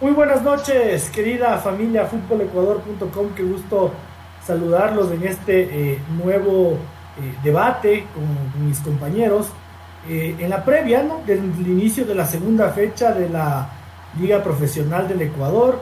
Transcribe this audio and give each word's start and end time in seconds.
Muy 0.00 0.12
buenas 0.12 0.42
noches, 0.42 1.10
querida 1.10 1.58
familia 1.58 2.06
futbolecuador.com. 2.06 3.30
Qué 3.34 3.42
gusto 3.42 3.90
saludarlos 4.46 5.10
en 5.10 5.26
este 5.26 5.62
eh, 5.62 5.98
nuevo 6.22 6.74
eh, 7.20 7.34
debate 7.42 8.06
con, 8.14 8.64
mis 8.64 8.78
compañeros. 8.78 9.48
Eh, 10.08 10.36
en 10.38 10.50
la 10.50 10.64
previa 10.64 11.02
¿no? 11.02 11.22
del 11.26 11.40
inicio 11.66 12.04
de 12.06 12.14
la 12.14 12.26
segunda 12.26 12.70
fecha 12.70 13.10
de 13.10 13.28
la 13.28 13.70
Liga 14.20 14.40
Profesional 14.40 15.08
del 15.08 15.20
Ecuador, 15.22 15.80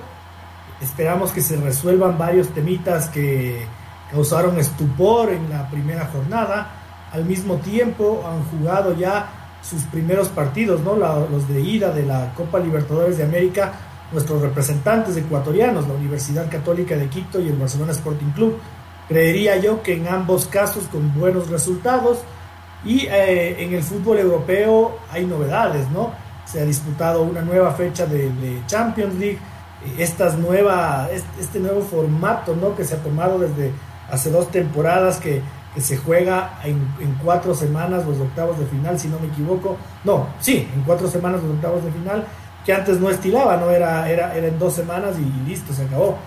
esperamos 0.81 1.31
que 1.31 1.43
se 1.43 1.59
resuelvan 1.59 2.17
varios 2.17 2.49
temitas 2.49 3.11
que 3.11 3.67
causaron 4.11 4.59
estupor 4.59 5.29
en 5.29 5.51
la 5.51 5.69
primera 5.69 6.07
jornada. 6.07 6.71
Al 7.13 7.27
mismo 7.27 7.57
tiempo 7.57 8.25
han 8.27 8.45
jugado 8.45 8.95
ya 8.95 9.29
sus 9.61 9.83
primeros 9.83 10.29
partidos, 10.29 10.81
¿no? 10.81 10.97
los 10.97 11.47
de 11.49 11.61
ida 11.61 11.91
de 11.91 12.07
la 12.07 12.33
Copa 12.33 12.59
Libertadores 12.59 13.19
de 13.19 13.25
América 13.25 13.75
nuestros 14.13 14.41
representantes 14.41 15.17
ecuatorianos, 15.17 15.89
la 15.89 15.95
Universidad 15.95 16.51
Católica 16.51 16.97
de 16.97 17.09
Quito 17.09 17.41
y 17.41 17.49
el 17.49 17.57
Barcelona 17.57 17.93
Sporting 17.93 18.31
Club. 18.35 18.59
Creería 19.09 19.57
yo 19.57 19.83
que 19.83 19.95
en 19.95 20.09
ambos 20.09 20.47
casos 20.47 20.85
con 20.91 21.15
buenos 21.15 21.49
resultados 21.49 22.19
y 22.85 23.07
eh, 23.07 23.63
en 23.63 23.75
el 23.75 23.83
fútbol 23.83 24.19
europeo 24.19 24.99
hay 25.11 25.27
novedades, 25.27 25.91
¿no? 25.91 26.13
Se 26.45 26.61
ha 26.61 26.65
disputado 26.65 27.23
una 27.23 27.43
nueva 27.43 27.73
fecha 27.73 28.07
de, 28.07 28.31
Champions 28.67 29.15
League, 29.17 29.39
estas 29.99 30.39
nueva, 30.39 31.09
este 31.41 31.59
nuevo 31.59 31.83
formato, 31.83 32.55
¿no? 32.55 32.77
Que 32.77 32.85
se 32.85 32.95
ha 32.95 32.99
tomado 32.99 33.39
desde 33.39 33.73
hace 34.11 34.31
dos 34.31 34.51
temporadas 34.51 35.19
que, 35.19 35.43
que 35.75 35.81
se 35.81 35.97
juega 35.97 36.61
en, 36.65 36.77
en, 37.01 37.15
cuatro 37.23 37.55
semanas 37.55 38.07
los 38.07 38.19
octavos 38.19 38.59
de 38.59 38.67
final, 38.67 38.99
si 38.99 39.09
no 39.09 39.19
me 39.19 39.27
equivoco. 39.27 39.77
No, 40.05 40.29
sí, 40.41 40.69
en 40.73 40.83
cuatro 40.83 41.09
semanas 41.09 41.43
los 41.43 41.53
octavos 41.53 41.85
de 41.85 41.91
final 41.91 42.25
que 42.67 42.73
antes 42.73 42.99
no 42.99 43.09
estilaba, 43.09 43.57
¿no? 43.57 43.71
Era, 43.71 44.11
era, 44.11 44.35
era 44.35 44.49
en 44.49 44.59
dos 44.59 44.75
semanas 44.75 45.15
y 45.19 45.49
listo, 45.49 45.73
se 45.73 45.85
acabó. 45.85 46.19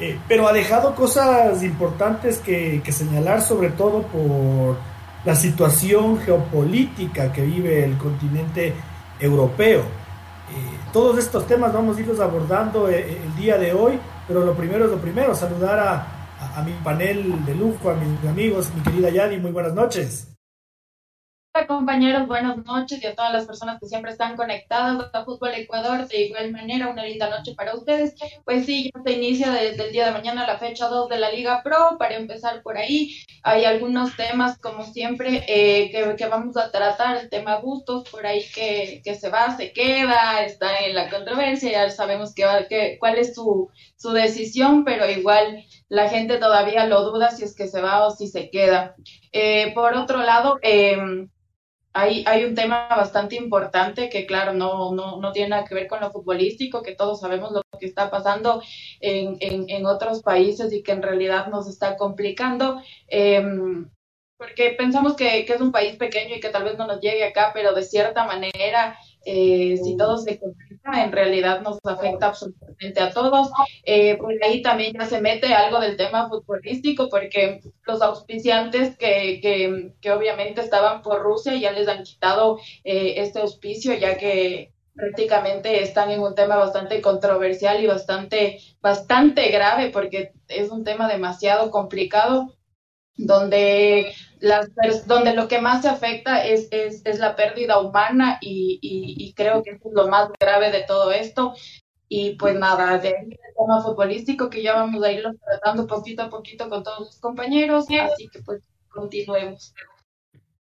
Eh, 0.00 0.18
pero 0.26 0.48
ha 0.48 0.52
dejado 0.52 0.94
cosas 0.94 1.62
importantes 1.62 2.38
que, 2.38 2.82
señalar, 2.90 3.42
sobre 3.42 3.68
todo 3.70 4.02
por 4.02 4.76
la 5.26 5.34
situación 5.34 6.18
geopolítica 6.20 7.30
que 7.30 7.42
vive 7.42 7.84
el 7.84 7.98
continente 7.98 8.72
europeo. 9.20 9.80
Eh, 9.80 10.78
todos 10.90 11.18
estos 11.18 11.46
temas 11.46 11.74
vamos 11.74 11.98
a 11.98 12.00
irlos 12.00 12.18
abordando 12.18 12.88
eh, 12.88 13.18
el 13.22 13.36
día 13.36 13.58
de 13.58 13.74
hoy, 13.74 13.98
pero 14.26 14.40
lo 14.40 14.54
primero 14.54 14.86
es 14.86 14.90
lo 14.90 14.98
primero, 14.98 15.34
saludar 15.34 15.78
a, 15.78 16.06
a 16.56 16.62
mi 16.62 16.72
panel 16.82 17.44
de 17.44 17.54
lujo, 17.54 17.90
a 17.90 17.94
mis 17.94 18.30
amigos, 18.30 18.70
mi 18.74 18.80
querida 18.80 19.10
Yadi, 19.10 19.36
muy 19.36 19.50
buenas 19.50 19.74
noches 19.74 20.37
compañeros, 21.66 22.26
buenas 22.26 22.58
noches 22.64 23.02
y 23.02 23.06
a 23.06 23.14
todas 23.14 23.32
las 23.32 23.46
personas 23.46 23.80
que 23.80 23.86
siempre 23.86 24.12
están 24.12 24.36
conectadas 24.36 25.10
a 25.12 25.24
Fútbol 25.24 25.50
Ecuador. 25.54 26.06
De 26.06 26.26
igual 26.26 26.52
manera, 26.52 26.88
una 26.88 27.04
linda 27.04 27.28
noche 27.28 27.54
para 27.54 27.74
ustedes. 27.74 28.14
Pues 28.44 28.66
sí, 28.66 28.90
ya 28.94 29.02
se 29.02 29.12
inicia 29.12 29.50
desde 29.50 29.86
el 29.86 29.92
día 29.92 30.06
de 30.06 30.12
mañana 30.12 30.46
la 30.46 30.58
fecha 30.58 30.88
2 30.88 31.08
de 31.08 31.18
la 31.18 31.30
Liga 31.30 31.62
Pro. 31.62 31.96
Para 31.98 32.16
empezar 32.16 32.62
por 32.62 32.76
ahí, 32.76 33.16
hay 33.42 33.64
algunos 33.64 34.14
temas, 34.16 34.58
como 34.58 34.84
siempre, 34.84 35.44
eh, 35.48 35.90
que, 35.90 36.16
que, 36.16 36.26
vamos 36.26 36.56
a 36.56 36.70
tratar. 36.70 37.16
El 37.16 37.30
tema 37.30 37.56
gustos, 37.56 38.08
por 38.10 38.26
ahí 38.26 38.44
que, 38.54 39.00
que, 39.04 39.14
se 39.14 39.30
va, 39.30 39.56
se 39.56 39.72
queda, 39.72 40.44
está 40.44 40.78
en 40.78 40.94
la 40.94 41.10
controversia. 41.10 41.72
Ya 41.72 41.90
sabemos 41.90 42.34
que, 42.34 42.44
que, 42.68 42.96
cuál 43.00 43.16
es 43.16 43.34
su, 43.34 43.70
su 43.96 44.12
decisión, 44.12 44.84
pero 44.84 45.08
igual 45.10 45.64
la 45.88 46.08
gente 46.08 46.38
todavía 46.38 46.86
lo 46.86 47.02
duda 47.02 47.30
si 47.30 47.44
es 47.44 47.54
que 47.54 47.66
se 47.66 47.80
va 47.80 48.06
o 48.06 48.10
si 48.10 48.28
se 48.28 48.50
queda. 48.50 48.94
Eh, 49.32 49.72
por 49.74 49.94
otro 49.94 50.18
lado, 50.22 50.58
eh, 50.62 50.96
hay, 51.92 52.24
hay 52.26 52.44
un 52.44 52.54
tema 52.54 52.88
bastante 52.88 53.36
importante 53.36 54.08
que, 54.08 54.26
claro, 54.26 54.52
no, 54.52 54.94
no, 54.94 55.20
no 55.20 55.32
tiene 55.32 55.50
nada 55.50 55.64
que 55.64 55.74
ver 55.74 55.88
con 55.88 56.00
lo 56.00 56.10
futbolístico, 56.10 56.82
que 56.82 56.94
todos 56.94 57.20
sabemos 57.20 57.52
lo 57.52 57.62
que 57.78 57.86
está 57.86 58.10
pasando 58.10 58.62
en, 59.00 59.36
en, 59.40 59.86
otros 59.86 60.22
países 60.22 60.72
y 60.72 60.82
que 60.82 60.92
en 60.92 61.02
realidad 61.02 61.48
nos 61.48 61.68
está 61.68 61.96
complicando. 61.96 62.80
Em, 63.08 63.90
porque 64.36 64.70
pensamos 64.78 65.16
que, 65.16 65.44
que, 65.44 65.54
es 65.54 65.60
un 65.60 65.72
país 65.72 65.96
pequeño 65.96 66.36
y 66.36 66.40
que 66.40 66.50
tal 66.50 66.64
vez 66.64 66.78
no 66.78 66.86
nos 66.86 67.00
llegue 67.00 67.24
acá, 67.24 67.50
pero 67.54 67.74
de 67.74 67.82
cierta 67.82 68.24
manera, 68.24 68.96
eh, 69.24 69.76
si 69.82 69.96
todo 69.96 70.18
se 70.18 70.38
complica, 70.38 70.67
en 70.94 71.12
realidad 71.12 71.60
nos 71.62 71.78
afecta 71.84 72.28
absolutamente 72.28 73.00
a 73.00 73.10
todos. 73.10 73.50
Eh, 73.84 74.16
por 74.16 74.32
ahí 74.42 74.62
también 74.62 74.94
ya 74.98 75.06
se 75.06 75.20
mete 75.20 75.54
algo 75.54 75.80
del 75.80 75.96
tema 75.96 76.28
futbolístico, 76.28 77.08
porque 77.08 77.60
los 77.86 78.02
auspiciantes 78.02 78.96
que, 78.96 79.40
que, 79.40 79.92
que 80.00 80.12
obviamente 80.12 80.60
estaban 80.60 81.02
por 81.02 81.22
Rusia 81.22 81.54
ya 81.56 81.72
les 81.72 81.88
han 81.88 82.02
quitado 82.02 82.58
eh, 82.84 83.14
este 83.16 83.40
auspicio, 83.40 83.94
ya 83.94 84.16
que 84.16 84.72
prácticamente 84.94 85.82
están 85.82 86.10
en 86.10 86.20
un 86.20 86.34
tema 86.34 86.56
bastante 86.56 87.00
controversial 87.00 87.82
y 87.82 87.86
bastante, 87.86 88.58
bastante 88.80 89.48
grave, 89.50 89.90
porque 89.90 90.32
es 90.48 90.70
un 90.70 90.84
tema 90.84 91.08
demasiado 91.08 91.70
complicado 91.70 92.57
donde, 93.18 94.14
las, 94.40 94.70
donde 95.06 95.34
lo 95.34 95.48
que 95.48 95.60
más 95.60 95.82
se 95.82 95.88
afecta 95.88 96.46
es, 96.46 96.68
es, 96.70 97.02
es 97.04 97.18
la 97.18 97.36
pérdida 97.36 97.80
humana 97.80 98.38
y, 98.40 98.78
y, 98.80 99.34
creo 99.34 99.62
que 99.62 99.72
es 99.72 99.80
lo 99.92 100.08
más 100.08 100.30
grave 100.40 100.70
de 100.70 100.84
todo 100.84 101.12
esto. 101.12 101.52
Y 102.08 102.36
pues 102.36 102.58
nada, 102.58 102.96
de 102.98 103.08
ahí 103.08 103.24
el 103.24 103.54
tema 103.58 103.82
futbolístico 103.82 104.48
que 104.48 104.62
ya 104.62 104.74
vamos 104.74 105.02
a 105.02 105.12
irlo 105.12 105.30
tratando 105.44 105.86
poquito 105.86 106.22
a 106.22 106.30
poquito 106.30 106.70
con 106.70 106.82
todos 106.82 107.00
los 107.00 107.20
compañeros, 107.20 107.86
así 107.90 108.28
que 108.28 108.40
pues 108.40 108.62
continuemos. 108.88 109.74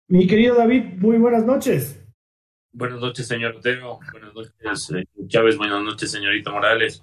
Mi 0.06 0.26
querido 0.26 0.54
David, 0.54 0.94
muy 0.98 1.18
buenas 1.18 1.44
noches. 1.44 2.00
Buenas 2.72 3.00
noches, 3.00 3.26
señor 3.26 3.56
Otero. 3.56 3.98
Buenas 4.10 4.32
noches, 4.34 4.90
eh, 4.94 5.04
Chávez. 5.26 5.58
Buenas 5.58 5.82
noches, 5.82 6.10
señorita 6.10 6.50
Morales 6.50 7.02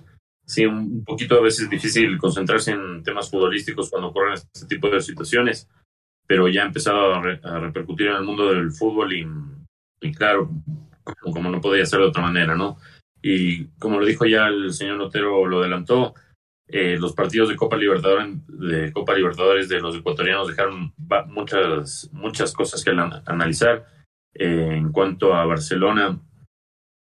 sí, 0.52 0.66
un 0.66 1.04
poquito 1.06 1.36
a 1.36 1.42
veces 1.42 1.70
difícil 1.70 2.18
concentrarse 2.18 2.72
en 2.72 3.04
temas 3.04 3.30
futbolísticos 3.32 3.90
cuando 3.90 4.10
ocurren 4.10 4.34
este 4.34 4.68
tipo 4.68 4.90
de 4.90 5.02
situaciones, 5.02 5.70
pero 6.28 6.48
ya 6.50 6.64
ha 6.64 6.68
empezado 6.68 7.14
a, 7.14 7.60
repercutir 7.60 8.08
en 8.08 8.18
el 8.18 8.24
mundo 8.24 8.52
del 8.52 8.72
fútbol 8.72 9.14
y, 9.14 9.26
y 10.02 10.12
claro, 10.12 10.50
como, 11.22 11.50
no 11.50 11.62
podía 11.62 11.86
ser 11.86 12.00
de 12.00 12.08
otra 12.08 12.22
manera, 12.22 12.56
¿no? 12.56 12.78
Y 13.22 13.68
como 13.80 14.00
lo 14.00 14.06
dijo 14.06 14.26
ya 14.26 14.48
el 14.48 14.74
señor 14.74 14.98
Notero, 14.98 15.46
lo 15.46 15.60
adelantó, 15.60 16.16
eh, 16.68 16.98
los 17.00 17.14
partidos 17.14 17.50
de 17.50 17.56
Copa 17.56 17.78
Libertadores 17.78 18.28
de 18.48 18.92
Copa 18.92 19.14
Libertadores 19.14 19.70
de 19.70 19.80
los 19.80 19.96
ecuatorianos 19.96 20.48
dejaron 20.48 20.94
muchas 21.28 22.10
muchas 22.12 22.54
cosas 22.54 22.84
que 22.84 22.92
analizar. 23.26 23.86
Eh, 24.34 24.70
en 24.72 24.92
cuanto 24.92 25.34
a 25.34 25.46
Barcelona, 25.46 26.20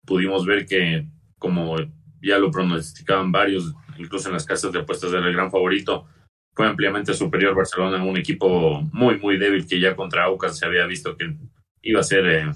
pudimos 0.07 0.47
ver 0.47 0.65
que 0.67 1.07
como 1.39 1.77
ya 2.23 2.39
lo 2.39 2.51
pronosticaban 2.51 3.33
varios, 3.33 3.75
incluso 3.99 4.29
en 4.29 4.35
las 4.35 4.47
casas 4.47 4.73
de 4.73 4.81
apuestas 4.81 5.13
del 5.13 5.33
gran 5.33 5.51
favorito. 5.51 6.07
Fue 6.55 6.67
ampliamente 6.67 7.15
superior 7.15 7.55
Barcelona 7.55 8.03
un 8.03 8.17
equipo 8.17 8.83
muy, 8.93 9.19
muy 9.19 9.39
débil 9.39 9.67
que 9.67 9.79
ya 9.79 9.95
contra 9.95 10.25
Aucas 10.25 10.59
se 10.59 10.67
había 10.67 10.87
visto 10.87 11.17
que 11.17 11.37
iba 11.83 12.01
a 12.01 12.05
ser 12.05 12.27
eh, 12.27 12.53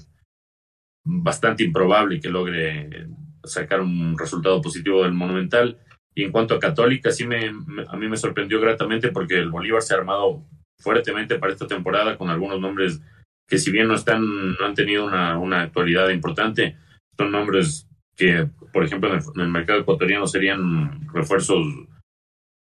bastante 1.05 1.63
improbable 1.63 2.19
que 2.19 2.29
logre 2.29 3.07
sacar 3.43 3.81
un 3.81 4.17
resultado 4.17 4.61
positivo 4.61 5.03
del 5.03 5.13
Monumental. 5.13 5.79
Y 6.15 6.23
en 6.23 6.31
cuanto 6.31 6.53
a 6.53 6.59
Católica, 6.59 7.11
sí 7.11 7.25
me, 7.25 7.47
a 7.47 7.95
mí 7.95 8.07
me 8.07 8.17
sorprendió 8.17 8.59
gratamente 8.59 9.09
porque 9.09 9.37
el 9.37 9.49
Bolívar 9.49 9.81
se 9.81 9.93
ha 9.93 9.97
armado 9.97 10.45
fuertemente 10.79 11.39
para 11.39 11.53
esta 11.53 11.67
temporada 11.67 12.17
con 12.17 12.29
algunos 12.29 12.59
nombres 12.59 13.01
que 13.47 13.57
si 13.57 13.71
bien 13.71 13.87
no 13.87 13.95
están, 13.95 14.53
no 14.53 14.65
han 14.65 14.73
tenido 14.73 15.05
una, 15.05 15.37
una 15.37 15.61
actualidad 15.61 16.09
importante, 16.09 16.77
son 17.17 17.31
nombres 17.31 17.87
que, 18.15 18.47
por 18.71 18.83
ejemplo, 18.83 19.13
en 19.13 19.41
el, 19.41 19.49
mercado 19.49 19.79
ecuatoriano 19.79 20.27
serían 20.27 21.07
refuerzos 21.13 21.65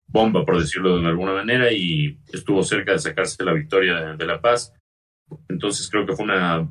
bomba, 0.07 0.45
por 0.45 0.59
decirlo 0.59 1.01
de 1.01 1.07
alguna 1.07 1.33
manera, 1.33 1.73
y 1.73 2.19
estuvo 2.33 2.63
cerca 2.63 2.93
de 2.93 2.99
sacarse 2.99 3.45
la 3.45 3.53
victoria 3.53 4.17
de, 4.17 4.27
La 4.27 4.41
Paz. 4.41 4.73
Entonces 5.49 5.89
creo 5.89 6.05
que 6.05 6.15
fue 6.15 6.25
una, 6.25 6.69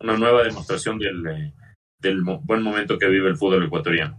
una 0.00 0.16
nueva 0.16 0.44
demostración 0.44 0.98
del, 0.98 1.52
del 1.98 2.22
buen 2.22 2.62
momento 2.62 2.98
que 2.98 3.08
vive 3.08 3.28
el 3.28 3.36
fútbol 3.36 3.64
ecuatoriano. 3.64 4.18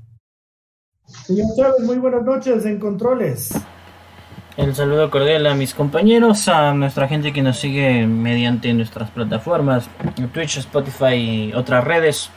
Señor 1.05 1.47
Chávez, 1.55 1.79
muy 1.81 1.97
buenas 1.97 2.23
noches 2.23 2.65
en 2.65 2.79
Controles. 2.79 3.53
El 4.57 4.75
saludo 4.75 5.09
cordial 5.09 5.47
a 5.47 5.55
mis 5.55 5.73
compañeros, 5.73 6.47
a 6.49 6.73
nuestra 6.73 7.07
gente 7.07 7.31
que 7.31 7.41
nos 7.41 7.57
sigue 7.57 8.05
mediante 8.05 8.73
nuestras 8.73 9.09
plataformas, 9.09 9.89
Twitch, 10.33 10.57
Spotify 10.57 11.15
y 11.15 11.53
otras 11.53 11.83
redes. 11.85 12.29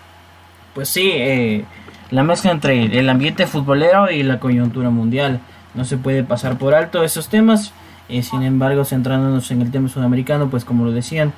Pues 0.75 0.88
sí, 0.88 1.11
eh, 1.12 1.65
la 2.11 2.25
mezcla 2.25 2.50
entre 2.50 2.99
el 2.99 3.09
ambiente 3.09 3.47
futbolero 3.47 4.11
y 4.11 4.23
la 4.23 4.41
coyuntura 4.41 4.91
mundial. 4.91 5.41
no 5.75 5.85
se 5.85 5.97
puede 5.97 6.23
pasar 6.23 6.59
por 6.59 6.75
alto 6.75 7.03
esos 7.05 7.29
temas. 7.29 7.73
Eh, 8.09 8.23
sin 8.23 8.43
embargo, 8.43 8.85
centrándonos 8.85 9.50
en 9.50 9.62
el 9.62 9.71
tema 9.71 9.88
sudamericano, 9.88 10.50
pues 10.50 10.65
como 10.65 10.85
lo 10.85 10.93
decían, 10.93 11.32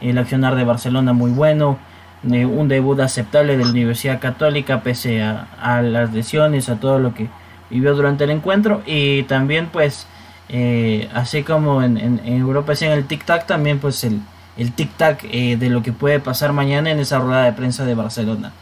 el 0.00 0.18
accionar 0.18 0.56
de 0.56 0.64
Barcelona 0.64 1.12
muy 1.12 1.30
bueno, 1.30 1.78
un 2.24 2.68
debut 2.68 3.00
aceptable 3.00 3.56
de 3.56 3.64
la 3.64 3.70
Universidad 3.70 4.20
Católica 4.20 4.82
pese 4.82 5.22
a, 5.22 5.82
las 5.82 6.12
lesiones, 6.12 6.68
a 6.68 6.76
todo 6.76 6.98
lo 6.98 7.14
que 7.14 7.28
vivió 7.70 7.94
durante 7.94 8.24
el 8.24 8.30
encuentro 8.30 8.82
y 8.86 9.24
también 9.24 9.68
pues 9.72 10.06
eh, 10.48 11.08
así 11.14 11.42
como 11.42 11.82
en, 11.82 12.20
Europa 12.24 12.74
en 12.80 12.92
el 12.92 13.08
tic-tac, 13.08 13.46
también 13.46 13.78
pues 13.78 14.04
el, 14.04 14.20
el 14.56 14.74
tic-tac 14.74 15.24
eh, 15.24 15.56
de 15.56 15.70
lo 15.70 15.82
que 15.82 15.92
puede 15.92 16.20
pasar 16.20 16.52
mañana 16.52 16.90
en 16.90 17.00
esa 17.00 17.18
rueda 17.18 17.44
de 17.44 17.52
prensa 17.52 17.84
de 17.84 17.94
Barcelona. 17.94 18.52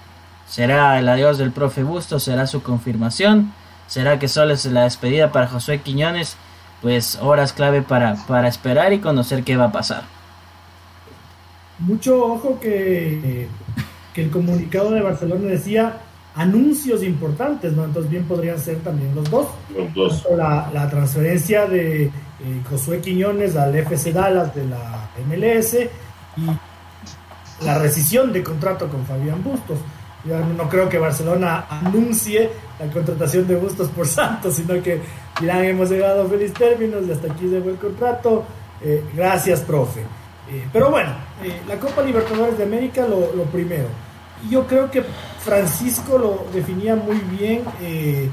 ¿Será 0.51 0.99
el 0.99 1.09
adiós 1.09 1.39
del 1.39 1.53
profe 1.53 1.85
Busto? 1.85 2.19
¿Será 2.19 2.49
su 2.49 2.61
confirmación? 2.61 3.53
¿Será 3.87 4.19
que 4.19 4.27
solo 4.27 4.53
es 4.53 4.67
la 4.67 4.83
despedida 4.83 5.31
para 5.31 5.47
Josué 5.47 5.81
Quiñones? 5.81 6.37
Pues 6.83 7.21
horas 7.23 7.53
clave 7.53 7.83
para, 7.83 8.17
para 8.27 8.49
esperar 8.49 8.93
y 8.93 8.99
conocer 8.99 9.45
qué 9.45 9.57
va 9.57 9.67
a 9.67 9.73
pasar. 9.73 10.03
Mucho 11.79 12.25
ojo 12.25 12.59
que, 12.61 13.47
que 14.13 14.25
el 14.25 14.31
comunicado 14.31 14.91
de 14.91 15.01
Barcelona 15.01 15.47
decía 15.47 15.99
anuncios 16.35 17.05
importantes, 17.05 17.73
¿no? 17.73 17.85
Entonces 17.85 18.11
bien 18.11 18.25
podrían 18.25 18.59
ser 18.59 18.79
también 18.81 19.15
los 19.15 19.31
dos. 19.31 19.47
Los 19.77 19.95
dos. 19.95 20.27
La, 20.37 20.69
la, 20.75 20.91
transferencia 20.91 21.67
de 21.67 22.07
eh, 22.07 22.11
Josué 22.69 23.01
Quiñones 23.01 23.55
al 23.55 23.75
FC 23.77 24.13
Dallas 24.13 24.53
de 24.53 24.67
la 24.67 25.11
MLS 25.29 25.75
y 26.37 27.65
la 27.65 27.79
rescisión 27.79 28.33
de 28.33 28.43
contrato 28.43 28.89
con 28.89 29.07
Fabián 29.07 29.45
Bustos. 29.45 29.79
Yo 30.25 30.39
no 30.39 30.69
creo 30.69 30.89
que 30.89 30.99
Barcelona 30.99 31.67
anuncie 31.69 32.51
la 32.79 32.93
contratación 32.93 33.47
de 33.47 33.57
Bustos 33.57 33.89
por 33.89 34.07
Santos, 34.07 34.55
sino 34.55 34.83
que 34.83 35.01
dirán 35.41 35.65
hemos 35.65 35.91
llegado 35.91 36.23
a 36.23 36.29
feliz 36.29 36.53
términos 36.53 37.05
y 37.07 37.13
hasta 37.13 37.33
aquí 37.33 37.47
llegó 37.47 37.71
el 37.71 37.77
contrato. 37.77 38.45
Eh, 38.83 39.03
gracias, 39.15 39.61
profe. 39.61 40.01
Eh, 40.51 40.67
pero 40.73 40.91
bueno, 40.91 41.11
la 41.69 41.77
Copa 41.77 42.03
Libertadores 42.03 42.59
de 42.59 42.65
América 42.65 43.07
lo, 43.07 43.45
primero 43.45 43.87
yo 44.49 44.67
creo 44.67 44.91
que 44.91 45.03
Francisco 45.41 46.19
lo 46.19 46.47
definía 46.53 46.97
muy 46.97 47.19
bien 47.19 47.63
eh, 47.83 48.25
eh, 48.25 48.29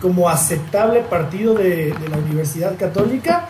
como 0.00 0.28
aceptable 0.28 1.00
partido 1.00 1.54
de, 1.54 1.94
la 2.08 2.18
Universidad 2.18 2.76
Católica 2.78 3.46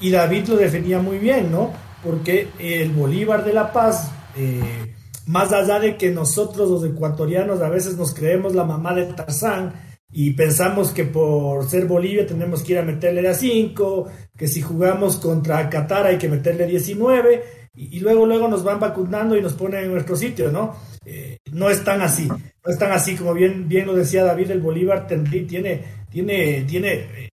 y 0.00 0.10
David 0.10 0.48
lo 0.48 0.56
definía 0.56 0.98
muy 0.98 1.18
bien, 1.18 1.50
¿no? 1.50 1.72
Porque 2.02 2.48
el 2.58 2.90
Bolívar 2.92 3.44
de 3.44 3.52
La 3.52 3.70
Paz, 3.72 4.10
eh, 4.34 4.94
más 5.30 5.52
allá 5.52 5.78
de 5.78 5.96
que 5.96 6.10
nosotros 6.10 6.68
los 6.68 6.84
ecuatorianos 6.84 7.60
a 7.60 7.68
veces 7.68 7.96
nos 7.96 8.12
creemos 8.12 8.52
la 8.52 8.64
mamá 8.64 8.92
de 8.94 9.04
Tarzán 9.04 9.72
y 10.10 10.32
pensamos 10.32 10.90
que 10.90 11.04
por 11.04 11.64
ser 11.70 11.86
Bolivia 11.86 12.26
tenemos 12.26 12.64
que 12.64 12.72
ir 12.72 12.78
a 12.80 12.82
meterle 12.82 13.28
a 13.28 13.34
5, 13.34 14.08
que 14.36 14.48
si 14.48 14.60
jugamos 14.60 15.18
contra 15.18 15.70
Qatar 15.70 16.06
hay 16.06 16.18
que 16.18 16.28
meterle 16.28 16.66
19 16.66 17.44
y, 17.74 17.98
y 17.98 18.00
luego 18.00 18.26
luego 18.26 18.48
nos 18.48 18.64
van 18.64 18.80
vacunando 18.80 19.36
y 19.36 19.40
nos 19.40 19.52
ponen 19.52 19.84
en 19.84 19.92
nuestro 19.92 20.16
sitio, 20.16 20.50
¿no? 20.50 20.74
Eh, 21.04 21.38
no 21.52 21.70
es 21.70 21.84
tan 21.84 22.02
así, 22.02 22.26
no 22.26 22.72
es 22.72 22.76
tan 22.76 22.90
así 22.90 23.14
como 23.14 23.32
bien, 23.32 23.68
bien 23.68 23.86
lo 23.86 23.94
decía 23.94 24.24
David, 24.24 24.50
el 24.50 24.60
Bolívar 24.60 25.06
tiene, 25.06 25.84
tiene, 26.10 26.64
tiene 26.64 26.92
eh, 26.92 27.28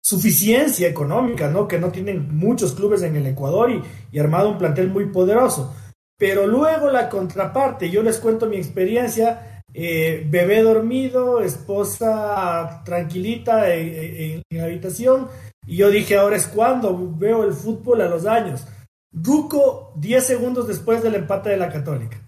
suficiencia 0.00 0.88
económica, 0.88 1.50
¿no? 1.50 1.68
Que 1.68 1.78
no 1.78 1.90
tienen 1.90 2.34
muchos 2.34 2.72
clubes 2.72 3.02
en 3.02 3.16
el 3.16 3.26
Ecuador 3.26 3.70
y, 3.70 3.82
y, 4.10 4.18
armado 4.18 4.48
un 4.48 4.56
plantel 4.56 4.88
muy 4.88 5.10
poderoso. 5.10 5.74
Pero 6.18 6.46
luego 6.46 6.90
la 6.90 7.08
contraparte, 7.08 7.90
yo 7.90 8.02
les 8.02 8.18
cuento 8.18 8.46
mi 8.46 8.56
experiencia, 8.56 9.62
eh, 9.74 10.26
bebé 10.28 10.62
dormido, 10.62 11.40
esposa 11.40 12.82
tranquilita 12.84 13.74
en, 13.74 14.42
la 14.50 14.64
habitación, 14.64 15.28
y 15.66 15.76
yo 15.76 15.90
dije, 15.90 16.16
ahora 16.16 16.36
es 16.36 16.46
cuando 16.46 17.16
veo 17.16 17.44
el 17.44 17.52
fútbol 17.52 18.00
a 18.02 18.08
los 18.08 18.26
años. 18.26 18.66
Ruco 19.12 19.92
10 19.96 20.26
segundos 20.26 20.68
después 20.68 21.02
del 21.02 21.14
empate 21.16 21.50
de 21.50 21.56
la 21.56 21.70
Católica 21.70 22.22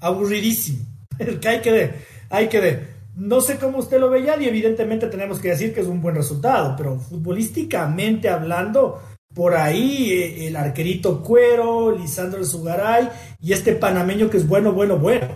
aburridísimo. 0.00 0.84
hay 1.18 1.60
que 1.60 1.72
ver, 1.72 1.94
hay 2.30 2.48
que 2.48 2.60
ver. 2.60 2.96
No 3.14 3.40
sé 3.40 3.58
cómo 3.58 3.78
usted 3.78 3.98
lo 3.98 4.10
ve 4.10 4.22
ya 4.22 4.36
y 4.36 4.46
evidentemente 4.46 5.06
tenemos 5.06 5.38
que 5.38 5.48
decir 5.48 5.72
que 5.72 5.80
es 5.80 5.86
un 5.86 6.02
buen 6.02 6.14
resultado, 6.14 6.74
pero 6.76 6.98
futbolísticamente 6.98 8.28
hablando, 8.28 9.00
por 9.36 9.54
ahí 9.54 10.12
eh, 10.12 10.48
el 10.48 10.56
arquerito 10.56 11.22
Cuero, 11.22 11.92
Lisandro 11.92 12.42
Zugaray 12.42 13.10
y 13.38 13.52
este 13.52 13.74
panameño 13.74 14.30
que 14.30 14.38
es 14.38 14.48
bueno, 14.48 14.72
bueno, 14.72 14.98
bueno. 14.98 15.28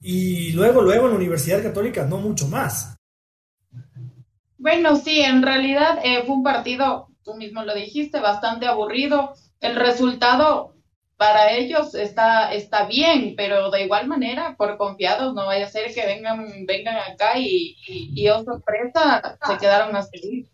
Y 0.00 0.52
luego, 0.52 0.80
luego 0.80 1.06
en 1.06 1.10
la 1.10 1.16
Universidad 1.16 1.60
Católica, 1.60 2.06
no 2.06 2.18
mucho 2.18 2.46
más. 2.46 2.96
Bueno, 4.56 4.94
sí, 4.94 5.20
en 5.20 5.42
realidad 5.42 5.98
eh, 6.04 6.22
fue 6.24 6.36
un 6.36 6.44
partido, 6.44 7.08
tú 7.24 7.34
mismo 7.34 7.64
lo 7.64 7.74
dijiste, 7.74 8.20
bastante 8.20 8.66
aburrido. 8.66 9.34
El 9.60 9.74
resultado 9.74 10.76
para 11.16 11.50
ellos 11.50 11.94
está, 11.96 12.54
está 12.54 12.86
bien, 12.86 13.34
pero 13.36 13.70
de 13.70 13.82
igual 13.82 14.06
manera, 14.06 14.54
por 14.56 14.78
confiados, 14.78 15.34
no 15.34 15.46
vaya 15.46 15.66
a 15.66 15.70
ser 15.70 15.92
que 15.92 16.06
vengan, 16.06 16.46
vengan 16.66 16.96
acá 16.96 17.36
y, 17.36 17.76
y, 17.88 18.28
oh 18.28 18.44
sorpresa, 18.44 19.38
se 19.44 19.58
quedaron 19.58 19.96
a 19.96 20.02
seguir. 20.02 20.46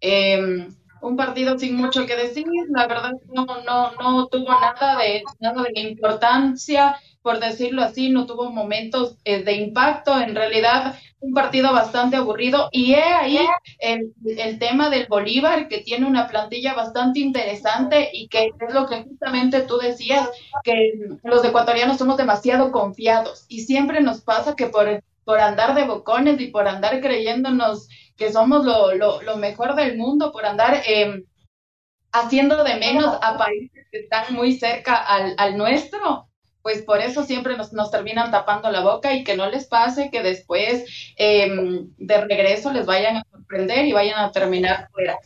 Em, 0.00 0.74
un 1.00 1.16
partido 1.16 1.58
sin 1.58 1.76
mucho 1.76 2.06
que 2.06 2.16
decir, 2.16 2.46
la 2.70 2.86
verdad 2.86 3.12
no, 3.32 3.46
no, 3.64 3.92
no 3.92 4.26
tuvo 4.26 4.50
nada 4.50 4.98
de, 4.98 5.22
nada 5.40 5.62
de 5.62 5.80
importancia, 5.80 6.96
por 7.22 7.40
decirlo 7.40 7.82
así, 7.82 8.10
no 8.10 8.26
tuvo 8.26 8.50
momentos 8.50 9.16
eh, 9.24 9.42
de 9.42 9.52
impacto, 9.54 10.18
en 10.20 10.34
realidad 10.34 10.96
un 11.20 11.34
partido 11.34 11.72
bastante 11.72 12.16
aburrido. 12.16 12.68
Y 12.72 12.94
he 12.94 13.02
ahí 13.02 13.38
el, 13.80 14.12
el, 14.24 14.58
tema 14.58 14.88
del 14.88 15.06
Bolívar 15.08 15.68
que 15.68 15.78
tiene 15.78 16.06
una 16.06 16.28
plantilla 16.28 16.74
bastante 16.74 17.20
interesante 17.20 18.10
y 18.12 18.28
que 18.28 18.46
es 18.46 18.74
lo 18.74 18.86
que 18.86 19.02
justamente 19.02 19.62
tú 19.62 19.78
decías, 19.78 20.28
que 20.62 20.92
los 21.22 21.44
ecuatorianos 21.44 21.98
somos 21.98 22.16
demasiado 22.16 22.72
confiados. 22.72 23.44
Y 23.48 23.60
siempre 23.62 24.00
nos 24.00 24.20
pasa 24.20 24.54
que 24.54 24.66
por, 24.66 25.02
por 25.24 25.40
andar 25.40 25.74
de 25.74 25.84
bocones 25.84 26.40
y 26.40 26.46
por 26.48 26.68
andar 26.68 27.00
creyéndonos 27.00 27.88
que 28.18 28.30
somos 28.30 28.66
lo, 28.66 28.94
lo, 28.94 29.22
lo 29.22 29.36
mejor 29.38 29.74
del 29.74 29.96
mundo, 29.96 30.30
por 30.30 30.44
andar... 30.44 30.82
Eh, 30.86 31.24
haciendo 32.12 32.64
de 32.64 32.76
menos 32.76 33.18
a 33.22 33.36
países 33.36 33.86
que 33.90 33.98
están 33.98 34.34
muy 34.34 34.54
cerca 34.54 34.96
al, 34.96 35.34
al 35.36 35.58
nuestro, 35.58 36.28
pues 36.62 36.82
por 36.82 37.00
eso 37.00 37.24
siempre 37.24 37.56
nos, 37.56 37.72
nos, 37.72 37.90
terminan 37.90 38.30
tapando 38.30 38.70
la 38.70 38.82
boca 38.82 39.14
y 39.14 39.24
que 39.24 39.36
no 39.36 39.48
les 39.48 39.66
pase 39.66 40.10
que 40.10 40.22
después 40.22 40.84
em, 41.16 41.88
de 41.96 42.20
regreso 42.24 42.72
les 42.72 42.86
vayan 42.86 43.16
a 43.16 43.24
sorprender 43.30 43.86
y 43.86 43.92
vayan 43.92 44.18
a 44.18 44.32
terminar 44.32 44.88
fuera. 44.92 45.16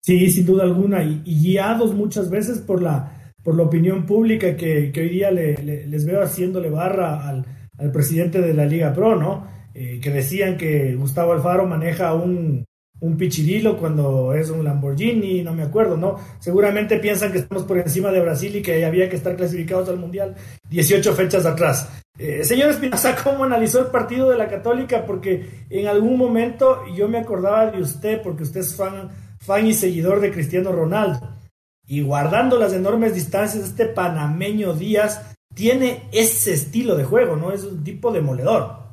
Sí, 0.00 0.30
sin 0.30 0.44
duda 0.44 0.64
alguna, 0.64 1.02
y, 1.02 1.22
guiados 1.24 1.94
muchas 1.94 2.30
veces 2.30 2.60
por 2.60 2.82
la, 2.82 3.32
por 3.42 3.56
la 3.56 3.62
opinión 3.62 4.06
pública 4.06 4.56
que, 4.56 4.92
que 4.92 5.00
hoy 5.00 5.08
día 5.08 5.30
le, 5.30 5.54
les 5.86 6.04
veo 6.04 6.22
haciéndole 6.22 6.68
barra 6.68 7.26
al, 7.26 7.44
al, 7.78 7.92
presidente 7.92 8.40
de 8.40 8.54
la 8.54 8.66
Liga 8.66 8.92
Pro, 8.92 9.16
¿no? 9.16 9.53
Eh, 9.74 9.98
que 10.00 10.10
decían 10.10 10.56
que 10.56 10.94
Gustavo 10.94 11.32
Alfaro 11.32 11.66
maneja 11.66 12.14
un, 12.14 12.64
un 13.00 13.16
pichirilo 13.16 13.76
cuando 13.76 14.32
es 14.32 14.48
un 14.50 14.64
Lamborghini, 14.64 15.42
no 15.42 15.52
me 15.52 15.64
acuerdo, 15.64 15.96
¿no? 15.96 16.16
Seguramente 16.38 16.98
piensan 16.98 17.32
que 17.32 17.38
estamos 17.38 17.64
por 17.64 17.78
encima 17.78 18.10
de 18.10 18.20
Brasil 18.20 18.54
y 18.56 18.62
que 18.62 18.84
había 18.84 19.10
que 19.10 19.16
estar 19.16 19.36
clasificados 19.36 19.88
al 19.88 19.98
Mundial 19.98 20.34
18 20.70 21.12
fechas 21.14 21.44
atrás. 21.44 21.88
Eh, 22.16 22.44
señor 22.44 22.70
Espinosa, 22.70 23.16
¿cómo 23.22 23.44
analizó 23.44 23.80
el 23.80 23.88
partido 23.88 24.30
de 24.30 24.38
la 24.38 24.48
Católica? 24.48 25.04
Porque 25.04 25.66
en 25.68 25.88
algún 25.88 26.16
momento 26.16 26.82
yo 26.94 27.08
me 27.08 27.18
acordaba 27.18 27.70
de 27.70 27.82
usted, 27.82 28.22
porque 28.22 28.44
usted 28.44 28.60
es 28.60 28.76
fan, 28.76 29.10
fan 29.38 29.66
y 29.66 29.74
seguidor 29.74 30.20
de 30.20 30.30
Cristiano 30.30 30.70
Ronaldo. 30.70 31.36
Y 31.86 32.00
guardando 32.00 32.58
las 32.58 32.72
enormes 32.72 33.14
distancias, 33.14 33.64
este 33.64 33.86
panameño 33.86 34.72
Díaz 34.72 35.34
tiene 35.52 36.04
ese 36.12 36.54
estilo 36.54 36.96
de 36.96 37.04
juego, 37.04 37.36
¿no? 37.36 37.52
Es 37.52 37.64
un 37.64 37.82
tipo 37.82 38.12
demoledor 38.12 38.83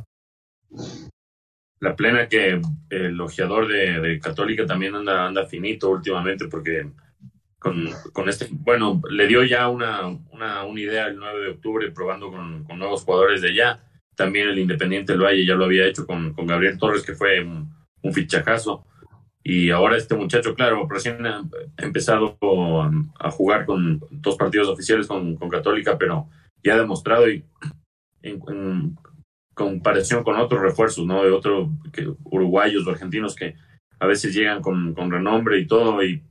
la 1.81 1.95
plena 1.95 2.27
que 2.27 2.61
el 2.89 3.19
ojeador 3.19 3.67
de, 3.67 4.19
Católica 4.19 4.65
también 4.65 4.95
anda, 4.95 5.25
anda 5.25 5.47
finito 5.47 5.89
últimamente 5.89 6.47
porque 6.47 6.87
con, 7.57 7.89
con, 8.13 8.29
este, 8.29 8.47
bueno, 8.51 9.01
le 9.09 9.27
dio 9.27 9.43
ya 9.43 9.67
una, 9.67 10.07
una, 10.07 10.63
una, 10.63 10.79
idea 10.79 11.07
el 11.07 11.17
9 11.17 11.41
de 11.41 11.49
octubre 11.49 11.91
probando 11.91 12.31
con, 12.31 12.63
con 12.63 12.79
nuevos 12.79 13.03
jugadores 13.03 13.41
de 13.41 13.49
allá. 13.49 13.83
También 14.15 14.47
el 14.47 14.59
Independiente 14.59 15.15
lo 15.15 15.31
ya 15.31 15.55
lo 15.55 15.65
había 15.65 15.85
hecho 15.85 16.05
con, 16.07 16.33
con 16.33 16.47
Gabriel 16.47 16.77
Torres, 16.77 17.03
que 17.03 17.13
fue 17.13 17.39
un, 17.41 17.71
un, 18.01 18.13
fichajazo. 18.13 18.85
Y 19.43 19.69
ahora 19.69 19.97
este 19.97 20.15
muchacho, 20.15 20.55
claro, 20.55 20.87
recién 20.89 21.25
ha 21.25 21.43
empezado 21.77 22.37
a, 23.19 23.31
jugar 23.31 23.65
con 23.65 24.01
dos 24.09 24.35
partidos 24.37 24.67
oficiales 24.67 25.07
con, 25.07 25.35
Católica, 25.49 25.97
pero 25.97 26.29
ya 26.63 26.73
ha 26.73 26.77
demostrado 26.77 27.29
y 27.29 27.43
en, 28.23 28.97
comparación 29.61 30.23
con 30.23 30.37
otros 30.37 30.61
refuerzos, 30.61 31.05
¿no? 31.05 31.23
De 31.23 31.31
otros 31.31 31.69
uruguayos 32.25 32.85
o 32.85 32.91
argentinos 32.91 33.35
que 33.35 33.55
a 33.99 34.07
veces 34.07 34.33
llegan 34.33 34.61
con, 34.61 34.95
renombre 34.95 35.59
y 35.59 35.67
todo 35.67 36.03
y 36.03 36.23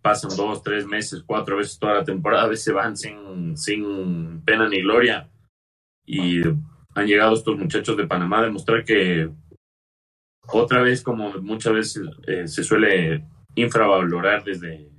pasan 0.00 0.36
dos, 0.36 0.62
tres 0.62 0.86
meses, 0.86 1.22
cuatro 1.24 1.56
veces 1.56 1.78
toda 1.78 1.94
la 1.94 2.04
temporada, 2.04 2.44
a 2.44 2.48
veces 2.48 2.74
van 2.74 2.96
sin, 2.96 3.56
sin 3.56 4.42
pena 4.42 4.68
ni 4.68 4.82
gloria 4.82 5.30
y 6.04 6.42
han 6.42 7.06
llegado 7.06 7.34
estos 7.34 7.56
muchachos 7.56 7.96
de 7.96 8.06
Panamá 8.06 8.40
a 8.40 8.44
demostrar 8.44 8.84
que 8.84 9.30
otra 10.48 10.82
vez, 10.82 11.02
como 11.02 11.32
muchas 11.40 11.72
veces 11.72 12.02
eh, 12.26 12.48
se 12.48 12.64
suele 12.64 13.24
infravalorar 13.54 14.42
desde, 14.44 14.90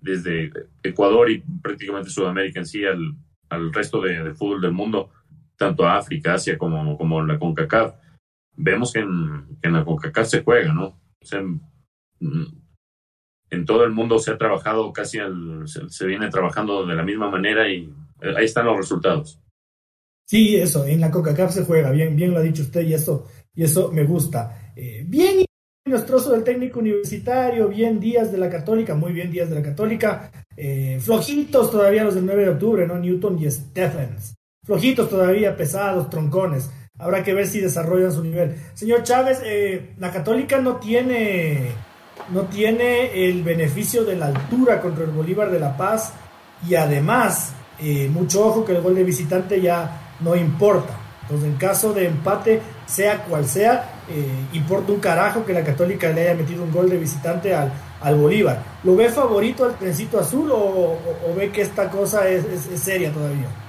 desde 0.00 0.52
Ecuador 0.82 1.30
y 1.30 1.42
prácticamente 1.62 2.10
Sudamérica 2.10 2.60
en 2.60 2.66
sí 2.66 2.84
al, 2.84 3.16
al 3.48 3.72
resto 3.72 4.00
de, 4.00 4.34
fútbol 4.34 4.60
del 4.60 4.72
mundo, 4.72 5.10
tanto 5.56 5.86
África, 5.86 6.34
Asia 6.34 6.58
como, 6.58 6.96
como 6.96 7.22
la 7.22 7.38
CONCACAF, 7.38 7.94
vemos 8.56 8.92
que 8.92 9.00
en, 9.00 9.46
la 9.62 9.84
CONCACAF 9.84 10.26
se 10.26 10.42
juega, 10.42 10.72
¿no? 10.72 11.00
En 13.50 13.64
todo 13.64 13.84
el 13.84 13.92
mundo 13.92 14.18
se 14.18 14.32
ha 14.32 14.38
trabajado 14.38 14.92
casi, 14.92 15.18
se, 15.88 16.06
viene 16.06 16.28
trabajando 16.28 16.86
de 16.86 16.94
la 16.94 17.02
misma 17.02 17.30
manera 17.30 17.68
y 17.68 17.92
eh, 18.20 18.34
ahí 18.36 18.44
están 18.44 18.66
los 18.66 18.76
resultados. 18.76 19.40
Sí, 20.26 20.56
eso, 20.56 20.84
en 20.86 21.00
la 21.00 21.10
CONCACAF 21.10 21.52
se 21.52 21.64
juega, 21.64 21.90
bien, 21.90 22.16
bien 22.16 22.32
lo 22.32 22.38
ha 22.38 22.42
dicho 22.42 22.62
usted 22.62 22.82
y 22.82 22.94
eso, 22.94 23.26
y 23.54 23.64
eso 23.64 23.92
me 23.92 24.04
gusta. 24.04 24.72
Eh, 24.74 25.04
bien 25.06 25.44
nuestro 25.86 26.18
del 26.18 26.44
técnico 26.44 26.80
universitario, 26.80 27.68
bien 27.68 28.00
Díaz 28.00 28.32
de 28.32 28.38
la 28.38 28.48
Católica, 28.48 28.94
muy 28.94 29.12
bien 29.12 29.30
Díaz 29.30 29.50
de 29.50 29.56
la 29.56 29.62
Católica, 29.62 30.30
eh, 30.56 30.98
flojitos 31.00 31.70
todavía 31.70 32.04
los 32.04 32.14
del 32.14 32.24
9 32.24 32.42
de 32.42 32.48
octubre, 32.48 32.86
¿no? 32.86 32.98
Newton 32.98 33.38
y 33.38 33.50
Stephens. 33.50 34.34
Flojitos 34.64 35.08
todavía, 35.08 35.56
pesados, 35.56 36.10
troncones. 36.10 36.70
Habrá 36.98 37.22
que 37.22 37.34
ver 37.34 37.46
si 37.46 37.60
desarrollan 37.60 38.12
su 38.12 38.22
nivel. 38.22 38.56
Señor 38.74 39.02
Chávez, 39.02 39.40
eh, 39.44 39.94
la 39.98 40.10
Católica 40.10 40.60
no 40.60 40.76
tiene, 40.76 41.72
no 42.32 42.42
tiene 42.42 43.28
el 43.28 43.42
beneficio 43.42 44.04
de 44.04 44.16
la 44.16 44.26
altura 44.26 44.80
contra 44.80 45.04
el 45.04 45.10
Bolívar 45.10 45.50
de 45.50 45.60
La 45.60 45.76
Paz 45.76 46.12
y 46.68 46.76
además, 46.76 47.52
eh, 47.80 48.08
mucho 48.12 48.46
ojo 48.46 48.64
que 48.64 48.72
el 48.72 48.80
gol 48.80 48.94
de 48.94 49.04
visitante 49.04 49.60
ya 49.60 50.16
no 50.20 50.36
importa. 50.36 50.98
Entonces, 51.22 51.48
en 51.48 51.56
caso 51.56 51.92
de 51.92 52.06
empate, 52.06 52.60
sea 52.86 53.24
cual 53.24 53.46
sea, 53.46 54.02
eh, 54.10 54.26
importa 54.52 54.92
un 54.92 55.00
carajo 55.00 55.44
que 55.44 55.54
la 55.54 55.64
Católica 55.64 56.10
le 56.10 56.22
haya 56.22 56.34
metido 56.34 56.62
un 56.62 56.70
gol 56.70 56.88
de 56.88 56.98
visitante 56.98 57.54
al, 57.54 57.72
al 58.02 58.14
Bolívar. 58.16 58.62
¿Lo 58.84 58.94
ve 58.94 59.08
favorito 59.08 59.64
al 59.64 59.78
trencito 59.78 60.20
azul 60.20 60.50
o, 60.52 60.98
ve 61.36 61.50
que 61.50 61.62
esta 61.62 61.90
cosa 61.90 62.28
es, 62.28 62.44
seria 62.76 63.10
todavía? 63.10 63.63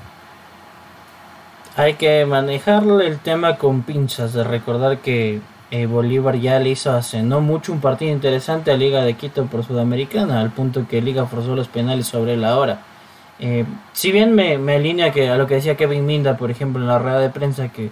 Hay 1.77 1.95
que 1.95 2.25
manejarle 2.25 3.05
el 3.05 3.19
tema 3.19 3.57
con 3.57 3.83
pinzas, 3.83 4.31
de 4.31 4.45
recordar 4.45 4.99
que 4.99 5.41
eh, 5.71 5.85
Bolívar 5.87 6.37
ya 6.37 6.57
le 6.59 6.69
hizo 6.69 6.91
hace 6.91 7.21
no 7.21 7.41
mucho 7.41 7.73
un 7.73 7.81
partido 7.81 8.13
interesante 8.13 8.71
a 8.71 8.77
Liga 8.77 9.03
de 9.03 9.15
Quito 9.15 9.45
por 9.47 9.65
Sudamericana, 9.65 10.39
al 10.39 10.51
punto 10.51 10.87
que 10.87 11.01
Liga 11.01 11.25
forzó 11.25 11.53
los 11.53 11.67
penales 11.67 12.07
sobre 12.07 12.37
la 12.37 12.57
hora. 12.57 12.79
Eh, 13.39 13.65
si 13.91 14.13
bien 14.13 14.33
me, 14.33 14.57
me 14.57 14.75
alinea 14.75 15.11
que 15.11 15.29
a 15.29 15.35
lo 15.35 15.47
que 15.47 15.55
decía 15.55 15.75
Kevin 15.75 16.05
Minda, 16.05 16.37
por 16.37 16.49
ejemplo, 16.49 16.81
en 16.81 16.87
la 16.87 16.97
rueda 16.97 17.19
de 17.19 17.29
prensa, 17.29 17.67
que 17.67 17.89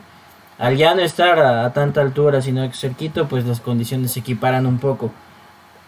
al 0.57 0.77
ya 0.77 0.95
no 0.95 1.01
estar 1.01 1.39
a, 1.39 1.73
tanta 1.73 1.99
altura, 1.99 2.41
sino 2.41 2.71
cerquito, 2.71 3.27
pues 3.27 3.45
las 3.45 3.59
condiciones 3.59 4.13
se 4.13 4.21
equiparan 4.21 4.65
un 4.65 4.79
poco. 4.79 5.11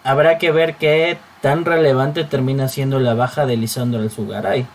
Habrá 0.03 0.37
que 0.37 0.51
ver 0.51 0.75
qué 0.75 1.17
tan 1.39 1.63
relevante 1.63 2.25
termina 2.25 2.67
siendo 2.67 2.99
la 2.99 3.13
baja 3.13 3.45
de 3.45 3.55
Lisandro 3.55 4.01
Alzugaray. 4.01 4.65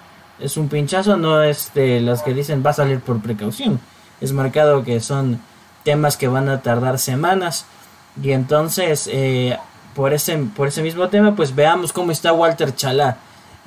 Es 0.40 0.56
un 0.56 0.68
pinchazo, 0.68 1.16
no 1.16 1.42
es 1.42 1.72
de 1.74 2.00
las 2.00 2.22
que 2.22 2.34
dicen 2.34 2.62
va 2.64 2.70
a 2.70 2.74
salir 2.74 3.00
por 3.00 3.20
precaución. 3.20 3.80
Es 4.20 4.32
marcado 4.32 4.84
que 4.84 5.00
son 5.00 5.40
temas 5.84 6.16
que 6.16 6.28
van 6.28 6.48
a 6.48 6.62
tardar 6.62 6.98
semanas. 6.98 7.66
Y 8.22 8.32
entonces, 8.32 9.08
eh, 9.12 9.56
por, 9.94 10.12
ese, 10.12 10.36
por 10.56 10.68
ese 10.68 10.82
mismo 10.82 11.08
tema, 11.08 11.36
pues 11.36 11.54
veamos 11.54 11.92
cómo 11.92 12.12
está 12.12 12.32
Walter 12.32 12.74
Chalá. 12.74 13.18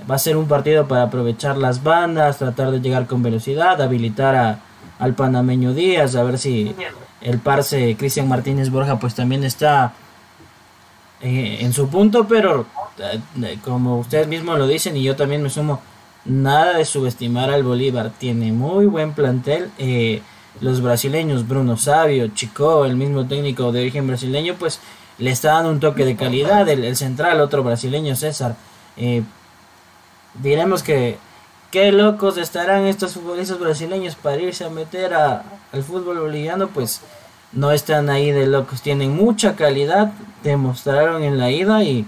Va 0.09 0.15
a 0.15 0.19
ser 0.19 0.37
un 0.37 0.47
partido 0.47 0.87
para 0.87 1.03
aprovechar 1.03 1.57
las 1.57 1.83
bandas, 1.83 2.39
tratar 2.39 2.71
de 2.71 2.81
llegar 2.81 3.07
con 3.07 3.21
velocidad, 3.21 3.81
habilitar 3.81 4.35
a, 4.35 4.59
al 4.99 5.13
panameño 5.13 5.73
Díaz, 5.73 6.15
a 6.15 6.23
ver 6.23 6.37
si 6.37 6.75
el 7.21 7.39
parce 7.39 7.95
Cristian 7.97 8.27
Martínez 8.27 8.69
Borja 8.69 8.99
pues 8.99 9.15
también 9.15 9.43
está 9.43 9.93
eh, 11.21 11.57
en 11.61 11.73
su 11.73 11.87
punto, 11.89 12.27
pero 12.27 12.65
eh, 12.97 13.59
como 13.63 13.99
ustedes 13.99 14.27
mismos 14.27 14.57
lo 14.57 14.67
dicen 14.67 14.95
y 14.97 15.03
yo 15.03 15.15
también 15.15 15.41
me 15.41 15.49
sumo, 15.49 15.81
nada 16.25 16.77
de 16.77 16.85
subestimar 16.85 17.49
al 17.49 17.63
Bolívar, 17.63 18.11
tiene 18.17 18.51
muy 18.51 18.85
buen 18.85 19.13
plantel. 19.13 19.69
Eh, 19.77 20.21
los 20.61 20.81
brasileños, 20.81 21.47
Bruno 21.47 21.77
Sabio, 21.77 22.27
Chico, 22.29 22.85
el 22.85 22.95
mismo 22.95 23.27
técnico 23.27 23.71
de 23.71 23.81
origen 23.81 24.07
brasileño, 24.07 24.55
pues 24.57 24.79
le 25.17 25.31
está 25.31 25.53
dando 25.53 25.71
un 25.71 25.79
toque 25.79 26.05
de 26.05 26.15
calidad. 26.15 26.67
El, 26.69 26.95
central, 26.95 27.41
otro 27.41 27.63
brasileño, 27.63 28.15
César. 28.15 28.55
diremos 30.41 30.83
que 30.83 31.17
qué 31.73 31.91
locos 31.91 32.37
estarán 32.37 32.85
estos 32.85 33.13
futbolistas 33.13 33.59
brasileños 33.59 34.15
para 34.15 34.39
irse 34.39 34.63
a 34.63 34.69
meter 34.69 35.15
a, 35.15 35.43
al 35.71 35.81
fútbol 35.81 36.19
boliviano, 36.19 36.67
pues 36.67 37.01
no 37.51 37.71
están 37.71 38.11
ahí 38.11 38.31
de 38.31 38.45
locos, 38.45 38.83
tienen 38.83 39.15
mucha 39.15 39.55
calidad, 39.55 40.11
demostraron 40.43 41.23
en 41.23 41.39
la 41.39 41.49
ida 41.49 41.83
y 41.83 42.05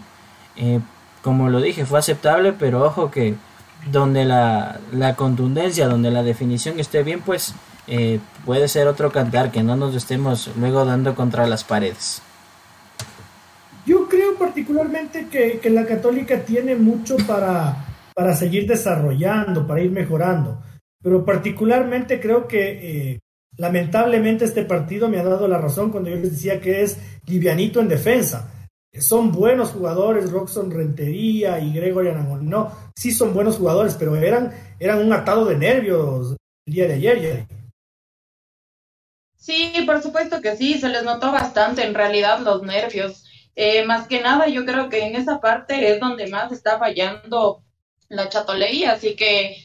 eh, 0.55 0.81
como 1.24 1.50
lo 1.50 1.62
dije 1.62 1.84
fue 1.84 1.98
aceptable, 1.98 2.53
pero 2.53 2.86
ojo 2.86 3.10
que 3.10 3.34
donde 3.91 4.25
la, 4.25 4.79
la 4.91 5.15
contundencia, 5.15 5.88
donde 5.88 6.12
la 6.12 6.24
definición 6.24 6.79
esté 6.79 7.03
bien, 7.03 7.22
pues 7.22 7.53
eh, 7.88 8.20
puede 8.46 8.67
ser 8.67 8.88
otro 8.88 9.12
cantar, 9.12 9.51
que 9.51 9.63
no 9.63 9.75
nos 9.75 9.96
estemos 9.96 10.50
luego 10.58 10.86
dando 10.86 11.15
contra 11.15 11.48
las 11.48 11.63
paredes. 11.63 12.22
Yo 13.86 14.08
creo 14.10 14.36
particularmente 14.36 15.27
que, 15.27 15.60
que 15.60 15.70
la 15.70 15.86
católica 15.86 16.39
tiene 16.39 16.75
mucho 16.75 17.17
para 17.27 17.86
para 18.15 18.34
seguir 18.34 18.65
desarrollando, 18.65 19.67
para 19.67 19.82
ir 19.82 19.91
mejorando. 19.91 20.63
Pero 21.03 21.25
particularmente 21.25 22.20
creo 22.20 22.48
que 22.48 23.12
eh, 23.12 23.20
lamentablemente 23.58 24.46
este 24.46 24.63
partido 24.63 25.10
me 25.10 25.20
ha 25.20 25.24
dado 25.24 25.48
la 25.48 25.58
razón 25.58 25.91
cuando 25.91 26.10
yo 26.10 26.15
les 26.15 26.32
decía 26.32 26.62
que 26.62 26.82
es 26.82 26.98
livianito 27.27 27.82
en 27.82 27.89
defensa. 27.89 28.54
Son 28.99 29.31
buenos 29.31 29.71
jugadores, 29.71 30.31
Roxon 30.31 30.71
Rentería 30.71 31.59
y 31.59 31.73
Gregory 31.73 32.11
No, 32.41 32.71
sí 32.95 33.11
son 33.11 33.33
buenos 33.33 33.57
jugadores, 33.57 33.95
pero 33.95 34.15
eran, 34.15 34.53
eran 34.79 34.99
un 34.99 35.11
atado 35.11 35.45
de 35.45 35.57
nervios 35.57 36.35
el 36.65 36.73
día 36.73 36.87
de 36.87 36.93
ayer. 36.93 37.47
Sí, 39.35 39.73
por 39.85 40.01
supuesto 40.01 40.41
que 40.41 40.55
sí, 40.55 40.79
se 40.79 40.89
les 40.89 41.03
notó 41.03 41.31
bastante 41.31 41.85
en 41.85 41.93
realidad 41.93 42.39
los 42.39 42.63
nervios. 42.63 43.23
Eh, 43.55 43.85
más 43.85 44.07
que 44.07 44.21
nada, 44.21 44.47
yo 44.47 44.65
creo 44.65 44.89
que 44.89 45.05
en 45.05 45.15
esa 45.15 45.39
parte 45.39 45.91
es 45.91 45.99
donde 45.99 46.27
más 46.27 46.51
está 46.51 46.79
fallando 46.79 47.63
la 48.09 48.27
chatoleía, 48.29 48.93
así 48.93 49.15
que 49.15 49.57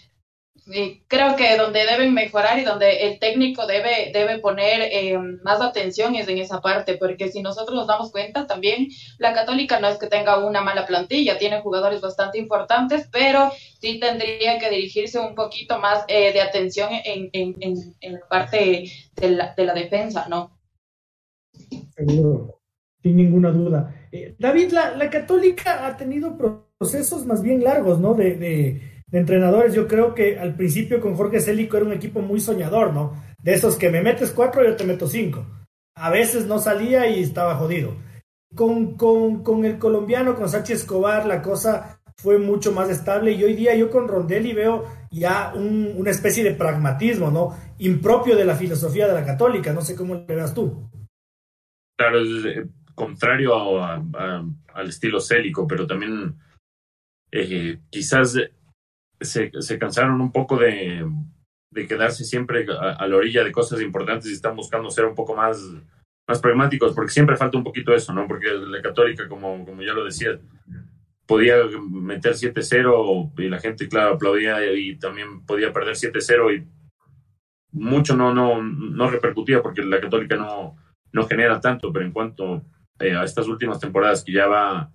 eh, 0.72 1.02
creo 1.08 1.36
que 1.36 1.56
donde 1.56 1.84
deben 1.84 2.14
mejorar 2.14 2.58
y 2.58 2.64
donde 2.64 3.08
el 3.08 3.18
técnico 3.18 3.66
debe, 3.66 4.10
debe 4.12 4.38
poner 4.38 4.82
eh, 4.82 5.18
más 5.42 5.60
atención 5.60 6.14
es 6.14 6.28
en 6.28 6.38
esa 6.38 6.60
parte, 6.60 6.96
porque 6.96 7.28
si 7.28 7.42
nosotros 7.42 7.74
nos 7.74 7.86
damos 7.86 8.12
cuenta 8.12 8.46
también, 8.46 8.88
la 9.18 9.32
católica 9.32 9.80
no 9.80 9.88
es 9.88 9.98
que 9.98 10.06
tenga 10.06 10.44
una 10.44 10.60
mala 10.60 10.86
plantilla, 10.86 11.38
tiene 11.38 11.60
jugadores 11.60 12.00
bastante 12.00 12.38
importantes, 12.38 13.08
pero 13.12 13.50
sí 13.80 13.98
tendría 13.98 14.58
que 14.58 14.70
dirigirse 14.70 15.18
un 15.18 15.34
poquito 15.34 15.78
más 15.78 16.04
eh, 16.08 16.32
de 16.32 16.40
atención 16.40 16.90
en, 17.04 17.30
en, 17.32 17.56
en, 18.00 18.12
la 18.12 18.28
parte 18.28 18.90
de 19.16 19.30
la, 19.30 19.54
de 19.54 19.64
la 19.64 19.74
defensa, 19.74 20.26
¿no? 20.28 20.58
Seguro, 21.96 22.60
sin 23.02 23.16
ninguna 23.16 23.50
duda. 23.50 23.94
David, 24.38 24.72
la, 24.72 24.96
la 24.96 25.08
católica 25.10 25.86
ha 25.86 25.96
tenido 25.96 26.36
procesos 26.78 27.26
más 27.26 27.42
bien 27.42 27.62
largos, 27.62 28.00
¿no? 28.00 28.14
De, 28.14 28.99
entrenadores. 29.12 29.74
Yo 29.74 29.86
creo 29.88 30.14
que 30.14 30.38
al 30.38 30.54
principio 30.54 31.00
con 31.00 31.14
Jorge 31.14 31.40
Célico 31.40 31.76
era 31.76 31.86
un 31.86 31.92
equipo 31.92 32.20
muy 32.20 32.40
soñador, 32.40 32.92
¿no? 32.92 33.22
De 33.42 33.54
esos 33.54 33.76
que 33.76 33.90
me 33.90 34.02
metes 34.02 34.30
cuatro, 34.30 34.64
yo 34.64 34.76
te 34.76 34.84
meto 34.84 35.06
cinco. 35.06 35.46
A 35.96 36.10
veces 36.10 36.46
no 36.46 36.58
salía 36.58 37.08
y 37.08 37.22
estaba 37.22 37.56
jodido. 37.56 37.96
Con, 38.54 38.96
con, 38.96 39.42
con 39.42 39.64
el 39.64 39.78
colombiano, 39.78 40.34
con 40.34 40.48
Sachi 40.48 40.72
Escobar, 40.72 41.26
la 41.26 41.40
cosa 41.40 42.00
fue 42.16 42.38
mucho 42.38 42.72
más 42.72 42.90
estable 42.90 43.32
y 43.32 43.42
hoy 43.42 43.54
día 43.54 43.74
yo 43.74 43.90
con 43.90 44.06
Rondelli 44.06 44.52
veo 44.52 44.84
ya 45.10 45.52
un, 45.54 45.94
una 45.96 46.10
especie 46.10 46.44
de 46.44 46.54
pragmatismo, 46.54 47.30
¿no? 47.30 47.56
Impropio 47.78 48.36
de 48.36 48.44
la 48.44 48.54
filosofía 48.54 49.06
de 49.08 49.14
la 49.14 49.24
católica, 49.24 49.72
no 49.72 49.80
sé 49.80 49.94
cómo 49.94 50.14
le 50.14 50.34
veas 50.34 50.54
tú. 50.54 50.90
Claro, 51.96 52.20
es 52.20 52.44
eh, 52.44 52.66
contrario 52.94 53.82
al 53.82 54.88
estilo 54.88 55.20
célico, 55.20 55.66
pero 55.66 55.86
también 55.86 56.36
eh, 57.32 57.78
quizás 57.88 58.36
se, 59.20 59.50
se, 59.60 59.78
cansaron 59.78 60.20
un 60.20 60.32
poco 60.32 60.56
de, 60.56 61.06
de 61.70 61.86
quedarse 61.86 62.24
siempre 62.24 62.66
a, 62.68 63.06
la 63.06 63.16
orilla 63.16 63.44
de 63.44 63.52
cosas 63.52 63.80
importantes 63.80 64.30
y 64.30 64.34
están 64.34 64.56
buscando 64.56 64.90
ser 64.90 65.04
un 65.04 65.14
poco 65.14 65.34
más, 65.34 65.60
más 66.26 66.40
pragmáticos, 66.40 66.94
porque 66.94 67.12
siempre 67.12 67.36
falta 67.36 67.58
un 67.58 67.64
poquito 67.64 67.94
eso, 67.94 68.12
¿no? 68.12 68.26
Porque 68.26 68.48
la 68.48 68.82
católica, 68.82 69.28
como, 69.28 69.64
como 69.64 69.82
ya 69.82 69.92
lo 69.92 70.04
decía, 70.04 70.38
podía 71.26 71.56
meter 71.88 72.32
7-0 72.32 73.32
y 73.38 73.48
la 73.48 73.60
gente, 73.60 73.88
claro, 73.88 74.14
aplaudía 74.14 74.72
y 74.74 74.96
también 74.96 75.44
podía 75.46 75.72
perder 75.72 75.94
7-0 75.94 76.56
y 76.56 76.66
mucho 77.72 78.16
no, 78.16 78.34
no, 78.34 78.60
no 78.62 79.10
repercutía 79.10 79.62
porque 79.62 79.82
la 79.82 80.00
católica 80.00 80.36
no, 80.36 80.76
no 81.12 81.26
genera 81.28 81.60
tanto, 81.60 81.92
pero 81.92 82.04
en 82.04 82.12
cuanto 82.12 82.64
eh, 82.98 83.14
a 83.14 83.24
estas 83.24 83.46
últimas 83.48 83.78
temporadas 83.78 84.24
que 84.24 84.32
ya 84.32 84.46
va 84.46 84.92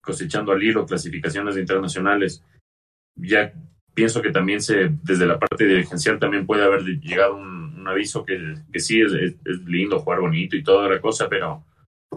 cosechando 0.00 0.52
al 0.52 0.62
hilo 0.62 0.86
clasificaciones 0.86 1.56
internacionales. 1.56 2.44
Ya 3.16 3.52
pienso 3.94 4.22
que 4.22 4.30
también 4.30 4.60
se, 4.60 4.90
desde 5.02 5.26
la 5.26 5.38
parte 5.38 5.66
dirigencial 5.66 6.18
también 6.18 6.46
puede 6.46 6.64
haber 6.64 6.82
llegado 6.82 7.36
un, 7.36 7.62
aviso 7.84 8.24
que, 8.24 8.54
que 8.72 8.78
sí 8.78 9.00
es, 9.00 9.12
lindo 9.66 9.98
jugar 9.98 10.20
bonito 10.20 10.56
y 10.56 10.62
toda 10.62 10.88
la 10.88 11.00
cosa, 11.00 11.28
pero 11.28 11.64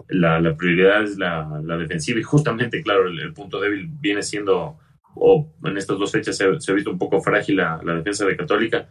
la, 0.08 0.56
prioridad 0.56 1.02
es 1.02 1.18
la, 1.18 1.60
defensiva 1.76 2.20
y 2.20 2.22
justamente, 2.22 2.82
claro, 2.82 3.08
el, 3.08 3.32
punto 3.32 3.60
débil 3.60 3.88
viene 4.00 4.22
siendo, 4.22 4.78
o 5.16 5.52
en 5.64 5.76
estas 5.76 5.98
dos 5.98 6.12
fechas 6.12 6.36
se, 6.36 6.44
ha 6.44 6.74
visto 6.74 6.90
un 6.90 6.98
poco 6.98 7.20
frágil 7.20 7.56
la, 7.56 7.78
defensa 7.78 8.24
de 8.24 8.36
Católica. 8.36 8.88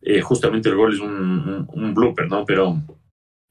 Eh, 0.00 0.20
justamente 0.20 0.68
el 0.68 0.76
gol 0.76 0.94
es 0.94 1.00
un, 1.00 1.66
un, 1.72 1.94
blooper, 1.94 2.28
¿no? 2.28 2.44
Pero 2.44 2.80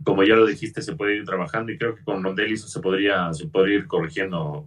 como 0.03 0.23
ya 0.23 0.35
lo 0.35 0.45
dijiste, 0.45 0.81
se 0.81 0.95
puede 0.95 1.17
ir 1.17 1.25
trabajando 1.25 1.71
y 1.71 1.77
creo 1.77 1.95
que 1.95 2.03
con 2.03 2.23
Rondel 2.23 2.53
eso 2.53 2.67
se 2.67 2.79
podría, 2.79 3.33
se 3.33 3.47
podría 3.47 3.79
ir 3.79 3.87
corrigiendo. 3.87 4.65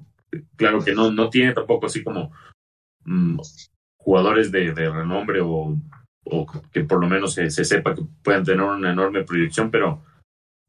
Claro 0.57 0.85
que 0.85 0.95
no, 0.95 1.11
no 1.11 1.31
tiene 1.31 1.55
tampoco 1.55 1.87
así 1.87 2.03
como 2.03 2.33
mm, 3.09 3.41
jugadores 3.97 4.51
de, 4.51 4.73
renombre 4.73 5.41
o, 5.43 5.77
que 6.73 6.85
por 6.85 7.01
lo 7.01 7.09
menos 7.09 7.35
se, 7.35 7.51
se, 7.51 7.65
sepa 7.65 7.95
que 7.95 8.03
puedan 8.23 8.45
tener 8.45 8.63
una 8.63 8.93
enorme 8.93 9.25
proyección, 9.25 9.71
pero, 9.71 10.05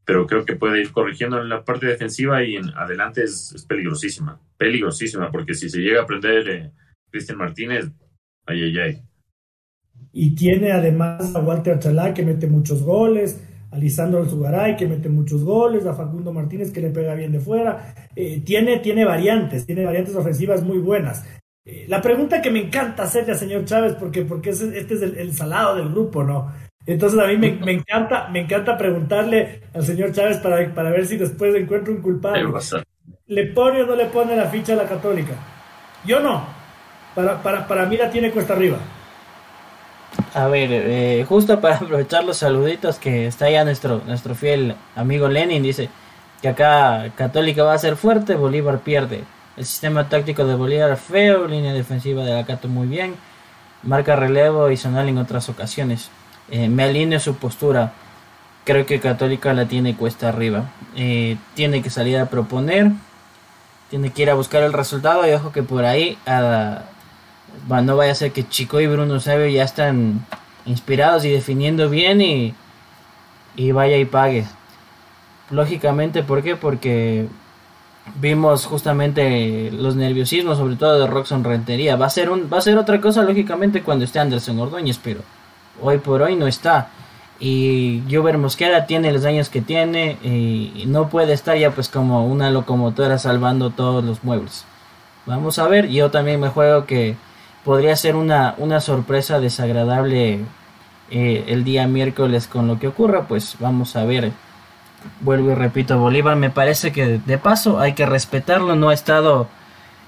pero 0.06 0.26
creo 0.26 0.46
que 0.46 0.56
puede 0.56 0.82
ir 0.82 0.92
corrigiendo 0.92 1.42
en 1.42 1.50
la 1.50 1.64
parte 1.64 1.86
defensiva 1.86 2.44
y 2.44 2.56
en 2.56 2.70
adelante 2.70 3.24
es, 3.24 3.52
es 3.54 3.66
peligrosísima, 3.66 4.40
peligrosísima, 4.58 5.32
porque 5.32 5.54
si 5.54 5.70
se 5.70 5.80
llega 5.80 6.00
a 6.00 6.04
aprender 6.04 6.50
eh, 6.50 6.72
Cristian 7.12 7.38
Martínez, 7.38 7.92
ay, 8.46 8.64
ay, 8.64 8.80
ay. 8.80 9.04
Y 10.14 10.34
tiene 10.34 10.72
además 10.72 11.36
a 11.36 11.40
Walter 11.40 11.78
Chalá 11.78 12.14
que 12.14 12.24
mete 12.24 12.48
muchos 12.48 12.84
goles, 12.84 13.42
a 13.72 13.78
Lisandro 13.78 14.26
Zugaray 14.26 14.76
que 14.76 14.88
mete 14.88 15.10
muchos 15.10 15.44
goles, 15.44 15.86
a 15.86 15.94
Facundo 15.94 16.34
Martínez 16.34 16.72
que 16.72 16.82
le 16.82 16.90
pega 16.90 17.14
bien 17.14 17.32
de 17.32 17.40
fuera. 17.40 17.94
Eh, 18.16 18.42
tiene, 18.42 18.80
tiene 18.80 19.06
variantes, 19.06 19.66
tiene 19.66 19.86
variantes 19.86 20.16
ofensivas 20.16 20.64
muy 20.64 20.80
buenas. 20.80 21.24
Eh, 21.66 21.86
la 21.88 22.02
pregunta 22.02 22.42
que 22.42 22.52
me 22.52 22.60
encanta 22.60 23.04
hacerle 23.04 23.34
al 23.34 23.38
señor 23.38 23.66
Chávez, 23.66 23.96
porque, 24.00 24.24
porque 24.24 24.52
este 24.52 24.94
es 24.94 25.02
el, 25.02 25.34
salado 25.34 25.76
del 25.76 25.90
grupo, 25.90 26.24
¿no? 26.24 26.52
Entonces 26.86 27.20
a 27.20 27.28
mí 27.28 27.38
me, 27.38 27.52
me, 27.66 27.72
encanta, 27.74 28.28
me 28.30 28.42
encanta 28.42 28.78
preguntarle 28.78 29.62
al 29.74 29.84
señor 29.84 30.12
Chávez 30.12 30.38
para, 30.38 30.74
para 30.74 30.92
ver 30.92 31.06
si 31.06 31.18
después 31.18 31.54
encuentro 31.56 31.94
un 31.94 32.02
culpable. 32.02 32.46
¿Le 33.28 33.46
pone 33.48 33.84
o 33.84 33.86
no 33.86 33.96
le 33.96 34.06
pone 34.06 34.36
la 34.36 34.46
ficha 34.46 34.74
a 34.74 34.78
la 34.78 34.86
católica? 34.86 35.34
Yo 36.06 36.20
no. 36.20 36.44
Para, 37.14 37.42
para, 37.44 37.68
para 37.68 37.86
mí 37.86 37.98
la 37.98 38.10
tiene 38.10 38.32
cuesta 38.32 38.54
arriba. 38.54 38.78
A 40.34 40.48
ver, 40.48 40.70
eh, 40.72 41.26
justo 41.28 41.60
para 41.60 41.76
aprovechar 41.76 42.24
los 42.24 42.38
saluditos 42.38 42.98
que 42.98 43.28
está 43.28 43.50
ya 43.50 43.64
nuestro, 43.64 44.02
nuestro 44.06 44.36
fiel 44.36 44.76
amigo 44.96 45.28
Lenin, 45.28 45.64
dice 45.64 45.90
que 46.42 46.50
acá 46.50 47.12
Católica 47.16 47.64
va 47.64 47.74
a 47.74 47.80
ser 47.80 47.96
fuerte, 47.96 48.36
Bolívar 48.36 48.80
pierde. 48.80 49.24
El 49.60 49.66
sistema 49.66 50.08
táctico 50.08 50.46
de 50.46 50.56
Bolívar 50.56 50.96
feo, 50.96 51.46
línea 51.46 51.74
defensiva 51.74 52.24
de 52.24 52.40
Acato 52.40 52.70
muy 52.70 52.88
bien, 52.88 53.16
marca 53.84 54.16
relevo 54.16 54.70
y 54.70 54.78
sonal 54.78 55.10
en 55.10 55.18
otras 55.18 55.50
ocasiones. 55.50 56.12
Eh, 56.50 56.70
me 56.70 56.84
alineo 56.84 57.20
su 57.20 57.36
postura. 57.36 57.92
Creo 58.64 58.86
que 58.86 59.02
Católica 59.02 59.54
la 59.54 59.66
tiene 59.66 59.98
cuesta 59.98 60.30
arriba. 60.30 60.70
Eh, 60.96 61.36
tiene 61.56 61.82
que 61.82 61.90
salir 61.90 62.18
a 62.20 62.28
proponer, 62.28 62.94
tiene 63.90 64.14
que 64.14 64.22
ir 64.22 64.30
a 64.30 64.36
buscar 64.36 64.64
el 64.64 64.72
resultado 64.72 65.28
y 65.28 65.34
ojo 65.34 65.52
que 65.52 65.62
por 65.62 65.84
ahí 65.84 66.18
a, 66.26 66.84
no 67.68 67.98
vaya 67.98 68.14
a 68.14 68.16
ser 68.16 68.32
que 68.32 68.48
Chico 68.48 68.80
y 68.80 68.88
Bruno 68.88 69.20
Sabio 69.20 69.48
ya 69.48 69.66
están 69.66 70.26
inspirados 70.66 71.26
y 71.26 71.32
definiendo 71.32 71.90
bien 71.90 72.22
y, 72.22 72.56
y 73.58 73.74
vaya 73.74 73.98
y 73.98 74.06
pague. 74.06 74.46
Lógicamente, 75.50 76.24
¿por 76.24 76.44
qué? 76.44 76.56
Porque 76.56 77.28
vimos 78.16 78.66
justamente 78.66 79.72
los 79.72 79.96
nerviosismos, 79.96 80.58
sobre 80.58 80.76
todo 80.76 81.00
de 81.00 81.08
Roxon 81.08 81.44
Rentería. 81.44 81.96
Va 81.96 82.08
a 82.08 82.10
ser 82.10 82.30
un, 82.30 82.50
va 82.52 82.58
a 82.58 82.62
ser 82.62 82.78
otra 82.78 83.02
cosa 83.02 83.24
lógicamente 83.24 83.84
cuando 83.84 84.06
esté 84.06 84.20
Anderson 84.20 84.60
Ordóñez, 84.60 85.00
pero 85.04 85.22
hoy 85.82 85.98
por 85.98 86.22
hoy 86.22 86.36
no 86.36 86.48
está. 86.48 86.90
Y 87.40 88.04
Jover 88.12 88.38
Mosquera 88.38 88.86
tiene 88.86 89.14
los 89.14 89.24
años 89.24 89.50
que 89.50 89.62
tiene 89.62 90.18
y 90.24 90.84
no 90.88 91.10
puede 91.10 91.34
estar 91.34 91.58
ya 91.58 91.72
pues 91.72 91.88
como 91.88 92.28
una 92.28 92.50
locomotora 92.50 93.18
salvando 93.18 93.70
todos 93.70 94.04
los 94.04 94.24
muebles. 94.24 94.66
Vamos 95.26 95.60
a 95.60 95.68
ver, 95.68 95.88
yo 95.88 96.12
también 96.12 96.40
me 96.40 96.50
juego 96.50 96.86
que 96.86 97.16
podría 97.64 97.96
ser 97.96 98.16
una, 98.16 98.56
una 98.58 98.82
sorpresa 98.82 99.40
desagradable 99.40 100.40
eh, 101.12 101.46
el 101.48 101.64
día 101.64 101.88
miércoles 101.88 102.48
con 102.48 102.68
lo 102.68 102.80
que 102.80 102.88
ocurra, 102.88 103.28
pues 103.28 103.56
vamos 103.60 103.96
a 103.96 104.06
ver. 104.06 104.32
Vuelvo 105.22 105.52
y 105.52 105.56
repito, 105.56 105.98
Bolívar 105.98 106.36
me 106.36 106.50
parece 106.50 106.92
que 106.92 107.20
de 107.26 107.38
paso 107.38 107.80
hay 107.80 107.94
que 107.94 108.06
respetarlo, 108.06 108.76
no 108.76 108.90
ha 108.90 108.94
estado 108.94 109.48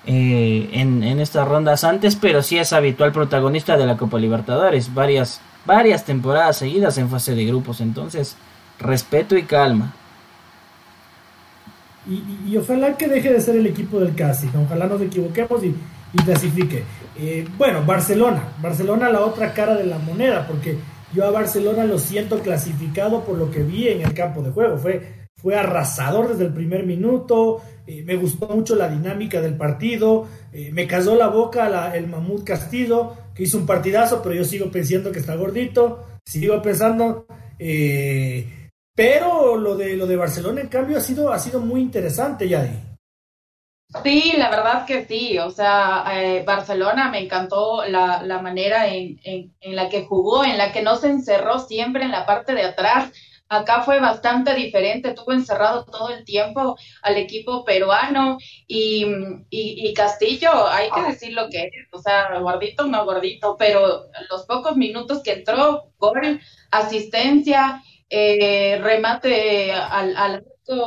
eh, 0.05 0.69
en, 0.73 1.03
en, 1.03 1.19
estas 1.19 1.47
rondas 1.47 1.83
antes, 1.83 2.15
pero 2.15 2.41
sí 2.41 2.57
es 2.57 2.73
habitual 2.73 3.11
protagonista 3.11 3.77
de 3.77 3.85
la 3.85 3.97
Copa 3.97 4.17
Libertadores, 4.17 4.93
varias, 4.93 5.41
varias 5.65 6.05
temporadas 6.05 6.57
seguidas 6.57 6.97
en 6.97 7.09
fase 7.09 7.35
de 7.35 7.45
grupos, 7.45 7.81
entonces 7.81 8.35
respeto 8.79 9.37
y 9.37 9.43
calma. 9.43 9.93
Y, 12.09 12.57
ojalá 12.57 12.97
que 12.97 13.07
deje 13.07 13.31
de 13.31 13.39
ser 13.39 13.55
el 13.55 13.67
equipo 13.67 13.99
del 13.99 14.15
casi, 14.15 14.49
ojalá 14.57 14.87
nos 14.87 15.01
equivoquemos 15.01 15.63
y, 15.63 15.75
y 16.13 16.23
clasifique. 16.23 16.83
Eh, 17.15 17.47
bueno, 17.57 17.83
Barcelona, 17.85 18.41
Barcelona 18.59 19.09
la 19.09 19.21
otra 19.21 19.53
cara 19.53 19.75
de 19.75 19.85
la 19.85 19.99
moneda, 19.99 20.47
porque 20.47 20.79
yo 21.13 21.25
a 21.25 21.31
Barcelona 21.31 21.85
lo 21.85 21.99
siento 21.99 22.39
clasificado 22.39 23.23
por 23.23 23.37
lo 23.37 23.51
que 23.51 23.63
vi 23.63 23.87
en 23.87 24.01
el 24.01 24.13
campo 24.13 24.41
de 24.41 24.51
juego. 24.51 24.77
Fue, 24.77 25.01
fue 25.35 25.55
arrasador 25.55 26.29
desde 26.29 26.45
el 26.45 26.53
primer 26.53 26.85
minuto, 26.85 27.61
eh, 27.87 28.03
me 28.03 28.15
gustó 28.15 28.47
mucho 28.47 28.75
la 28.75 28.87
dinámica 28.87 29.41
del 29.41 29.55
partido, 29.57 30.27
eh, 30.53 30.71
me 30.71 30.87
casó 30.87 31.15
la 31.15 31.27
boca 31.27 31.95
el 31.95 32.07
Mamut 32.07 32.43
Castillo, 32.43 33.13
que 33.33 33.43
hizo 33.43 33.57
un 33.57 33.65
partidazo, 33.65 34.21
pero 34.21 34.35
yo 34.35 34.45
sigo 34.45 34.69
pensando 34.69 35.11
que 35.11 35.19
está 35.19 35.35
gordito, 35.35 36.03
sigo 36.25 36.61
pensando... 36.61 37.25
pero 38.95 39.57
lo 39.57 39.75
de, 39.75 39.95
lo 39.95 40.05
de 40.05 40.15
Barcelona, 40.15 40.61
en 40.61 40.67
cambio, 40.67 40.97
ha 40.97 41.01
sido, 41.01 41.31
ha 41.31 41.39
sido 41.39 41.59
muy 41.59 41.81
interesante, 41.81 42.47
Yadi. 42.47 42.90
Sí, 44.03 44.33
la 44.37 44.49
verdad 44.49 44.85
que 44.85 45.05
sí. 45.05 45.37
O 45.39 45.49
sea, 45.51 46.05
eh, 46.13 46.43
Barcelona 46.45 47.09
me 47.09 47.19
encantó 47.19 47.83
la, 47.85 48.23
la 48.23 48.41
manera 48.41 48.87
en, 48.87 49.19
en, 49.23 49.53
en, 49.59 49.75
la 49.75 49.89
que 49.89 50.05
jugó, 50.05 50.43
en 50.45 50.57
la 50.57 50.71
que 50.71 50.81
no 50.81 50.95
se 50.95 51.07
encerró 51.09 51.59
siempre 51.59 52.03
en 52.05 52.11
la 52.11 52.25
parte 52.25 52.53
de 52.55 52.63
atrás. 52.63 53.11
Acá 53.49 53.81
fue 53.83 53.99
bastante 53.99 54.53
diferente, 54.55 55.13
tuvo 55.13 55.33
encerrado 55.33 55.83
todo 55.83 56.09
el 56.09 56.23
tiempo 56.23 56.77
al 57.01 57.17
equipo 57.17 57.65
peruano 57.65 58.37
y, 58.65 59.03
y, 59.49 59.89
y 59.89 59.93
Castillo, 59.93 60.67
hay 60.69 60.89
que 60.89 61.01
decir 61.01 61.33
lo 61.33 61.49
que 61.49 61.63
es, 61.63 61.71
o 61.91 61.99
sea, 62.01 62.39
gordito 62.39 62.85
no 62.85 63.03
gordito, 63.03 63.57
pero 63.59 64.05
los 64.29 64.45
pocos 64.45 64.77
minutos 64.77 65.21
que 65.21 65.33
entró, 65.33 65.91
gol, 65.97 66.39
asistencia, 66.71 67.83
eh, 68.09 68.79
remate 68.81 69.73
al, 69.73 70.15
al 70.15 70.45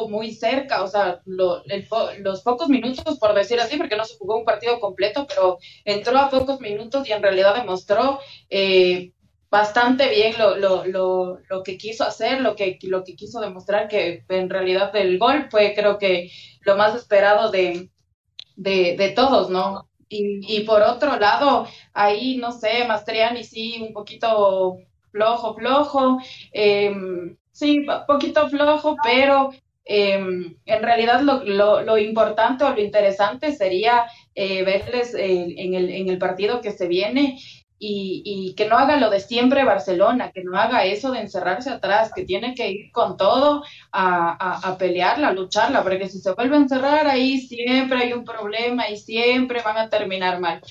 muy 0.08 0.32
cerca, 0.32 0.82
o 0.82 0.88
sea, 0.88 1.20
los 1.26 2.42
pocos 2.42 2.68
minutos, 2.68 3.18
por 3.18 3.34
decir 3.34 3.60
así, 3.60 3.76
porque 3.76 3.96
no 3.96 4.04
se 4.04 4.16
jugó 4.16 4.37
un 4.37 4.44
partido 4.44 4.80
completo, 4.80 5.26
pero 5.28 5.58
entró 5.84 6.18
a 6.18 6.30
pocos 6.30 6.60
minutos 6.60 7.08
y 7.08 7.12
en 7.12 7.22
realidad 7.22 7.54
demostró 7.54 8.20
eh, 8.48 9.12
bastante 9.50 10.08
bien 10.08 10.34
lo, 10.38 10.56
lo, 10.56 10.84
lo, 10.87 11.38
lo, 11.48 11.62
que 11.62 11.76
quiso 11.76 12.04
hacer, 12.04 12.40
lo 12.40 12.56
que, 12.56 12.78
lo 12.82 13.04
que 13.04 13.14
quiso 13.14 13.40
demostrar, 13.40 13.88
que 13.88 14.24
en 14.28 14.50
realidad 14.50 14.94
el 14.96 15.18
gol 15.18 15.48
fue 15.50 15.74
creo 15.74 15.98
que 15.98 16.30
lo 16.62 16.76
más 16.76 16.94
esperado 16.94 17.50
de, 17.50 17.90
de, 18.56 18.96
de 18.96 19.08
todos, 19.10 19.50
¿no? 19.50 19.88
Y, 20.08 20.40
y 20.56 20.64
por 20.64 20.82
otro 20.82 21.18
lado, 21.18 21.66
ahí, 21.92 22.37
no 22.37 22.52
sé, 22.52 22.84
Mastriani 22.87 23.44
sí, 23.44 23.80
un 23.80 23.92
poquito 23.92 24.78
flojo, 25.10 25.54
flojo, 25.54 26.18
eh, 26.52 26.92
sí, 27.52 27.87
poquito 28.06 28.48
flojo, 28.48 28.96
pero 29.02 29.50
Em, 29.87 30.57
en 30.64 30.83
realidad 30.83 31.20
lo, 31.20 31.44
lo, 31.83 31.99
importante 31.99 32.64
o 32.64 32.70
lo 32.70 32.81
interesante 32.81 33.55
sería 33.55 34.07
eh, 34.35 34.64
verles 34.64 35.14
eh, 35.14 35.55
en, 35.59 35.75
el, 35.75 35.90
en 35.90 36.09
el 36.09 36.16
partido 36.16 36.62
que 36.62 36.73
se 36.73 36.88
viene 36.88 37.38
y, 37.79 38.23
y, 38.25 38.55
que 38.55 38.66
no 38.66 38.79
haga 38.79 38.99
lo 38.99 39.11
de 39.11 39.20
siempre 39.20 39.62
Barcelona, 39.62 40.31
que 40.33 40.42
no 40.42 40.57
haga 40.57 40.87
eso 40.87 41.12
de 41.12 41.20
encerrarse 41.20 41.68
atrás, 41.68 42.12
que 42.14 42.25
tiene 42.25 42.55
que 42.55 42.70
ir 42.70 42.92
con 42.92 43.18
todo 43.18 43.62
a, 43.92 44.31
a, 44.33 44.70
a, 44.70 44.79
pelearla, 44.79 45.29
a 45.29 45.33
lucharla, 45.35 45.83
porque 45.83 46.09
si 46.09 46.18
se 46.18 46.33
vuelve 46.33 46.57
a 46.57 46.61
encerrar 46.61 47.07
ahí 47.07 47.40
siempre 47.40 47.99
hay 47.99 48.12
un 48.14 48.25
problema 48.25 48.88
y 48.88 48.97
siempre 48.97 49.61
van 49.62 49.77
a 49.77 49.90
terminar 49.90 50.40
mal. 50.40 50.62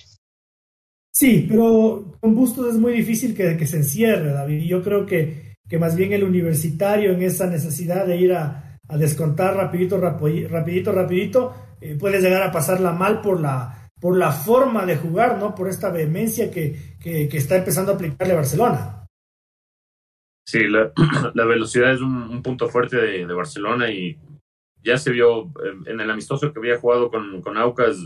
Sí, 1.12 1.46
pero 1.48 2.18
con 2.20 2.34
Bustos 2.34 2.70
es 2.74 2.80
muy 2.80 2.94
difícil 2.94 3.36
que, 3.36 3.58
que 3.58 3.68
se 3.68 3.78
encierre, 3.78 4.32
David. 4.32 4.64
Yo 4.64 4.82
creo 4.82 5.06
que, 5.06 5.54
que 5.70 5.78
más 5.78 5.96
bien 5.96 6.14
el 6.14 6.24
universitario 6.24 7.12
en 7.12 7.22
esa 7.22 7.46
necesidad 7.46 8.08
de 8.08 8.18
ir 8.18 8.34
a, 8.34 8.73
a 8.94 8.98
descontar 8.98 9.56
rapidito, 9.56 10.00
rapidito, 10.00 10.92
rapidito, 10.92 11.54
eh, 11.82 11.98
puedes 12.00 12.22
llegar 12.22 12.44
a 12.44 12.52
pasarla 12.52 12.94
mal 12.94 13.22
por 13.22 13.42
la, 13.42 13.90
por 14.00 14.16
la 14.16 14.32
forma 14.32 14.86
de 14.86 14.98
jugar, 14.98 15.40
¿no? 15.40 15.56
Por 15.56 15.68
esta 15.68 15.90
vehemencia 15.90 16.52
que, 16.52 16.98
que, 17.02 17.28
está 17.36 17.56
empezando 17.56 17.92
a 17.92 17.96
aplicarle 17.96 18.34
a 18.34 18.38
Barcelona. 18.38 19.08
Sí, 20.46 20.68
la, 20.68 20.92
la 21.34 21.46
velocidad 21.46 21.92
es 21.92 22.02
un, 22.02 22.42
punto 22.44 22.70
fuerte 22.70 22.98
de, 22.98 23.26
de, 23.26 23.34
Barcelona 23.34 23.90
y 23.90 24.20
ya 24.84 24.98
se 24.98 25.12
vio 25.12 25.52
en 25.86 26.00
el 26.00 26.12
amistoso 26.12 26.54
que 26.54 26.60
había 26.60 26.78
jugado 26.78 27.10
con, 27.10 27.42
con 27.42 27.58
Aucas, 27.58 27.98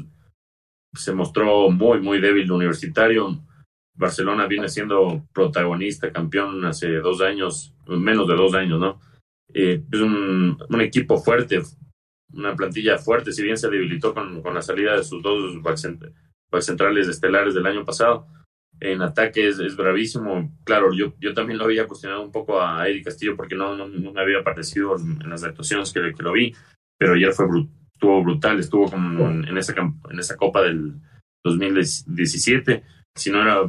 se 0.93 1.13
mostró 1.13 1.69
muy, 1.69 1.99
muy 1.99 2.21
débil 2.21 2.49
universitario. 2.49 3.43
Barcelona 3.93 4.47
viene 4.47 4.69
siendo 4.69 5.25
protagonista, 5.33 6.13
campeón 6.13 6.63
hace 6.65 6.87
dos 6.99 7.19
años, 7.19 7.73
menos 7.87 8.27
de 8.27 8.35
dos 8.35 8.53
años, 8.53 8.79
¿no? 8.79 9.01
Eh, 9.59 9.83
es 9.91 9.99
un, 9.99 10.55
un, 10.69 10.81
equipo 10.81 11.17
fuerte, 11.17 11.59
una 12.31 12.55
plantilla 12.55 12.99
fuerte, 12.99 13.31
si 13.31 13.41
bien 13.41 13.57
se 13.57 13.69
debilitó 13.69 14.13
con, 14.13 14.43
con 14.43 14.53
la 14.53 14.61
salida 14.61 14.95
de 14.95 15.03
sus 15.03 15.23
dos 15.23 15.59
back, 15.63 15.77
centrales 16.61 17.07
estelares 17.07 17.55
del 17.55 17.65
año 17.65 17.83
pasado. 17.83 18.27
En 18.79 19.01
ataque 19.01 19.47
es, 19.47 19.75
bravísimo. 19.75 20.55
Claro, 20.63 20.93
yo, 20.93 21.15
yo 21.19 21.33
también 21.33 21.57
lo 21.57 21.65
había 21.65 21.87
cuestionado 21.87 22.21
un 22.21 22.31
poco 22.31 22.61
a 22.61 22.87
Eddie 22.87 23.01
Castillo 23.01 23.35
porque 23.35 23.55
no, 23.55 23.75
no, 23.75 23.87
me 23.87 24.21
había 24.21 24.43
parecido 24.43 24.95
en, 24.95 25.27
las 25.27 25.43
actuaciones 25.43 25.91
que, 25.91 26.13
que, 26.15 26.21
lo 26.21 26.33
vi, 26.33 26.53
pero 26.95 27.13
ayer 27.13 27.33
fue 27.33 27.47
estuvo 27.91 28.23
brutal, 28.23 28.59
estuvo 28.59 28.91
como 28.91 29.27
en, 29.27 29.57
esa, 29.57 29.73
en 29.73 30.19
esa 30.19 30.37
Copa 30.37 30.61
del 30.61 30.93
2017 31.43 32.83
si 33.15 33.31
no 33.31 33.41
era, 33.41 33.61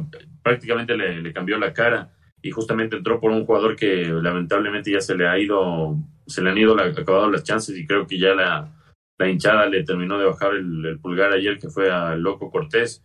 prácticamente 0.43 0.95
le, 0.95 1.19
le, 1.19 1.33
cambió 1.33 1.57
la 1.57 1.73
cara 1.73 2.13
y 2.41 2.51
justamente 2.51 2.95
entró 2.95 3.19
por 3.19 3.31
un 3.31 3.45
jugador 3.45 3.75
que 3.75 4.05
lamentablemente 4.05 4.91
ya 4.91 5.01
se 5.01 5.15
le 5.15 5.27
ha 5.27 5.37
ido, 5.37 5.95
se 6.25 6.41
le 6.41 6.49
han 6.49 6.57
ido 6.57 6.75
la, 6.75 6.85
acabado 6.85 7.29
las 7.29 7.43
chances 7.43 7.77
y 7.77 7.85
creo 7.85 8.07
que 8.07 8.17
ya 8.17 8.33
la, 8.33 8.71
la 9.17 9.29
hinchada 9.29 9.65
le 9.67 9.83
terminó 9.83 10.17
de 10.17 10.25
bajar 10.25 10.53
el, 10.55 10.99
pulgar 11.01 11.33
ayer 11.33 11.59
que 11.59 11.69
fue 11.69 11.91
a 11.91 12.15
Loco 12.15 12.49
Cortés 12.49 13.03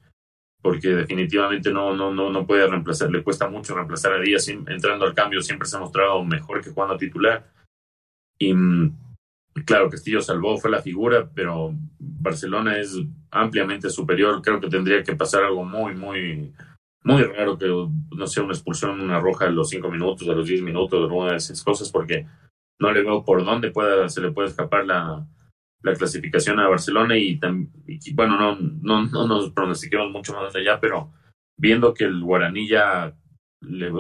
porque 0.63 0.89
definitivamente 0.89 1.71
no, 1.71 1.95
no, 1.95 2.13
no, 2.13 2.31
no 2.31 2.47
puede 2.47 2.67
reemplazar, 2.67 3.11
le 3.11 3.23
cuesta 3.23 3.49
mucho 3.49 3.75
reemplazar 3.75 4.15
a 4.15 4.21
Díaz 4.21 4.49
entrando 4.49 5.05
al 5.05 5.15
cambio, 5.15 5.43
siempre 5.43 5.69
se 5.69 5.77
ha 5.77 5.81
mostrado 5.81 6.25
mejor 6.25 6.63
que 6.63 6.71
jugando 6.71 6.97
titular. 6.97 7.53
Y 8.39 8.55
claro, 9.67 9.91
Castillo 9.91 10.23
salvó, 10.23 10.57
fue 10.57 10.71
la 10.71 10.81
figura, 10.81 11.29
pero 11.35 11.75
Barcelona 11.99 12.79
es 12.79 12.99
ampliamente 13.31 13.91
superior. 13.91 14.41
Creo 14.43 14.61
que 14.61 14.69
tendría 14.69 15.03
que 15.03 15.15
pasar 15.15 15.45
algo 15.45 15.65
muy, 15.65 15.95
muy, 15.95 16.53
muy 17.05 17.23
raro 17.23 17.59
que 17.59 17.67
no 17.67 18.27
sea 18.27 18.43
una 18.43 18.55
expulsión, 18.55 19.01
una 19.01 19.21
roja 19.21 19.47
a 19.47 19.51
los 19.51 19.69
cinco 19.69 19.91
minutos, 19.91 20.29
a 20.29 20.33
los 20.33 20.47
diez 20.47 20.63
minutos, 20.63 21.11
una 21.11 21.33
de 21.33 21.37
esas 21.37 21.63
cosas, 21.63 21.91
porque 21.91 22.27
no 22.81 22.93
le 22.93 23.03
veo 23.03 23.25
por 23.25 23.45
dónde 23.45 23.71
pueda, 23.71 24.09
se 24.09 24.21
le 24.21 24.33
puede 24.33 24.49
escapar 24.49 24.87
la, 24.87 25.27
la 25.83 25.95
clasificación 25.95 26.59
a 26.59 26.69
Barcelona 26.69 27.17
y, 27.17 27.39
bueno, 28.15 28.39
no, 28.39 28.57
no, 28.57 29.07
no 29.07 29.27
nos 29.27 29.51
pronostiquemos 29.51 30.11
mucho 30.11 30.33
más 30.33 30.57
allá, 30.57 30.81
pero 30.81 31.13
viendo 31.59 31.93
que 31.93 32.05
el 32.05 32.23
Guaraní 32.23 32.67
ya 32.67 33.15
le, 33.61 33.91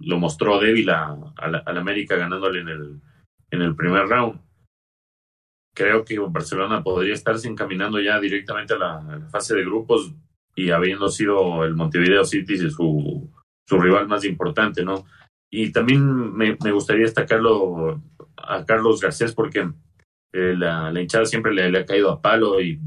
lo 0.00 0.18
mostró 0.18 0.60
débil 0.60 0.90
a, 0.90 1.16
a, 1.36 1.70
América 1.70 2.16
ganándole 2.16 2.60
en 2.60 2.68
el, 2.68 3.00
en 3.50 3.62
el 3.62 3.74
primer 3.74 4.06
round. 4.06 4.40
Creo 5.74 6.04
que 6.04 6.18
Barcelona 6.18 6.82
podría 6.82 7.14
estarse 7.14 7.48
encaminando 7.48 8.00
ya 8.00 8.20
directamente 8.20 8.74
a 8.74 8.78
la, 8.78 9.28
fase 9.30 9.56
de 9.56 9.64
grupos 9.64 10.12
y 10.56 10.70
habiendo 10.70 11.08
sido 11.08 11.64
el 11.64 11.76
Montevideo 11.76 12.24
City 12.24 12.56
su, 12.70 13.30
su 13.68 13.78
rival 13.78 14.08
más 14.08 14.24
importante, 14.24 14.84
¿no? 14.84 15.04
Y 15.50 15.70
también 15.70 16.34
me, 16.34 16.56
me 16.64 16.72
gustaría 16.72 17.04
destacarlo 17.04 18.02
a 18.36 18.64
Carlos 18.64 19.00
Garcés 19.00 19.32
porque 19.32 19.70
eh, 20.32 20.54
la, 20.56 20.92
hinchada 21.00 21.26
siempre 21.26 21.54
le, 21.54 21.70
le, 21.70 21.80
ha 21.80 21.86
caído 21.86 22.10
a 22.10 22.20
palo 22.20 22.60
y, 22.60 22.80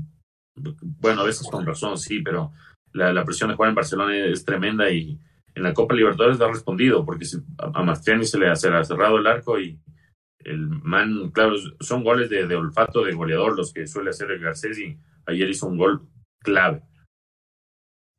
bueno, 0.99 1.21
a 1.21 1.25
veces 1.25 1.47
con 1.49 1.65
razón, 1.65 1.97
sí, 1.97 2.21
pero 2.21 2.51
la, 2.91 3.13
la, 3.13 3.23
presión 3.23 3.49
de 3.49 3.55
jugar 3.55 3.69
en 3.69 3.75
Barcelona 3.75 4.17
es 4.17 4.43
tremenda 4.43 4.89
y 4.89 5.17
en 5.55 5.63
la 5.63 5.73
Copa 5.73 5.95
Libertadores 5.95 6.41
ha 6.41 6.47
respondido 6.47 7.05
porque 7.05 7.25
a 7.58 7.84
Mastriani 7.84 8.25
se 8.25 8.39
le 8.39 8.47
ha 8.47 8.55
cerrado 8.55 9.17
el 9.17 9.27
arco 9.27 9.60
y 9.60 9.79
el 10.39 10.67
man, 10.67 11.32
claro, 11.32 11.55
son 11.79 12.03
goles 12.03 12.29
de, 12.29 12.43
olfato 12.55 13.03
de 13.03 13.13
goleador 13.13 13.55
los 13.58 13.73
que 13.73 13.88
suele 13.88 14.10
hacer 14.10 14.32
el 14.32 14.39
Garcés 14.39 14.79
y 14.79 14.97
ayer 15.25 15.49
hizo 15.49 15.67
un 15.67 15.77
gol 15.77 16.01
clave. 16.41 16.82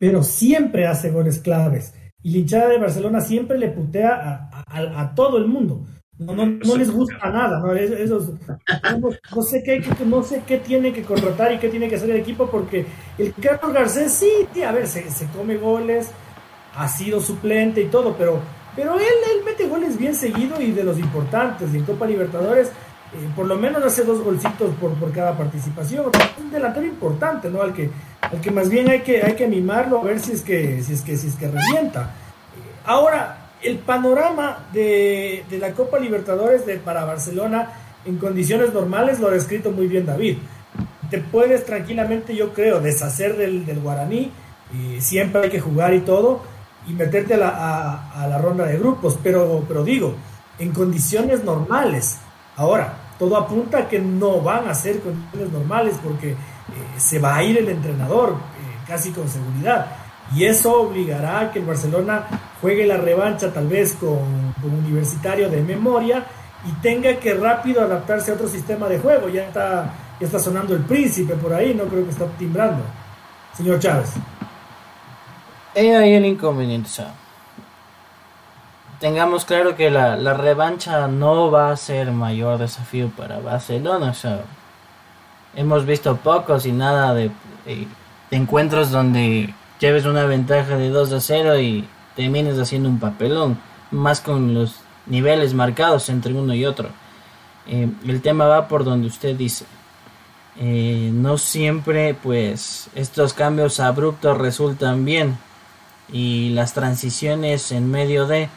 Pero 0.01 0.25
siempre 0.25 0.89
hace 0.89 1.11
goles 1.11 1.39
claves. 1.39 1.95
Y 2.23 2.33
la 2.33 2.39
hinchada 2.39 2.69
de 2.69 2.79
Barcelona 2.79 3.21
siempre 3.21 3.57
le 3.57 3.69
putea 3.69 4.51
a, 4.67 5.15
todo 5.15 5.39
el 5.39 5.47
mundo. 5.47 5.87
No, 6.19 6.35
no, 6.35 6.77
les 6.77 6.91
gusta 6.91 7.31
nada, 7.31 7.61
¿no? 7.61 7.69
no, 7.69 9.43
sé 9.43 9.63
qué, 9.63 9.83
no 10.05 10.23
sé 10.23 10.43
qué 10.47 10.59
tiene 10.59 10.93
que 10.93 11.03
contratar 11.03 11.53
y 11.53 11.59
qué 11.59 11.69
tiene 11.69 11.89
que 11.89 11.95
hacer 11.95 12.11
el 12.11 12.17
equipo 12.17 12.51
porque 12.51 12.85
el 13.17 13.33
Carlos 13.35 13.73
Garcés 13.73 14.13
sí, 14.13 14.63
a 14.63 14.73
ver, 14.73 14.87
se, 14.87 15.11
se 15.11 15.27
come 15.29 15.57
goles, 15.57 16.11
ha 16.75 16.89
sido 16.89 17.23
suplente 17.23 17.81
y 17.81 17.87
todo, 17.87 18.17
pero 18.19 18.43
pero 18.77 18.95
él, 18.95 19.03
él 19.03 19.45
mete 19.45 19.67
goles 19.67 19.99
bien 19.99 20.15
seguido 20.15 20.61
y 20.61 20.73
de 20.73 20.85
los 20.85 20.99
importantes. 20.99 21.73
Y 21.75 21.79
en 21.79 21.85
Copa 21.85 22.07
Libertadores, 22.07 22.69
eh, 22.69 23.29
por 23.35 23.47
lo 23.47 23.57
menos 23.57 23.83
hace 23.85 24.05
dos 24.05 24.23
golcitos 24.23 24.75
por, 24.77 24.95
por 24.95 25.13
cada 25.13 25.37
participación. 25.37 26.07
Un 26.39 26.51
delantero 26.51 26.87
importante, 26.87 27.51
¿no? 27.51 27.63
Al 27.63 27.75
que, 27.75 27.91
al 28.21 28.41
que 28.41 28.51
más 28.51 28.69
bien 28.69 28.89
hay 28.91 29.01
que, 29.01 29.23
hay 29.23 29.35
que 29.35 29.47
mimarlo 29.47 30.01
a 30.01 30.05
ver 30.05 30.21
si 30.21 30.33
es 30.33 30.43
que, 30.43 30.83
si 30.83 30.93
es 30.93 31.03
que, 31.03 31.17
si 31.17 31.29
es 31.29 31.37
que 31.37 31.49
revienta. 31.49 32.15
Ahora, 32.85 33.51
el 33.63 33.79
panorama 33.79 34.69
de, 34.73 35.45
de 35.51 35.59
la 35.59 35.73
Copa 35.73 35.99
Libertadores 35.99 36.67
de, 36.67 36.77
para 36.77 37.05
Barcelona 37.05 37.73
en 38.05 38.17
condiciones 38.17 38.73
normales 38.73 39.21
lo 39.21 39.29
ha 39.29 39.33
descrito 39.33 39.71
muy 39.71 39.87
bien 39.87 40.07
David. 40.07 40.39
Te 41.11 41.19
puedes 41.19 41.67
tranquilamente, 41.67 42.35
yo 42.35 42.53
creo, 42.53 42.81
deshacer 42.81 43.37
del, 43.37 43.67
del 43.67 43.81
guaraní. 43.81 44.33
Y 44.73 45.01
siempre 45.01 45.43
hay 45.43 45.51
que 45.51 45.61
jugar 45.61 45.93
y 45.95 46.01
todo 46.01 46.43
y 46.87 46.93
meterte 46.93 47.35
a 47.35 47.37
la, 47.37 48.11
a, 48.15 48.27
la 48.27 48.39
ronda 48.39 48.65
de 48.65 48.79
grupos, 48.79 49.19
pero, 49.23 49.65
pero 49.69 49.85
digo, 49.85 50.15
en 50.59 50.73
condiciones 50.73 51.45
normales. 51.45 52.19
Ahora, 52.57 52.95
todo 53.19 53.37
apunta 53.37 53.79
a 53.79 53.89
que 53.89 53.99
no 53.99 54.41
van 54.41 54.69
a 54.69 54.75
ser 54.75 55.01
condiciones 55.01 55.53
normales 55.53 55.97
porque 56.03 56.31
eh, 56.31 56.37
se 56.97 57.19
va 57.19 57.37
a 57.37 57.43
ir 57.43 57.59
el 57.59 57.69
entrenador 57.69 58.31
eh, 58.31 58.85
casi 58.87 59.11
con 59.11 59.29
seguridad. 59.29 59.87
Y 60.35 60.45
eso 60.45 60.83
obligará 60.83 61.41
a 61.41 61.51
que 61.51 61.59
el 61.59 61.65
Barcelona 61.65 62.27
juegue 62.61 62.87
la 62.87 62.97
revancha 62.97 63.53
tal 63.53 63.67
vez 63.67 63.95
con, 63.95 64.55
con 64.61 64.75
Universitario 64.75 65.51
de 65.51 65.63
memoria 65.63 66.25
y 66.69 66.73
tenga 66.81 67.17
que 67.17 67.35
rápido 67.35 67.83
adaptarse 67.83 68.31
a 68.31 68.35
otro 68.35 68.49
sistema 68.49 68.89
de 68.89 68.99
juego. 68.99 69.29
Ya 69.29 69.47
está, 69.47 69.93
ya 70.21 70.27
está 70.27 70.39
sonando 70.39 70.75
el 70.75 70.83
príncipe 70.83 71.35
por 71.35 71.53
ahí, 71.53 71.75
no 71.75 71.85
creo 71.85 72.05
que 72.05 72.11
está 72.11 72.27
timbrando. 72.39 72.83
Señor 73.57 73.79
Chávez. 73.81 74.13
He 75.75 75.97
ahí 75.97 76.15
el 76.15 76.27
inconveniente. 76.27 76.91
tengamos 78.99 79.45
claro 79.45 79.77
que 79.77 79.91
la, 79.91 80.17
la, 80.17 80.35
revancha 80.35 81.07
no 81.09 81.51
va 81.51 81.71
a 81.71 81.77
ser 81.77 82.11
mayor 82.13 82.59
desafío 82.59 83.09
para 83.17 83.39
Barcelona. 83.39 84.13
Hemos 85.55 85.87
visto 85.87 86.17
pocos 86.17 86.67
y 86.67 86.73
nada 86.73 87.15
de, 87.15 87.31
encuentros 88.31 88.91
donde 88.91 89.55
lleves 89.79 90.07
una 90.07 90.25
ventaja 90.25 90.77
de 90.77 90.89
2 90.89 91.13
a 91.13 91.21
0 91.21 91.61
y 91.61 91.87
termines 92.17 92.59
haciendo 92.59 92.89
un 92.89 92.99
papelón. 92.99 93.59
Más 93.91 94.21
con 94.21 94.55
los 94.55 94.77
niveles 95.07 95.55
marcados 95.55 96.09
entre 96.09 96.33
uno 96.33 96.55
y 96.55 96.65
otro. 96.65 96.89
Eh, 97.67 97.89
el 98.07 98.23
tema 98.23 98.47
va 98.47 98.69
por 98.69 98.85
donde 98.85 99.09
usted 99.09 99.37
dice. 99.37 99.65
Eh, 100.57 101.11
no 101.13 101.39
siempre 101.39 102.15
pues 102.15 102.89
estos 102.95 103.35
cambios 103.35 103.81
abruptos 103.81 104.37
resultan 104.37 105.05
bien 105.05 105.39
y 106.13 106.51
las 106.51 106.75
transiciones 106.75 107.71
en 107.73 107.91
medio 107.91 108.27
de 108.27 108.49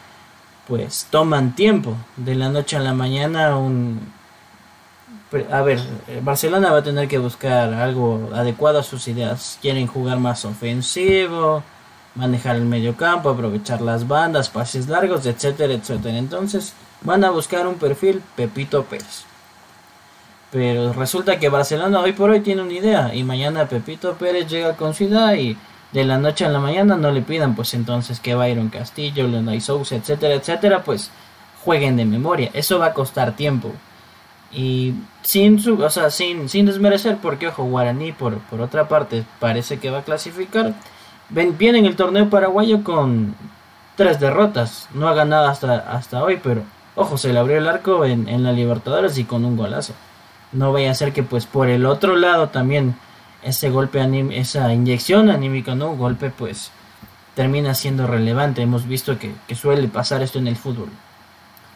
pues 0.67 1.07
toman 1.11 1.55
tiempo 1.55 1.95
de 2.17 2.35
la 2.35 2.49
noche 2.49 2.77
a 2.77 2.79
la 2.79 2.93
mañana 2.93 3.57
un 3.57 4.01
a 5.51 5.61
ver 5.61 5.79
Barcelona 6.21 6.71
va 6.71 6.79
a 6.79 6.83
tener 6.83 7.07
que 7.07 7.17
buscar 7.17 7.73
algo 7.73 8.29
adecuado 8.33 8.79
a 8.79 8.83
sus 8.83 9.07
ideas 9.07 9.57
quieren 9.61 9.87
jugar 9.87 10.19
más 10.19 10.45
ofensivo 10.45 11.63
manejar 12.15 12.55
el 12.55 12.65
medio 12.65 12.95
campo 12.95 13.29
aprovechar 13.29 13.81
las 13.81 14.07
bandas 14.07 14.49
pases 14.49 14.87
largos 14.87 15.25
etcétera 15.25 15.73
etcétera 15.73 16.17
entonces 16.17 16.73
van 17.01 17.23
a 17.23 17.31
buscar 17.31 17.67
un 17.67 17.75
perfil 17.75 18.21
Pepito 18.35 18.83
Pérez 18.83 19.25
pero 20.51 20.93
resulta 20.93 21.39
que 21.39 21.49
Barcelona 21.49 21.99
hoy 21.99 22.13
por 22.13 22.29
hoy 22.29 22.41
tiene 22.41 22.61
una 22.61 22.73
idea 22.73 23.15
y 23.15 23.23
mañana 23.23 23.67
Pepito 23.67 24.13
Pérez 24.13 24.47
llega 24.47 24.75
con 24.75 24.93
su 24.93 25.05
idea 25.05 25.35
y 25.35 25.57
de 25.93 26.03
la 26.03 26.17
noche 26.17 26.43
a 26.43 26.49
la 26.49 26.59
mañana 26.59 26.97
no 26.97 27.11
le 27.11 27.21
pidan 27.21 27.55
pues 27.55 27.73
entonces 27.75 28.19
que 28.19 28.35
Byron 28.35 28.69
Castillo, 28.69 29.27
Leonay 29.27 29.61
Sousa, 29.61 29.95
etcétera, 29.95 30.33
etcétera, 30.33 30.83
pues 30.83 31.11
jueguen 31.63 31.95
de 31.97 32.05
memoria. 32.05 32.49
Eso 32.53 32.79
va 32.79 32.87
a 32.87 32.93
costar 32.93 33.35
tiempo. 33.35 33.71
Y 34.53 34.93
sin 35.23 35.59
su, 35.59 35.81
o 35.81 35.89
sea, 35.89 36.09
sin, 36.09 36.47
sin 36.47 36.65
desmerecer, 36.65 37.17
porque 37.21 37.47
ojo, 37.47 37.63
Guaraní 37.63 38.11
por, 38.11 38.37
por 38.37 38.61
otra 38.61 38.87
parte 38.87 39.23
parece 39.39 39.79
que 39.79 39.89
va 39.89 39.99
a 39.99 40.03
clasificar. 40.03 40.73
Viene 41.29 41.79
en 41.79 41.85
el 41.85 41.95
torneo 41.95 42.29
paraguayo 42.29 42.83
con 42.83 43.35
tres 43.95 44.19
derrotas. 44.19 44.89
No 44.93 45.07
ha 45.07 45.13
ganado 45.13 45.47
hasta, 45.47 45.77
hasta 45.77 46.23
hoy, 46.23 46.39
pero 46.43 46.61
ojo, 46.95 47.17
se 47.17 47.33
le 47.33 47.39
abrió 47.39 47.57
el 47.57 47.67
arco 47.67 48.05
en, 48.05 48.29
en 48.29 48.43
la 48.43 48.51
Libertadores 48.51 49.17
y 49.17 49.23
con 49.23 49.43
un 49.45 49.57
golazo. 49.57 49.93
No 50.51 50.71
vaya 50.71 50.91
a 50.91 50.95
ser 50.95 51.13
que 51.13 51.23
pues 51.23 51.47
por 51.47 51.67
el 51.67 51.85
otro 51.85 52.15
lado 52.15 52.49
también 52.49 52.95
ese 53.43 53.69
golpe 53.69 53.99
esa 54.31 54.73
inyección 54.73 55.29
anímica, 55.29 55.75
¿no? 55.75 55.95
Golpe 55.95 56.29
pues 56.29 56.71
termina 57.35 57.73
siendo 57.73 58.07
relevante. 58.07 58.61
Hemos 58.61 58.87
visto 58.87 59.17
que, 59.19 59.33
suele 59.55 59.87
pasar 59.87 60.21
esto 60.21 60.39
en 60.39 60.47
el 60.47 60.55
fútbol. 60.55 60.89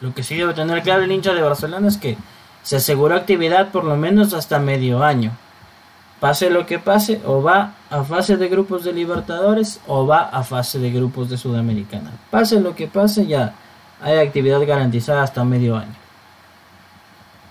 Lo 0.00 0.14
que 0.14 0.22
sí 0.22 0.36
debe 0.36 0.54
tener 0.54 0.82
claro 0.82 1.02
el 1.02 1.12
hincha 1.12 1.34
de 1.34 1.42
Barcelona 1.42 1.88
es 1.88 1.96
que 1.96 2.16
se 2.68 2.76
aseguró 2.76 3.14
actividad 3.14 3.70
por 3.70 3.84
lo 3.84 3.96
menos 3.96 4.34
hasta 4.34 4.58
medio 4.58 5.02
año. 5.02 5.32
pase 6.20 6.50
lo 6.50 6.66
que 6.66 6.78
pase, 6.78 7.18
o 7.24 7.42
va 7.42 7.76
a 7.88 8.04
fase 8.04 8.36
de 8.36 8.46
grupos 8.50 8.84
de 8.84 8.92
Libertadores 8.92 9.80
o 9.86 10.06
va 10.06 10.24
a 10.24 10.42
fase 10.42 10.78
de 10.78 10.90
grupos 10.90 11.30
de 11.30 11.38
Sudamericana. 11.38 12.12
Pase 12.30 12.60
lo 12.60 12.74
que 12.74 12.86
pase, 12.86 13.26
ya 13.26 13.54
hay 14.02 14.18
actividad 14.18 14.60
garantizada 14.66 15.22
hasta 15.22 15.42
medio 15.44 15.78
año. 15.78 15.94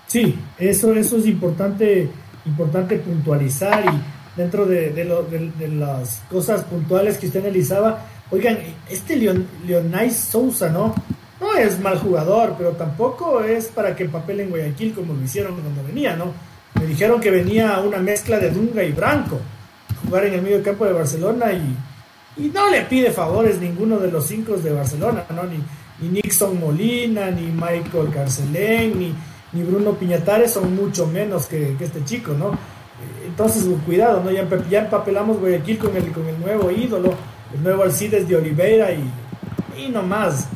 Sí, 0.06 0.38
eso, 0.56 0.92
eso 0.92 1.16
es 1.16 1.26
importante, 1.26 2.08
importante 2.46 2.98
puntualizar 2.98 3.86
y 3.86 4.38
dentro 4.40 4.66
de, 4.66 4.92
de, 4.92 5.68
las 5.68 6.22
cosas 6.30 6.62
puntuales 6.62 7.18
que 7.18 7.26
usted 7.26 7.40
analizaba, 7.40 8.04
oigan, 8.30 8.56
este 8.88 9.16
Leon, 9.16 9.44
Leonais 9.66 10.14
Sousa, 10.14 10.68
¿no? 10.68 10.94
No 11.40 11.54
es 11.56 11.78
mal 11.80 11.98
jugador, 11.98 12.54
pero 12.58 12.70
tampoco 12.72 13.40
es 13.40 13.66
para 13.66 13.94
que 13.94 14.06
papel 14.06 14.40
en 14.40 14.50
Guayaquil 14.50 14.94
como 14.94 15.14
lo 15.14 15.22
hicieron 15.22 15.54
cuando 15.54 15.84
venía, 15.84 16.16
¿no? 16.16 16.32
Me 16.74 16.86
dijeron 16.86 17.20
que 17.20 17.30
venía 17.30 17.78
una 17.80 17.98
mezcla 17.98 18.38
de 18.38 18.50
Dunga 18.50 18.82
y 18.82 18.92
Branco, 18.92 19.38
jugar 20.04 20.26
en 20.26 20.34
el 20.34 20.42
medio 20.42 20.62
campo 20.62 20.84
de 20.84 20.92
Barcelona 20.92 21.52
y, 21.52 21.76
y 22.42 22.48
no 22.48 22.70
le 22.70 22.82
pide 22.82 23.10
favores 23.10 23.60
ninguno 23.60 23.98
de 23.98 24.10
los 24.10 24.26
cinco 24.26 24.56
de 24.56 24.72
Barcelona, 24.72 25.24
¿no? 25.30 25.44
Ni, 25.44 25.62
ni 26.00 26.20
Nixon 26.22 26.58
Molina, 26.58 27.30
ni 27.30 27.50
Michael 27.50 28.10
Carcelén, 28.12 28.98
ni, 28.98 29.14
ni 29.52 29.62
Bruno 29.62 29.92
Piñatares 29.92 30.52
son 30.52 30.74
mucho 30.74 31.06
menos 31.06 31.46
que, 31.46 31.76
este 31.78 32.04
chico, 32.04 32.32
¿no? 32.32 32.52
Entonces, 33.24 33.64
cuidado, 33.86 34.22
¿no? 34.22 34.30
Ya, 34.30 34.46
ya, 34.68 34.80
empapelamos 34.80 35.38
Guayaquil 35.38 35.78
con 35.78 35.96
el, 35.96 36.10
con 36.12 36.26
el 36.26 36.38
nuevo 36.40 36.70
ídolo, 36.70 37.14
el 37.54 37.62
nuevo 37.62 37.82
Alcides 37.84 38.28
de 38.28 38.36
Oliveira 38.36 38.92
y, 38.92 39.04
y 39.76 39.88
no 39.88 40.02
más, 40.02 40.47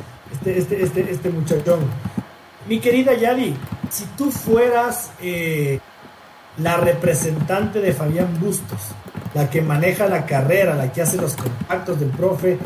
este, 0.43 0.59
este, 0.59 0.83
este, 0.83 1.11
este 1.11 1.29
muchachón. 1.29 1.79
Mi 2.67 2.79
querida 2.79 3.13
Yadi, 3.13 3.55
si 3.89 4.05
tú 4.17 4.31
fueras 4.31 5.11
eh, 5.21 5.79
la 6.57 6.77
representante 6.77 7.79
de 7.79 7.93
Fabián 7.93 8.39
Bustos, 8.39 8.79
la 9.33 9.49
que 9.49 9.61
maneja 9.61 10.07
la 10.07 10.25
carrera, 10.25 10.75
la 10.75 10.91
que 10.91 11.01
hace 11.01 11.17
los 11.17 11.35
contactos 11.35 11.99
del 11.99 12.09
profe, 12.09 12.57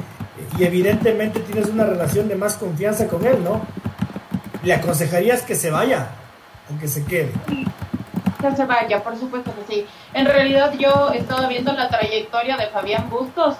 y 0.58 0.64
evidentemente 0.64 1.40
tienes 1.42 1.68
una 1.70 1.86
relación 1.86 2.28
de 2.28 2.36
más 2.36 2.58
confianza 2.58 3.08
con 3.08 3.26
él, 3.26 3.44
¿no? 3.44 3.62
¿Le 4.64 4.74
aconsejarías 4.74 5.44
que 5.44 5.56
se 5.56 5.72
vaya 5.72 6.10
o 6.74 6.80
que 6.80 6.88
se 6.88 7.04
quede? 7.06 7.32
Que 8.42 8.56
se 8.56 8.66
vaya, 8.66 9.04
por 9.04 9.18
supuesto 9.18 9.52
que 9.56 9.74
sí. 9.74 9.86
En 10.14 10.26
realidad 10.26 10.74
yo 10.78 11.12
he 11.14 11.20
estado 11.20 11.48
viendo 11.48 11.74
la 11.74 11.90
trayectoria 11.90 12.58
de 12.58 12.68
Fabián 12.68 13.10
Bustos 13.10 13.56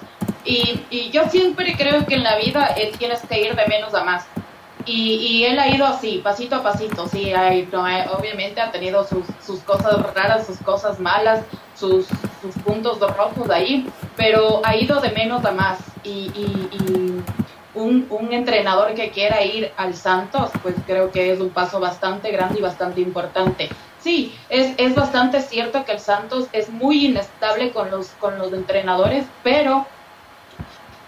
y, 0.48 0.84
y 0.90 1.10
yo 1.10 1.28
siempre 1.28 1.76
creo 1.76 2.06
que 2.06 2.14
en 2.14 2.22
la 2.22 2.36
vida 2.36 2.74
eh, 2.76 2.92
tienes 2.98 3.20
que 3.28 3.40
ir 3.40 3.54
de 3.54 3.66
menos 3.66 3.94
a 3.94 4.02
más. 4.02 4.24
Y, 4.86 5.16
y, 5.16 5.44
él 5.44 5.58
ha 5.58 5.68
ido 5.68 5.84
así, 5.84 6.22
pasito 6.24 6.56
a 6.56 6.62
pasito, 6.62 7.06
sí, 7.08 7.34
hay, 7.34 7.68
obviamente 8.18 8.58
ha 8.58 8.70
tenido 8.70 9.04
sus, 9.04 9.26
sus, 9.44 9.60
cosas 9.60 9.96
raras, 10.14 10.46
sus 10.46 10.56
cosas 10.58 10.98
malas, 10.98 11.44
sus, 11.74 12.06
sus 12.40 12.54
puntos 12.64 12.98
rojos 12.98 13.50
ahí, 13.50 13.86
pero 14.16 14.62
ha 14.64 14.74
ido 14.76 14.98
de 15.02 15.10
menos 15.10 15.44
a 15.44 15.52
más. 15.52 15.80
Y, 16.04 16.30
y 16.34 17.22
un, 17.74 18.06
un, 18.08 18.32
entrenador 18.32 18.94
que 18.94 19.10
quiera 19.10 19.44
ir 19.44 19.70
al 19.76 19.94
Santos, 19.94 20.50
pues 20.62 20.74
creo 20.86 21.10
que 21.10 21.32
es 21.32 21.40
un 21.40 21.50
paso 21.50 21.78
bastante 21.78 22.30
grande 22.30 22.60
y 22.60 22.62
bastante 22.62 23.02
importante. 23.02 23.68
Sí, 24.00 24.34
es, 24.48 24.74
es 24.78 24.94
bastante 24.94 25.42
cierto 25.42 25.84
que 25.84 25.92
el 25.92 26.00
Santos 26.00 26.46
es 26.52 26.70
muy 26.70 27.04
inestable 27.04 27.72
con 27.72 27.90
los, 27.90 28.08
con 28.20 28.38
los 28.38 28.54
entrenadores, 28.54 29.26
pero 29.42 29.86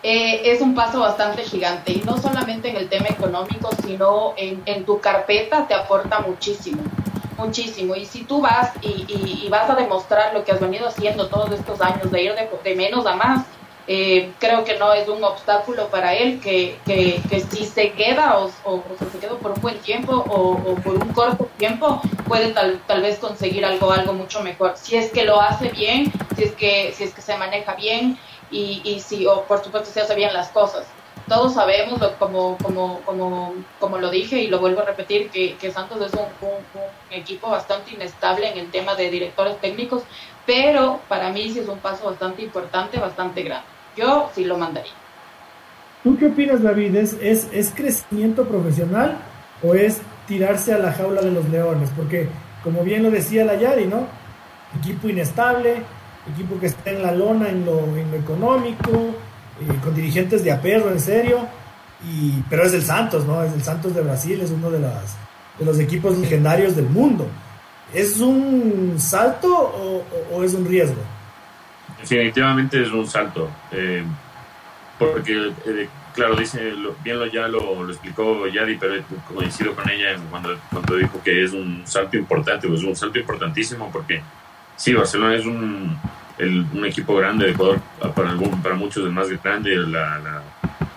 eh, 0.02 0.40
es 0.50 0.62
un 0.62 0.74
paso 0.74 1.00
bastante 1.00 1.42
gigante 1.42 1.92
y 1.92 2.02
no 2.06 2.16
solamente 2.16 2.70
en 2.70 2.76
el 2.76 2.88
tema 2.88 3.08
económico, 3.08 3.68
sino 3.84 4.32
en, 4.36 4.62
en 4.64 4.84
tu 4.86 4.98
carpeta 4.98 5.66
te 5.66 5.74
aporta 5.74 6.20
muchísimo, 6.20 6.82
muchísimo. 7.36 7.94
Y 7.94 8.06
si 8.06 8.24
tú 8.24 8.40
vas 8.40 8.72
y, 8.80 9.46
vas 9.50 9.68
a 9.68 9.74
demostrar 9.74 10.32
lo 10.32 10.42
que 10.44 10.52
has 10.52 10.60
venido 10.60 10.88
haciendo 10.88 11.28
todos 11.28 11.50
estos 11.52 11.80
años, 11.82 12.10
de 12.10 12.22
ir 12.22 12.34
de, 12.64 12.74
menos 12.74 13.04
a 13.04 13.14
más, 13.14 13.44
eh, 13.86 14.30
creo 14.38 14.64
que 14.64 14.78
no 14.78 14.92
es 14.94 15.06
un 15.08 15.22
obstáculo 15.22 15.88
para 15.88 16.14
él 16.14 16.40
que, 16.40 16.78
si 17.50 17.66
se 17.66 17.92
queda 17.92 18.38
o, 18.38 18.50
o, 18.64 18.82
se 19.12 19.18
queda 19.18 19.34
por 19.34 19.50
un 19.52 19.60
buen 19.60 19.78
tiempo 19.80 20.12
o, 20.14 20.76
por 20.76 20.94
un 20.94 21.12
corto 21.12 21.48
tiempo 21.58 22.00
puede 22.28 22.52
tal, 22.52 22.80
tal 22.86 23.02
vez 23.02 23.18
conseguir 23.18 23.64
algo 23.64 23.90
algo 23.90 24.12
mucho 24.12 24.42
mejor 24.42 24.74
si 24.76 24.96
es 24.96 25.10
que 25.10 25.24
lo 25.24 25.40
hace 25.40 25.70
bien 25.70 26.12
si 26.36 26.44
es 26.44 26.52
que 26.52 26.92
si 26.94 27.04
es 27.04 27.12
que 27.12 27.20
se 27.20 27.36
maneja 27.36 27.74
bien 27.74 28.16
y, 28.50 28.82
y 28.84 29.00
si, 29.00 29.26
o 29.26 29.42
por 29.44 29.62
supuesto, 29.62 29.90
se 29.90 30.00
hace 30.00 30.14
bien 30.14 30.32
las 30.32 30.48
cosas. 30.50 30.86
Todos 31.28 31.54
sabemos, 31.54 32.00
como, 32.18 32.56
como, 32.58 33.00
como, 33.04 33.54
como 33.78 33.98
lo 33.98 34.10
dije 34.10 34.40
y 34.40 34.48
lo 34.48 34.58
vuelvo 34.58 34.80
a 34.80 34.84
repetir, 34.84 35.30
que, 35.30 35.54
que 35.56 35.70
Santos 35.70 36.00
es 36.00 36.12
un, 36.14 36.50
equipo 37.10 37.50
bastante 37.50 37.92
inestable 37.92 38.50
en 38.50 38.58
el 38.58 38.70
tema 38.70 38.94
de 38.94 39.10
directores 39.10 39.60
técnicos, 39.60 40.02
pero 40.46 41.00
para 41.08 41.30
mí 41.30 41.50
sí 41.52 41.60
es 41.60 41.68
un 41.68 41.78
paso 41.78 42.06
bastante 42.06 42.42
importante, 42.42 42.98
bastante 42.98 43.42
grande. 43.42 43.66
Yo 43.96 44.30
sí 44.34 44.44
lo 44.44 44.56
mandaría. 44.56 44.92
¿Tú 46.02 46.16
qué 46.16 46.26
opinas, 46.26 46.62
David? 46.62 46.96
¿Es, 46.96 47.16
es, 47.20 47.48
es 47.52 47.72
crecimiento 47.74 48.44
profesional 48.46 49.18
o 49.62 49.74
es 49.74 50.00
tirarse 50.26 50.72
a 50.72 50.78
la 50.78 50.92
jaula 50.92 51.20
de 51.20 51.30
los 51.30 51.48
leones? 51.48 51.90
Porque, 51.96 52.28
como 52.64 52.82
bien 52.82 53.02
lo 53.02 53.10
decía 53.10 53.44
la 53.44 53.56
Yari, 53.56 53.86
¿no? 53.86 54.06
Equipo 54.78 55.08
inestable, 55.08 55.82
equipo 56.28 56.58
que 56.58 56.66
está 56.66 56.90
en 56.90 57.02
la 57.02 57.12
lona 57.12 57.48
en 57.48 57.64
lo, 57.64 57.78
en 57.96 58.10
lo 58.10 58.16
económico, 58.16 59.14
eh, 59.60 59.74
con 59.82 59.94
dirigentes 59.94 60.44
de 60.44 60.52
aperro, 60.52 60.90
en 60.90 61.00
serio, 61.00 61.46
y, 62.04 62.42
pero 62.48 62.64
es 62.64 62.72
el 62.72 62.82
Santos, 62.82 63.26
¿no? 63.26 63.42
Es 63.42 63.52
el 63.52 63.62
Santos 63.62 63.94
de 63.94 64.02
Brasil, 64.02 64.40
es 64.40 64.50
uno 64.50 64.70
de, 64.70 64.80
las, 64.80 65.16
de 65.58 65.64
los 65.64 65.78
equipos 65.78 66.16
legendarios 66.18 66.76
del 66.76 66.88
mundo. 66.88 67.26
¿Es 67.92 68.20
un 68.20 68.94
salto 68.98 70.04
o, 70.32 70.44
es 70.44 70.54
un 70.54 70.66
riesgo? 70.66 71.02
Definitivamente 72.00 72.82
es 72.82 72.90
un 72.90 73.06
salto, 73.06 73.50
eh, 73.72 74.02
porque, 74.98 75.52
eh, 75.66 75.88
claro, 76.14 76.36
dice, 76.36 76.72
bien 77.02 77.18
lo, 77.18 77.26
ya 77.26 77.48
lo, 77.48 77.90
explicó 77.90 78.46
Yadi, 78.46 78.76
pero 78.76 79.02
coincido 79.34 79.74
con 79.74 79.90
ella 79.90 80.16
cuando, 80.30 80.56
cuando 80.70 80.96
dijo 80.96 81.20
que 81.22 81.44
es 81.44 81.52
un 81.52 81.82
salto 81.84 82.16
importante, 82.16 82.68
pues 82.68 82.80
es 82.80 82.86
un 82.86 82.96
salto 82.96 83.18
importantísimo 83.18 83.90
porque 83.92 84.22
sí, 84.80 84.94
Barcelona 84.94 85.36
es 85.36 85.44
un, 85.44 85.98
un 86.72 86.84
equipo 86.86 87.14
grande 87.14 87.44
de 87.44 87.52
Ecuador, 87.52 87.80
para, 88.14 88.34
para 88.62 88.74
muchos 88.74 89.04
el 89.04 89.12
más 89.12 89.28
grande, 89.42 89.76
la, 89.76 90.18
la, 90.18 90.42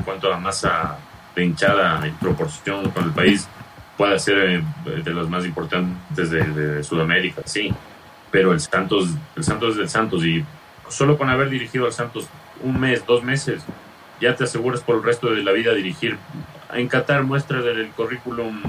cuanto 0.06 0.34
a 0.34 0.39
masa 0.39 0.98
de 1.36 1.43
hinchada 1.43 2.06
en 2.08 2.15
proporción 2.15 2.89
con 2.91 3.04
el 3.04 3.12
país, 3.12 3.48
puede 3.98 4.17
ser 4.19 4.38
eh, 4.39 4.63
de 5.04 5.12
los 5.12 5.30
más 5.30 5.46
importantes 5.46 6.30
de, 6.32 6.82
Sudamérica, 6.82 7.41
sí, 7.43 7.74
pero 8.32 8.54
el 8.54 8.62
Santos, 8.62 9.10
el 9.36 9.43
Santos 9.43 9.72
es 9.72 9.78
del 9.78 9.89
Santos 9.89 10.24
y 10.26 10.46
solo 10.88 11.17
con 11.17 11.30
haber 11.30 11.50
dirigido 11.50 11.86
al 11.86 11.91
Santos 11.93 12.28
un 12.62 12.80
mes, 12.80 13.06
dos 13.06 13.22
meses, 13.22 13.63
ya 14.22 14.34
te 14.34 14.46
aseguras 14.46 14.80
por 14.80 14.96
el 14.96 15.04
resto 15.04 15.30
de 15.30 15.43
la 15.43 15.52
vida 15.52 15.74
dirigir. 15.74 16.17
En 16.74 16.88
Qatar 16.88 17.24
muestra 17.24 17.62
del 17.62 17.89
currículum 17.89 18.62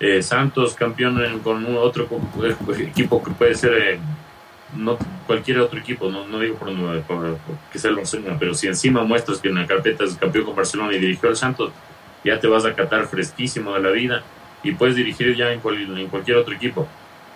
eh, 0.00 0.22
Santos 0.22 0.74
campeón 0.74 1.40
con 1.40 1.76
otro 1.76 2.08
equipo 2.78 3.22
que 3.22 3.30
puede 3.32 3.54
ser 3.54 3.74
eh, 3.74 4.00
no 4.76 4.96
cualquier 5.26 5.60
otro 5.60 5.78
equipo, 5.78 6.10
no, 6.10 6.26
no 6.26 6.38
digo 6.38 6.56
por, 6.56 7.38
que 7.70 7.78
sea 7.78 7.90
el 7.90 7.96
Barcelona, 7.96 8.36
pero 8.38 8.54
si 8.54 8.66
encima 8.66 9.04
muestras 9.04 9.38
que 9.38 9.48
en 9.48 9.56
la 9.56 9.66
carpeta 9.66 10.04
es 10.04 10.16
campeón 10.16 10.46
con 10.46 10.56
Barcelona 10.56 10.94
y 10.94 10.98
dirigió 10.98 11.28
al 11.28 11.36
Santos, 11.36 11.72
ya 12.24 12.38
te 12.38 12.46
vas 12.46 12.64
a 12.64 12.74
catar 12.74 13.06
fresquísimo 13.06 13.74
de 13.74 13.80
la 13.80 13.90
vida 13.90 14.22
y 14.62 14.72
puedes 14.72 14.96
dirigir 14.96 15.36
ya 15.36 15.52
en, 15.52 15.60
en 15.98 16.08
cualquier 16.08 16.36
otro 16.36 16.54
equipo. 16.54 16.86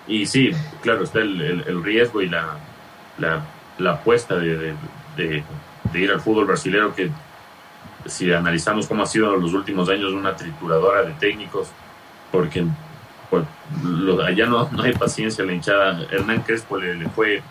Y 0.06 0.26
sí, 0.26 0.50
claro, 0.82 1.04
está 1.04 1.20
el, 1.20 1.40
el, 1.40 1.82
riesgo 1.82 2.22
y 2.22 2.28
la, 2.28 2.56
la, 3.18 3.44
la 3.78 3.92
apuesta 3.92 4.36
de, 4.36 4.74
de, 5.16 5.42
de, 5.92 6.00
ir 6.00 6.10
al 6.12 6.20
fútbol 6.20 6.46
brasileño 6.46 6.94
que 6.94 7.10
si 8.06 8.32
analizamos 8.32 8.86
cómo 8.86 9.02
ha 9.02 9.06
sido 9.06 9.34
los 9.36 9.52
últimos 9.52 9.88
años 9.88 10.12
una 10.12 10.36
trituradora 10.36 11.02
de 11.02 11.12
técnicos, 11.14 11.68
porque 12.30 12.64
allá 14.24 14.46
no, 14.46 14.68
no 14.70 14.82
hay 14.82 14.92
paciencia 14.92 15.44
la 15.44 15.52
hinchada. 15.52 16.06
Hernán 16.10 16.42
Crespo 16.42 16.78
le, 16.78 17.08
fue 17.10 17.42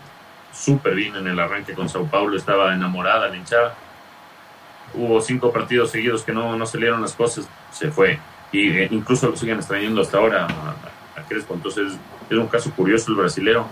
súper 0.52 0.94
bien 0.94 1.14
en 1.16 1.26
el 1.26 1.38
arranque 1.38 1.74
con 1.74 1.88
Sao 1.88 2.06
Paulo, 2.06 2.36
estaba 2.36 2.74
enamorada 2.74 3.28
la 3.28 3.36
hinchada. 3.36 3.74
Hubo 4.94 5.20
cinco 5.20 5.52
partidos 5.52 5.90
seguidos 5.90 6.22
que 6.22 6.32
no, 6.32 6.56
no 6.56 6.66
salieron 6.66 7.02
las 7.02 7.12
cosas, 7.12 7.48
se 7.70 7.90
fue. 7.90 8.18
Y 8.52 8.70
eh, 8.70 8.88
incluso 8.90 9.28
lo 9.28 9.36
siguen 9.36 9.58
extrañando 9.58 10.00
hasta 10.00 10.18
ahora 10.18 10.46
a, 10.46 11.22
Crespo. 11.28 11.54
Entonces 11.54 11.92
es 12.30 12.38
un 12.38 12.46
caso 12.46 12.70
curioso 12.70 13.10
el 13.10 13.16
brasilero. 13.16 13.66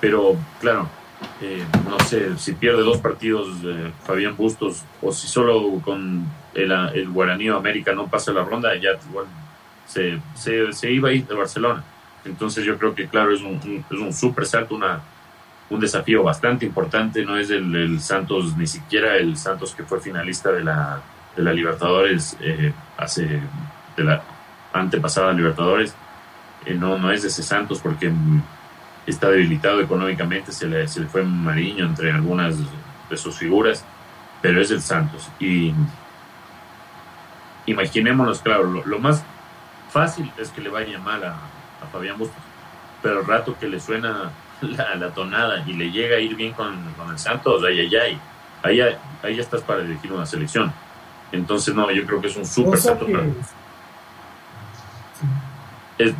Pero 0.00 0.36
claro, 0.60 0.88
eh, 1.42 1.64
no 1.88 1.98
sé, 2.00 2.36
si 2.38 2.52
pierde 2.52 2.82
dos 2.82 2.98
partidos 2.98 3.48
eh, 3.64 3.92
Fabián 4.04 4.36
Bustos 4.36 4.82
o 5.02 5.12
si 5.12 5.28
solo 5.28 5.80
con 5.84 6.26
el, 6.54 6.72
el 6.72 7.10
Guaraní 7.10 7.48
América 7.48 7.92
no 7.92 8.06
pasa 8.06 8.32
la 8.32 8.44
ronda, 8.44 8.74
ya 8.76 8.90
igual 9.10 9.26
se, 9.86 10.20
se, 10.34 10.90
iba 10.90 11.08
a 11.08 11.12
ir 11.12 11.26
de 11.26 11.34
Barcelona. 11.34 11.82
Entonces 12.24 12.64
yo 12.64 12.76
creo 12.76 12.94
que, 12.94 13.06
claro, 13.06 13.32
es 13.32 13.40
un, 13.40 13.84
es 13.90 13.98
un 13.98 14.12
súper 14.12 14.46
salto, 14.46 14.74
una, 14.74 15.00
un 15.70 15.80
desafío 15.80 16.22
bastante 16.22 16.66
importante. 16.66 17.24
No 17.24 17.36
es 17.36 17.50
el, 17.50 18.00
Santos, 18.00 18.56
ni 18.56 18.66
siquiera 18.66 19.16
el 19.16 19.36
Santos 19.36 19.74
que 19.74 19.84
fue 19.84 20.00
finalista 20.00 20.50
de 20.50 20.64
la, 20.64 21.00
de 21.36 21.42
la 21.42 21.52
Libertadores 21.52 22.36
eh, 22.40 22.72
hace, 22.96 23.40
de 23.96 24.04
la 24.04 24.22
antepasada 24.72 25.32
Libertadores. 25.32 25.94
Eh, 26.64 26.74
no, 26.74 26.98
no 26.98 27.10
es 27.10 27.24
ese 27.24 27.42
Santos 27.42 27.80
porque 27.80 28.12
está 29.06 29.30
debilitado 29.30 29.80
económicamente, 29.80 30.50
se 30.50 30.66
le, 30.66 30.88
se 30.88 31.00
le 31.00 31.06
fue 31.06 31.22
Mariño 31.22 31.86
entre 31.86 32.10
algunas 32.10 32.56
de 33.08 33.16
sus 33.16 33.36
figuras, 33.36 33.84
pero 34.42 34.60
es 34.60 34.70
el 34.72 34.82
Santos. 34.82 35.28
Y 35.38 35.72
imaginémonos, 37.66 38.40
claro, 38.40 38.82
lo, 38.84 38.98
más 38.98 39.24
fácil 39.96 40.30
es 40.36 40.50
que 40.50 40.60
le 40.60 40.68
vaya 40.68 40.98
mal 40.98 41.24
a, 41.24 41.38
Fabián 41.90 42.18
Bustos, 42.18 42.36
pero 43.00 43.20
el 43.20 43.26
rato 43.26 43.56
que 43.58 43.66
le 43.66 43.80
suena 43.80 44.30
la, 44.60 45.10
tonada 45.10 45.64
y 45.66 45.72
le 45.72 45.90
llega 45.90 46.16
a 46.16 46.20
ir 46.20 46.34
bien 46.34 46.52
con, 46.52 46.74
el 47.10 47.18
Santos, 47.18 47.62
ay, 47.66 47.80
ay, 47.80 47.96
ay, 47.96 48.20
ahí, 48.62 48.80
ahí 49.22 49.36
ya 49.36 49.42
estás 49.42 49.62
para 49.62 49.80
dirigir 49.80 50.12
una 50.12 50.26
selección. 50.26 50.70
Entonces, 51.32 51.74
no, 51.74 51.90
yo 51.90 52.04
creo 52.04 52.20
que 52.20 52.26
es 52.26 52.36
un 52.36 52.44
súper 52.44 52.78
salto. 52.78 53.06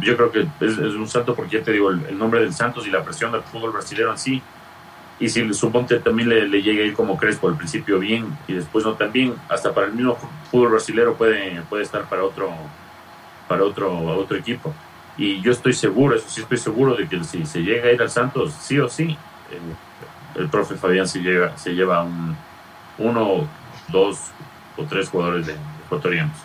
yo 0.00 0.16
creo 0.16 0.32
que 0.32 0.46
es, 0.60 0.78
un 0.78 1.08
salto 1.08 1.34
porque 1.34 1.58
ya 1.58 1.64
te 1.64 1.72
digo, 1.72 1.90
el, 1.90 2.18
nombre 2.18 2.40
del 2.40 2.54
Santos 2.54 2.86
y 2.86 2.90
la 2.90 3.04
presión 3.04 3.32
del 3.32 3.42
fútbol 3.42 3.72
brasileño 3.72 4.12
en 4.12 4.18
sí. 4.18 4.42
Y 5.20 5.28
si 5.28 5.52
suponte 5.52 5.98
también 5.98 6.30
le, 6.30 6.48
le 6.48 6.62
llega 6.62 6.82
a 6.82 6.86
ir 6.86 6.94
como 6.94 7.18
Crespo 7.18 7.48
al 7.48 7.56
principio 7.56 7.98
bien 7.98 8.36
y 8.48 8.54
después 8.54 8.84
no 8.86 8.94
también, 8.94 9.34
hasta 9.48 9.74
para 9.74 9.88
el 9.88 9.92
mismo 9.92 10.16
fútbol 10.50 10.70
brasileño 10.70 11.14
puede, 11.14 11.60
puede 11.68 11.82
estar 11.82 12.04
para 12.08 12.22
otro, 12.22 12.50
para 13.48 13.64
otro, 13.64 13.98
otro 14.16 14.36
equipo. 14.36 14.72
Y 15.18 15.40
yo 15.40 15.52
estoy 15.52 15.72
seguro, 15.72 16.14
eso 16.14 16.28
sí 16.28 16.42
estoy 16.42 16.58
seguro 16.58 16.94
de 16.94 17.08
que 17.08 17.22
si 17.24 17.46
se 17.46 17.60
llega 17.60 17.88
a 17.88 17.92
ir 17.92 18.02
al 18.02 18.10
Santos, 18.10 18.52
sí 18.60 18.78
o 18.78 18.88
sí, 18.88 19.16
el, 20.34 20.48
profe 20.48 20.74
Fabián 20.74 21.08
se, 21.08 21.20
llega, 21.20 21.56
se 21.56 21.72
lleva 21.72 22.02
un, 22.02 22.36
uno, 22.98 23.48
dos 23.88 24.18
o 24.76 24.84
tres 24.84 25.08
jugadores 25.08 25.46
de, 25.46 25.54
ecuatorianos. 25.86 26.36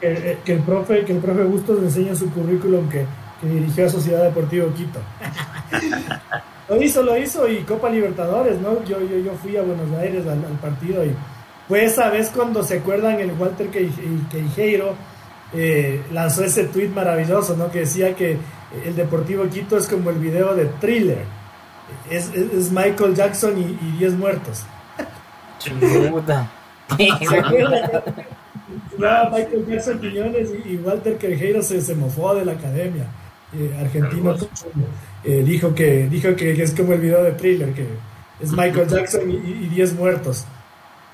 Que, 0.00 0.38
que, 0.44 0.54
el 0.54 0.60
profe, 0.62 1.04
que 1.04 1.12
el 1.12 1.18
profe 1.18 1.44
Bustos 1.44 1.78
enseña 1.78 2.14
su 2.16 2.30
currículum 2.30 2.88
que, 2.88 3.06
que 3.40 3.46
dirigió 3.46 3.86
a 3.86 3.88
Sociedad 3.88 4.24
Deportiva 4.24 4.66
Quito. 4.74 5.00
lo 6.68 6.82
hizo, 6.82 7.02
lo 7.02 7.16
hizo 7.16 7.48
y 7.48 7.58
Copa 7.62 7.90
Libertadores, 7.90 8.60
¿no? 8.60 8.84
Yo, 8.84 9.00
yo, 9.00 9.18
yo 9.18 9.32
fui 9.34 9.56
a 9.56 9.62
Buenos 9.62 9.92
Aires 9.98 10.26
al, 10.26 10.40
partido 10.60 11.04
y 11.04 11.14
fue 11.68 11.84
esa 11.84 12.10
vez 12.10 12.30
cuando 12.30 12.62
se 12.62 12.78
acuerdan 12.78 13.20
el 13.20 13.32
Walter 13.32 13.68
Queijeiro 13.70 14.94
eh, 15.52 16.02
lanzó 16.12 16.44
ese 16.44 16.64
tweet 16.64 16.88
maravilloso, 16.88 17.56
¿no? 17.56 17.70
Que 17.70 17.80
decía 17.80 18.14
que 18.14 18.36
el 18.84 18.94
Deportivo 18.94 19.48
Quito 19.48 19.76
es 19.76 19.88
como 19.88 20.10
el 20.10 20.18
video 20.18 20.54
de 20.54 20.66
Thriller. 20.80 21.24
Es, 22.08 22.30
es, 22.34 22.70
Michael 22.70 23.14
Jackson 23.14 23.58
y 23.58 23.98
10 23.98 24.14
muertos. 24.14 24.62
Michael 28.98 29.66
Jackson 29.68 30.00
Quiñones 30.00 30.50
y, 30.64 30.76
Walter 30.76 31.18
Quejeiro 31.18 31.62
se, 31.62 31.80
se 31.80 31.94
mofó 31.94 32.34
de 32.34 32.44
la 32.44 32.52
academia 32.52 33.06
eh, 33.52 33.76
argentino. 33.80 34.36
Eh, 35.24 35.42
dijo, 35.44 35.74
que, 35.74 36.08
dijo 36.08 36.34
que, 36.34 36.62
es 36.62 36.74
como 36.74 36.92
el 36.92 37.00
video 37.00 37.22
de 37.22 37.32
thriller, 37.32 37.72
que 37.74 37.86
es 38.40 38.52
Michael 38.52 38.88
Jackson 38.88 39.30
y 39.30 39.68
10 39.68 39.94
muertos. 39.94 40.46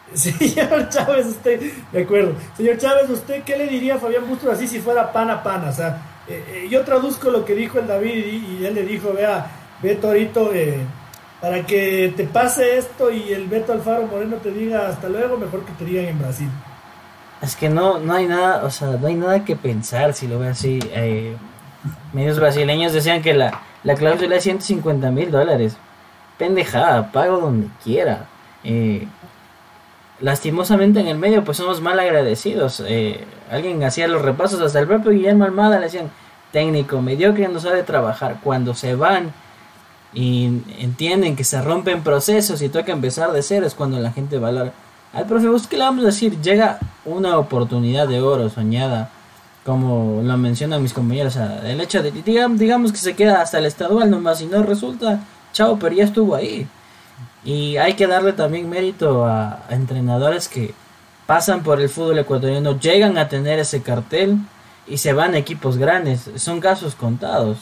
Señor 0.14 0.88
Chávez, 0.88 1.26
usted, 1.26 1.60
de 1.92 2.02
acuerdo. 2.02 2.34
Señor 2.56 2.78
Chávez, 2.78 3.10
¿usted 3.10 3.42
qué 3.42 3.56
le 3.56 3.66
diría 3.66 3.96
a 3.96 3.98
Fabián 3.98 4.28
Bustos 4.28 4.52
así 4.52 4.68
si 4.68 4.78
fuera 4.78 5.12
pan 5.12 5.30
a 5.30 5.42
pan? 5.42 5.68
O 5.68 5.72
sea, 5.72 6.00
eh, 6.28 6.44
eh, 6.48 6.68
yo 6.70 6.82
traduzco 6.84 7.30
lo 7.30 7.44
que 7.44 7.54
dijo 7.54 7.78
el 7.78 7.86
David 7.86 8.24
y, 8.26 8.64
él 8.64 8.74
le 8.74 8.84
dijo, 8.84 9.12
vea, 9.12 9.46
ve 9.82 9.96
Torito, 9.96 10.52
eh, 10.54 10.78
para 11.40 11.64
que 11.66 12.12
te 12.16 12.24
pase 12.24 12.78
esto 12.78 13.10
y 13.10 13.32
el 13.32 13.46
Beto 13.46 13.72
Alfaro 13.72 14.06
Moreno 14.06 14.36
te 14.36 14.50
diga 14.50 14.88
hasta 14.88 15.08
luego, 15.08 15.36
mejor 15.36 15.64
que 15.64 15.72
te 15.72 15.84
digan 15.84 16.06
en 16.06 16.18
Brasil. 16.18 16.48
Es 17.42 17.54
que 17.54 17.68
no, 17.68 17.98
no 17.98 18.14
hay 18.14 18.26
nada, 18.26 18.64
o 18.64 18.70
sea, 18.70 18.92
no 18.92 19.06
hay 19.08 19.14
nada 19.14 19.44
que 19.44 19.56
pensar 19.56 20.14
si 20.14 20.26
lo 20.26 20.38
ve 20.38 20.48
así. 20.48 20.78
medios 22.12 22.38
brasileños 22.40 22.92
decían 22.92 23.20
que 23.22 23.34
la, 23.34 23.60
la 23.82 23.94
cláusula 23.94 24.36
es 24.36 24.44
150 24.44 25.10
mil 25.10 25.30
dólares. 25.30 25.76
Pendejada, 26.38 27.12
pago 27.12 27.38
donde 27.38 27.68
quiera. 27.84 28.26
Eh, 28.68 29.06
lastimosamente 30.20 31.00
en 31.00 31.09
el 31.09 31.18
medio 31.18 31.44
pues 31.44 31.59
somos 31.59 31.81
mal 31.81 31.98
agradecidos. 31.98 32.83
Eh, 32.87 33.24
alguien 33.50 33.83
hacía 33.85 34.09
los 34.09 34.22
repasos, 34.22 34.61
hasta 34.61 34.81
el 34.81 34.87
propio 34.87 35.12
Guillermo 35.12 35.44
Almada 35.44 35.79
le 35.79 35.87
decían 35.87 36.11
técnico 36.52 37.02
mediocre 37.02 37.48
no 37.48 37.61
sabe 37.61 37.83
trabajar. 37.83 38.38
Cuando 38.42 38.74
se 38.74 38.94
van 38.94 39.33
y 40.14 40.46
entienden 40.79 41.37
que 41.37 41.44
se 41.44 41.61
rompen 41.61 42.02
procesos 42.02 42.62
y 42.62 42.68
toca 42.68 42.92
empezar 42.92 43.33
de 43.33 43.42
cero 43.42 43.66
es 43.66 43.74
cuando 43.74 43.98
la 43.98 44.12
gente 44.12 44.38
valora. 44.38 44.72
Al 45.12 45.26
profe 45.26 45.48
Bus, 45.48 45.66
¿qué 45.66 45.76
le 45.76 45.85
vamos 45.85 46.05
a 46.05 46.07
decir? 46.07 46.40
Llega 46.40 46.79
una 47.05 47.38
oportunidad 47.38 48.09
de 48.09 48.20
oro 48.20 48.48
soñada, 48.50 49.11
como 49.64 50.22
lo 50.22 50.37
mencionan 50.37 50.83
mis 50.83 50.92
compañeros. 50.92 51.37
el 51.37 51.81
hecho 51.81 52.02
de, 52.02 52.11
digamos 52.12 52.92
que 52.92 52.98
se 52.98 53.14
queda 53.14 53.42
hasta 53.42 53.59
el 53.59 53.66
estadual 53.66 54.11
nomás 54.11 54.40
y 54.42 54.46
no 54.46 54.62
resulta, 54.62 55.20
chao, 55.52 55.79
pero 55.79 55.94
ya 55.94 56.05
estuvo 56.05 56.35
ahí. 56.35 56.66
Y 57.46 57.76
hay 57.76 57.94
que 57.94 58.09
darle 58.09 58.32
también 58.32 58.68
mérito 58.68 59.24
a, 59.24 59.64
entrenadores 59.70 60.48
que 60.48 60.74
pasan 61.26 61.62
por 61.62 61.80
el 61.80 61.88
fútbol 61.88 62.18
ecuatoriano, 62.18 62.78
llegan 62.80 63.16
a 63.18 63.28
tener 63.28 63.61
ese 63.61 63.82
cartel 63.82 64.38
y 64.88 64.98
se 64.98 65.12
van 65.12 65.35
a 65.35 65.38
equipos 65.38 65.78
grandes. 65.78 66.28
Son 66.35 66.61
casos 66.61 66.96
contados. 66.96 67.59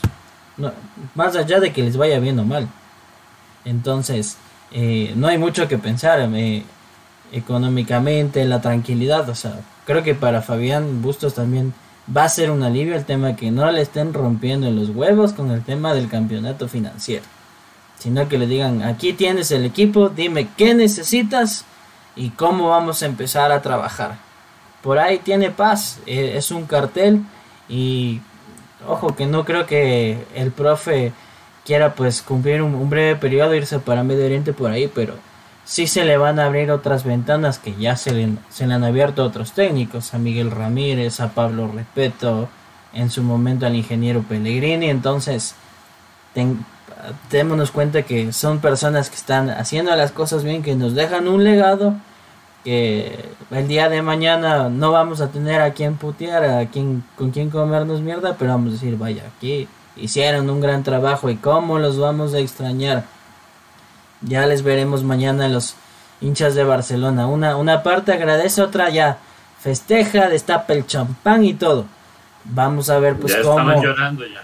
más 1.14 1.36
allá 1.36 1.60
de 1.60 1.72
que 1.72 1.82
les 1.82 1.98
vaya 1.98 2.18
bien 2.18 2.38
o 2.38 2.44
mal. 2.44 2.66
Entonces, 3.66 4.38
eh, 4.72 5.12
no 5.16 5.28
hay 5.28 5.36
mucho 5.36 5.68
que 5.68 5.76
pensar 5.76 6.18
eh, 6.34 6.64
económicamente, 7.32 8.44
la 8.46 8.62
tranquilidad. 8.62 9.28
O 9.28 9.34
sea, 9.34 9.60
creo 9.84 10.02
que 10.02 10.14
para 10.14 10.40
Fabián 10.40 11.02
Bustos 11.02 11.34
también 11.34 11.74
va 12.14 12.24
a 12.24 12.28
ser 12.30 12.50
un 12.50 12.62
alivio 12.62 12.96
el 12.96 13.04
tema 13.04 13.36
que 13.36 13.50
no 13.50 13.70
le 13.70 13.82
estén 13.82 14.14
rompiendo 14.14 14.70
los 14.70 14.88
huevos 14.90 15.34
con 15.34 15.50
el 15.50 15.62
tema 15.62 15.92
del 15.92 16.08
campeonato 16.08 16.68
financiero 16.68 17.24
sino 18.04 18.28
que 18.28 18.36
le 18.36 18.46
digan, 18.46 18.82
aquí 18.82 19.14
tienes 19.14 19.50
el 19.50 19.64
equipo, 19.64 20.10
dime 20.10 20.46
qué 20.58 20.74
necesitas 20.74 21.64
y 22.14 22.28
cómo 22.28 22.68
vamos 22.68 23.02
a 23.02 23.06
empezar 23.06 23.50
a 23.50 23.62
trabajar. 23.62 24.16
Por 24.82 24.98
ahí 24.98 25.20
tiene 25.20 25.50
paz, 25.50 26.00
e, 26.04 26.36
es 26.36 26.50
un 26.50 26.66
cartel 26.66 27.22
y 27.66 28.20
ojo 28.86 29.16
que 29.16 29.24
no 29.24 29.46
creo 29.46 29.64
que 29.64 30.22
el 30.34 30.50
profe 30.52 31.14
quiera 31.64 31.94
pues 31.94 32.20
cumplir 32.20 32.60
un, 32.60 32.90
breve 32.90 33.16
periodo, 33.16 33.54
irse 33.54 33.78
para 33.78 34.04
Medio 34.04 34.26
Oriente 34.26 34.52
por 34.52 34.70
ahí, 34.70 34.86
pero 34.94 35.14
sí 35.64 35.86
se 35.86 36.04
le 36.04 36.18
van 36.18 36.38
a 36.38 36.44
abrir 36.44 36.70
otras 36.72 37.04
ventanas 37.04 37.58
que 37.58 37.74
ya 37.74 37.96
se 37.96 38.12
le, 38.12 38.34
se 38.50 38.66
le 38.66 38.74
han 38.74 38.84
abierto 38.84 39.22
a 39.22 39.26
otros 39.26 39.52
técnicos, 39.52 40.12
a 40.12 40.18
Miguel 40.18 40.50
Ramírez, 40.50 41.20
a 41.20 41.30
Pablo 41.30 41.72
Respeto, 41.74 42.50
en 42.92 43.08
su 43.08 43.22
momento 43.22 43.64
al 43.64 43.74
ingeniero 43.74 44.22
Pellegrini, 44.24 44.90
entonces 44.90 45.54
démonos 47.30 47.70
cuenta 47.70 48.02
que 48.02 48.32
son 48.32 48.60
personas 48.60 49.10
que 49.10 49.16
están 49.16 49.50
haciendo 49.50 49.94
las 49.96 50.12
cosas 50.12 50.44
bien, 50.44 50.62
que 50.62 50.74
nos 50.74 50.94
dejan 50.94 51.28
un 51.28 51.44
legado, 51.44 51.94
que 52.64 53.30
el 53.50 53.68
día 53.68 53.88
de 53.88 54.02
mañana 54.02 54.68
no 54.68 54.92
vamos 54.92 55.20
a 55.20 55.28
tener 55.28 55.60
a 55.60 55.72
quien 55.72 55.96
putear, 55.96 56.44
a 56.44 56.66
quien, 56.66 57.04
con 57.16 57.30
quien 57.30 57.50
comernos 57.50 58.00
mierda, 58.00 58.36
pero 58.38 58.52
vamos 58.52 58.70
a 58.70 58.72
decir, 58.72 58.96
vaya, 58.96 59.24
aquí 59.36 59.68
hicieron 59.96 60.48
un 60.50 60.60
gran 60.60 60.82
trabajo 60.82 61.30
y 61.30 61.36
cómo 61.36 61.78
los 61.78 61.98
vamos 61.98 62.34
a 62.34 62.38
extrañar. 62.38 63.04
Ya 64.22 64.46
les 64.46 64.62
veremos 64.62 65.04
mañana 65.04 65.48
los 65.48 65.74
hinchas 66.20 66.54
de 66.54 66.64
Barcelona. 66.64 67.26
Una, 67.26 67.56
una 67.56 67.82
parte 67.82 68.12
agradece, 68.12 68.62
otra 68.62 68.88
ya 68.88 69.18
festeja, 69.60 70.28
destapa 70.28 70.72
el 70.72 70.86
champán 70.86 71.44
y 71.44 71.54
todo. 71.54 71.84
Vamos 72.46 72.90
a 72.90 72.98
ver 72.98 73.16
pues 73.16 73.34
cómo 73.36 73.82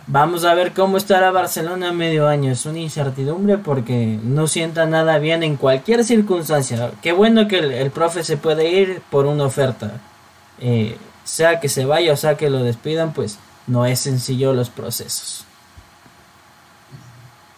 vamos 0.07 0.45
a 0.45 0.55
ver 0.55 0.73
cómo 0.73 0.97
estará 0.97 1.31
Barcelona 1.31 1.91
a 1.91 1.93
medio 1.93 2.29
año. 2.29 2.53
Es 2.53 2.65
una 2.65 2.79
incertidumbre 2.79 3.59
porque 3.59 4.19
no 4.23 4.47
sienta 4.47 4.87
nada 4.87 5.19
bien 5.19 5.43
en 5.43 5.57
cualquier 5.57 6.03
circunstancia. 6.05 6.93
Qué 7.03 7.13
bueno 7.13 7.47
que 7.47 7.59
el, 7.59 7.91
profe 7.91 8.25
se 8.25 8.39
puede 8.39 8.71
ir 8.71 9.03
por 9.11 9.27
una 9.27 9.45
oferta. 9.45 10.01
Eh, 10.61 10.97
sea 11.25 11.61
que 11.61 11.69
se 11.69 11.85
vaya 11.85 12.13
o 12.13 12.17
sea 12.17 12.37
que 12.37 12.49
lo 12.49 12.63
despidan, 12.63 13.13
pues 13.13 13.39
no 13.67 13.85
es 13.85 14.01
sencillo 14.01 14.55
los 14.55 14.71
procesos. 14.71 15.45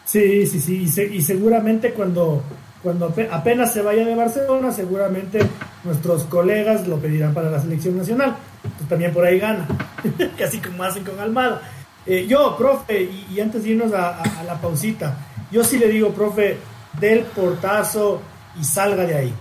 Sí, 0.04 0.46
sí, 0.46 0.60
sí. 0.60 0.88
Y, 1.12 1.22
seguramente 1.22 1.92
cuando, 1.92 2.42
cuando 2.82 3.14
apenas 3.30 3.72
se 3.72 3.80
vaya 3.80 4.04
de 4.04 4.14
Barcelona, 4.14 4.72
seguramente 4.72 5.38
nuestros 5.84 6.24
colegas 6.24 6.86
lo 6.88 6.98
pedirán 6.98 7.32
para 7.32 7.48
la 7.48 7.60
selección 7.60 7.96
nacional 7.96 8.36
pues 8.62 8.88
también 8.88 9.12
por 9.12 9.24
ahí 9.24 9.38
gana, 9.38 9.66
casi 10.38 10.58
como 10.58 10.82
hacen 10.82 11.04
con 11.04 11.18
Almada. 11.18 11.62
Eh, 12.04 12.26
yo, 12.26 12.56
profe, 12.56 13.02
y, 13.02 13.40
antes 13.40 13.62
de 13.62 13.70
irnos 13.70 13.92
a, 13.92 14.22
la 14.46 14.60
pausita, 14.60 15.16
yo 15.50 15.62
sí 15.62 15.78
le 15.78 15.88
digo, 15.88 16.10
profe, 16.10 16.58
del 16.98 17.20
portazo 17.20 18.20
y 18.60 18.64
salga 18.64 19.04
de 19.04 19.16
ahí. 19.16 19.34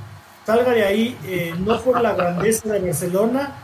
Salga 0.45 0.71
de 0.71 0.83
ahí, 0.83 1.17
eh, 1.25 1.53
no 1.57 1.79
por 1.81 1.99
la 2.01 2.13
grandeza 2.13 2.69
de 2.69 2.79
Barcelona, 2.79 3.55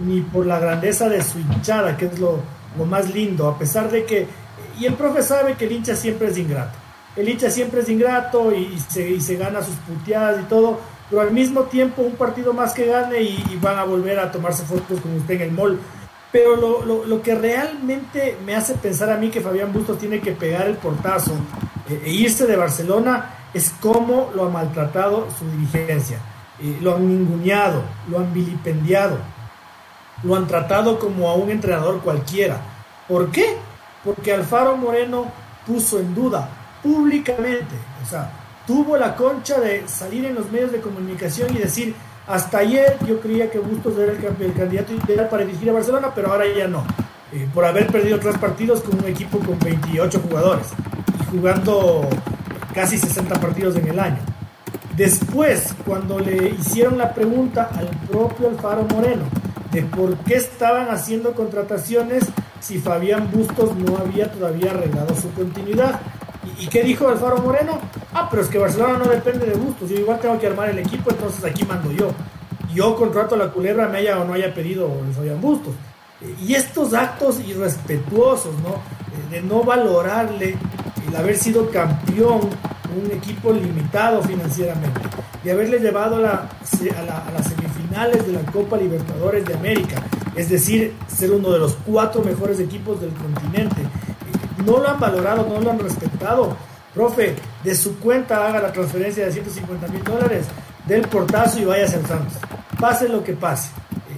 ni 0.00 0.20
por 0.20 0.46
la 0.46 0.58
grandeza 0.58 1.08
de 1.08 1.22
su 1.22 1.38
hinchada, 1.38 1.96
que 1.96 2.06
es 2.06 2.18
lo, 2.18 2.40
más 2.86 3.12
lindo, 3.14 3.48
a 3.48 3.58
pesar 3.58 3.90
de 3.90 4.04
que, 4.04 4.26
y 4.78 4.84
el 4.84 4.94
profe 4.94 5.22
sabe 5.22 5.54
que 5.54 5.64
el 5.64 5.72
hincha 5.72 5.96
siempre 5.96 6.28
es 6.28 6.36
ingrato. 6.36 6.76
El 7.16 7.26
hincha 7.26 7.50
siempre 7.50 7.80
es 7.80 7.88
ingrato 7.88 8.54
y, 8.54 8.78
se, 8.78 9.08
y 9.10 9.20
se 9.22 9.36
gana 9.36 9.62
sus 9.62 9.76
puteadas 9.76 10.42
y 10.42 10.44
todo, 10.44 10.78
pero 11.08 11.22
al 11.22 11.30
mismo 11.30 11.62
tiempo 11.62 12.02
un 12.02 12.16
partido 12.16 12.52
más 12.52 12.74
que 12.74 12.86
gane 12.86 13.22
y, 13.22 13.58
van 13.62 13.78
a 13.78 13.84
volver 13.84 14.18
a 14.18 14.30
tomarse 14.30 14.64
fotos 14.64 15.00
con 15.00 15.14
usted 15.14 15.36
en 15.36 15.42
el 15.42 15.52
mall. 15.52 15.78
Pero 16.32 16.56
lo, 16.56 17.04
lo, 17.04 17.22
que 17.22 17.34
realmente 17.34 18.36
me 18.44 18.54
hace 18.54 18.74
pensar 18.74 19.10
a 19.10 19.16
mí 19.16 19.30
que 19.30 19.40
Fabián 19.40 19.72
Bustos 19.72 19.98
tiene 19.98 20.20
que 20.20 20.32
pegar 20.32 20.66
el 20.66 20.76
portazo 20.76 21.32
eh, 21.88 22.02
e 22.04 22.10
irse 22.10 22.46
de 22.46 22.56
Barcelona 22.56 23.48
es 23.54 23.72
cómo 23.80 24.30
lo 24.34 24.46
ha 24.46 24.50
maltratado 24.50 25.28
su 25.38 25.48
dirigencia. 25.50 26.18
Eh, 26.60 26.78
lo 26.80 26.96
han 26.96 27.08
ninguneado, 27.08 27.82
lo 28.08 28.18
han 28.18 28.32
vilipendiado, 28.32 29.18
lo 30.22 30.36
han 30.36 30.46
tratado 30.46 30.98
como 30.98 31.30
a 31.30 31.34
un 31.34 31.50
entrenador 31.50 32.00
cualquiera. 32.00 32.60
¿Por 33.08 33.30
qué? 33.30 33.56
Porque 34.04 34.32
Alfaro 34.32 34.76
Moreno 34.76 35.30
puso 35.66 35.98
en 35.98 36.14
duda 36.14 36.48
públicamente, 36.82 37.74
o 38.02 38.06
sea, 38.08 38.30
tuvo 38.66 38.96
la 38.96 39.16
concha 39.16 39.58
de 39.60 39.86
salir 39.88 40.24
en 40.24 40.34
los 40.34 40.50
medios 40.50 40.72
de 40.72 40.80
comunicación 40.80 41.54
y 41.54 41.58
decir, 41.58 41.94
hasta 42.26 42.58
ayer 42.58 42.96
yo 43.06 43.20
creía 43.20 43.50
que 43.50 43.58
Bustos 43.58 43.96
era 43.98 44.12
el, 44.12 44.52
candidato 44.54 44.92
ideal 44.92 45.28
para 45.28 45.44
dirigir 45.44 45.70
a 45.70 45.74
Barcelona, 45.74 46.12
pero 46.14 46.32
ahora 46.32 46.44
ya 46.46 46.66
no, 46.66 46.84
eh, 47.32 47.48
por 47.54 47.64
haber 47.64 47.86
perdido 47.86 48.18
tres 48.18 48.36
partidos 48.38 48.80
con 48.80 48.98
un 48.98 49.06
equipo 49.06 49.38
con 49.38 49.58
28 49.58 50.20
jugadores 50.28 50.66
y 51.20 51.36
jugando 51.36 52.08
casi 52.74 52.98
60 52.98 53.40
partidos 53.40 53.76
en 53.76 53.88
el 53.88 53.98
año. 53.98 54.18
Después, 54.96 55.74
cuando 55.86 56.18
le 56.18 56.50
hicieron 56.58 56.98
la 56.98 57.12
pregunta 57.12 57.70
al 57.76 57.88
propio 58.08 58.48
Alfaro 58.48 58.84
Moreno 58.84 59.24
de 59.70 59.82
por 59.82 60.16
qué 60.18 60.36
estaban 60.36 60.88
haciendo 60.90 61.34
contrataciones 61.34 62.24
si 62.60 62.78
Fabián 62.78 63.30
Bustos 63.30 63.76
no 63.76 63.98
había 63.98 64.32
todavía 64.32 64.70
arreglado 64.70 65.14
su 65.14 65.30
continuidad, 65.32 66.00
¿Y, 66.58 66.66
qué 66.68 66.82
dijo 66.82 67.08
Alfaro 67.08 67.38
Moreno? 67.38 67.78
Ah, 68.12 68.28
pero 68.30 68.42
es 68.42 68.48
que 68.48 68.58
Barcelona 68.58 68.98
no 68.98 69.10
depende 69.10 69.46
de 69.46 69.54
gustos. 69.54 69.90
Yo 69.90 69.96
igual 69.96 70.20
tengo 70.20 70.38
que 70.38 70.46
armar 70.46 70.70
el 70.70 70.78
equipo, 70.78 71.10
entonces 71.10 71.44
aquí 71.44 71.64
mando 71.64 71.92
yo. 71.92 72.10
Yo 72.74 72.94
contrato 72.96 73.34
a 73.34 73.38
la 73.38 73.50
culebra, 73.50 73.88
me 73.88 73.98
haya 73.98 74.20
o 74.20 74.24
no 74.24 74.34
haya 74.34 74.54
pedido 74.54 74.90
les 75.06 75.16
habían 75.18 75.40
gustos. 75.40 75.74
Y 76.40 76.54
estos 76.54 76.94
actos 76.94 77.40
irrespetuosos, 77.40 78.54
¿no? 78.60 78.70
Eh, 78.70 79.30
de 79.32 79.42
no 79.42 79.62
valorarle 79.62 80.56
el 81.06 81.16
haber 81.16 81.36
sido 81.36 81.70
campeón, 81.70 82.40
un 82.96 83.10
equipo 83.12 83.52
limitado 83.52 84.22
financieramente, 84.22 85.00
de 85.44 85.52
haberle 85.52 85.78
llevado 85.78 86.16
a, 86.16 86.20
la, 86.20 86.32
a, 86.32 87.32
las 87.32 87.46
semifinales 87.46 88.26
de 88.26 88.32
la 88.32 88.40
Copa 88.50 88.76
Libertadores 88.76 89.44
de 89.44 89.54
América, 89.54 90.02
es 90.34 90.48
decir, 90.48 90.94
ser 91.06 91.32
uno 91.32 91.50
de 91.50 91.58
los 91.58 91.76
cuatro 91.86 92.22
mejores 92.22 92.58
equipos 92.58 93.00
del 93.00 93.10
continente, 93.10 93.82
no 94.66 94.78
lo 94.78 94.88
han 94.88 95.00
valorado, 95.00 95.46
no 95.48 95.60
lo 95.60 95.70
han 95.70 95.78
respetado. 95.78 96.56
Profe, 96.94 97.34
de 97.62 97.74
su 97.74 97.98
cuenta 97.98 98.46
haga 98.46 98.60
la 98.60 98.72
transferencia 98.72 99.26
de 99.26 99.32
150 99.32 99.88
mil 99.88 100.02
dólares, 100.02 100.46
del 100.86 101.02
portazo 101.08 101.58
y 101.60 101.64
vaya 101.64 101.84
al 101.84 101.90
Santos. 101.90 102.38
Pase 102.80 103.08
lo 103.08 103.22
que 103.22 103.32
pase. 103.34 103.70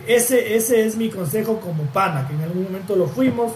Ese, 0.07 0.57
ese 0.57 0.87
es 0.87 0.97
mi 0.97 1.11
consejo 1.11 1.61
como 1.61 1.83
pana, 1.85 2.27
que 2.27 2.35
en 2.35 2.43
algún 2.43 2.65
momento 2.65 2.97
lo 2.97 3.07
fuimos, 3.07 3.53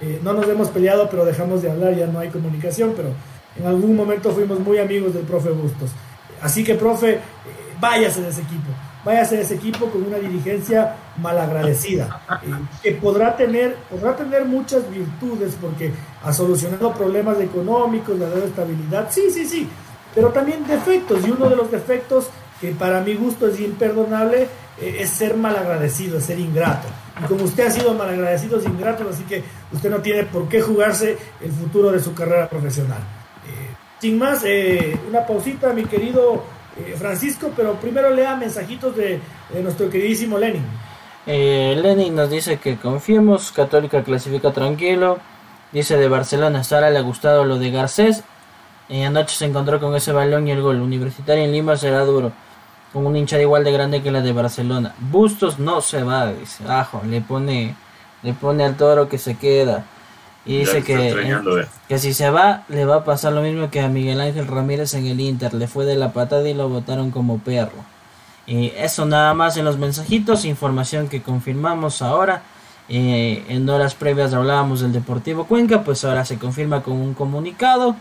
eh, 0.00 0.20
no 0.22 0.32
nos 0.32 0.48
hemos 0.48 0.68
peleado, 0.68 1.08
pero 1.08 1.24
dejamos 1.24 1.62
de 1.62 1.70
hablar, 1.70 1.94
ya 1.94 2.06
no 2.06 2.18
hay 2.18 2.28
comunicación, 2.28 2.92
pero 2.96 3.10
en 3.56 3.66
algún 3.66 3.94
momento 3.94 4.32
fuimos 4.32 4.58
muy 4.58 4.78
amigos 4.78 5.14
del 5.14 5.24
profe 5.24 5.50
Bustos. 5.50 5.90
Así 6.40 6.64
que, 6.64 6.74
profe, 6.74 7.12
eh, 7.14 7.20
váyase 7.80 8.20
de 8.20 8.30
ese 8.30 8.42
equipo 8.42 8.68
vaya 9.04 9.22
a 9.22 9.24
ser 9.24 9.40
ese 9.40 9.54
equipo 9.54 9.86
con 9.86 10.04
una 10.04 10.18
dirigencia 10.18 10.94
malagradecida, 11.20 12.20
eh, 12.42 12.50
que 12.82 12.92
podrá 12.92 13.36
tener, 13.36 13.76
podrá 13.90 14.16
tener 14.16 14.44
muchas 14.44 14.88
virtudes 14.90 15.56
porque 15.60 15.92
ha 16.22 16.32
solucionado 16.32 16.92
problemas 16.92 17.40
económicos, 17.40 18.20
ha 18.20 18.28
dado 18.28 18.44
estabilidad, 18.44 19.08
sí, 19.10 19.30
sí, 19.30 19.46
sí, 19.46 19.68
pero 20.14 20.28
también 20.28 20.66
defectos, 20.66 21.26
y 21.26 21.30
uno 21.30 21.48
de 21.48 21.56
los 21.56 21.70
defectos 21.70 22.28
que 22.60 22.70
para 22.72 23.00
mi 23.00 23.14
gusto 23.14 23.48
es 23.48 23.58
imperdonable 23.58 24.46
eh, 24.80 24.96
es 25.00 25.10
ser 25.10 25.36
malagradecido, 25.36 26.18
es 26.18 26.24
ser 26.24 26.38
ingrato. 26.38 26.86
Y 27.20 27.24
como 27.24 27.44
usted 27.44 27.66
ha 27.66 27.70
sido 27.70 27.92
malagradecido, 27.94 28.58
es 28.58 28.64
ingrato, 28.64 29.04
así 29.10 29.24
que 29.24 29.42
usted 29.72 29.90
no 29.90 29.98
tiene 29.98 30.24
por 30.24 30.48
qué 30.48 30.60
jugarse 30.60 31.18
el 31.40 31.50
futuro 31.50 31.90
de 31.90 31.98
su 31.98 32.14
carrera 32.14 32.48
profesional. 32.48 33.00
Eh, 33.46 33.74
sin 34.00 34.16
más, 34.16 34.44
una 35.08 35.26
pausita, 35.26 35.72
mi 35.72 35.84
querido 35.84 36.42
eh, 36.78 36.94
Francisco, 36.98 37.52
pero 37.56 37.74
primero 37.74 38.10
lea 38.10 38.36
mensajitos 38.36 38.96
de, 38.96 39.20
nuestro 39.62 39.90
queridísimo 39.90 40.38
Lenin. 40.38 40.64
Eh, 41.26 41.78
Lenin 41.80 42.14
nos 42.14 42.30
dice 42.30 42.58
que 42.58 42.76
confiemos, 42.76 43.52
Católica 43.52 44.02
clasifica 44.02 44.52
tranquilo. 44.52 45.18
Dice 45.72 45.96
de 45.96 46.08
Barcelona, 46.08 46.64
Sara 46.64 46.90
le 46.90 46.98
ha 46.98 47.02
gustado 47.02 47.44
lo 47.44 47.58
de 47.58 47.70
Garcés. 47.70 48.24
Eh, 48.88 49.04
anoche 49.04 49.36
se 49.36 49.46
encontró 49.46 49.80
con 49.80 49.94
ese 49.96 50.12
balón 50.12 50.46
y 50.48 50.50
el 50.50 50.60
gol. 50.60 50.80
Universitario 50.80 51.44
en 51.44 51.52
Lima 51.52 51.76
será 51.76 52.04
duro. 52.04 52.32
Con 52.92 53.06
un 53.06 53.16
hincha 53.16 53.40
igual 53.40 53.64
de 53.64 53.72
grande 53.72 54.02
que 54.02 54.10
la 54.10 54.20
de 54.20 54.32
Barcelona. 54.32 54.94
Bustos 54.98 55.58
no 55.58 55.80
se 55.80 56.02
va, 56.02 56.32
dice. 56.32 56.64
Ajo, 56.68 57.00
le 57.06 57.22
pone, 57.22 57.74
le 58.22 58.34
pone 58.34 58.64
al 58.64 58.76
toro 58.76 59.08
que 59.08 59.16
se 59.16 59.36
queda. 59.36 59.86
Y 60.44 60.58
dice 60.58 60.82
que, 60.82 61.10
eh, 61.10 61.66
que 61.88 61.98
si 61.98 62.12
se 62.12 62.28
va, 62.30 62.64
le 62.68 62.84
va 62.84 62.96
a 62.96 63.04
pasar 63.04 63.32
lo 63.32 63.42
mismo 63.42 63.70
que 63.70 63.80
a 63.80 63.88
Miguel 63.88 64.20
Ángel 64.20 64.48
Ramírez 64.48 64.94
en 64.94 65.06
el 65.06 65.20
Inter. 65.20 65.54
Le 65.54 65.68
fue 65.68 65.84
de 65.84 65.94
la 65.94 66.12
patada 66.12 66.48
y 66.48 66.54
lo 66.54 66.68
votaron 66.68 67.12
como 67.12 67.38
perro. 67.38 67.84
Y 68.46 68.72
eso 68.76 69.06
nada 69.06 69.34
más 69.34 69.56
en 69.56 69.64
los 69.64 69.78
mensajitos, 69.78 70.44
información 70.44 71.08
que 71.08 71.22
confirmamos 71.22 72.02
ahora. 72.02 72.42
Eh, 72.88 73.44
en 73.48 73.68
horas 73.68 73.94
previas 73.94 74.34
hablábamos 74.34 74.80
del 74.80 74.92
Deportivo 74.92 75.44
Cuenca, 75.44 75.84
pues 75.84 76.04
ahora 76.04 76.24
se 76.24 76.38
confirma 76.38 76.82
con 76.82 76.94
un 76.94 77.14
comunicado. 77.14 77.94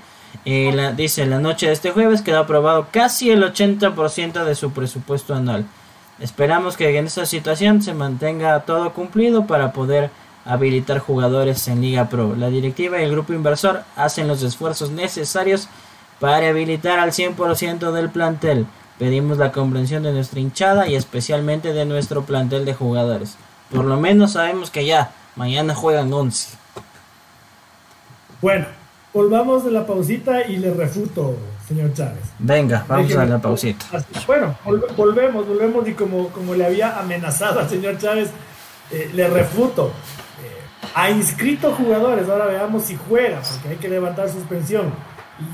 Eh, 0.43 0.71
la, 0.73 0.93
dice, 0.93 1.25
la 1.27 1.39
noche 1.39 1.67
de 1.67 1.73
este 1.73 1.91
jueves 1.91 2.21
quedó 2.21 2.39
aprobado 2.39 2.87
casi 2.91 3.29
el 3.29 3.43
80% 3.43 4.43
de 4.43 4.55
su 4.55 4.71
presupuesto 4.71 5.35
anual. 5.35 5.65
Esperamos 6.19 6.77
que 6.77 6.97
en 6.97 7.05
esta 7.05 7.25
situación 7.25 7.81
se 7.81 7.93
mantenga 7.93 8.59
todo 8.61 8.93
cumplido 8.93 9.45
para 9.45 9.73
poder 9.73 10.09
habilitar 10.45 10.99
jugadores 10.99 11.67
en 11.67 11.81
Liga 11.81 12.09
Pro. 12.09 12.35
La 12.35 12.49
directiva 12.49 12.99
y 12.99 13.03
el 13.03 13.11
grupo 13.11 13.33
inversor 13.33 13.83
hacen 13.95 14.27
los 14.27 14.43
esfuerzos 14.43 14.91
necesarios 14.91 15.67
para 16.19 16.49
habilitar 16.49 16.99
al 16.99 17.11
100% 17.11 17.91
del 17.91 18.09
plantel. 18.09 18.65
Pedimos 18.99 19.37
la 19.37 19.51
comprensión 19.51 20.03
de 20.03 20.11
nuestra 20.13 20.39
hinchada 20.39 20.87
y 20.87 20.95
especialmente 20.95 21.73
de 21.73 21.85
nuestro 21.85 22.23
plantel 22.23 22.65
de 22.65 22.73
jugadores. 22.73 23.35
Por 23.71 23.85
lo 23.85 23.97
menos 23.97 24.33
sabemos 24.33 24.69
que 24.69 24.85
ya 24.85 25.11
mañana 25.35 25.73
juegan 25.73 26.13
11. 26.13 26.49
Bueno, 28.41 28.67
volvamos 29.13 29.65
de 29.65 29.71
la 29.71 29.85
pausita 29.85 30.45
y 30.47 30.57
le 30.57 30.73
refuto, 30.73 31.35
señor 31.67 31.93
Chávez. 31.93 32.23
Venga, 32.37 32.85
vamos 32.87 33.15
a 33.15 33.25
la 33.25 33.39
pausita. 33.39 33.85
Bueno, 34.27 34.55
volvemos, 34.95 35.47
volvemos 35.47 35.87
y 35.87 35.93
como, 35.93 36.29
como 36.29 36.53
le 36.53 36.65
había 36.65 36.99
amenazado 36.99 37.59
al 37.59 37.69
señor 37.69 37.97
Chávez, 37.97 38.29
eh, 38.91 39.09
le 39.13 39.27
refuto 39.27 39.91
ha 40.93 41.09
inscrito 41.09 41.71
jugadores, 41.73 42.27
ahora 42.29 42.45
veamos 42.45 42.83
si 42.83 42.97
juega, 43.07 43.41
porque 43.41 43.69
hay 43.69 43.75
que 43.77 43.89
levantar 43.89 44.29
suspensión. 44.29 44.91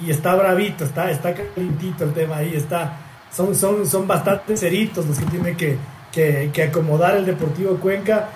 Y 0.06 0.12
está 0.12 0.36
bravito, 0.36 0.84
está, 0.84 1.10
está 1.12 1.34
calentito 1.34 2.04
el 2.04 2.14
tema 2.14 2.38
ahí, 2.38 2.56
está, 2.56 2.98
son, 3.32 3.56
son, 3.56 3.86
son 3.86 4.08
bastante 4.08 4.58
ceritos 4.58 5.06
los 5.06 5.18
que 5.18 5.26
tienen 5.26 5.56
que, 5.56 5.78
que, 6.12 6.64
acomodar 6.64 7.16
el 7.16 7.26
Deportivo 7.26 7.78
Cuenca 7.78 8.30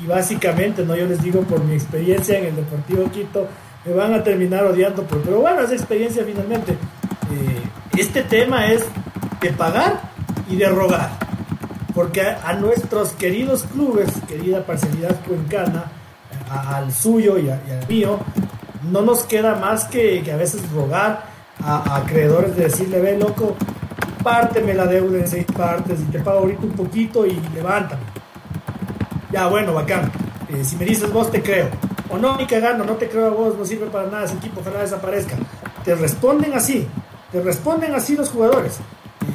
y, 0.00 0.06
básicamente, 0.06 0.84
no 0.84 0.96
yo 0.96 1.06
les 1.06 1.22
digo 1.22 1.42
por 1.42 1.62
mi 1.62 1.74
experiencia 1.74 2.38
en 2.38 2.46
el 2.46 2.56
Deportivo 2.56 3.08
Quito, 3.10 3.46
me 3.84 3.92
van 3.92 4.14
a 4.14 4.22
terminar 4.22 4.64
odiando, 4.64 5.04
pero, 5.04 5.40
bueno, 5.40 5.60
es 5.60 5.70
experiencia 5.70 6.24
finalmente. 6.24 6.72
Eh, 6.72 7.62
este 7.98 8.22
tema 8.22 8.66
es 8.66 8.84
de 9.40 9.50
pagar 9.50 10.00
y 10.48 10.56
de 10.56 10.68
rogar 10.68 11.31
porque 11.94 12.22
a, 12.22 12.52
nuestros 12.54 13.12
queridos 13.12 13.64
clubes, 13.64 14.10
querida 14.26 14.64
parcialidad 14.64 15.20
cuencana, 15.26 15.84
al 16.50 16.92
suyo 16.92 17.38
y, 17.38 17.50
al 17.50 17.86
mío, 17.88 18.18
no 18.90 19.02
nos 19.02 19.24
queda 19.24 19.56
más 19.56 19.84
que, 19.84 20.30
a 20.32 20.36
veces 20.36 20.70
rogar 20.72 21.24
a, 21.62 21.96
acreedores 21.96 22.56
de 22.56 22.64
decirle, 22.64 23.00
ve 23.00 23.18
loco, 23.18 23.56
párteme 24.22 24.74
la 24.74 24.86
deuda 24.86 25.18
en 25.18 25.28
seis 25.28 25.46
partes 25.56 26.00
y 26.00 26.04
te 26.04 26.20
pago 26.20 26.40
ahorita 26.40 26.62
un 26.62 26.72
poquito 26.72 27.26
y 27.26 27.38
levántame. 27.54 28.02
Ya, 29.30 29.46
bueno, 29.46 29.72
bacán. 29.72 30.10
Eh, 30.50 30.64
si 30.64 30.76
me 30.76 30.84
dices 30.84 31.10
vos, 31.12 31.30
te 31.30 31.42
creo. 31.42 31.68
O 32.10 32.18
no, 32.18 32.36
ni 32.36 32.46
cagando, 32.46 32.84
no 32.84 32.94
te 32.94 33.08
creo 33.08 33.26
a 33.26 33.30
vos, 33.30 33.56
no 33.56 33.64
sirve 33.64 33.86
para 33.86 34.08
nada 34.08 34.24
ese 34.24 34.34
equipo, 34.34 34.60
ojalá 34.60 34.80
desaparezca. 34.80 35.36
Te 35.84 35.94
responden 35.94 36.52
así, 36.52 36.86
te 37.30 37.40
responden 37.40 37.94
así 37.94 38.14
los 38.14 38.30
jugadores 38.30 38.78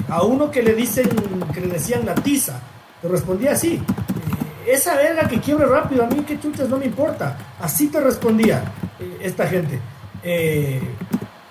a 0.10 0.24
uno 0.24 0.51
que 0.51 0.62
le 0.62 0.74
dicen, 0.74 1.10
que 1.53 1.62
le 1.62 1.68
decían 1.68 2.05
la 2.05 2.16
tiza, 2.16 2.60
te 3.01 3.08
respondía 3.08 3.51
así. 3.51 3.76
Eh, 3.76 4.72
esa 4.72 4.95
verga 4.95 5.28
que 5.28 5.39
quiebre 5.39 5.66
rápido, 5.66 6.03
a 6.03 6.08
mí 6.08 6.22
que 6.22 6.39
chuches 6.39 6.70
no 6.70 6.78
me 6.78 6.86
importa. 6.86 7.38
Así 7.60 7.88
te 7.88 7.99
respondía 7.99 8.64
eh, 8.99 9.18
esta 9.22 9.47
gente. 9.47 9.80
Eh, 10.24 10.82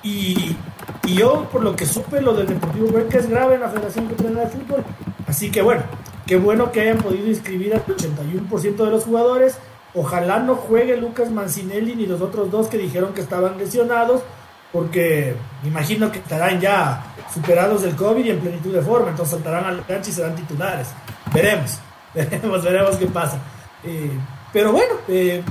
y, 0.02 0.56
yo, 1.04 1.48
por 1.50 1.62
lo 1.62 1.74
que 1.76 1.86
supe, 1.86 2.20
lo 2.20 2.34
del 2.34 2.46
Deportivo 2.46 2.88
Huerca 2.88 3.18
es 3.18 3.28
grave 3.28 3.54
en 3.54 3.60
la 3.60 3.68
Federación 3.68 4.06
Catalana 4.06 4.40
de 4.40 4.46
Fútbol. 4.48 4.84
Así 5.26 5.50
que 5.50 5.62
bueno, 5.62 5.82
qué 6.26 6.36
bueno 6.36 6.72
que 6.72 6.80
hayan 6.80 6.98
podido 6.98 7.26
inscribir 7.26 7.74
al 7.74 7.84
81% 7.84 8.76
de 8.76 8.90
los 8.90 9.04
jugadores. 9.04 9.58
Ojalá 9.94 10.40
no 10.40 10.56
juegue 10.56 10.96
Lucas 10.96 11.30
Mancinelli 11.30 11.94
ni 11.94 12.06
los 12.06 12.20
otros 12.20 12.50
dos 12.50 12.68
que 12.68 12.76
dijeron 12.76 13.14
que 13.14 13.20
estaban 13.20 13.56
lesionados 13.56 14.22
porque 14.72 15.34
me 15.62 15.68
imagino 15.68 16.10
que 16.10 16.18
estarán 16.18 16.60
ya 16.60 17.14
superados 17.32 17.82
del 17.82 17.96
COVID 17.96 18.24
y 18.24 18.30
en 18.30 18.40
plenitud 18.40 18.72
de 18.72 18.82
forma, 18.82 19.10
entonces 19.10 19.34
saltarán 19.34 19.64
al 19.64 19.86
cancha 19.86 20.10
y 20.10 20.12
serán 20.12 20.34
titulares. 20.34 20.88
Veremos, 21.32 21.78
veremos, 22.14 22.64
veremos 22.64 22.96
qué 22.96 23.06
pasa. 23.06 23.38
Eh, 23.84 24.10
pero 24.52 24.72
bueno, 24.72 24.94
eh, 25.08 25.42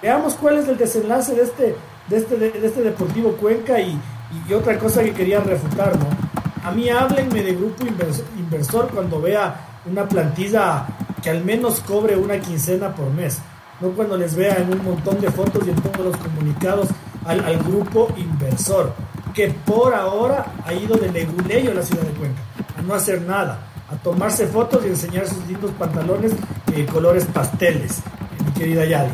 veamos 0.00 0.34
cuál 0.34 0.58
es 0.58 0.68
el 0.68 0.76
desenlace 0.76 1.34
de 1.34 1.42
este, 1.42 1.76
de 2.08 2.16
este, 2.16 2.36
de 2.36 2.66
este 2.66 2.82
Deportivo 2.82 3.32
Cuenca 3.32 3.80
y, 3.80 3.98
y, 4.48 4.52
otra 4.52 4.78
cosa 4.78 5.02
que 5.02 5.12
quería 5.12 5.40
refutar, 5.40 5.96
¿no? 5.98 6.06
A 6.64 6.70
mí 6.70 6.88
háblenme 6.88 7.42
de 7.42 7.54
grupo 7.54 7.84
inversor 8.38 8.88
cuando 8.90 9.20
vea 9.20 9.80
una 9.84 10.08
plantilla 10.08 10.86
que 11.22 11.30
al 11.30 11.44
menos 11.44 11.80
cobre 11.80 12.16
una 12.16 12.38
quincena 12.38 12.94
por 12.94 13.10
mes, 13.10 13.38
no 13.80 13.88
cuando 13.90 14.16
les 14.16 14.34
vea 14.34 14.56
en 14.58 14.72
un 14.72 14.84
montón 14.84 15.20
de 15.20 15.30
fotos 15.30 15.66
y 15.66 15.70
en 15.70 15.76
todos 15.76 16.06
los 16.06 16.16
comunicados 16.16 16.88
al, 17.24 17.44
al 17.44 17.58
grupo 17.58 18.08
inversor, 18.16 18.94
que 19.34 19.48
por 19.48 19.94
ahora 19.94 20.46
ha 20.64 20.72
ido 20.72 20.96
de 20.96 21.10
leguleyo 21.10 21.70
a 21.70 21.74
la 21.74 21.82
ciudad 21.82 22.02
de 22.02 22.12
Cuenca, 22.12 22.42
a 22.78 22.82
no 22.82 22.94
hacer 22.94 23.22
nada, 23.22 23.60
a 23.90 23.96
tomarse 23.96 24.46
fotos 24.46 24.84
y 24.84 24.88
enseñar 24.88 25.26
sus 25.26 25.46
lindos 25.46 25.70
pantalones 25.72 26.32
de 26.66 26.86
colores 26.86 27.26
pasteles, 27.26 28.02
mi 28.44 28.52
querida 28.52 28.84
Yadi. 28.84 29.12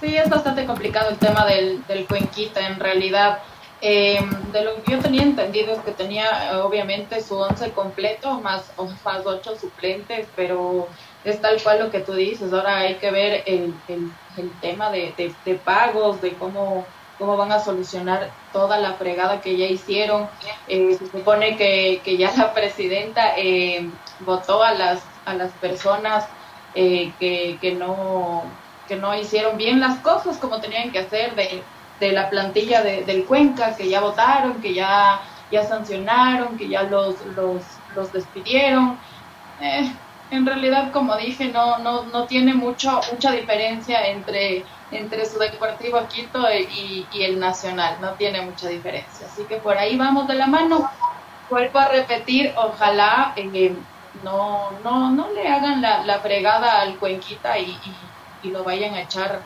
Sí, 0.00 0.16
es 0.16 0.28
bastante 0.28 0.66
complicado 0.66 1.10
el 1.10 1.16
tema 1.16 1.46
del, 1.46 1.86
del 1.86 2.06
Cuenquita, 2.06 2.66
en 2.66 2.80
realidad. 2.80 3.38
Eh, 3.80 4.20
de 4.52 4.64
lo 4.64 4.82
que 4.82 4.92
yo 4.92 4.98
tenía 5.00 5.22
entendido 5.22 5.72
es 5.72 5.80
que 5.80 5.90
tenía 5.90 6.60
obviamente 6.64 7.20
su 7.20 7.36
once 7.36 7.70
completo, 7.72 8.40
más, 8.40 8.70
más 9.04 9.26
ocho 9.26 9.56
suplentes, 9.56 10.26
pero 10.36 10.88
es 11.24 11.40
tal 11.40 11.60
cual 11.62 11.80
lo 11.80 11.90
que 11.90 12.00
tú 12.00 12.12
dices. 12.12 12.52
Ahora 12.52 12.78
hay 12.78 12.94
que 12.96 13.10
ver 13.10 13.42
el, 13.46 13.74
el, 13.88 14.10
el 14.36 14.50
tema 14.60 14.90
de, 14.90 15.14
de, 15.16 15.54
pagos, 15.56 16.20
de 16.20 16.32
cómo, 16.34 16.84
cómo 17.18 17.36
van 17.36 17.52
a 17.52 17.60
solucionar 17.60 18.30
toda 18.52 18.78
la 18.78 18.94
fregada 18.94 19.40
que 19.40 19.56
ya 19.56 19.66
hicieron. 19.66 20.28
Eh, 20.68 20.96
se 20.98 21.06
supone 21.06 21.56
que, 21.56 22.00
que, 22.04 22.16
ya 22.16 22.32
la 22.36 22.52
presidenta 22.52 23.36
eh, 23.36 23.88
votó 24.20 24.62
a 24.62 24.72
las, 24.72 25.02
a 25.24 25.34
las 25.34 25.52
personas 25.52 26.26
eh, 26.74 27.12
que, 27.18 27.58
que, 27.60 27.72
no, 27.72 28.42
que 28.88 28.96
no 28.96 29.14
hicieron 29.14 29.56
bien 29.56 29.80
las 29.80 29.98
cosas 30.00 30.38
como 30.38 30.60
tenían 30.60 30.90
que 30.90 31.00
hacer, 31.00 31.34
de 31.34 31.62
de 32.02 32.12
la 32.12 32.28
plantilla 32.28 32.82
de, 32.82 33.04
del 33.04 33.24
Cuenca, 33.24 33.76
que 33.76 33.88
ya 33.88 34.00
votaron, 34.00 34.60
que 34.60 34.74
ya, 34.74 35.20
ya 35.52 35.64
sancionaron, 35.64 36.58
que 36.58 36.68
ya 36.68 36.82
los, 36.82 37.14
los, 37.36 37.62
los 37.94 38.12
despidieron. 38.12 38.98
Eh, 39.60 39.92
en 40.32 40.46
realidad, 40.46 40.92
como 40.92 41.14
dije, 41.16 41.48
no, 41.48 41.78
no, 41.78 42.04
no 42.04 42.24
tiene 42.24 42.54
mucho, 42.54 43.00
mucha 43.12 43.32
diferencia 43.32 44.06
entre, 44.06 44.64
entre 44.90 45.26
su 45.26 45.38
Deportivo 45.38 46.00
Quito 46.08 46.42
y, 46.50 47.06
y, 47.12 47.22
el 47.22 47.38
Nacional, 47.38 47.98
no 48.00 48.14
tiene 48.14 48.40
mucha 48.40 48.68
diferencia. 48.68 49.26
Así 49.26 49.44
que 49.44 49.56
por 49.56 49.76
ahí 49.76 49.94
vamos 49.98 50.26
de 50.26 50.34
la 50.34 50.46
mano. 50.46 50.90
Vuelvo 51.50 51.78
a 51.78 51.88
repetir, 51.88 52.54
ojalá 52.56 53.34
eh, 53.36 53.76
no, 54.24 54.70
no, 54.82 55.10
no 55.10 55.28
le 55.32 55.46
hagan 55.46 55.82
la, 55.82 56.02
la 56.04 56.20
fregada 56.20 56.80
al 56.80 56.96
Cuenquita 56.96 57.58
y, 57.58 57.78
y, 58.42 58.50
lo 58.50 58.64
vayan 58.64 58.94
a 58.94 59.02
echar 59.02 59.42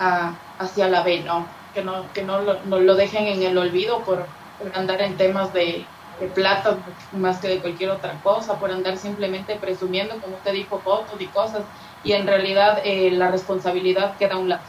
a, 0.00 0.34
hacia 0.58 0.88
la 0.88 1.02
B, 1.04 1.20
¿no? 1.20 1.46
que 1.72 1.84
no, 1.84 2.12
que 2.12 2.22
no, 2.24 2.40
lo, 2.40 2.60
no 2.64 2.80
lo 2.80 2.96
dejen 2.96 3.28
en 3.28 3.42
el 3.42 3.56
olvido 3.56 4.00
por, 4.04 4.26
andar 4.74 5.00
en 5.02 5.16
temas 5.16 5.52
de, 5.52 5.84
de, 6.20 6.26
plata 6.28 6.76
más 7.12 7.38
que 7.38 7.48
de 7.48 7.60
cualquier 7.60 7.90
otra 7.90 8.20
cosa, 8.22 8.58
por 8.58 8.70
andar 8.70 8.96
simplemente 8.96 9.56
presumiendo, 9.56 10.16
como 10.20 10.36
usted 10.36 10.52
dijo, 10.52 10.78
fotos 10.80 11.20
y 11.20 11.26
cosas, 11.26 11.62
y 12.02 12.12
en 12.12 12.26
realidad 12.26 12.78
eh, 12.84 13.10
la 13.10 13.30
responsabilidad 13.30 14.16
queda 14.16 14.34
a 14.34 14.38
un 14.38 14.48
lado. 14.48 14.62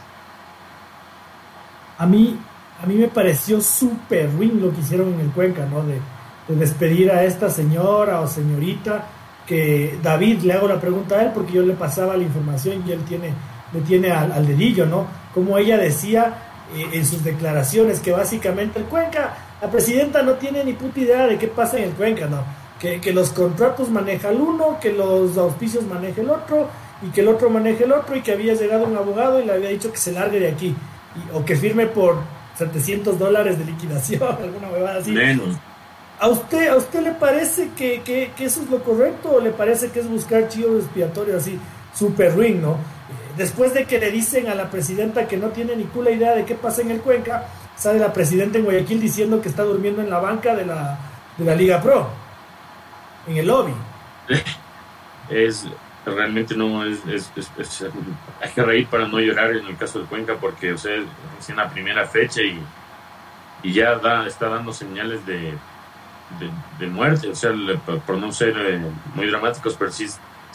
A 1.98 2.06
mí, 2.06 2.38
a 2.82 2.86
mí 2.86 2.94
me 2.94 3.08
pareció 3.08 3.60
súper 3.60 4.30
ruin 4.32 4.60
lo 4.60 4.72
que 4.72 4.80
hicieron 4.80 5.14
en 5.14 5.20
el 5.20 5.30
Cuenca, 5.30 5.66
¿no? 5.66 5.82
De, 5.82 6.00
despedir 6.48 7.10
a 7.10 7.24
esta 7.24 7.50
señora 7.50 8.20
o 8.20 8.28
señorita, 8.28 9.04
que 9.44 9.98
David, 10.00 10.42
le 10.42 10.52
hago 10.52 10.68
la 10.68 10.80
pregunta 10.80 11.16
a 11.16 11.22
él 11.22 11.32
porque 11.34 11.54
yo 11.54 11.62
le 11.62 11.74
pasaba 11.74 12.16
la 12.16 12.22
información 12.22 12.84
y 12.86 12.92
él 12.92 13.04
tiene, 13.04 13.32
le 13.72 13.80
tiene 13.80 14.12
al, 14.12 14.30
al 14.30 14.46
dedillo, 14.46 14.86
¿no? 14.86 15.06
Como 15.34 15.58
ella 15.58 15.76
decía, 15.76 16.46
eh, 16.74 16.88
en 16.92 17.06
sus 17.06 17.22
declaraciones 17.22 18.00
que 18.00 18.10
básicamente 18.10 18.80
el 18.80 18.86
Cuenca, 18.86 19.36
la 19.60 19.70
presidenta 19.70 20.22
no 20.22 20.34
tiene 20.34 20.64
ni 20.64 20.74
puta 20.74 21.00
idea 21.00 21.26
de 21.26 21.38
qué 21.38 21.48
pasa 21.48 21.78
en 21.78 21.84
el 21.84 21.90
Cuenca, 21.92 22.26
¿no? 22.26 22.44
Que, 22.78 23.00
que 23.00 23.12
los 23.12 23.30
contratos 23.30 23.88
maneja 23.88 24.28
el 24.28 24.40
uno, 24.40 24.78
que 24.80 24.92
los 24.92 25.36
auspicios 25.38 25.84
maneja 25.84 26.20
el 26.20 26.30
otro 26.30 26.68
y 27.02 27.10
que 27.10 27.22
el 27.22 27.28
otro 27.28 27.48
maneja 27.48 27.84
el 27.84 27.92
otro 27.92 28.16
y 28.16 28.20
que 28.20 28.32
había 28.32 28.54
llegado 28.54 28.84
un 28.84 28.96
abogado 28.96 29.40
y 29.40 29.46
le 29.46 29.52
había 29.52 29.70
dicho 29.70 29.90
que 29.90 29.98
se 29.98 30.12
largue 30.12 30.40
de 30.40 30.48
aquí 30.48 30.74
o 31.32 31.44
que 31.44 31.56
firme 31.56 31.86
por 31.86 32.18
700 32.58 33.18
dólares 33.18 33.58
de 33.58 33.64
liquidación, 33.64 34.22
alguna 34.42 34.68
huevada 34.68 34.98
así. 34.98 35.12
Menos. 35.12 35.56
¿A 36.18 36.28
usted, 36.28 36.68
¿A 36.68 36.76
usted 36.76 37.00
le 37.00 37.12
parece 37.12 37.70
que, 37.76 38.02
que, 38.02 38.30
que, 38.36 38.44
eso 38.46 38.62
es 38.62 38.70
lo 38.70 38.82
correcto 38.82 39.32
o 39.32 39.40
le 39.40 39.50
parece 39.50 39.90
que 39.90 40.00
es 40.00 40.08
buscar 40.08 40.48
chivos 40.48 40.84
expiatorios 40.84 41.42
así, 41.42 41.58
super 41.94 42.34
ruin, 42.34 42.60
¿no? 42.60 42.76
después 43.36 43.74
de 43.74 43.84
que 43.84 43.98
le 43.98 44.10
dicen 44.10 44.48
a 44.48 44.54
la 44.54 44.70
presidenta 44.70 45.28
que 45.28 45.36
no 45.36 45.48
tiene 45.48 45.76
ni 45.76 45.84
cula 45.84 46.10
idea 46.10 46.34
de 46.34 46.44
qué 46.44 46.54
pasa 46.54 46.82
en 46.82 46.90
el 46.90 47.00
Cuenca, 47.00 47.46
sale 47.76 47.98
la 47.98 48.12
presidenta 48.12 48.58
en 48.58 48.64
Guayaquil 48.64 49.00
diciendo 49.00 49.40
que 49.40 49.48
está 49.48 49.62
durmiendo 49.62 50.02
en 50.02 50.10
la 50.10 50.18
banca 50.18 50.54
de 50.54 50.66
la, 50.66 50.98
de 51.36 51.44
la 51.44 51.54
Liga 51.54 51.80
Pro, 51.80 52.08
en 53.26 53.36
el 53.36 53.46
lobby. 53.46 53.72
Es 55.28 55.66
realmente 56.04 56.54
no 56.56 56.84
es, 56.84 57.00
hay 58.40 58.50
que 58.54 58.62
reír 58.62 58.86
para 58.86 59.08
no 59.08 59.18
llorar 59.18 59.50
en 59.56 59.66
el 59.66 59.76
caso 59.76 59.98
del 59.98 60.06
Cuenca 60.06 60.36
porque 60.40 60.72
o 60.72 60.78
sea 60.78 60.94
es 61.36 61.50
en 61.50 61.56
la 61.56 61.68
primera 61.68 62.06
fecha 62.06 62.42
y, 62.42 62.60
y 63.64 63.72
ya 63.72 63.96
da, 63.96 64.24
está 64.24 64.48
dando 64.48 64.72
señales 64.72 65.26
de, 65.26 65.52
de, 66.78 66.86
muerte 66.86 67.28
o 67.28 67.34
sea 67.34 67.50
por 68.06 68.18
no 68.18 68.30
ser 68.30 68.54
eh, 68.56 68.80
muy 69.16 69.26
dramáticos 69.26 69.74
pero 69.76 69.90
sí 69.90 70.06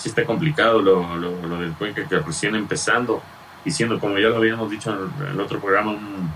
sí 0.01 0.09
está 0.09 0.25
complicado 0.25 0.81
lo, 0.81 1.17
lo, 1.17 1.45
lo, 1.45 1.57
del 1.59 1.73
Cuenca 1.73 2.07
que 2.07 2.19
recién 2.19 2.55
empezando 2.55 3.21
y 3.63 3.71
siendo, 3.71 3.99
como 3.99 4.17
ya 4.17 4.29
lo 4.29 4.37
habíamos 4.37 4.69
dicho 4.71 4.91
en 4.91 5.27
el 5.27 5.39
otro 5.39 5.59
programa, 5.59 5.91
un, 5.91 6.31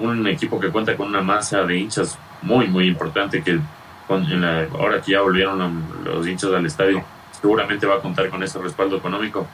un 0.00 0.26
equipo 0.26 0.58
que 0.58 0.70
cuenta 0.70 0.96
con 0.96 1.08
una 1.08 1.22
masa 1.22 1.62
de 1.62 1.76
hinchas 1.78 2.18
muy, 2.42 2.68
muy 2.68 2.86
importante 2.86 3.42
que 3.42 3.60
ahora 4.08 5.00
que 5.02 5.12
ya 5.12 5.20
volvieron 5.20 5.84
los 6.04 6.26
hinchas 6.26 6.52
al 6.52 6.66
estadio, 6.66 7.04
seguramente 7.30 7.86
va 7.86 7.96
a 7.96 8.00
contar 8.00 8.28
con 8.30 8.42
ese 8.42 8.58
respaldo 8.58 8.96
económico, 8.96 9.46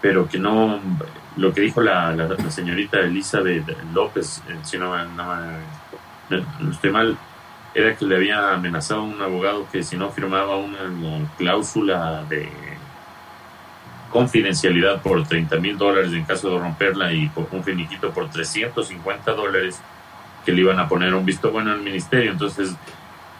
pero 0.00 0.28
que 0.28 0.38
no, 0.38 0.80
lo 1.36 1.52
que 1.52 1.60
dijo 1.62 1.80
la, 1.80 2.36
señorita 2.48 2.98
Elisa 3.00 3.40
de, 3.40 3.62
López, 3.92 4.42
eh, 4.48 4.56
si 4.62 4.78
no, 4.78 4.96
no, 5.06 6.70
estoy 6.70 6.90
mal, 6.90 7.16
era 7.74 7.94
que 7.94 8.04
le 8.04 8.16
había 8.16 8.52
amenazado 8.52 9.00
a 9.00 9.04
un 9.04 9.22
abogado 9.22 9.66
que 9.70 9.82
si 9.82 9.96
no 9.96 10.10
firmaba 10.10 10.56
una 10.56 10.78
cláusula 11.36 12.24
de 12.28 12.48
confidencialidad 14.10 15.02
por 15.02 15.26
30 15.26 15.56
mil 15.56 15.76
dólares 15.76 16.12
en 16.12 16.24
caso 16.24 16.50
de 16.50 16.58
romperla 16.58 17.12
y 17.12 17.30
un 17.50 17.62
finiquito 17.62 18.10
por 18.10 18.30
350 18.30 19.32
dólares 19.32 19.80
que 20.44 20.52
le 20.52 20.62
iban 20.62 20.78
a 20.78 20.88
poner 20.88 21.14
un 21.14 21.24
visto 21.24 21.50
bueno 21.50 21.72
al 21.72 21.80
ministerio. 21.80 22.32
Entonces, 22.32 22.74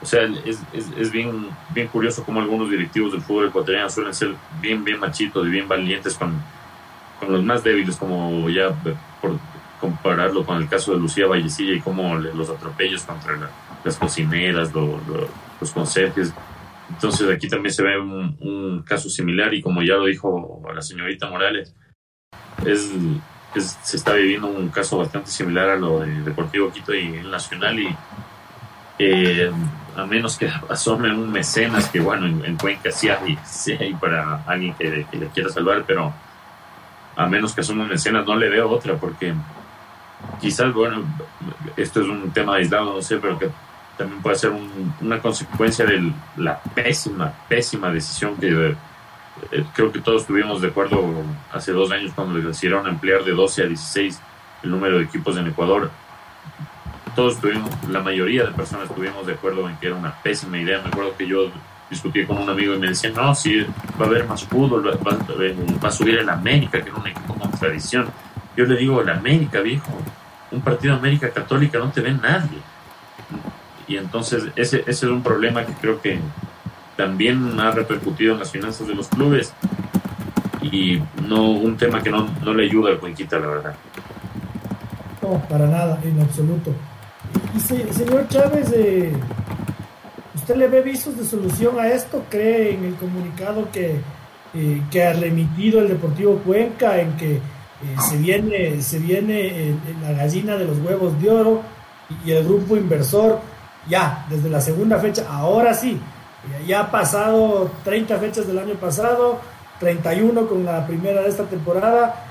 o 0.03 0.07
sea, 0.07 0.29
es, 0.45 0.61
es, 0.73 1.11
bien, 1.11 1.49
bien 1.71 1.89
curioso 1.89 2.23
cómo 2.25 2.41
algunos 2.41 2.71
directivos 2.71 3.13
del 3.13 3.23
fútbol 3.23 3.49
ecuatoriano 3.49 3.89
suelen 3.91 4.15
ser 4.15 4.35
bien, 4.61 4.85
bien 4.85 5.01
machitos 5.01 5.47
y 5.47 5.51
bien 5.51 5.67
valientes 5.67 6.15
con, 6.15 6.35
con 7.19 7.33
los 7.33 7.43
más 7.43 7.65
débiles, 7.65 7.97
como 7.97 8.49
ya 8.49 8.71
por 9.21 9.39
compararlo 9.81 10.45
con 10.45 10.59
el 10.59 10.69
caso 10.69 10.93
de 10.93 10.99
Lucía 10.99 11.27
Vallecilla 11.27 11.75
y 11.75 11.81
cómo 11.81 12.15
los 12.17 12.51
atropellos 12.51 13.03
contra 13.03 13.35
las 13.85 13.97
cocineras, 13.97 14.73
los 14.75 15.73
conserjes 15.73 16.33
entonces 16.91 17.29
aquí 17.31 17.49
también 17.49 17.73
se 17.73 17.83
ve 17.83 17.99
un, 17.99 18.83
caso 18.87 19.09
similar 19.11 19.53
y 19.53 19.61
como 19.61 19.83
ya 19.83 19.95
lo 19.95 20.07
dijo 20.07 20.63
la 20.75 20.81
señorita 20.81 21.29
Morales, 21.29 21.75
es, 22.65 22.91
se 23.83 23.97
está 23.97 24.15
viviendo 24.15 24.49
un 24.49 24.69
caso 24.69 24.99
bastante 24.99 25.31
similar 25.31 25.71
a 25.71 25.77
lo 25.77 26.01
de 26.01 26.23
Deportivo 26.23 26.71
Quito 26.71 26.95
y 26.95 27.17
el 27.17 27.31
Nacional 27.31 27.79
y 27.79 27.97
eh, 28.99 29.51
a 29.97 30.07
menos 30.07 30.37
que 30.37 30.51
asome 30.69 31.13
un 31.13 31.31
mecenas 31.31 31.89
que 31.89 32.01
bueno 32.01 32.27
en, 32.45 32.57
Cuenca 32.57 32.91
sí 32.91 33.09
hay, 33.09 33.39
sí 33.45 33.73
hay 33.73 33.95
para 33.95 34.43
alguien 34.47 34.75
que, 34.75 35.07
que, 35.11 35.17
le 35.17 35.29
quiera 35.29 35.51
salvar 35.51 35.85
pero 35.87 36.13
a 37.17 37.27
menos 37.27 37.53
que 37.55 37.61
asome 37.61 37.83
un 37.83 37.89
mecenas 37.89 38.27
no 38.27 38.37
le 38.37 38.49
veo 38.49 38.69
otra 38.69 38.97
porque 38.97 39.35
quizás 40.41 40.73
bueno 40.73 41.05
esto 41.77 42.01
es 42.01 42.09
un 42.09 42.31
tema 42.33 42.57
aislado 42.57 42.95
no 42.95 43.03
sé 43.03 43.19
pero 43.19 43.39
que 43.39 43.51
también 43.99 44.23
puede 44.23 44.37
ser 44.37 44.53
una 45.01 45.21
consecuencia 45.21 45.85
de 45.85 46.13
la 46.37 46.59
pésima, 46.61 47.33
pésima 47.49 47.91
decisión 47.91 48.37
que 48.37 48.77
eh, 49.51 49.65
creo 49.75 49.93
que 49.93 50.01
todos 50.01 50.23
estuvimos 50.23 50.63
de 50.63 50.69
acuerdo 50.69 51.05
hace 51.53 51.73
dos 51.73 51.91
años 51.91 52.13
cuando 52.15 52.39
decidieron 52.39 52.87
ampliar 52.87 53.25
de 53.25 53.33
12 53.33 53.63
a 53.63 53.67
16 53.67 54.21
el 54.63 54.71
número 54.71 54.99
de 54.99 55.05
equipos 55.05 55.37
en 55.37 55.49
Ecuador. 55.49 55.91
Todos 57.17 57.35
estuvimos, 57.35 57.71
la 57.91 58.01
mayoría 58.01 58.45
de 58.45 58.53
personas 58.53 58.89
estuvimos 58.89 59.27
de 59.27 59.33
acuerdo 59.33 59.69
en 59.69 59.77
que 59.79 59.89
era 59.89 59.97
una 59.97 60.15
pésima 60.23 60.59
idea. 60.59 60.81
Me 60.81 60.89
acuerdo 60.89 61.17
que 61.17 61.27
yo 61.27 61.51
discutí 61.91 62.25
con 62.25 62.39
un 62.39 62.49
amigo 62.49 62.75
y 62.75 62.79
me 62.79 62.89
decía, 62.89 63.11
no, 63.11 63.35
si 63.35 63.63
va 64.01 64.05
a 64.05 64.05
haber 64.05 64.27
más 64.27 64.45
fútbol, 64.45 64.87
va, 64.87 64.93
va 64.93 65.89
a 65.89 65.91
subir 65.91 66.19
el 66.19 66.29
América, 66.29 66.81
que 66.81 66.91
era 66.91 66.99
un 66.99 67.07
equipo 67.07 67.35
con 67.35 67.51
tradición. 67.51 68.07
Yo 68.57 68.65
le 68.65 68.77
digo, 68.77 69.01
el 69.01 69.09
América, 69.09 69.61
viejo, 69.61 69.91
un 70.53 70.61
partido 70.61 70.95
América 70.95 71.31
Católica 71.31 71.79
no 71.79 71.91
te 71.91 72.01
ve 72.01 72.13
nadie 72.13 72.59
y 73.89 73.97
entonces 73.97 74.45
ese, 74.55 74.81
ese 74.81 74.91
es 74.91 75.03
un 75.05 75.23
problema 75.23 75.65
que 75.65 75.73
creo 75.73 76.01
que 76.01 76.21
también 76.97 77.59
ha 77.59 77.71
repercutido 77.71 78.35
en 78.35 78.41
las 78.41 78.51
finanzas 78.51 78.87
de 78.87 78.95
los 78.95 79.09
clubes. 79.09 79.53
y 80.61 81.01
no 81.23 81.51
un 81.51 81.77
tema 81.77 82.03
que 82.03 82.11
no, 82.11 82.29
no 82.45 82.53
le 82.53 82.65
ayuda 82.65 82.91
al 82.91 82.99
Cuenquita, 82.99 83.39
la 83.39 83.47
verdad. 83.47 83.75
No, 85.23 85.39
para 85.49 85.67
nada, 85.67 86.01
en 86.05 86.21
absoluto. 86.21 86.73
Y, 87.55 87.61
señor 87.61 88.27
Chávez, 88.29 88.73
eh, 88.75 89.13
¿usted 90.35 90.57
le 90.57 90.67
ve 90.67 90.83
visos 90.83 91.17
de 91.17 91.25
solución 91.25 91.79
a 91.79 91.89
esto? 91.89 92.25
¿Cree 92.29 92.75
en 92.75 92.85
el 92.85 92.95
comunicado 92.97 93.71
que, 93.71 94.01
eh, 94.55 94.83
que 94.91 95.05
ha 95.05 95.13
remitido 95.13 95.81
el 95.81 95.89
Deportivo 95.89 96.39
Cuenca, 96.39 97.01
en 97.01 97.17
que 97.17 97.37
eh, 97.37 97.41
se 98.11 98.19
viene, 98.19 98.83
se 98.83 98.99
viene 98.99 99.77
la 100.03 100.13
gallina 100.13 100.57
de 100.57 100.65
los 100.65 100.79
huevos 100.79 101.21
de 101.23 101.31
oro 101.31 101.63
y 102.25 102.33
el 102.33 102.45
grupo 102.45 102.77
inversor 102.77 103.41
ya, 103.87 104.27
desde 104.29 104.49
la 104.51 104.61
segunda 104.61 104.99
fecha, 104.99 105.27
ahora 105.29 105.75
sí, 105.75 106.01
ya 106.67 106.81
ha 106.81 106.91
pasado 106.91 107.71
30 107.85 108.19
fechas 108.19 108.47
del 108.47 108.59
año 108.59 108.75
pasado, 108.75 109.41
31 109.81 110.47
con 110.47 110.65
la 110.65 110.87
primera 110.87 111.23
de 111.23 111.29
esta 111.29 111.45
temporada 111.45 112.25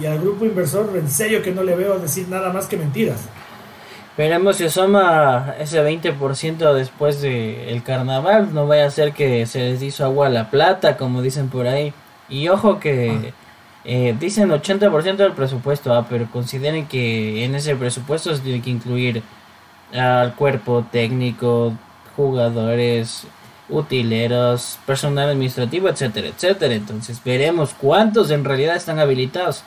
y, 0.00 0.06
al 0.06 0.20
grupo 0.20 0.44
inversor 0.44 0.90
en 0.96 1.08
serio 1.08 1.42
que 1.42 1.52
no 1.52 1.62
le 1.62 1.74
veo 1.74 1.98
decir 1.98 2.28
nada 2.28 2.52
más 2.52 2.66
que 2.66 2.76
mentiras. 2.76 3.28
Veremos 4.16 4.56
si 4.56 4.64
asoma 4.64 5.54
ese 5.60 5.80
20% 5.80 6.74
después 6.74 7.20
del 7.22 7.82
carnaval. 7.84 8.52
No 8.52 8.66
vaya 8.66 8.86
a 8.86 8.90
ser 8.90 9.12
que 9.12 9.46
se 9.46 9.60
les 9.60 9.82
hizo 9.82 10.04
agua 10.04 10.26
a 10.26 10.30
la 10.30 10.50
plata, 10.50 10.96
como 10.96 11.22
dicen 11.22 11.48
por 11.48 11.68
ahí. 11.68 11.92
Y 12.28 12.48
ojo 12.48 12.80
que 12.80 13.32
eh, 13.84 14.16
dicen 14.18 14.50
80% 14.50 15.16
del 15.16 15.32
presupuesto, 15.32 15.94
ah, 15.94 16.04
pero 16.10 16.28
consideren 16.32 16.86
que 16.88 17.44
en 17.44 17.54
ese 17.54 17.76
presupuesto 17.76 18.34
se 18.34 18.42
tiene 18.42 18.60
que 18.60 18.70
incluir 18.70 19.22
al 19.92 20.34
cuerpo 20.34 20.84
técnico, 20.90 21.72
jugadores, 22.16 23.26
utileros, 23.68 24.78
personal 24.86 25.30
administrativo, 25.30 25.88
etcétera, 25.88 26.28
etcétera. 26.28 26.74
Entonces 26.74 27.22
veremos 27.24 27.74
cuántos 27.80 28.30
en 28.30 28.44
realidad 28.44 28.76
están 28.76 28.98
habilitados. 28.98 29.62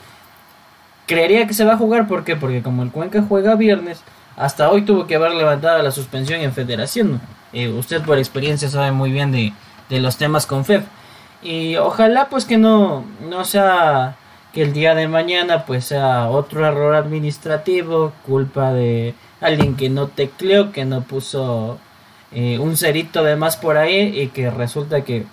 Creería 1.07 1.47
que 1.47 1.53
se 1.53 1.65
va 1.65 1.73
a 1.73 1.77
jugar, 1.77 2.07
¿por 2.07 2.23
qué? 2.23 2.35
Porque 2.35 2.61
como 2.61 2.83
el 2.83 2.91
Cuenca 2.91 3.23
juega 3.27 3.55
viernes, 3.55 4.01
hasta 4.37 4.69
hoy 4.69 4.83
tuvo 4.83 5.07
que 5.07 5.15
haber 5.15 5.33
levantado 5.33 5.81
la 5.81 5.91
suspensión 5.91 6.41
en 6.41 6.53
federación. 6.53 7.21
Eh, 7.53 7.69
usted 7.69 8.01
por 8.01 8.17
experiencia 8.17 8.69
sabe 8.69 8.91
muy 8.91 9.11
bien 9.11 9.31
de, 9.31 9.53
de 9.89 9.99
los 9.99 10.17
temas 10.17 10.45
con 10.45 10.65
FED. 10.65 10.83
Y 11.43 11.75
ojalá 11.75 12.27
pues 12.29 12.45
que 12.45 12.57
no, 12.57 13.03
no 13.27 13.45
sea 13.45 14.15
que 14.53 14.61
el 14.61 14.73
día 14.73 14.95
de 14.95 15.07
mañana 15.07 15.65
pues 15.65 15.85
sea 15.85 16.29
otro 16.29 16.65
error 16.65 16.95
administrativo, 16.95 18.13
culpa 18.25 18.73
de 18.73 19.15
alguien 19.41 19.75
que 19.75 19.89
no 19.89 20.07
tecleó, 20.07 20.71
que 20.71 20.85
no 20.85 21.01
puso 21.01 21.79
eh, 22.31 22.59
un 22.59 22.77
cerito 22.77 23.23
de 23.23 23.35
más 23.35 23.57
por 23.57 23.77
ahí 23.77 24.21
y 24.21 24.27
que 24.27 24.49
resulta 24.49 25.01
que 25.01 25.25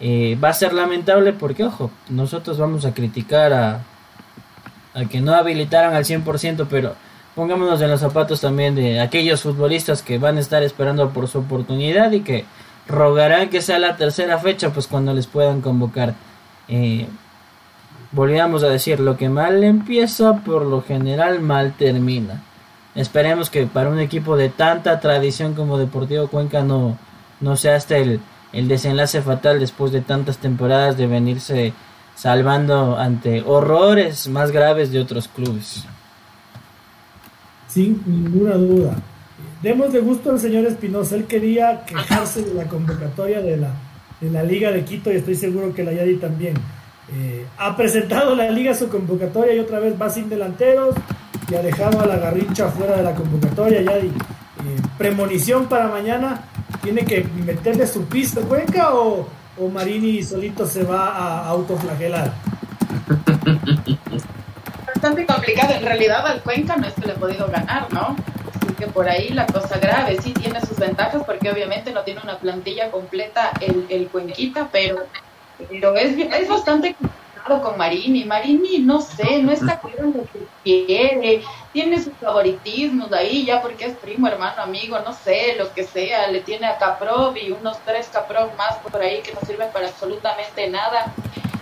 eh, 0.00 0.38
va 0.42 0.50
a 0.50 0.54
ser 0.54 0.72
lamentable 0.72 1.32
porque, 1.32 1.64
ojo, 1.64 1.90
nosotros 2.08 2.56
vamos 2.56 2.86
a 2.86 2.94
criticar 2.94 3.52
a, 3.52 3.84
a 4.94 5.04
que 5.10 5.20
no 5.20 5.34
habilitaran 5.34 5.94
al 5.94 6.04
100%, 6.04 6.66
pero 6.70 6.94
pongámonos 7.34 7.80
en 7.82 7.90
los 7.90 8.00
zapatos 8.00 8.40
también 8.40 8.74
de 8.74 9.00
aquellos 9.00 9.42
futbolistas 9.42 10.02
que 10.02 10.18
van 10.18 10.36
a 10.36 10.40
estar 10.40 10.62
esperando 10.62 11.10
por 11.10 11.28
su 11.28 11.38
oportunidad 11.38 12.12
y 12.12 12.20
que 12.20 12.44
rogarán 12.86 13.50
que 13.50 13.60
sea 13.60 13.78
la 13.78 13.96
tercera 13.96 14.38
fecha, 14.38 14.72
pues 14.72 14.86
cuando 14.86 15.12
les 15.12 15.26
puedan 15.26 15.60
convocar. 15.60 16.14
Eh, 16.68 17.06
a 18.16 18.68
decir, 18.68 19.00
lo 19.00 19.16
que 19.16 19.28
mal 19.28 19.62
empieza, 19.62 20.36
por 20.38 20.64
lo 20.64 20.82
general 20.82 21.40
mal 21.40 21.74
termina. 21.76 22.42
Esperemos 22.98 23.48
que 23.48 23.64
para 23.68 23.90
un 23.90 24.00
equipo 24.00 24.36
de 24.36 24.48
tanta 24.48 24.98
tradición 24.98 25.54
como 25.54 25.78
Deportivo 25.78 26.26
Cuenca 26.26 26.64
no, 26.64 26.98
no 27.40 27.56
sea 27.56 27.76
hasta 27.76 27.96
el, 27.96 28.20
el 28.52 28.66
desenlace 28.66 29.22
fatal 29.22 29.60
después 29.60 29.92
de 29.92 30.00
tantas 30.00 30.38
temporadas 30.38 30.96
de 30.96 31.06
venirse 31.06 31.72
salvando 32.16 32.98
ante 32.98 33.44
horrores 33.46 34.26
más 34.26 34.50
graves 34.50 34.90
de 34.90 34.98
otros 34.98 35.28
clubes. 35.28 35.84
Sin 37.68 38.02
ninguna 38.04 38.54
duda. 38.54 38.96
Demos 39.62 39.92
de 39.92 40.00
gusto 40.00 40.32
al 40.32 40.40
señor 40.40 40.66
Espinosa. 40.66 41.14
Él 41.14 41.26
quería 41.26 41.84
quejarse 41.86 42.42
de 42.42 42.54
la 42.54 42.64
convocatoria 42.64 43.40
de 43.40 43.58
la, 43.58 43.70
de 44.20 44.28
la 44.28 44.42
Liga 44.42 44.72
de 44.72 44.84
Quito 44.84 45.12
y 45.12 45.16
estoy 45.18 45.36
seguro 45.36 45.72
que 45.72 45.84
la 45.84 45.92
Yadi 45.92 46.16
también. 46.16 46.54
Eh, 47.14 47.46
ha 47.58 47.76
presentado 47.76 48.34
la 48.34 48.50
Liga 48.50 48.74
su 48.74 48.88
convocatoria 48.88 49.54
y 49.54 49.60
otra 49.60 49.78
vez 49.78 49.94
va 50.00 50.10
sin 50.10 50.28
delanteros, 50.28 50.96
y 51.50 51.54
ha 51.54 51.62
dejado 51.62 52.00
a 52.00 52.06
la 52.06 52.16
garrincha 52.16 52.68
fuera 52.68 52.96
de 52.96 53.02
la 53.02 53.14
convocatoria. 53.14 53.82
Ya 53.82 53.96
eh, 53.98 54.10
premonición 54.96 55.66
para 55.66 55.88
mañana, 55.88 56.42
tiene 56.82 57.04
que 57.04 57.24
meterle 57.44 57.86
su 57.86 58.04
pista 58.06 58.40
Cuenca 58.42 58.94
o, 58.94 59.28
o 59.58 59.68
Marini 59.68 60.22
solito 60.22 60.66
se 60.66 60.84
va 60.84 61.08
a 61.08 61.48
autoflagelar. 61.48 62.32
Bastante 64.86 65.26
complicado, 65.26 65.74
en 65.74 65.84
realidad 65.84 66.26
al 66.26 66.42
Cuenca 66.42 66.76
no 66.76 66.86
es 66.86 66.94
que 66.94 67.06
le 67.06 67.12
he 67.12 67.16
podido 67.16 67.46
ganar, 67.48 67.92
¿no? 67.92 68.16
Así 68.56 68.74
que 68.74 68.86
por 68.88 69.08
ahí 69.08 69.28
la 69.30 69.46
cosa 69.46 69.78
grave, 69.78 70.18
sí 70.20 70.32
tiene 70.32 70.60
sus 70.60 70.76
ventajas 70.76 71.22
porque 71.24 71.50
obviamente 71.50 71.92
no 71.92 72.02
tiene 72.02 72.20
una 72.22 72.38
plantilla 72.38 72.90
completa 72.90 73.52
el, 73.60 73.86
el 73.88 74.08
Cuenquita, 74.08 74.68
pero, 74.72 75.06
pero 75.70 75.94
es, 75.94 76.18
es 76.18 76.48
bastante 76.48 76.96
con 77.56 77.78
Marini. 77.78 78.24
Marini, 78.24 78.78
no 78.78 79.00
sé, 79.00 79.42
no 79.42 79.52
está 79.52 79.80
claro 79.80 80.12
lo 80.14 80.24
que 80.24 80.46
quiere, 80.62 81.42
tiene 81.72 82.02
sus 82.02 82.12
favoritismos 82.14 83.12
ahí, 83.12 83.44
ya 83.46 83.62
porque 83.62 83.86
es 83.86 83.96
primo, 83.96 84.28
hermano, 84.28 84.62
amigo, 84.62 84.98
no 85.00 85.12
sé, 85.12 85.54
lo 85.56 85.72
que 85.72 85.84
sea. 85.84 86.28
Le 86.28 86.40
tiene 86.40 86.66
a 86.66 86.78
Caprov 86.78 87.36
y 87.36 87.50
unos 87.50 87.78
tres 87.84 88.08
Caprov 88.12 88.54
más 88.56 88.76
por 88.76 89.00
ahí 89.00 89.22
que 89.22 89.32
no 89.32 89.40
sirven 89.40 89.70
para 89.72 89.88
absolutamente 89.88 90.68
nada. 90.68 91.12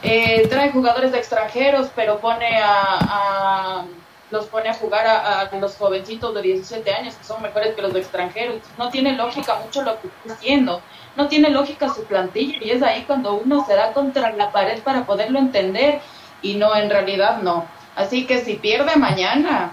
Eh, 0.02 0.46
trae 0.48 0.70
jugadores 0.70 1.14
extranjeros, 1.14 1.88
pero 1.94 2.18
pone 2.18 2.60
a, 2.62 3.84
los 4.30 4.46
pone 4.46 4.68
a 4.68 4.74
jugar 4.74 5.06
a, 5.06 5.50
los 5.58 5.76
jovencitos 5.76 6.34
de 6.34 6.42
17 6.42 6.92
años 6.92 7.14
que 7.14 7.24
son 7.24 7.42
mejores 7.42 7.74
que 7.74 7.82
los 7.82 7.94
extranjeros. 7.94 8.56
No 8.76 8.90
tiene 8.90 9.12
lógica 9.12 9.54
mucho 9.64 9.82
lo 9.82 10.00
que 10.00 10.08
está 10.08 10.34
haciendo 10.34 10.82
no 11.16 11.28
tiene 11.28 11.50
lógica 11.50 11.92
su 11.92 12.04
plantilla 12.04 12.58
y 12.60 12.70
es 12.70 12.82
ahí 12.82 13.04
cuando 13.06 13.34
uno 13.34 13.64
se 13.66 13.74
da 13.74 13.92
contra 13.92 14.32
la 14.32 14.52
pared 14.52 14.82
para 14.82 15.04
poderlo 15.04 15.38
entender 15.38 16.00
y 16.42 16.54
no, 16.54 16.74
en 16.76 16.90
realidad 16.90 17.38
no. 17.42 17.66
Así 17.94 18.26
que 18.26 18.44
si 18.44 18.54
pierde 18.54 18.96
mañana, 18.96 19.72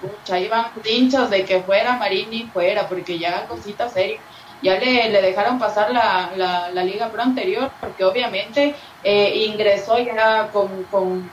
pucha, 0.00 0.38
iban 0.38 0.66
hinchas 0.84 1.30
de 1.30 1.44
que 1.44 1.60
fuera 1.60 1.96
Marini 1.96 2.44
fuera, 2.52 2.88
porque 2.88 3.18
ya 3.18 3.46
cosita 3.46 3.88
seria. 3.88 4.18
Ya 4.60 4.76
le, 4.78 5.10
le 5.10 5.22
dejaron 5.22 5.58
pasar 5.58 5.92
la, 5.92 6.30
la, 6.36 6.82
Liga 6.82 7.10
Pro 7.10 7.22
anterior, 7.22 7.70
porque 7.78 8.04
obviamente 8.04 8.74
eh, 9.04 9.44
ingresó 9.46 9.98
ya 9.98 10.48
con, 10.52 10.82
con, 10.84 11.30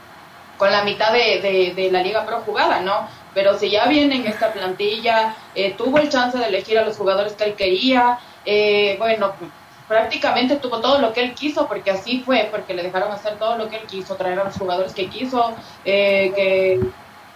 con 0.57 0.71
la 0.71 0.83
mitad 0.83 1.11
de, 1.11 1.73
de, 1.75 1.91
la 1.91 2.03
Liga 2.03 2.23
Pro 2.25 2.41
jugada, 2.45 2.81
¿no? 2.81 3.07
Pero 3.33 3.57
si 3.57 3.71
ya 3.71 3.87
viene 3.87 4.17
en 4.17 4.27
esta 4.27 4.53
plantilla, 4.53 5.35
eh, 5.55 5.73
tuvo 5.75 5.97
el 5.97 6.09
chance 6.09 6.37
de 6.37 6.45
elegir 6.45 6.77
a 6.77 6.85
los 6.85 6.97
jugadores 6.97 7.33
que 7.33 7.45
él 7.45 7.55
quería, 7.55 8.19
eh, 8.45 8.95
bueno, 8.99 9.33
prácticamente 9.87 10.55
tuvo 10.57 10.79
todo 10.79 10.99
lo 10.99 11.13
que 11.13 11.21
él 11.21 11.33
quiso, 11.33 11.67
porque 11.67 11.91
así 11.91 12.21
fue, 12.25 12.47
porque 12.51 12.73
le 12.73 12.83
dejaron 12.83 13.11
hacer 13.11 13.37
todo 13.37 13.57
lo 13.57 13.69
que 13.69 13.77
él 13.77 13.83
quiso, 13.87 14.15
traer 14.15 14.39
a 14.39 14.45
los 14.45 14.55
jugadores 14.55 14.93
que 14.93 15.07
quiso, 15.07 15.53
eh, 15.83 16.31
que 16.35 16.79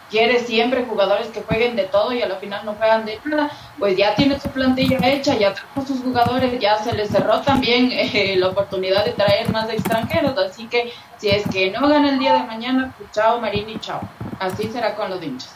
quiere 0.10 0.40
siempre 0.40 0.86
jugadores 0.86 1.28
que 1.28 1.44
jueguen 1.44 1.76
de 1.76 1.84
todo 1.84 2.12
y 2.12 2.22
a 2.22 2.28
la 2.28 2.36
final 2.38 2.66
no 2.66 2.74
juegan 2.74 3.06
de 3.06 3.20
nada, 3.26 3.52
pues 3.78 3.96
ya 3.96 4.16
tiene 4.16 4.40
su 4.40 4.50
plantilla 4.50 4.98
hecha, 5.04 5.38
ya 5.38 5.54
trajo 5.54 5.86
sus 5.86 6.02
jugadores, 6.02 6.60
ya 6.60 6.80
se 6.80 6.94
le 6.94 7.06
cerró 7.06 7.42
también 7.42 7.90
eh, 7.92 8.36
la 8.38 8.50
oportunidad 8.50 9.06
de 9.06 9.12
traer 9.12 9.52
más 9.52 9.70
extranjeros, 9.70 10.38
así 10.38 10.68
que 10.68 10.92
si 11.18 11.30
es 11.30 11.48
que 11.48 11.70
no 11.72 11.88
gana 11.88 12.10
el 12.10 12.20
día 12.20 12.34
de 12.34 12.44
mañana, 12.44 12.94
pues 12.98 13.12
chao 13.12 13.40
Marini, 13.40 13.78
chao. 13.80 14.02
Así 14.40 14.70
será 14.70 14.96
con 14.96 15.10
los 15.10 15.22
hinchas. 15.22 15.54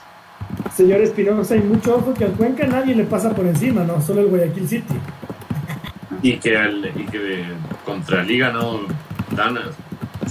Señor 0.75 1.01
Espinosa, 1.01 1.53
hay 1.53 1.61
mucho 1.61 1.95
ojo 1.95 2.13
que 2.13 2.25
al 2.25 2.33
Cuenca 2.33 2.67
nadie 2.67 2.93
le 2.93 3.05
pasa 3.05 3.29
por 3.29 3.45
encima, 3.45 3.83
¿no? 3.83 4.01
Solo 4.01 4.21
el 4.21 4.27
Guayaquil 4.27 4.67
City 4.67 4.95
y 6.23 6.37
que, 6.37 6.57
al, 6.57 6.85
y 6.95 7.05
que 7.05 7.43
contra 7.85 8.23
Liga 8.23 8.51
no 8.51 8.79
dan, 9.31 9.59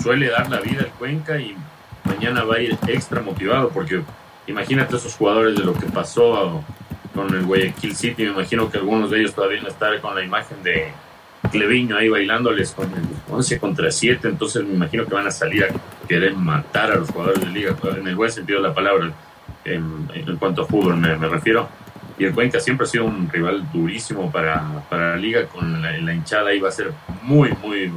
suele 0.03 0.31
dar 0.31 0.51
la 0.51 0.59
vida 0.61 0.81
al 0.81 0.91
Cuenca 0.93 1.39
y 1.39 1.55
mañana 2.05 2.45
va 2.45 2.57
a 2.57 2.61
ir 2.61 2.77
extra 2.89 3.21
motivado 3.21 3.69
porque 3.69 4.03
imagínate 4.47 4.97
esos 4.97 5.15
jugadores 5.15 5.55
de 5.55 5.65
lo 5.65 5.75
que 5.75 5.87
pasó 5.87 6.65
con 7.15 7.33
el 7.35 7.45
Guayaquil 7.45 7.95
City, 7.95 8.25
me 8.25 8.31
imagino 8.31 8.71
que 8.71 8.79
algunos 8.79 9.11
de 9.11 9.21
ellos 9.21 9.35
todavía 9.35 9.61
a 9.63 9.69
estar 9.69 10.01
con 10.01 10.15
la 10.15 10.25
imagen 10.25 10.63
de 10.63 10.91
Cleviño 11.51 11.99
ahí 11.99 12.09
bailándoles 12.09 12.71
con 12.71 12.87
el 12.87 13.05
11 13.29 13.61
contra 13.61 13.91
7, 13.91 14.29
entonces 14.29 14.65
me 14.65 14.73
imagino 14.73 15.05
que 15.05 15.15
van 15.15 15.27
a 15.27 15.31
salir 15.31 15.65
a 15.65 16.07
querer 16.09 16.35
matar 16.35 16.91
a 16.91 16.97
los 16.97 17.11
jugadores 17.11 17.41
de 17.41 17.49
liga, 17.49 17.77
en 17.99 18.09
el 18.09 18.17
buen 18.17 18.33
sentido 18.33 18.63
de 18.63 18.69
la 18.69 18.75
palabra, 18.75 19.13
en, 19.67 20.09
cuanto 20.39 20.63
a 20.63 20.67
fútbol 20.67 20.97
me 20.97 21.29
refiero 21.29 21.69
y 22.23 22.25
el 22.25 22.35
Cuenca 22.35 22.61
siempre 22.61 22.87
ha 22.87 22.89
sido 22.89 23.07
un 23.07 23.29
rival 23.29 23.69
durísimo 23.73 24.31
para, 24.31 24.63
la 24.93 25.17
liga, 25.17 25.47
con 25.47 25.83
la, 25.83 26.15
hinchada 26.15 26.55
iba 26.55 26.69
a 26.69 26.73
ser 26.73 26.93
muy, 27.23 27.51
muy, 27.61 27.91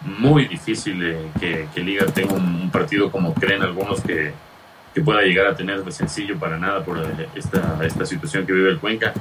muy 0.00 0.46
difícil 0.46 1.02
eh, 1.42 1.68
que, 1.74 1.80
Liga 1.82 2.06
tenga 2.06 2.32
un, 2.32 2.70
partido 2.70 3.10
como 3.10 3.34
creen 3.34 3.60
algunos 3.60 4.00
que, 4.00 4.32
pueda 5.04 5.20
llegar 5.20 5.48
a 5.48 5.54
tener 5.54 5.90
sencillo 5.92 6.38
para 6.38 6.58
nada 6.58 6.82
por 6.82 6.98
eh, 6.98 7.28
esta, 7.34 7.78
esta 7.82 8.06
situación 8.06 8.46
que 8.46 8.54
vive 8.54 8.70
el 8.70 8.78
Cuenca. 8.78 9.12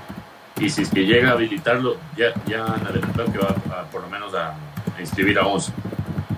Y 0.57 0.69
si 0.69 0.83
es 0.83 0.89
que 0.89 1.05
llega 1.05 1.31
a 1.31 1.33
habilitarlo, 1.33 1.97
ya, 2.15 2.33
ya 2.45 2.63
han 2.63 2.87
adelantado 2.87 3.29
que 3.33 3.37
va 3.37 3.53
por 3.91 4.01
lo 4.01 4.07
menos 4.07 4.33
a, 4.33 4.55
inscribir 4.97 5.39
a 5.39 5.45
11. 5.45 5.73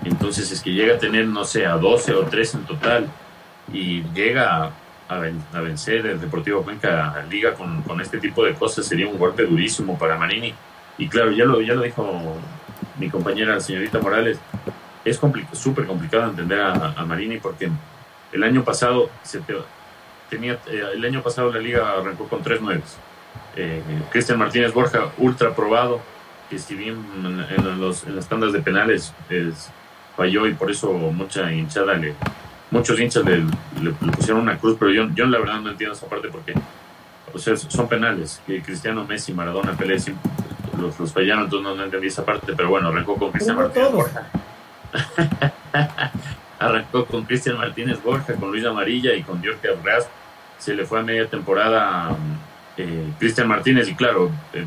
Entonces 0.04 0.50
es 0.50 0.60
que 0.60 0.72
llega 0.72 0.96
a 0.96 0.98
tener, 0.98 1.28
no 1.28 1.44
sé, 1.44 1.64
a 1.64 1.76
12 1.76 2.12
o 2.14 2.24
13 2.24 2.56
en 2.56 2.64
total 2.64 3.08
y 3.72 4.02
llega 4.14 4.72
a, 5.08 5.16
a 5.52 5.60
vencer 5.60 6.06
el 6.06 6.20
Deportivo 6.20 6.62
Cuenca 6.62 7.24
Liga 7.30 7.54
con, 7.54 7.82
con, 7.82 8.00
este 8.00 8.18
tipo 8.18 8.44
de 8.44 8.54
cosas 8.54 8.86
sería 8.86 9.06
un 9.06 9.18
golpe 9.18 9.44
durísimo 9.44 9.98
para 9.98 10.16
Marini. 10.16 10.54
Y 10.98 11.08
claro, 11.08 11.32
ya 11.32 11.44
lo, 11.44 11.60
ya 11.60 11.74
lo 11.74 11.82
dijo 11.82 12.36
mi 12.98 13.10
compañera, 13.10 13.54
la 13.54 13.60
señorita 13.60 13.98
Morales, 13.98 14.38
es 15.04 15.20
súper 15.52 15.86
complicado 15.86 16.30
entender 16.30 16.60
a, 16.60 17.04
Marini 17.04 17.38
porque 17.38 17.70
el 18.32 18.42
año 18.42 18.64
pasado 18.64 19.10
se 19.22 19.40
tenía 20.30 20.58
eh, 20.66 20.82
el 20.94 21.04
año 21.04 21.22
pasado 21.22 21.52
la 21.52 21.58
liga 21.58 21.92
arrancó 21.98 22.26
con 22.26 22.42
tres 22.42 22.60
nueves. 22.60 22.96
Eh, 23.56 23.82
Cristian 24.10 24.38
Martínez 24.38 24.72
Borja, 24.72 25.12
ultra 25.18 25.54
probado, 25.54 26.00
que 26.48 26.58
si 26.58 26.74
bien 26.74 27.04
en, 27.22 27.80
los, 27.80 28.04
en 28.04 28.16
las 28.16 28.28
tandas 28.28 28.52
de 28.52 28.60
penales 28.60 29.12
falló 30.16 30.46
y 30.46 30.54
por 30.54 30.70
eso 30.70 30.92
mucha 30.92 31.52
hinchada 31.52 31.94
le, 31.94 32.14
muchos 32.70 32.98
hinchas 32.98 33.24
le, 33.24 33.42
pusieron 34.16 34.42
una 34.42 34.58
cruz, 34.58 34.76
pero 34.78 34.90
yo, 34.90 35.08
yo 35.14 35.26
la 35.26 35.38
verdad 35.38 35.60
no 35.60 35.70
entiendo 35.70 35.94
esa 35.94 36.06
parte 36.06 36.28
porque 36.28 36.54
o 37.32 37.38
sea, 37.38 37.56
son 37.56 37.88
penales, 37.88 38.40
que 38.46 38.62
Cristiano, 38.62 39.04
Messi, 39.04 39.32
Maradona, 39.32 39.72
Pelé 39.72 39.96
los, 40.78 40.98
los 40.98 41.12
fallaron, 41.12 41.44
entonces 41.44 41.76
no, 41.76 41.84
entendí 41.84 42.06
esa 42.06 42.24
parte, 42.24 42.52
pero 42.56 42.68
bueno, 42.68 42.88
arrancó 42.88 43.16
con 43.16 43.32
Cristian 43.32 43.56
Martínez 43.56 43.92
Borja. 43.92 44.28
arrancó 46.58 47.04
con 47.06 47.24
Cristian 47.24 47.58
Martínez 47.58 48.02
Borja, 48.02 48.34
con 48.34 48.50
Luis 48.50 48.64
Amarilla 48.64 49.14
y 49.14 49.22
con 49.22 49.42
Diorque 49.42 49.68
Arras. 49.68 50.08
Se 50.58 50.74
le 50.74 50.84
fue 50.84 51.00
a 51.00 51.02
media 51.02 51.26
temporada 51.26 52.16
eh, 52.76 53.12
Cristian 53.18 53.48
Martínez 53.48 53.88
y 53.88 53.94
claro, 53.94 54.30
eh, 54.52 54.66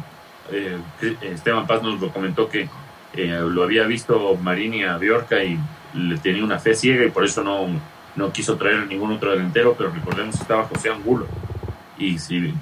eh, 0.51 1.17
Esteban 1.21 1.67
Paz 1.67 1.81
nos 1.81 1.99
lo 1.99 2.09
comentó 2.09 2.49
que 2.49 2.69
lo 3.15 3.63
había 3.63 3.85
visto 3.87 4.35
Marini 4.35 4.83
a 4.83 4.97
Biorca 4.97 5.43
y 5.43 5.57
le 5.93 6.17
tenía 6.17 6.43
una 6.43 6.59
fe 6.59 6.73
ciega 6.73 7.05
y 7.05 7.09
por 7.09 7.25
eso 7.25 7.43
no, 7.43 7.67
no 8.15 8.31
quiso 8.31 8.57
traer 8.57 8.87
ningún 8.87 9.11
otro 9.11 9.31
delantero, 9.31 9.75
pero 9.77 9.91
recordemos 9.91 10.35
que 10.35 10.41
estaba 10.41 10.63
José 10.65 10.89
Angulo. 10.89 11.27
Y 11.97 12.19
si, 12.19 12.53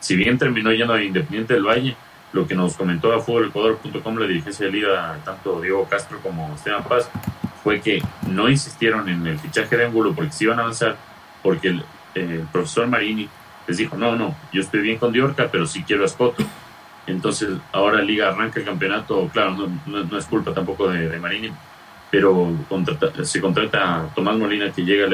si 0.00 0.16
bien 0.16 0.38
terminó 0.38 0.72
yendo 0.72 0.94
a 0.94 1.02
Independiente 1.02 1.54
del 1.54 1.64
Valle, 1.64 1.96
lo 2.32 2.46
que 2.46 2.54
nos 2.54 2.76
comentó 2.76 3.12
a 3.12 3.20
fútbolecuador.com 3.20 4.16
la 4.16 4.26
dirigencia 4.26 4.66
de 4.66 4.72
Liga, 4.72 5.18
tanto 5.24 5.60
Diego 5.60 5.84
Castro 5.88 6.18
como 6.20 6.54
Esteban 6.54 6.84
Paz, 6.84 7.10
fue 7.62 7.80
que 7.80 8.02
no 8.28 8.48
insistieron 8.48 9.08
en 9.08 9.26
el 9.26 9.38
fichaje 9.38 9.76
de 9.76 9.86
Angulo 9.86 10.14
porque 10.14 10.32
se 10.32 10.44
iban 10.44 10.58
a 10.58 10.62
avanzar, 10.62 10.96
porque 11.42 11.68
el, 11.68 11.84
el 12.14 12.46
profesor 12.52 12.86
Marini 12.86 13.28
les 13.66 13.76
dijo, 13.76 13.96
no, 13.96 14.16
no, 14.16 14.34
yo 14.52 14.60
estoy 14.60 14.80
bien 14.80 14.98
con 14.98 15.12
Diorca, 15.12 15.48
pero 15.50 15.66
sí 15.66 15.82
quiero 15.82 16.02
a 16.02 16.06
Escoto. 16.06 16.44
Entonces, 17.06 17.50
ahora 17.72 18.02
Liga 18.02 18.28
arranca 18.28 18.60
el 18.60 18.66
campeonato, 18.66 19.28
claro, 19.32 19.52
no, 19.86 20.04
no, 20.04 20.18
es 20.18 20.26
culpa 20.26 20.52
tampoco 20.52 20.88
de, 20.88 21.18
Marini, 21.18 21.52
pero 22.10 22.52
se 23.22 23.40
contrata 23.40 24.00
a 24.00 24.14
Tomás 24.14 24.36
Molina 24.36 24.72
que 24.72 24.84
llega, 24.84 25.06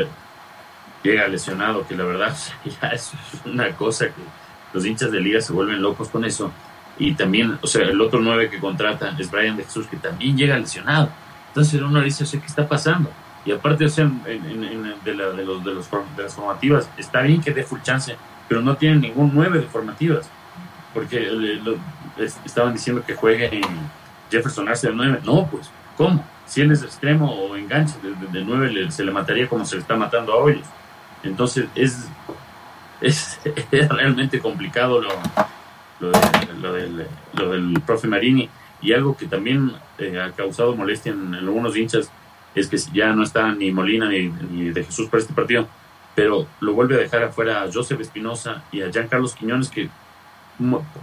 llega 1.03 1.29
lesionado, 1.29 1.87
que 1.87 1.95
la 1.95 2.05
verdad 2.05 2.37
ya 2.81 2.89
es 2.89 3.13
una 3.45 3.71
cosa 3.77 4.07
que 4.07 4.23
los 4.73 4.85
hinchas 4.85 5.11
de 5.11 5.21
Liga 5.21 5.41
se 5.41 5.53
vuelven 5.53 5.83
locos 5.83 6.09
con 6.09 6.25
eso. 6.25 6.51
Y 6.99 7.13
también, 7.13 7.59
o 7.61 7.67
sea, 7.67 7.83
el 7.83 8.01
otro 8.01 8.21
nueve 8.21 8.49
que 8.49 8.59
contrata 8.59 9.15
es 9.19 9.31
Brian 9.31 9.57
de 9.57 9.65
Jesús, 9.65 9.87
que 9.87 9.99
también 9.99 10.37
llega 10.37 10.59
lesionado. 10.59 11.11
Entonces 11.49 11.81
uno 11.81 12.01
dice, 12.01 12.25
o 12.25 12.27
sea, 12.27 12.41
¿qué 12.41 12.47
está 12.47 12.67
pasando? 12.67 13.11
Y 13.45 13.53
aparte, 13.53 13.85
o 13.85 13.89
sea, 13.89 14.07
de, 14.07 15.15
la, 15.15 15.31
de, 15.31 15.45
los, 15.45 15.65
de, 15.65 15.73
los, 15.73 15.91
de 16.17 16.23
las 16.23 16.35
formativas, 16.35 16.91
está 16.97 17.21
bien 17.23 17.41
que 17.41 17.53
dé 17.53 17.63
full 17.63 17.81
chance, 17.83 18.17
pero 18.49 18.61
no 18.61 18.77
tienen 18.77 19.01
ningún 19.03 19.31
nueve 19.33 19.61
de 19.61 19.67
formativas. 19.67 20.29
Porque 20.93 21.29
eh, 21.31 21.61
estaban 22.45 22.73
diciendo 22.73 23.03
que 23.07 23.15
juegue 23.15 23.55
en 23.55 23.63
Jefferson 24.31 24.69
Arce 24.69 24.89
del 24.89 24.97
9. 24.97 25.21
No, 25.25 25.47
pues, 25.47 25.71
¿cómo? 25.97 26.25
Si 26.47 26.61
él 26.61 26.71
es 26.71 26.83
extremo 26.83 27.33
o 27.33 27.57
enganche 27.57 27.95
de, 28.33 28.45
9, 28.45 28.91
se 28.91 29.05
le 29.05 29.11
mataría 29.11 29.49
como 29.49 29.65
se 29.65 29.77
le 29.77 29.83
está 29.83 29.97
matando 29.97 30.33
a 30.33 30.37
Hoyos. 30.37 30.67
Entonces, 31.23 31.67
es, 31.75 32.07
es, 33.01 33.41
realmente 33.91 34.41
complicado 34.41 35.01
lo, 35.01 35.09
lo, 36.01 36.73
del, 36.73 37.07
lo, 37.35 37.51
del, 37.51 37.81
profe 37.85 38.07
Marini. 38.07 38.49
Y 38.81 38.93
algo 38.93 39.17
que 39.17 39.27
también 39.27 39.73
eh, 39.99 40.21
ha 40.21 40.31
causado 40.33 40.77
molestia 40.77 41.13
en, 41.13 41.35
algunos 41.35 41.77
hinchas 41.77 42.11
es 42.55 42.69
que 42.69 42.77
ya 42.93 43.13
no 43.13 43.23
está 43.23 43.53
ni 43.53 43.71
Molina 43.71 44.09
ni, 44.09 44.29
de 44.71 44.85
Jesús 44.85 45.09
para 45.09 45.21
este 45.21 45.35
partido 45.35 45.69
pero 46.17 46.49
lo 46.61 46.73
vuelve 46.73 46.97
a 46.97 46.99
dejar 46.99 47.23
afuera 47.23 47.63
a 47.63 47.71
Joseph 47.71 48.01
Espinosa 48.01 48.65
y 48.73 48.81
a 48.81 48.91
Carlos 48.91 49.35
Quiñones 49.35 49.69
que 49.69 49.91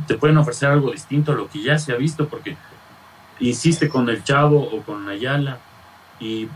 te 0.08 0.16
pueden 0.16 0.38
ofrecer 0.38 0.70
algo 0.70 0.92
distinto 0.92 1.32
a 1.32 1.36
lo 1.36 1.48
que 1.48 1.62
ya 1.62 1.78
se 1.78 1.94
ha 1.94 1.96
visto 1.96 2.28
porque 2.28 2.58
insiste 3.40 3.90
con 3.90 4.10
el 4.10 4.24
Chavo 4.24 4.62
o 4.62 4.82
con 4.84 5.08
Ayala 5.10 5.60
y, 6.20 6.48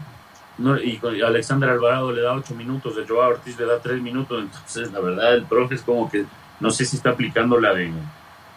no, 0.57 0.79
y 0.79 0.99
Alexander 1.25 1.69
Alvarado 1.69 2.11
le 2.11 2.21
da 2.21 2.33
ocho 2.33 2.55
minutos, 2.55 2.95
el 2.97 3.07
Joao 3.07 3.29
Ortiz 3.29 3.59
le 3.59 3.65
da 3.65 3.79
tres 3.79 4.01
minutos, 4.01 4.41
entonces 4.41 4.91
la 4.91 4.99
verdad 4.99 5.35
el 5.35 5.43
profe 5.43 5.75
es 5.75 5.81
como 5.81 6.09
que 6.09 6.25
no 6.59 6.71
sé 6.71 6.85
si 6.85 6.97
está 6.97 7.11
aplicando 7.11 7.59
la 7.59 7.73
de 7.73 7.91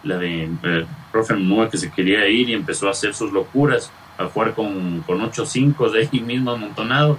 la 0.03 0.17
de 0.17 0.45
el 0.45 0.87
profe 1.13 1.35
Nua 1.35 1.69
que 1.69 1.77
se 1.77 1.91
quería 1.91 2.27
ir 2.29 2.49
y 2.49 2.55
empezó 2.55 2.89
a 2.89 2.93
hacer 2.93 3.15
sus 3.15 3.33
locuras, 3.33 3.93
a 4.17 4.27
jugar 4.27 4.55
con, 4.55 5.01
con 5.03 5.21
ocho 5.21 5.45
cinco 5.45 5.91
de 5.91 6.09
ahí 6.13 6.21
mismo 6.21 6.53
amontonados 6.53 7.19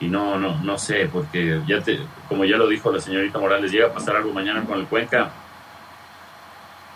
y 0.00 0.06
no, 0.06 0.38
no, 0.38 0.56
no 0.62 0.78
sé, 0.78 1.08
porque 1.12 1.60
ya 1.66 1.82
te, 1.82 1.98
como 2.28 2.44
ya 2.44 2.56
lo 2.56 2.68
dijo 2.68 2.92
la 2.92 3.00
señorita 3.00 3.38
Morales, 3.38 3.72
llega 3.72 3.88
a 3.88 3.92
pasar 3.92 4.16
algo 4.16 4.32
mañana 4.32 4.64
con 4.64 4.78
el 4.78 4.86
Cuenca, 4.86 5.30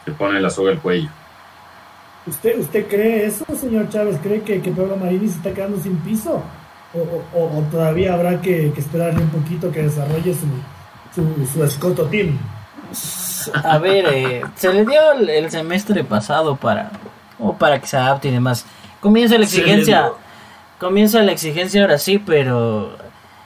se 0.05 0.13
pone 0.13 0.41
la 0.41 0.51
soga 0.51 0.71
al 0.71 0.79
cuello. 0.79 1.11
¿Usted, 2.27 2.59
¿Usted 2.59 2.87
cree 2.89 3.27
eso, 3.27 3.45
señor 3.59 3.89
Chávez? 3.89 4.19
¿Cree 4.23 4.43
que, 4.43 4.61
que 4.61 4.71
Pablo 4.71 4.97
Marini 4.97 5.29
se 5.29 5.37
está 5.37 5.53
quedando 5.53 5.81
sin 5.81 5.97
piso? 5.99 6.43
¿O, 6.95 7.39
o, 7.39 7.63
todavía 7.71 8.15
habrá 8.15 8.41
que, 8.41 8.69
esperarle 8.77 9.23
un 9.23 9.31
poquito 9.31 9.73
que 9.73 9.83
desarrolle 9.83 10.35
su, 10.35 10.47
su, 11.15 11.47
su 11.47 11.65
escoto 11.65 12.05
team? 12.07 12.39
A 13.65 13.79
ver, 13.79 14.07
eh, 14.13 14.43
se 14.55 14.73
le 14.73 14.85
dio 14.85 15.13
el, 15.13 15.51
semestre 15.51 16.05
pasado 16.05 16.57
para, 16.57 16.91
o 17.39 17.55
para 17.55 17.81
que 17.81 17.87
se 17.87 17.97
adapte 17.97 18.29
y 18.29 18.33
demás. 18.33 18.67
Comienza 19.01 19.37
la 19.39 19.45
exigencia 19.45 20.13
comienza 20.83 21.23
la 21.23 21.31
exigencia 21.31 21.83
ahora 21.83 21.97
sí, 21.97 22.19
pero 22.19 22.97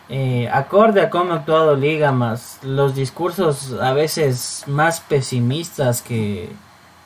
eh, 0.08 0.48
acorde 0.50 1.02
a 1.02 1.10
cómo 1.10 1.34
ha 1.34 1.36
actuado 1.36 1.76
Liga, 1.76 2.10
más 2.10 2.58
los 2.62 2.94
discursos 2.94 3.74
a 3.78 3.92
veces 3.92 4.64
más 4.66 5.00
pesimistas 5.00 6.00
que 6.00 6.48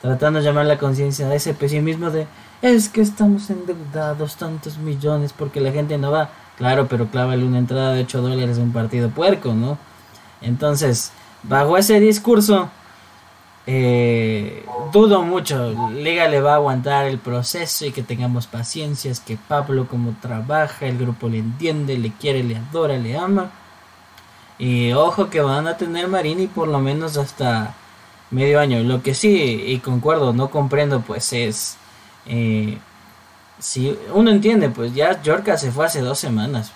tratando 0.01 0.39
de 0.39 0.45
llamar 0.45 0.65
la 0.65 0.77
conciencia 0.77 1.27
de 1.27 1.35
ese 1.35 1.53
pesimismo 1.53 2.09
de 2.09 2.27
es 2.61 2.89
que 2.89 3.01
estamos 3.01 3.49
endeudados 3.49 4.35
tantos 4.35 4.77
millones 4.77 5.33
porque 5.33 5.61
la 5.61 5.71
gente 5.71 5.97
no 5.97 6.11
va. 6.11 6.29
Claro, 6.57 6.87
pero 6.87 7.07
clávale 7.07 7.43
una 7.43 7.57
entrada 7.57 7.93
de 7.93 8.01
8 8.01 8.21
dólares 8.21 8.59
a 8.59 8.61
un 8.61 8.71
partido 8.71 9.09
puerco, 9.09 9.53
¿no? 9.53 9.77
Entonces, 10.41 11.11
bajo 11.43 11.77
ese 11.77 11.99
discurso, 11.99 12.69
eh, 13.65 14.65
dudo 14.91 15.23
mucho, 15.23 15.89
Liga 15.91 16.27
le 16.27 16.41
va 16.41 16.53
a 16.53 16.55
aguantar 16.55 17.05
el 17.07 17.17
proceso 17.19 17.85
y 17.85 17.91
que 17.91 18.03
tengamos 18.03 18.47
paciencia, 18.47 19.11
es 19.11 19.19
que 19.19 19.37
Pablo 19.37 19.87
como 19.87 20.15
trabaja, 20.21 20.85
el 20.85 20.97
grupo 20.97 21.29
le 21.29 21.39
entiende, 21.39 21.97
le 21.97 22.11
quiere, 22.11 22.43
le 22.43 22.57
adora, 22.57 22.97
le 22.97 23.17
ama. 23.17 23.51
Y 24.59 24.93
ojo 24.93 25.29
que 25.29 25.41
van 25.41 25.67
a 25.67 25.77
tener 25.77 26.07
Marini 26.07 26.45
por 26.47 26.67
lo 26.67 26.79
menos 26.79 27.17
hasta 27.17 27.73
medio 28.31 28.59
año. 28.59 28.79
Lo 28.83 29.03
que 29.03 29.13
sí, 29.13 29.63
y 29.67 29.79
concuerdo, 29.79 30.33
no 30.33 30.49
comprendo, 30.49 31.01
pues 31.01 31.33
es... 31.33 31.77
Eh, 32.25 32.77
si 33.59 33.95
uno 34.13 34.31
entiende, 34.31 34.69
pues 34.69 34.93
ya 34.95 35.21
Yorka 35.21 35.57
se 35.57 35.71
fue 35.71 35.85
hace 35.85 36.01
dos 36.01 36.17
semanas. 36.17 36.71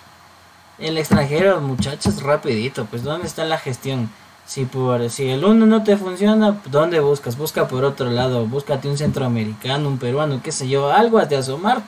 El 0.78 0.98
extranjero, 0.98 1.60
muchachos, 1.60 2.22
rapidito, 2.22 2.84
pues 2.86 3.02
¿dónde 3.02 3.26
está 3.26 3.44
la 3.44 3.58
gestión? 3.58 4.10
Si, 4.46 4.64
por, 4.64 5.10
si 5.10 5.28
el 5.28 5.44
uno 5.44 5.66
no 5.66 5.82
te 5.82 5.96
funciona, 5.96 6.60
¿dónde 6.66 7.00
buscas? 7.00 7.36
Busca 7.36 7.66
por 7.66 7.84
otro 7.84 8.10
lado, 8.10 8.46
búscate 8.46 8.88
un 8.88 8.96
centroamericano, 8.96 9.88
un 9.88 9.98
peruano, 9.98 10.40
qué 10.42 10.52
sé 10.52 10.68
yo, 10.68 10.92
algo 10.92 11.18
has 11.18 11.28
de 11.28 11.36
asomar. 11.36 11.82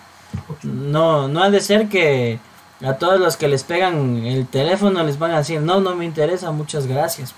No, 0.64 1.28
no 1.28 1.42
ha 1.42 1.50
de 1.50 1.60
ser 1.60 1.88
que 1.88 2.40
a 2.84 2.94
todos 2.94 3.20
los 3.20 3.36
que 3.36 3.46
les 3.46 3.62
pegan 3.62 4.24
el 4.24 4.46
teléfono 4.46 5.04
les 5.04 5.18
van 5.18 5.32
a 5.32 5.38
decir, 5.38 5.60
no, 5.60 5.80
no 5.80 5.94
me 5.94 6.04
interesa, 6.04 6.50
muchas 6.50 6.86
gracias. 6.86 7.34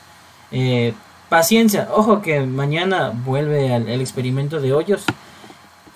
Eh, 0.50 0.94
paciencia, 1.30 1.88
ojo 1.94 2.20
que 2.20 2.40
mañana 2.40 3.10
vuelve 3.24 3.72
al, 3.72 3.88
el 3.88 4.02
experimento 4.02 4.60
de 4.60 4.74
hoyos. 4.74 5.04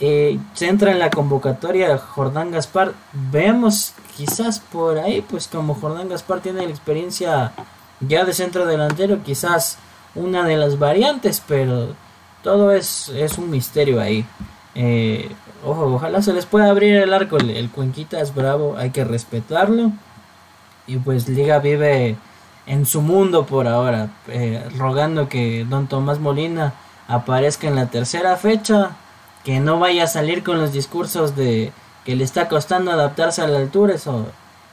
Eh, 0.00 0.38
se 0.54 0.68
entra 0.68 0.92
en 0.92 0.98
la 0.98 1.10
convocatoria 1.10 1.98
Jordán 1.98 2.50
Gaspar. 2.50 2.94
Vemos 3.12 3.92
quizás 4.16 4.60
por 4.60 4.98
ahí, 4.98 5.20
pues 5.20 5.46
como 5.48 5.74
Jordán 5.74 6.08
Gaspar 6.08 6.40
tiene 6.40 6.64
la 6.64 6.70
experiencia 6.70 7.52
ya 8.00 8.24
de 8.24 8.32
centro 8.32 8.66
delantero 8.66 9.22
quizás 9.22 9.78
una 10.14 10.44
de 10.44 10.56
las 10.56 10.78
variantes, 10.78 11.42
pero 11.46 11.94
todo 12.42 12.72
es, 12.72 13.08
es 13.10 13.38
un 13.38 13.50
misterio 13.50 14.00
ahí. 14.00 14.24
Eh, 14.74 15.30
ojo, 15.64 15.94
ojalá 15.94 16.22
se 16.22 16.32
les 16.32 16.46
pueda 16.46 16.68
abrir 16.68 16.96
el 16.96 17.12
arco. 17.12 17.38
El, 17.38 17.70
Cuenquita 17.70 18.20
es 18.20 18.34
bravo, 18.34 18.76
hay 18.76 18.90
que 18.90 19.04
respetarlo. 19.04 19.92
Y 20.86 20.96
pues 20.98 21.28
Liga 21.28 21.58
vive 21.58 22.16
en 22.66 22.86
su 22.86 23.02
mundo 23.02 23.46
por 23.46 23.68
ahora, 23.68 24.10
eh, 24.28 24.66
rogando 24.76 25.28
que 25.28 25.64
Don 25.68 25.86
Tomás 25.86 26.18
Molina 26.18 26.74
aparezca 27.08 27.68
en 27.68 27.76
la 27.76 27.86
tercera 27.86 28.36
fecha, 28.36 28.92
que 29.44 29.60
no 29.60 29.78
vaya 29.78 30.04
a 30.04 30.08
salir 30.08 30.42
con 30.42 30.58
los 30.58 30.72
discursos 30.72 31.36
de 31.36 31.72
que 32.04 32.16
le 32.16 32.24
está 32.24 32.48
costando 32.48 32.90
adaptarse 32.90 33.42
a 33.42 33.46
la 33.46 33.58
altura, 33.58 33.94
eso 33.94 34.26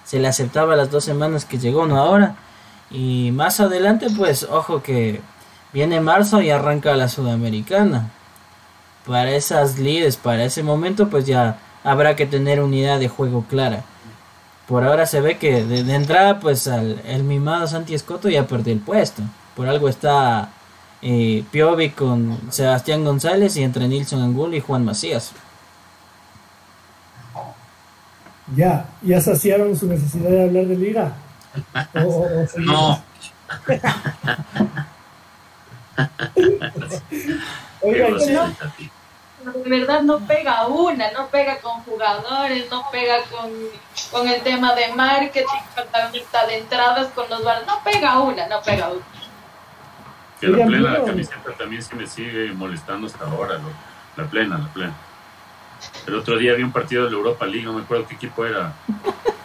se 0.03 0.19
le 0.19 0.27
aceptaba 0.27 0.75
las 0.75 0.91
dos 0.91 1.03
semanas 1.03 1.45
que 1.45 1.57
llegó, 1.57 1.85
no 1.85 1.97
ahora. 1.97 2.35
Y 2.89 3.31
más 3.33 3.59
adelante, 3.59 4.07
pues, 4.17 4.43
ojo 4.43 4.81
que 4.83 5.21
viene 5.73 6.01
marzo 6.01 6.41
y 6.41 6.49
arranca 6.49 6.95
la 6.95 7.07
Sudamericana. 7.07 8.09
Para 9.05 9.31
esas 9.31 9.79
líderes, 9.79 10.17
para 10.17 10.43
ese 10.43 10.63
momento, 10.63 11.09
pues 11.09 11.25
ya 11.25 11.57
habrá 11.83 12.15
que 12.15 12.25
tener 12.25 12.61
unidad 12.61 12.99
de 12.99 13.07
juego 13.07 13.45
clara. 13.49 13.83
Por 14.71 14.83
ahora 14.85 15.05
se 15.05 15.19
ve 15.19 15.37
que 15.37 15.65
de, 15.65 15.79
entrada, 15.93 16.39
pues 16.39 16.65
el 16.65 17.25
mimado 17.25 17.67
Santi 17.67 17.93
Escoto 17.93 18.29
ya 18.29 18.47
perdió 18.47 18.71
el 18.71 18.79
puesto. 18.79 19.21
Por 19.53 19.67
algo 19.67 19.89
está 19.89 20.47
eh, 21.01 21.43
Piovi 21.51 21.89
con 21.89 22.39
Sebastián 22.53 23.03
González 23.03 23.57
y 23.57 23.63
entre 23.63 23.89
Nilson 23.89 24.21
Angulo 24.21 24.55
y 24.55 24.61
Juan 24.61 24.85
Macías. 24.85 25.33
Ya, 28.55 28.85
ya 29.01 29.19
saciaron 29.19 29.75
su 29.75 29.87
necesidad 29.87 30.29
de 30.29 30.43
hablar 30.43 30.67
de 30.67 30.77
liga. 30.77 31.17
no. 32.55 33.03
Oigan, 37.81 38.13
de 39.43 39.69
verdad 39.69 40.01
no 40.01 40.19
pega 40.19 40.67
una, 40.67 41.11
no 41.11 41.27
pega 41.27 41.57
con 41.59 41.81
jugadores, 41.83 42.69
no 42.69 42.85
pega 42.91 43.17
con, 43.29 43.51
con 44.11 44.27
el 44.27 44.41
tema 44.41 44.73
de 44.75 44.93
marketing, 44.93 45.45
con 45.75 46.11
de 46.11 46.57
entradas 46.57 47.07
con 47.13 47.29
los 47.29 47.43
bares, 47.43 47.65
no 47.65 47.81
pega 47.83 48.19
una, 48.19 48.47
no 48.47 48.61
pega 48.61 48.89
una. 48.89 49.05
Que 50.39 50.47
la 50.47 50.65
plena 50.65 50.91
la 50.91 51.05
camiseta 51.05 51.51
también 51.57 51.81
se 51.81 51.95
me 51.95 52.07
sigue 52.07 52.51
molestando 52.53 53.07
hasta 53.07 53.25
ahora, 53.25 53.59
la 54.17 54.25
plena, 54.25 54.57
la 54.57 54.67
plena. 54.67 54.93
El 56.05 56.15
otro 56.15 56.37
día 56.37 56.53
vi 56.53 56.63
un 56.63 56.71
partido 56.71 57.05
de 57.05 57.11
la 57.11 57.17
Europa 57.17 57.45
League, 57.45 57.63
no 57.63 57.73
me 57.73 57.81
acuerdo 57.81 58.07
qué 58.07 58.15
equipo 58.15 58.45
era, 58.45 58.73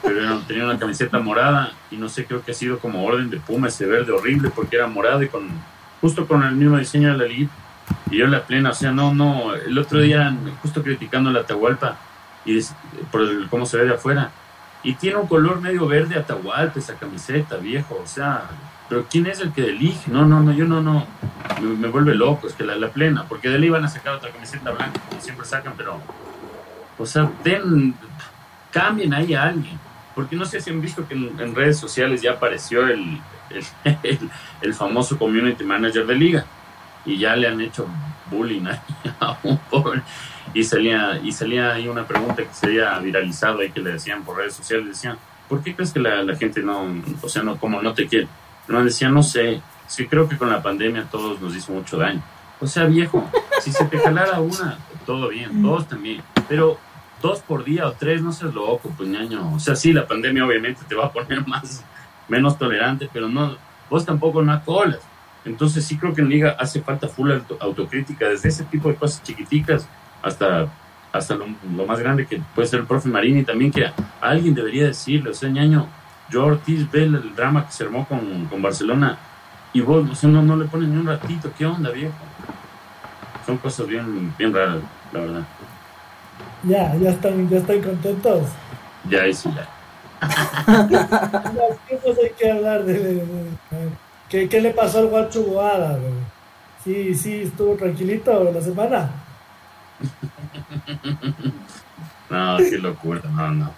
pero 0.03 0.39
tenía 0.41 0.65
una 0.65 0.79
camiseta 0.79 1.19
morada 1.19 1.73
y 1.91 1.97
no 1.97 2.09
sé, 2.09 2.27
creo 2.27 2.45
que 2.45 2.53
ha 2.53 2.55
sido 2.55 2.79
como 2.79 3.05
orden 3.05 3.31
de 3.31 3.39
Puma 3.39 3.69
ese 3.69 3.87
verde 3.87 4.13
horrible 4.13 4.51
porque 4.51 4.77
era 4.77 4.87
morado 4.87 5.23
y 5.23 5.29
con 5.29 5.49
justo 6.01 6.27
con 6.27 6.43
el 6.43 6.55
mismo 6.55 6.77
diseño 6.77 7.13
de 7.13 7.19
la 7.19 7.25
liga 7.25 7.51
y 8.11 8.19
yo 8.19 8.27
la 8.27 8.45
plena, 8.45 8.71
o 8.71 8.75
sea, 8.75 8.93
no, 8.93 9.15
no, 9.15 9.55
el 9.55 9.79
otro 9.79 10.01
día 10.01 10.35
justo 10.63 10.83
criticando 10.83 11.31
la 11.31 11.41
Atahualpa 11.41 11.97
y 12.45 12.61
por 13.11 13.49
cómo 13.49 13.67
se 13.67 13.79
ve 13.79 13.85
de 13.85 13.95
afuera 13.95 14.31
y 14.83 14.95
tiene 14.95 15.17
un 15.17 15.27
color 15.27 15.61
medio 15.61 15.87
verde 15.87 16.17
Atahualpa 16.17 16.79
esa 16.79 16.95
camiseta, 16.95 17.57
viejo, 17.57 18.01
o 18.03 18.07
sea, 18.07 18.45
pero 18.89 19.07
¿quién 19.11 19.27
es 19.27 19.41
el 19.41 19.53
que 19.53 19.65
elige? 19.65 20.11
No, 20.11 20.25
no, 20.25 20.41
no, 20.41 20.53
yo 20.53 20.67
no, 20.67 20.81
no, 20.81 21.07
me, 21.61 21.89
vuelve 21.89 22.15
loco, 22.15 22.47
es 22.47 22.55
que 22.55 22.65
la, 22.65 22.77
la 22.77 22.89
plena, 22.89 23.25
porque 23.29 23.49
de 23.49 23.57
ahí 23.57 23.69
van 23.69 23.85
a 23.85 23.89
sacar 23.89 24.15
otra 24.15 24.31
camiseta 24.31 24.71
blanca, 24.71 25.01
como 25.09 25.21
siempre 25.21 25.45
sacan, 25.45 25.75
pero 25.77 26.01
o 26.99 27.05
sea, 27.05 27.31
den, 27.45 27.95
cambien 28.71 29.13
ahí 29.13 29.35
a 29.35 29.45
alguien. 29.45 29.79
Porque 30.15 30.37
no 30.37 30.47
sé 30.47 30.61
si 30.61 30.71
han 30.71 30.81
visto 30.81 31.07
que 31.07 31.15
en, 31.15 31.55
redes 31.55 31.79
sociales 31.79 32.23
ya 32.23 32.33
apareció 32.33 32.87
el, 32.89 33.21
el, 34.63 34.75
famoso 34.75 35.19
community 35.19 35.65
manager 35.65 36.07
de 36.07 36.15
liga. 36.15 36.47
Y 37.07 37.19
ya 37.19 37.37
le 37.37 37.49
han 37.49 37.61
hecho 37.61 37.87
bullying 38.31 38.67
a 39.21 39.39
un 39.43 39.59
pobre. 39.71 40.03
Y 40.53 40.65
salía, 40.65 41.21
y 41.23 41.33
salía 41.33 41.73
ahí 41.73 41.89
una 41.89 42.07
pregunta 42.07 42.43
que 42.43 42.53
se 42.53 42.67
había 42.67 42.99
viralizado 42.99 43.61
ahí 43.61 43.71
que 43.71 43.81
le 43.81 43.93
decían 43.93 44.25
por 44.25 44.37
redes 44.37 44.55
sociales. 44.55 44.89
Decían, 44.89 45.17
¿por 45.49 45.63
qué 45.63 45.75
crees 45.75 45.93
que 45.93 46.01
la, 46.01 46.23
la 46.23 46.37
gente 46.37 46.63
no, 46.63 46.87
o 47.23 47.29
sea, 47.29 47.43
no, 47.43 47.57
como 47.57 47.81
no 47.81 47.95
te 47.95 48.07
quiere? 48.07 48.29
No, 48.69 48.85
decía, 48.85 49.09
no 49.09 49.23
sé. 49.23 49.61
Sí, 49.87 50.07
creo 50.07 50.29
que 50.29 50.37
con 50.37 50.51
la 50.51 50.63
pandemia 50.63 51.05
todos 51.11 51.41
nos 51.41 51.55
hizo 51.55 51.73
mucho 51.73 51.97
daño. 51.97 52.23
O 52.61 52.67
sea, 52.67 52.85
viejo, 52.85 53.29
si 53.61 53.71
se 53.71 53.85
te 53.85 54.01
calara 54.01 54.41
una, 54.41 54.79
todo 55.05 55.29
bien, 55.29 55.63
dos 55.63 55.87
también. 55.87 56.23
Pero 56.49 56.79
dos 57.23 57.41
por 57.41 57.65
día 57.65 57.87
o 57.87 57.93
tres, 57.93 58.23
no 58.23 58.33
seas 58.33 58.55
loco, 58.55 58.93
pues 58.97 59.09
ñaño. 59.09 59.55
O 59.55 59.61
sea, 59.61 59.77
sí, 59.77 59.93
la 59.93 60.07
pandemia 60.07 60.45
obviamente 60.45 60.83
te 60.89 60.95
va 60.95 61.07
a 61.07 61.13
poner 61.13 61.47
más, 61.47 61.85
menos 62.29 62.59
tolerante, 62.59 63.09
pero 63.13 63.29
no, 63.29 63.57
vos 63.91 64.05
tampoco 64.05 64.43
no 64.43 64.61
colas. 64.65 65.01
Entonces 65.47 65.85
sí 65.85 65.97
creo 65.97 66.13
que 66.13 66.21
en 66.21 66.29
liga 66.29 66.57
hace 66.59 66.81
falta 66.81 67.09
full 67.09 67.31
autocrítica, 67.61 68.29
desde 68.29 68.49
ese 68.49 68.65
tipo 68.65 68.89
de 68.89 68.97
cosas 68.97 69.23
chiquiticas 69.23 69.89
hasta, 70.21 70.67
hasta 71.13 71.37
lo, 71.37 71.47
más 71.87 72.01
grande 72.01 72.27
que 72.27 72.43
puede 72.55 72.67
ser 72.67 72.81
el 72.81 72.87
profe 72.87 73.09
Marini 73.09 73.45
también, 73.45 73.71
que 73.71 73.87
alguien 74.21 74.55
debería 74.55 74.87
decirle, 74.87 75.31
o 75.31 75.35
sea, 75.35 75.49
ñaño, 75.49 75.87
yo 76.31 76.47
Ortiz 76.47 76.91
ve 76.91 77.05
el, 77.05 77.35
drama 77.37 77.65
que 77.67 77.73
se 77.73 77.85
armó 77.85 78.07
con, 78.07 78.47
con 78.47 78.61
Barcelona 78.61 79.19
y 79.73 79.81
vos, 79.81 80.11
o 80.11 80.15
sea, 80.17 80.29
no, 80.29 80.43
no 80.43 80.57
le 80.57 80.65
ponen 80.65 80.93
ni 80.93 80.99
un 80.99 81.07
ratito, 81.07 81.51
¿qué 81.57 81.65
onda, 81.65 81.91
viejo? 81.91 82.13
Son 83.47 83.57
cosas 83.59 83.87
bien, 83.87 84.35
bien 84.37 84.53
raras, 84.53 84.79
la 85.13 85.21
verdad. 85.21 85.43
Ya, 86.65 86.97
ya 86.97 87.11
están, 87.11 87.49
ya 87.49 87.59
están 87.59 87.81
contentos. 87.81 88.49
Ya, 89.09 89.33
sí, 89.33 89.49
ya. 89.55 89.69
¿Qué 91.87 92.01
hay 92.05 92.31
que 92.37 92.51
hablar 92.51 92.85
de, 92.85 93.23
¿Qué, 94.29 94.49
¿Qué, 94.49 94.61
le 94.61 94.71
pasó 94.71 94.99
al 94.99 95.07
guacho 95.07 95.43
Boada? 95.43 95.99
Sí, 96.85 97.15
sí, 97.15 97.43
estuvo 97.43 97.75
tranquilito 97.75 98.53
la 98.53 98.61
semana. 98.61 99.11
no, 102.31 102.57
qué 102.59 102.79
locura, 102.79 103.23
no, 103.31 103.51
no. 103.53 103.71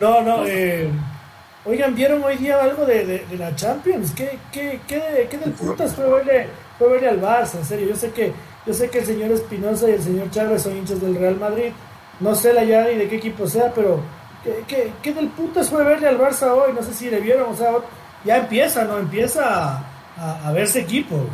No, 0.00 0.22
no, 0.22 0.46
eh, 0.46 0.88
oigan, 1.64 1.94
¿vieron 1.94 2.22
hoy 2.24 2.36
día 2.36 2.62
algo 2.62 2.84
de, 2.84 3.24
de, 3.28 3.36
la 3.36 3.54
Champions? 3.54 4.12
¿Qué, 4.12 4.38
qué, 4.50 4.80
qué, 4.86 5.28
qué 5.30 5.38
del 5.38 5.52
putas 5.52 5.94
fue 5.94 6.08
verle, 6.08 6.48
fue 6.78 6.88
verle 6.88 7.08
al 7.08 7.20
Barça? 7.20 7.58
En 7.58 7.64
serio, 7.64 7.88
yo 7.88 7.96
sé 7.96 8.10
que 8.10 8.32
yo 8.64 8.72
sé 8.72 8.88
que 8.88 8.98
el 8.98 9.06
señor 9.06 9.32
Espinosa 9.32 9.88
y 9.88 9.92
el 9.92 10.02
señor 10.02 10.30
Chávez 10.30 10.62
son 10.62 10.76
hinchas 10.76 11.00
del 11.00 11.16
Real 11.16 11.36
Madrid. 11.36 11.72
No 12.20 12.34
sé 12.34 12.52
la 12.52 12.62
ya 12.62 12.84
ni 12.84 12.96
de 12.96 13.08
qué 13.08 13.16
equipo 13.16 13.48
sea, 13.48 13.72
pero 13.74 14.00
¿qué, 14.68 14.92
qué, 15.02 15.12
del 15.12 15.28
putas 15.28 15.68
fue 15.68 15.84
verle 15.84 16.06
al 16.06 16.18
Barça 16.18 16.52
hoy? 16.52 16.72
No 16.72 16.82
sé 16.82 16.94
si 16.94 17.10
le 17.10 17.20
vieron, 17.20 17.50
o 17.50 17.56
sea, 17.56 17.72
ya 18.24 18.38
empieza, 18.38 18.84
¿no? 18.84 18.98
Empieza 18.98 19.82
a, 20.18 20.52
verse 20.52 20.80
equipo. 20.80 21.26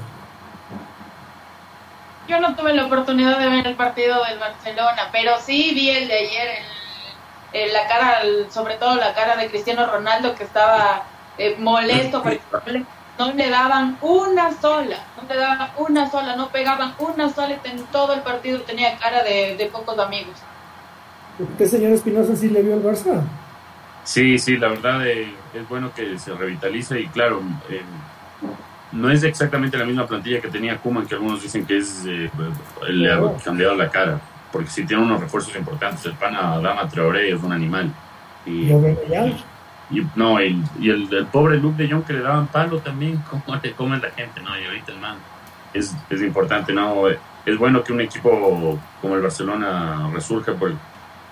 Yo 2.28 2.41
no 2.41 2.55
tuve 2.55 2.74
la 2.74 2.86
oportunidad 2.86 3.39
de 3.39 3.49
ver 3.49 3.66
el 3.66 3.74
partido 3.74 4.22
del 4.24 4.39
Barcelona, 4.39 5.09
pero 5.12 5.32
sí 5.41 5.72
vi 5.74 5.91
el 5.91 6.09
de 6.09 6.14
ayer, 6.14 6.49
el, 7.53 7.72
la 7.72 7.89
cara, 7.89 8.20
sobre 8.51 8.76
todo 8.76 8.97
la 8.97 9.14
cara 9.14 9.36
de 9.36 9.49
Cristiano 9.49 9.86
Ronaldo 9.86 10.34
que 10.34 10.45
estaba 10.45 11.05
eh, 11.39 11.57
molesto 11.59 12.22
porque 12.22 12.41
no 13.18 13.32
le 13.32 13.51
daban 13.51 13.99
una 14.01 14.53
sola, 14.61 14.97
no 15.16 15.28
le 15.28 15.41
daban 15.41 15.70
una 15.78 16.11
sola, 16.11 16.36
no 16.36 16.49
pegaban 16.49 16.95
una 16.99 17.32
sola 17.32 17.59
en 17.64 17.84
todo 17.86 18.14
el 18.14 18.20
partido 18.20 18.61
tenía 18.61 18.97
cara 18.99 19.22
de, 19.24 19.68
pocos 19.72 19.99
amigos. 19.99 20.36
¿Usted, 21.39 21.66
señor 21.66 21.93
Espinosa, 21.93 22.36
sí 22.36 22.49
le 22.49 22.62
vio 22.62 22.74
al 22.74 22.82
Barça? 22.82 23.22
Sí, 24.09 24.38
sí, 24.38 24.56
la 24.56 24.68
verdad 24.68 25.06
eh, 25.06 25.34
es 25.52 25.68
bueno 25.68 25.92
que 25.94 26.18
se 26.18 26.32
revitalice 26.32 26.98
y 26.98 27.09
claro, 27.09 27.42
eh, 27.68 27.82
no 28.92 29.11
es 29.11 29.22
exactamente 29.22 29.76
la 29.76 29.84
misma 29.84 30.06
plantilla 30.06 30.40
que 30.40 30.48
tenía 30.48 30.78
Kuman, 30.78 31.06
que 31.06 31.14
algunos 31.14 31.42
dicen 31.42 31.66
que 31.66 31.76
es 31.76 32.06
eh, 32.06 32.30
le 32.88 33.12
ha 33.12 33.20
cambiado 33.44 33.74
la 33.74 33.90
cara, 33.90 34.18
porque 34.50 34.70
si 34.70 34.86
tiene 34.86 35.02
unos 35.02 35.20
refuerzos 35.20 35.54
importantes, 35.56 36.06
el 36.06 36.14
pana 36.14 36.59
Dama 36.59 36.88
Traoré 36.88 37.30
es 37.30 37.42
un 37.42 37.52
animal. 37.52 37.92
Y, 38.46 38.72
y 39.90 40.06
no, 40.16 40.42
y, 40.42 40.59
y 40.80 40.88
el, 40.88 41.26
pobre 41.30 41.59
Luke 41.59 41.76
de 41.76 41.92
Jong 41.92 42.04
que 42.04 42.14
le 42.14 42.22
daban 42.22 42.46
palo 42.46 42.78
también, 42.78 43.18
como 43.30 43.61
le 43.62 43.72
comen 43.72 44.00
la 44.00 44.11
gente, 44.12 44.40
¿no? 44.40 44.59
Y 44.59 44.64
ahorita 44.64 44.92
el 44.92 45.00
man 45.00 45.18
es, 45.74 45.94
es 46.09 46.22
importante, 46.22 46.72
¿no? 46.72 47.09
Es 47.09 47.59
bueno 47.59 47.84
que 47.84 47.92
un 47.92 48.00
equipo 48.00 48.78
como 49.02 49.16
el 49.16 49.20
Barcelona 49.20 50.09
resurja, 50.14 50.54
porque 50.54 50.76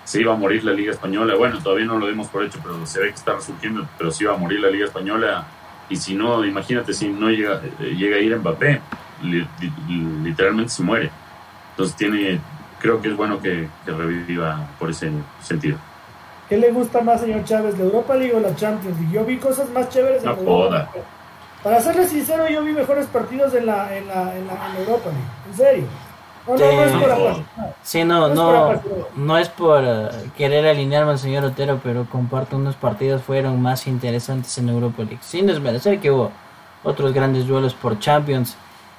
se 0.07 0.21
iba 0.21 0.31
a 0.31 0.37
morir 0.37 0.63
la 0.63 0.71
Liga 0.71 0.93
Española. 0.93 1.35
Bueno, 1.35 1.61
todavía 1.61 1.85
no 1.85 1.97
lo 1.97 2.07
dimos 2.07 2.29
por 2.29 2.41
hecho, 2.41 2.59
pero 2.63 2.85
se 2.85 3.01
ve 3.01 3.09
que 3.09 3.15
está 3.15 3.33
resurgiendo, 3.33 3.85
pero 3.97 4.09
se 4.09 4.23
iba 4.23 4.33
a 4.33 4.37
morir 4.37 4.61
la 4.61 4.69
Liga 4.69 4.85
Española. 4.85 5.45
Y 5.89 5.97
si 5.97 6.15
no, 6.15 6.45
imagínate, 6.45 6.93
si 6.93 7.09
no 7.09 7.29
llega, 7.29 7.61
eh, 7.81 7.93
llega 7.93 8.15
a 8.15 8.19
ir 8.19 8.37
Mbappé, 8.37 8.79
literalmente 10.23 10.71
se 10.71 10.81
muere. 10.81 11.11
Entonces 11.71 11.93
tiene, 11.97 12.39
creo 12.79 13.01
que 13.01 13.09
es 13.09 13.17
bueno 13.17 13.41
que, 13.41 13.67
que 13.83 13.91
reviva 13.91 14.69
por 14.79 14.89
ese 14.91 15.11
sentido. 15.41 15.77
¿Qué 16.47 16.55
le 16.55 16.71
gusta 16.71 17.01
más, 17.01 17.19
señor 17.19 17.43
Chávez, 17.43 17.77
la 17.77 17.83
Europa 17.83 18.15
League 18.15 18.33
o 18.33 18.39
la 18.39 18.55
Champions 18.55 18.97
League? 19.01 19.13
Yo 19.13 19.25
vi 19.25 19.35
cosas 19.35 19.69
más 19.71 19.89
chéveres 19.89 20.23
en 20.23 20.29
Europa. 20.29 20.89
Para 21.61 21.81
serle 21.81 22.07
sincero, 22.07 22.47
yo 22.47 22.63
vi 22.63 22.71
mejores 22.71 23.07
partidos 23.07 23.53
en 23.55 23.65
la, 23.65 23.93
en 23.93 24.07
la, 24.07 24.37
en 24.37 24.47
la, 24.47 24.79
Europa 24.79 25.09
League. 25.09 25.49
En 25.49 25.57
serio. 25.57 26.06
No, 26.47 26.55
no, 26.55 26.71
no 26.71 26.83
es 26.83 26.91
por 26.91 27.43
Sí, 27.83 28.03
no, 28.03 28.29
no, 28.29 28.81
no, 29.15 29.37
es 29.37 29.49
por 29.49 29.83
eh, 29.85 30.09
querer 30.37 30.65
alinearme 30.67 31.11
al 31.11 31.19
señor 31.19 31.43
Otero, 31.45 31.79
pero 31.83 32.05
comparto 32.09 32.57
unos 32.57 32.75
partidos 32.75 33.21
fueron 33.21 33.61
más 33.61 33.87
interesantes 33.87 34.57
en 34.57 34.69
Europa 34.69 35.03
League. 35.03 35.19
Sin 35.21 35.47
desmerecer 35.47 35.99
que 35.99 36.11
hubo 36.11 36.31
otros 36.83 37.13
grandes 37.13 37.47
duelos 37.47 37.73
por 37.73 37.99
Champions. 37.99 38.55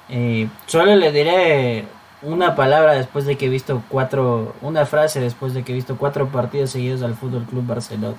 Eh, 0.09 0.47
solo 0.65 0.95
le 0.95 1.11
diré 1.11 1.85
una 2.21 2.55
palabra 2.55 2.93
después 2.93 3.25
de 3.25 3.37
que 3.37 3.45
he 3.45 3.49
visto 3.49 3.81
cuatro, 3.89 4.55
una 4.61 4.85
frase 4.85 5.19
después 5.19 5.53
de 5.53 5.63
que 5.63 5.71
he 5.71 5.75
visto 5.75 5.97
cuatro 5.97 6.27
partidos 6.27 6.71
seguidos 6.71 7.01
al 7.01 7.15
Fútbol 7.15 7.45
Club 7.45 7.65
Barcelona. 7.65 8.17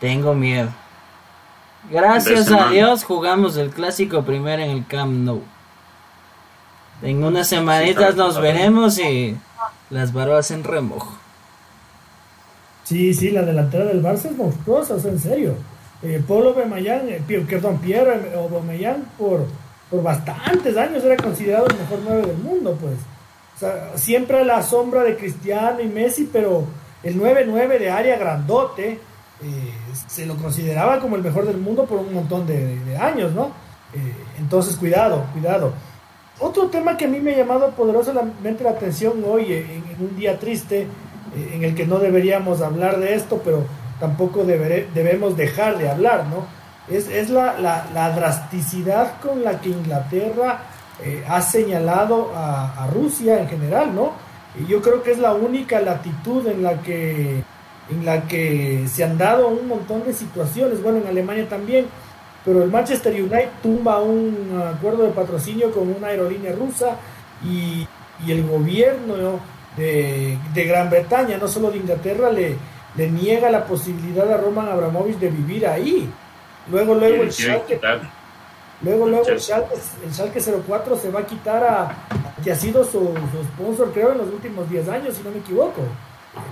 Tengo 0.00 0.34
miedo. 0.34 0.68
Gracias 1.90 2.50
a 2.50 2.68
Dios 2.68 3.04
jugamos 3.04 3.56
el 3.56 3.70
clásico 3.70 4.22
primero 4.22 4.62
en 4.62 4.70
el 4.70 4.86
Camp 4.86 5.12
Nou. 5.12 5.42
En 7.04 7.22
unas 7.22 7.48
semanitas 7.48 8.16
nos 8.16 8.40
veremos 8.40 8.98
y 8.98 9.36
las 9.90 10.14
barbas 10.14 10.50
en 10.50 10.64
remojo. 10.64 11.12
Sí, 12.82 13.12
sí, 13.12 13.30
la 13.30 13.42
delantera 13.42 13.84
del 13.84 14.02
Barça 14.02 14.30
es 14.30 14.36
monstruosa, 14.36 14.94
en 15.06 15.20
serio. 15.20 15.54
Eh, 16.02 16.22
Polo 16.26 16.54
Bemayán, 16.54 17.06
eh, 17.10 17.22
perdón, 17.46 17.78
Pierre 17.78 18.34
Aubameyang 18.34 19.04
por, 19.18 19.46
por 19.90 20.02
bastantes 20.02 20.78
años 20.78 21.04
era 21.04 21.16
considerado 21.16 21.66
el 21.66 21.76
mejor 21.76 21.98
9 22.04 22.26
del 22.26 22.38
mundo, 22.38 22.78
pues. 22.80 22.94
O 23.56 23.58
sea, 23.58 23.92
siempre 23.96 24.40
a 24.40 24.44
la 24.44 24.62
sombra 24.62 25.02
de 25.02 25.14
Cristiano 25.14 25.82
y 25.82 25.88
Messi, 25.88 26.30
pero 26.32 26.64
el 27.02 27.20
9-9 27.20 27.78
de 27.80 27.90
área 27.90 28.16
grandote 28.16 28.92
eh, 28.92 29.74
se 30.08 30.24
lo 30.24 30.36
consideraba 30.36 31.00
como 31.00 31.16
el 31.16 31.22
mejor 31.22 31.46
del 31.46 31.58
mundo 31.58 31.84
por 31.84 32.00
un 32.00 32.14
montón 32.14 32.46
de, 32.46 32.96
años, 32.98 33.32
¿no? 33.32 33.52
entonces, 34.38 34.74
cuidado, 34.74 35.24
cuidado. 35.32 35.72
Otro 36.40 36.66
tema 36.66 36.96
que 36.96 37.04
a 37.04 37.08
mí 37.08 37.20
me 37.20 37.34
ha 37.34 37.38
llamado 37.38 37.70
poderosamente 37.70 38.64
la 38.64 38.70
atención 38.70 39.22
hoy, 39.26 39.52
en 39.52 39.84
un 40.00 40.16
día 40.16 40.38
triste, 40.38 40.86
en 41.52 41.64
el 41.64 41.74
que 41.74 41.86
no 41.86 41.98
deberíamos 41.98 42.60
hablar 42.60 42.98
de 42.98 43.14
esto, 43.14 43.40
pero 43.44 43.64
tampoco 44.00 44.44
debemos 44.44 45.36
dejar 45.36 45.78
de 45.78 45.88
hablar, 45.88 46.26
¿no? 46.26 46.46
Es, 46.88 47.08
es 47.08 47.30
la, 47.30 47.58
la, 47.58 48.10
drasticidad 48.10 49.18
con 49.20 49.42
la 49.42 49.60
que 49.60 49.70
Inglaterra 49.70 50.58
eh, 51.02 51.24
ha 51.26 51.40
señalado 51.40 52.30
a, 52.34 52.86
Rusia 52.92 53.40
en 53.40 53.48
general, 53.48 53.94
¿no? 53.94 54.12
Y 54.60 54.66
yo 54.66 54.82
creo 54.82 55.02
que 55.02 55.12
es 55.12 55.18
la 55.18 55.32
única 55.32 55.80
latitud 55.80 56.46
en 56.46 56.62
la 56.62 56.80
que 56.82 57.42
en 57.90 58.06
la 58.06 58.22
que 58.22 58.86
se 58.88 59.04
han 59.04 59.18
dado 59.18 59.48
un 59.48 59.68
montón 59.68 60.04
de 60.04 60.14
situaciones, 60.14 60.82
bueno, 60.82 60.98
en 60.98 61.06
Alemania 61.06 61.46
también, 61.48 61.86
pero 62.44 62.62
el 62.62 62.70
Manchester 62.70 63.12
United 63.12 63.48
tumba 63.62 64.00
un 64.00 64.62
acuerdo 64.74 65.04
de 65.04 65.10
patrocinio 65.10 65.70
con 65.72 65.88
una 65.88 66.08
aerolínea 66.08 66.52
rusa 66.52 66.96
y, 67.42 67.86
y 68.26 68.32
el 68.32 68.46
gobierno 68.46 69.40
de, 69.76 70.38
de, 70.52 70.64
Gran 70.64 70.90
Bretaña, 70.90 71.38
no 71.38 71.48
solo 71.48 71.70
de 71.70 71.78
Inglaterra, 71.78 72.30
le, 72.30 72.56
le 72.96 73.10
niega 73.10 73.50
la 73.50 73.64
posibilidad 73.64 74.30
a 74.30 74.36
Roman 74.36 74.68
Abramovich 74.68 75.18
de 75.18 75.30
vivir 75.30 75.66
ahí. 75.66 76.08
Luego, 76.70 76.94
luego 76.94 77.22
el 77.22 77.32
Schalke, 77.32 77.80
luego, 78.82 79.06
luego 79.06 79.28
el 79.28 79.40
Schalke, 79.40 80.38
el 80.38 80.62
04 80.66 80.96
se 80.96 81.10
va 81.10 81.20
a 81.20 81.26
quitar 81.26 81.64
a, 81.64 81.94
que 82.42 82.52
ha 82.52 82.56
sido 82.56 82.84
su, 82.84 83.14
sponsor, 83.54 83.90
creo, 83.92 84.12
en 84.12 84.18
los 84.18 84.28
últimos 84.28 84.68
10 84.68 84.88
años, 84.88 85.14
si 85.14 85.22
no 85.22 85.30
me 85.30 85.38
equivoco. 85.38 85.82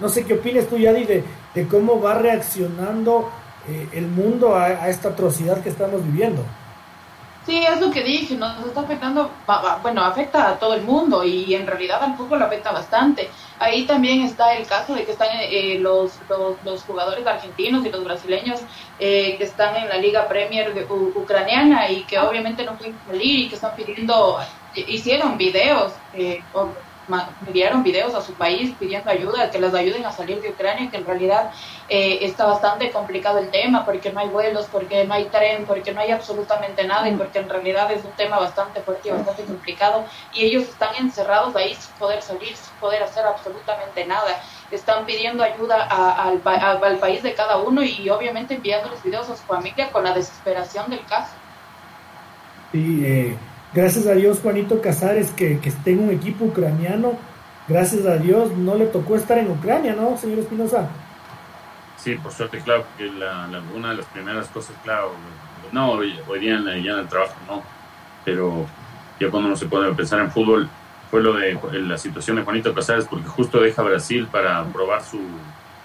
No 0.01 0.09
sé 0.09 0.24
qué 0.24 0.34
opinas 0.34 0.66
tú, 0.66 0.78
Yadi, 0.78 1.05
de, 1.05 1.24
de 1.55 1.66
cómo 1.66 2.01
va 2.01 2.14
reaccionando 2.14 3.30
eh, 3.69 3.89
el 3.93 4.09
mundo 4.09 4.57
a 4.57 4.89
esta 4.89 5.11
atrocidad 5.11 5.63
que 5.63 5.69
estamos 5.69 6.05
viviendo. 6.05 6.45
Sí, 7.45 7.59
es 7.59 7.81
lo 7.81 7.91
que 7.91 8.05
dije, 8.05 8.37
nos 8.37 8.65
está 8.65 8.83
afectando, 8.83 9.29
bueno, 9.83 10.05
afecta 10.05 10.49
a 10.49 10.59
todo 10.61 10.75
el 10.75 10.83
mundo 10.83 11.25
y 11.25 11.53
en 11.55 11.67
realidad 11.67 12.01
al 12.01 12.17
fútbol 12.17 12.41
afecta 12.41 12.71
bastante. 12.71 13.29
Ahí 13.59 13.85
también 13.85 14.23
está 14.23 14.55
el 14.55 14.65
caso 14.65 14.95
de 14.95 15.05
que 15.05 15.11
están 15.11 15.29
eh, 15.33 15.77
los, 15.81 16.13
los, 16.65 16.83
jugadores 16.85 17.27
argentinos 17.27 17.85
y 17.85 17.91
los 17.91 18.05
brasileños 18.05 18.61
eh, 19.01 19.37
que 19.39 19.45
están 19.45 19.75
en 19.75 19.89
la 19.89 19.97
Liga 19.97 20.29
Premier 20.29 20.73
de, 20.73 20.85
ucraniana 20.85 21.91
y 21.91 22.05
que 22.05 22.17
obviamente 22.17 22.65
no 22.65 22.77
pueden 22.77 22.97
salir 23.09 23.41
y 23.41 23.49
que 23.49 23.57
están 23.57 23.75
pidiendo, 23.75 24.39
hicieron 24.77 25.37
videos. 25.37 25.93
Eh, 26.15 26.45
enviaron 27.47 27.83
videos 27.83 28.15
a 28.15 28.23
su 28.23 28.35
país 28.35 28.75
pidiendo 28.79 29.11
ayuda, 29.11 29.51
que 29.51 29.61
les 29.61 29.75
ayuden 29.75 30.05
a 30.05 30.13
salir 30.13 30.41
de 30.41 30.51
Ucrania, 30.51 30.91
que 30.91 30.97
en 30.97 31.07
realidad 31.07 31.51
eh, 31.89 32.19
está 32.23 32.47
bastante 32.47 32.91
complicado 32.91 33.39
el 33.39 33.51
tema, 33.51 33.85
porque 33.85 34.13
no 34.13 34.21
hay 34.21 34.29
vuelos, 34.29 34.67
porque 34.71 35.05
no 35.05 35.15
hay 35.15 35.27
tren, 35.27 35.65
porque 35.67 35.93
no 35.93 36.01
hay 36.01 36.11
absolutamente 36.11 36.85
nada 36.85 37.09
y 37.09 37.17
porque 37.17 37.39
en 37.39 37.49
realidad 37.49 37.91
es 37.93 38.05
un 38.05 38.13
tema 38.13 38.39
bastante 38.39 38.81
fuerte 38.81 39.09
y 39.09 39.13
bastante 39.13 39.45
complicado 39.45 40.05
y 40.33 40.45
ellos 40.45 40.65
están 40.65 40.95
encerrados 40.97 41.55
ahí 41.57 41.75
sin 41.75 41.93
poder 41.95 42.23
salir, 42.23 42.57
sin 42.57 42.75
poder 42.81 43.03
hacer 43.03 43.27
absolutamente 43.27 44.05
nada. 44.05 44.41
Están 44.71 45.05
pidiendo 45.05 45.45
ayuda 45.45 45.85
al, 45.85 46.41
al 46.45 46.99
país 46.99 47.23
de 47.23 47.35
cada 47.35 47.59
uno 47.59 47.83
y 47.83 48.09
obviamente 48.09 48.55
enviándoles 48.55 49.03
videos 49.03 49.29
a 49.29 49.37
su 49.37 49.43
familia 49.43 49.91
con 49.91 50.05
la 50.05 50.15
desesperación 50.15 50.89
del 50.91 51.05
caso. 51.05 51.33
Sí, 52.73 53.05
eh, 53.05 53.37
Gracias 53.75 54.07
a 54.07 54.12
Dios, 54.12 54.41
Juanito 54.43 54.83
Casares, 54.83 55.31
que, 55.31 55.59
que 55.59 55.70
esté 55.70 55.93
en 55.93 56.01
un 56.01 56.11
equipo 56.11 56.45
ucraniano. 56.45 57.14
Gracias 57.68 58.05
a 58.05 58.16
Dios, 58.16 58.53
no 58.57 58.75
le 58.75 58.87
tocó 58.87 59.16
estar 59.16 59.39
en 59.39 59.51
Ucrania, 59.51 59.95
¿no, 59.95 60.16
señor 60.18 60.41
Espinosa? 60.41 60.91
Sí, 61.97 62.16
por 62.16 62.33
suerte, 62.33 62.59
claro, 62.59 62.85
que 62.99 63.07
la, 63.07 63.49
una 63.75 63.91
de 63.91 63.97
las 63.97 64.07
primeras 64.07 64.49
cosas, 64.49 64.75
claro, 64.83 65.12
no, 65.70 65.93
hoy, 65.93 66.18
día 66.41 66.57
en, 66.57 66.83
ya 66.83 66.93
en 66.93 66.99
el 66.99 67.09
trabajo 67.09 67.35
no, 67.49 67.62
pero 68.25 68.66
ya 69.20 69.31
cuando 69.31 69.49
uno 69.49 69.57
se 69.57 69.66
pone 69.66 69.89
a 69.89 69.95
pensar 69.95 70.20
en 70.20 70.31
fútbol, 70.31 70.68
fue 71.11 71.23
lo 71.23 71.35
de 71.35 71.57
la 71.73 71.97
situación 71.97 72.37
de 72.37 72.43
Juanito 72.43 72.75
Casares, 72.75 73.07
porque 73.07 73.29
justo 73.29 73.61
deja 73.61 73.83
Brasil 73.83 74.29
para 74.31 74.64
probar 74.64 75.03
su 75.03 75.20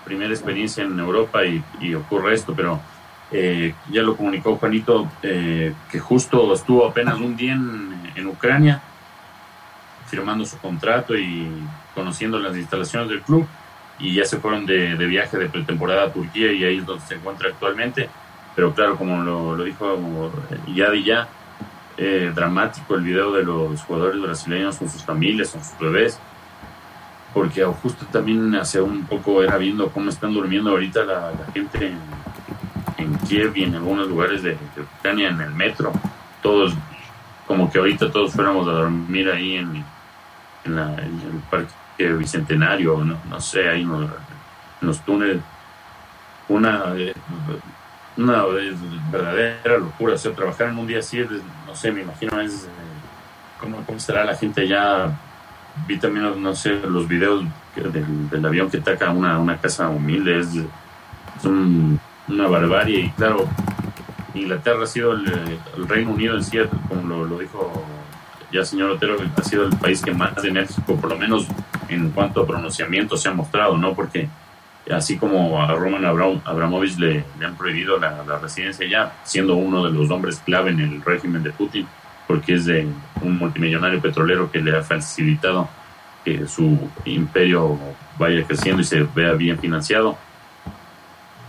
primera 0.03 0.33
experiencia 0.33 0.83
en 0.83 0.99
Europa 0.99 1.45
y, 1.45 1.63
y 1.79 1.93
ocurre 1.93 2.33
esto, 2.33 2.53
pero 2.55 2.79
eh, 3.31 3.73
ya 3.91 4.01
lo 4.01 4.15
comunicó 4.15 4.55
Juanito, 4.55 5.09
eh, 5.21 5.73
que 5.91 5.99
justo 5.99 6.53
estuvo 6.53 6.85
apenas 6.85 7.19
un 7.19 7.35
día 7.35 7.53
en, 7.53 8.27
Ucrania, 8.27 8.81
firmando 10.07 10.45
su 10.45 10.57
contrato 10.57 11.15
y 11.15 11.47
conociendo 11.95 12.39
las 12.39 12.55
instalaciones 12.55 13.09
del 13.09 13.21
club, 13.21 13.47
y 13.99 14.13
ya 14.13 14.25
se 14.25 14.37
fueron 14.37 14.65
de, 14.65 14.95
viaje 14.95 15.37
de 15.37 15.49
pretemporada 15.49 16.03
a 16.03 16.13
Turquía 16.13 16.51
y 16.51 16.63
ahí 16.63 16.77
es 16.77 16.85
donde 16.85 17.05
se 17.05 17.15
encuentra 17.15 17.49
actualmente. 17.49 18.09
Pero 18.55 18.73
claro, 18.73 18.95
como 18.97 19.21
lo, 19.23 19.55
lo 19.55 19.63
dijo 19.63 20.31
Yadi 20.67 21.03
ya, 21.03 21.27
eh, 21.97 22.31
dramático 22.33 22.95
el 22.95 23.01
video 23.01 23.31
de 23.33 23.43
los 23.43 23.81
jugadores 23.81 24.21
brasileños 24.21 24.77
con 24.77 24.89
sus 24.89 25.03
familias, 25.03 25.49
con 25.49 25.63
sus 25.63 25.77
bebés, 25.79 26.19
porque 27.33 27.63
justo 27.65 28.05
también 28.11 28.53
hace 28.55 28.79
un 28.81 29.05
poco 29.05 29.43
era 29.43 29.57
viendo 29.57 29.89
cómo 29.89 30.09
están 30.09 30.33
durmiendo 30.33 30.71
ahorita 30.71 31.03
la, 31.03 31.31
la 31.31 31.51
gente 31.53 31.87
en, 31.87 31.97
en 32.97 33.15
Kiev 33.19 33.55
y 33.55 33.63
en 33.63 33.75
algunos 33.75 34.07
lugares 34.07 34.43
de, 34.43 34.57
Ucrania, 34.99 35.29
en 35.29 35.41
el 35.41 35.51
metro, 35.51 35.93
todos, 36.41 36.73
como 37.45 37.71
que 37.71 37.79
ahorita 37.79 38.11
todos 38.11 38.33
fuéramos 38.33 38.67
a 38.67 38.71
dormir 38.71 39.29
ahí 39.29 39.57
en, 39.57 39.83
en, 40.65 40.77
el 40.77 41.41
parque 41.49 42.13
bicentenario, 42.13 42.97
no, 43.03 43.17
no 43.29 43.41
sé, 43.41 43.69
ahí 43.69 43.83
en 43.83 44.09
los, 44.81 44.99
túneles. 45.01 45.41
Una, 46.49 46.93
una 48.15 48.43
verdadera 49.11 49.77
locura, 49.79 50.13
o 50.13 50.17
sea, 50.17 50.31
trabajar 50.33 50.69
en 50.69 50.77
un 50.77 50.87
día 50.87 50.99
así, 50.99 51.23
no 51.65 51.75
sé, 51.75 51.91
me 51.91 52.01
imagino 52.01 52.39
es, 52.39 52.63
eh, 52.63 52.67
¿cómo, 53.59 53.83
cómo 53.85 53.97
estará 53.97 54.23
la 54.23 54.35
gente 54.35 54.61
allá? 54.61 55.11
Vi 55.87 55.97
también, 55.97 56.41
no 56.41 56.55
sé, 56.55 56.71
los 56.71 57.07
videos 57.07 57.43
del, 57.75 58.45
avión 58.45 58.71
que 58.71 58.77
ataca 58.77 59.11
una, 59.11 59.37
una 59.37 59.57
casa 59.57 59.89
humilde, 59.89 60.39
es 60.39 60.55
un 61.43 61.99
una 62.27 62.47
barbarie. 62.47 62.99
Y 62.99 63.09
claro, 63.11 63.47
Inglaterra 64.33 64.83
ha 64.83 64.87
sido 64.87 65.13
el, 65.13 65.59
Reino 65.87 66.11
Unido 66.11 66.35
en 66.35 66.43
sí, 66.43 66.57
como 66.87 67.25
lo, 67.25 67.37
dijo 67.37 67.85
ya 68.51 68.61
el 68.61 68.65
señor 68.65 68.91
Otero, 68.91 69.17
ha 69.35 69.43
sido 69.43 69.65
el 69.65 69.75
país 69.77 70.01
que 70.01 70.13
más 70.13 70.35
de 70.41 70.51
México, 70.51 70.95
por 70.95 71.09
lo 71.09 71.17
menos 71.17 71.47
en 71.89 72.11
cuanto 72.11 72.41
a 72.41 72.47
pronunciamiento, 72.47 73.17
se 73.17 73.29
ha 73.29 73.33
mostrado, 73.33 73.77
¿no? 73.77 73.93
Porque 73.93 74.29
así 74.89 75.17
como 75.17 75.61
a 75.61 75.73
Roman 75.75 76.05
Abramovich 76.05 76.97
le, 76.97 77.25
le 77.39 77.45
han 77.45 77.57
prohibido 77.57 77.99
la, 77.99 78.23
residencia 78.41 78.87
ya, 78.87 79.13
siendo 79.23 79.55
uno 79.55 79.85
de 79.85 79.91
los 79.91 80.09
hombres 80.09 80.41
clave 80.45 80.71
en 80.71 80.79
el 80.79 81.01
régimen 81.01 81.43
de 81.43 81.51
Putin, 81.51 81.87
porque 82.25 82.53
es 82.53 82.65
de 82.65 82.87
un 83.21 83.37
multimillonario 83.37 84.01
petrolero 84.01 84.49
que 84.51 84.59
le 84.59 84.77
ha 84.77 84.81
facilitado 84.81 85.69
que 86.23 86.47
su 86.47 86.89
imperio 87.05 87.77
vaya 88.17 88.45
creciendo 88.45 88.81
y 88.81 88.85
se 88.85 89.03
vea 89.03 89.33
bien 89.33 89.57
financiado 89.59 90.17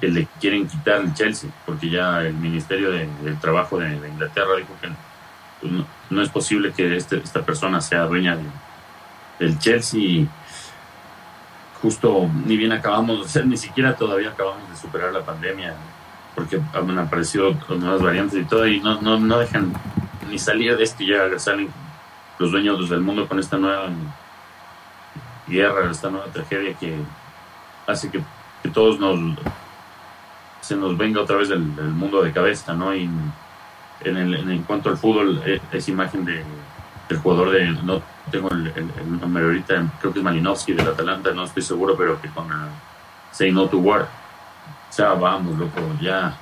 que 0.00 0.08
le 0.08 0.26
quieren 0.40 0.66
quitar 0.66 1.00
el 1.00 1.14
Chelsea, 1.14 1.50
porque 1.66 1.90
ya 1.90 2.22
el 2.22 2.34
Ministerio 2.34 2.90
de, 2.90 3.08
del 3.22 3.38
Trabajo 3.38 3.78
de, 3.78 3.94
Inglaterra 3.94 4.56
dijo 4.56 4.74
que 4.80 4.88
pues, 5.60 5.72
no, 6.10 6.22
es 6.22 6.28
posible 6.28 6.72
que 6.72 6.96
este, 6.96 7.16
esta 7.16 7.42
persona 7.44 7.80
sea 7.80 8.06
dueña 8.06 8.38
del 9.38 9.58
Chelsea. 9.58 10.26
Justo 11.82 12.28
ni 12.44 12.56
bien 12.56 12.72
acabamos 12.72 13.18
de 13.20 13.24
hacer, 13.26 13.46
ni 13.46 13.56
siquiera 13.56 13.96
todavía 13.96 14.30
acabamos 14.30 14.68
de 14.70 14.76
superar 14.76 15.12
la 15.12 15.24
pandemia, 15.24 15.74
porque 16.34 16.60
han 16.72 16.98
aparecido 16.98 17.56
nuevas 17.68 18.02
variantes 18.02 18.40
y 18.40 18.44
todo, 18.44 18.66
y 18.66 18.80
no, 18.80 19.00
no, 19.00 19.18
no 19.18 19.38
dejan 19.38 19.72
ni 20.28 20.38
salir 20.38 20.76
de 20.76 20.84
esto 20.84 21.02
y 21.02 21.08
ya 21.08 21.38
salen 21.38 21.70
los 22.38 22.52
dueños 22.52 22.88
del 22.88 23.00
mundo 23.00 23.26
con 23.26 23.38
esta 23.38 23.56
nueva 23.56 23.88
guerra, 25.48 25.90
esta 25.90 26.10
nueva 26.10 26.26
tragedia 26.26 26.74
que 26.74 26.94
hace 27.86 28.10
que, 28.10 28.20
que 28.62 28.68
todos 28.68 29.00
nos 29.00 29.18
se 30.68 30.76
nos 30.76 30.98
venga 30.98 31.22
otra 31.22 31.36
vez 31.36 31.48
el, 31.50 31.60
mundo 31.60 32.22
de 32.22 32.30
cabeza, 32.30 32.74
¿no? 32.74 32.94
Y 32.94 33.08
en, 34.04 34.16
el, 34.18 34.50
en, 34.50 34.62
cuanto 34.64 34.90
al 34.90 34.98
fútbol, 34.98 35.42
e, 35.46 35.58
es, 35.72 35.88
imagen 35.88 36.26
de, 36.26 36.44
del 37.08 37.18
jugador 37.18 37.50
de, 37.52 37.70
no 37.70 38.02
tengo 38.30 38.50
el, 38.50 38.70
nombre 39.18 39.44
ahorita, 39.44 39.82
creo 39.98 40.12
que 40.12 40.18
es 40.18 40.24
Malinowski 40.24 40.74
del 40.74 40.88
Atalanta, 40.88 41.32
no 41.32 41.44
estoy 41.44 41.62
seguro, 41.62 41.96
pero 41.96 42.20
que 42.20 42.28
con 42.28 42.48
Say 43.32 43.50
No 43.50 43.66
to 43.66 43.78
War. 43.78 44.02
O 44.02 44.92
sea, 44.92 45.14
vamos, 45.14 45.58
loco, 45.58 45.80
ya 46.02 46.36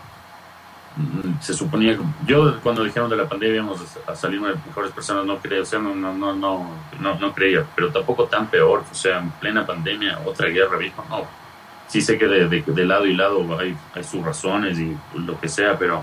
mm, 0.96 1.40
se 1.40 1.54
suponía, 1.54 1.96
yo 2.26 2.60
cuando 2.62 2.82
dijeron 2.82 3.08
de 3.08 3.16
la 3.16 3.28
pandemia 3.28 3.58
íbamos 3.58 3.80
a 4.08 4.16
salir 4.16 4.40
de 4.40 4.56
mejores 4.66 4.90
personas, 4.90 5.24
no 5.24 5.38
creía, 5.38 5.62
o 5.62 5.66
sea, 5.66 5.78
no, 5.78 5.94
no, 5.94 6.12
no, 6.12 6.34
no, 6.34 6.68
no, 6.98 7.32
creía, 7.32 7.64
pero 7.76 7.92
tampoco 7.92 8.24
tan 8.24 8.48
peor, 8.48 8.82
o 8.90 8.94
sea, 8.94 9.18
en 9.18 9.30
plena 9.30 9.64
pandemia, 9.64 10.18
otra 10.24 10.48
guerra, 10.48 10.78
viejo, 10.78 11.04
no, 11.08 11.45
sí 11.88 12.00
sé 12.00 12.18
que 12.18 12.26
de, 12.26 12.62
de, 12.62 12.84
lado 12.84 13.06
y 13.06 13.14
lado 13.14 13.58
hay, 13.58 13.76
hay, 13.94 14.04
sus 14.04 14.24
razones 14.24 14.78
y 14.78 14.96
lo 15.14 15.38
que 15.40 15.48
sea, 15.48 15.78
pero 15.78 16.02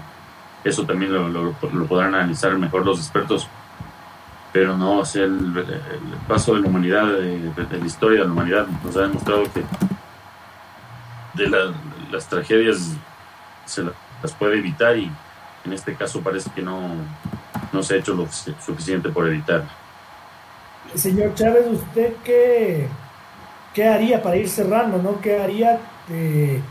eso 0.64 0.86
también 0.86 1.14
lo, 1.14 1.28
lo, 1.28 1.54
podrán 1.88 2.16
analizar 2.16 2.58
mejor 2.58 2.86
los 2.86 3.00
expertos. 3.00 3.48
Pero 4.52 4.78
no, 4.78 5.00
o 5.00 5.04
el, 5.16 5.66
paso 6.28 6.54
de 6.54 6.62
la 6.62 6.68
humanidad, 6.68 7.08
de, 7.08 7.52
la 7.80 7.86
historia 7.86 8.22
de 8.22 8.26
la 8.28 8.32
humanidad, 8.32 8.68
nos 8.84 8.96
ha 8.96 9.02
demostrado 9.02 9.44
que 9.52 9.64
de 11.34 11.50
las 12.12 12.30
tragedias 12.30 12.96
se 13.66 13.84
las 13.84 14.34
puede 14.38 14.60
evitar 14.60 14.96
y 14.98 15.12
en 15.66 15.74
este 15.74 15.96
caso 15.96 16.22
parece 16.22 16.52
que 16.52 16.62
no, 16.62 16.92
no 17.72 17.84
se 17.84 17.96
ha 17.96 17.98
hecho 17.98 18.14
lo 18.14 18.28
suficiente 18.64 19.10
por 19.10 19.28
evitar. 19.28 19.64
Señor 20.94 21.34
Chávez, 21.34 21.66
¿usted 21.72 22.14
qué, 22.24 22.88
qué 23.74 23.88
haría 23.88 24.22
para 24.22 24.38
ir 24.38 24.50
cerrando, 24.50 25.02
no? 25.02 25.20
¿Qué 25.20 25.40
haría 25.40 25.80
de, 26.08 26.62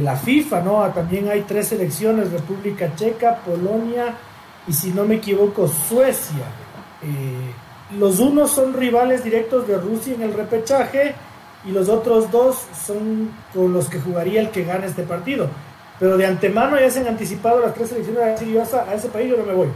la 0.00 0.16
FIFA, 0.16 0.60
no? 0.62 0.82
Ah, 0.82 0.92
también 0.92 1.28
hay 1.28 1.42
tres 1.42 1.68
selecciones, 1.68 2.32
República 2.32 2.94
Checa, 2.94 3.36
Polonia 3.36 4.14
y 4.66 4.72
si 4.72 4.90
no 4.90 5.04
me 5.04 5.16
equivoco, 5.16 5.68
Suecia. 5.68 6.46
Eh, 7.02 7.52
los 7.98 8.20
unos 8.20 8.50
son 8.50 8.74
rivales 8.74 9.24
directos 9.24 9.66
de 9.66 9.78
Rusia 9.78 10.14
en 10.14 10.22
el 10.22 10.34
repechaje 10.34 11.14
y 11.64 11.72
los 11.72 11.88
otros 11.88 12.30
dos 12.30 12.66
son 12.86 13.30
con 13.54 13.72
los 13.72 13.88
que 13.88 14.00
jugaría 14.00 14.40
el 14.40 14.50
que 14.50 14.64
gane 14.64 14.86
este 14.86 15.02
partido. 15.02 15.48
Pero 15.98 16.16
de 16.16 16.26
antemano 16.26 16.78
ya 16.80 16.90
se 16.90 17.00
han 17.00 17.08
anticipado 17.08 17.60
las 17.60 17.74
tres 17.74 17.90
selecciones 17.90 18.40
a 18.74 18.94
ese 18.94 19.08
país 19.08 19.30
yo 19.30 19.36
no 19.36 19.44
me 19.44 19.52
voy. 19.52 19.68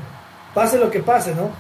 Pase 0.55 0.79
lo 0.79 0.91
que 0.91 1.01
pase, 1.01 1.35
¿no? 1.35 1.51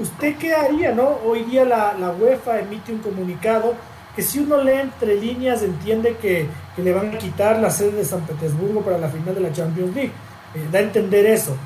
¿Usted 0.00 0.36
qué 0.36 0.54
haría, 0.54 0.92
no? 0.92 1.18
Hoy 1.24 1.44
día 1.44 1.64
la, 1.64 1.94
la, 1.98 2.10
UEFA 2.10 2.60
emite 2.60 2.92
un 2.92 3.00
comunicado 3.00 3.74
que 4.14 4.22
si 4.22 4.40
uno 4.40 4.62
lee 4.62 4.80
entre 4.80 5.14
líneas 5.16 5.62
entiende 5.62 6.16
que, 6.16 6.48
que, 6.74 6.82
le 6.82 6.92
van 6.92 7.14
a 7.14 7.18
quitar 7.18 7.60
la 7.60 7.70
sede 7.70 7.92
de 7.92 8.04
San 8.04 8.22
Petersburgo 8.22 8.82
para 8.82 8.98
la 8.98 9.08
final 9.08 9.34
de 9.34 9.40
la 9.40 9.52
Champions 9.52 9.94
League. 9.94 10.12
Eh, 10.54 10.68
da 10.70 10.80
a 10.80 10.82
entender 10.82 11.26
eso. 11.26 11.56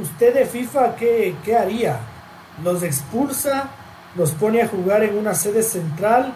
¿Usted 0.00 0.34
de 0.34 0.46
FIFA 0.46 0.94
qué, 0.94 1.34
qué 1.44 1.56
haría? 1.56 1.98
¿Los 2.62 2.82
expulsa? 2.82 3.70
¿Los 4.16 4.32
pone 4.32 4.62
a 4.62 4.68
jugar 4.68 5.02
en 5.02 5.18
una 5.18 5.34
sede 5.34 5.62
central? 5.62 6.32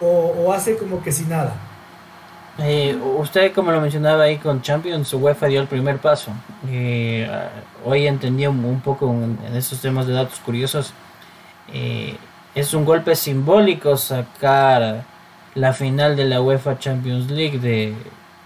¿O, 0.00 0.52
hace 0.52 0.76
como 0.76 1.02
que 1.02 1.10
sin 1.10 1.28
nada? 1.28 1.54
Eh, 2.58 2.98
usted, 3.18 3.52
como 3.52 3.70
lo 3.70 3.80
mencionaba 3.80 4.24
ahí 4.24 4.38
con 4.38 4.60
Champions, 4.60 5.12
UEFA 5.14 5.46
dio 5.46 5.60
el 5.60 5.68
primer 5.68 5.98
paso. 5.98 6.32
Eh, 6.68 7.28
hoy 7.84 8.06
entendí 8.06 8.46
un, 8.46 8.80
poco 8.80 9.08
en, 9.10 9.38
estos 9.54 9.80
temas 9.80 10.06
de 10.06 10.14
datos 10.14 10.38
curiosos. 10.40 10.92
Es 12.56 12.72
un 12.72 12.86
golpe 12.86 13.14
simbólico 13.14 13.98
sacar 13.98 15.04
la 15.54 15.72
final 15.74 16.16
de 16.16 16.24
la 16.24 16.40
UEFA 16.40 16.78
Champions 16.78 17.30
League 17.30 17.58
de 17.58 17.94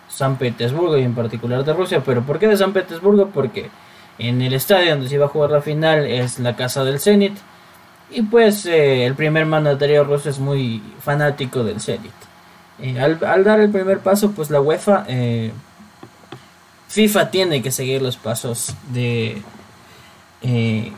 San 0.08 0.36
Petersburgo 0.36 0.98
y 0.98 1.02
en 1.02 1.14
particular 1.14 1.64
de 1.64 1.72
Rusia. 1.72 2.02
¿Pero 2.04 2.22
por 2.22 2.40
qué 2.40 2.48
de 2.48 2.56
San 2.56 2.72
Petersburgo? 2.72 3.28
Porque 3.28 3.70
en 4.18 4.42
el 4.42 4.52
estadio 4.52 4.90
donde 4.90 5.08
se 5.08 5.14
iba 5.14 5.26
a 5.26 5.28
jugar 5.28 5.50
la 5.50 5.62
final 5.62 6.04
es 6.06 6.40
la 6.40 6.56
casa 6.56 6.82
del 6.84 6.98
Zenit. 6.98 7.38
Y 8.10 8.22
pues 8.22 8.66
el 8.66 9.14
primer 9.14 9.46
mandatario 9.46 10.02
ruso 10.02 10.28
es 10.28 10.40
muy 10.40 10.82
fanático 11.00 11.62
del 11.62 11.80
Zenit. 11.80 12.10
Eh, 12.80 12.98
al, 12.98 13.44
dar 13.44 13.60
el 13.60 13.70
primer 13.70 14.00
paso, 14.00 14.32
pues 14.32 14.50
la 14.50 14.60
UEFA, 14.60 15.04
eh, 15.06 15.52
FIFA 16.88 17.30
tiene 17.30 17.62
que 17.62 17.70
seguir 17.70 18.02
los 18.02 18.16
pasos 18.16 18.74
de 18.92 19.40
eh, 20.42 20.92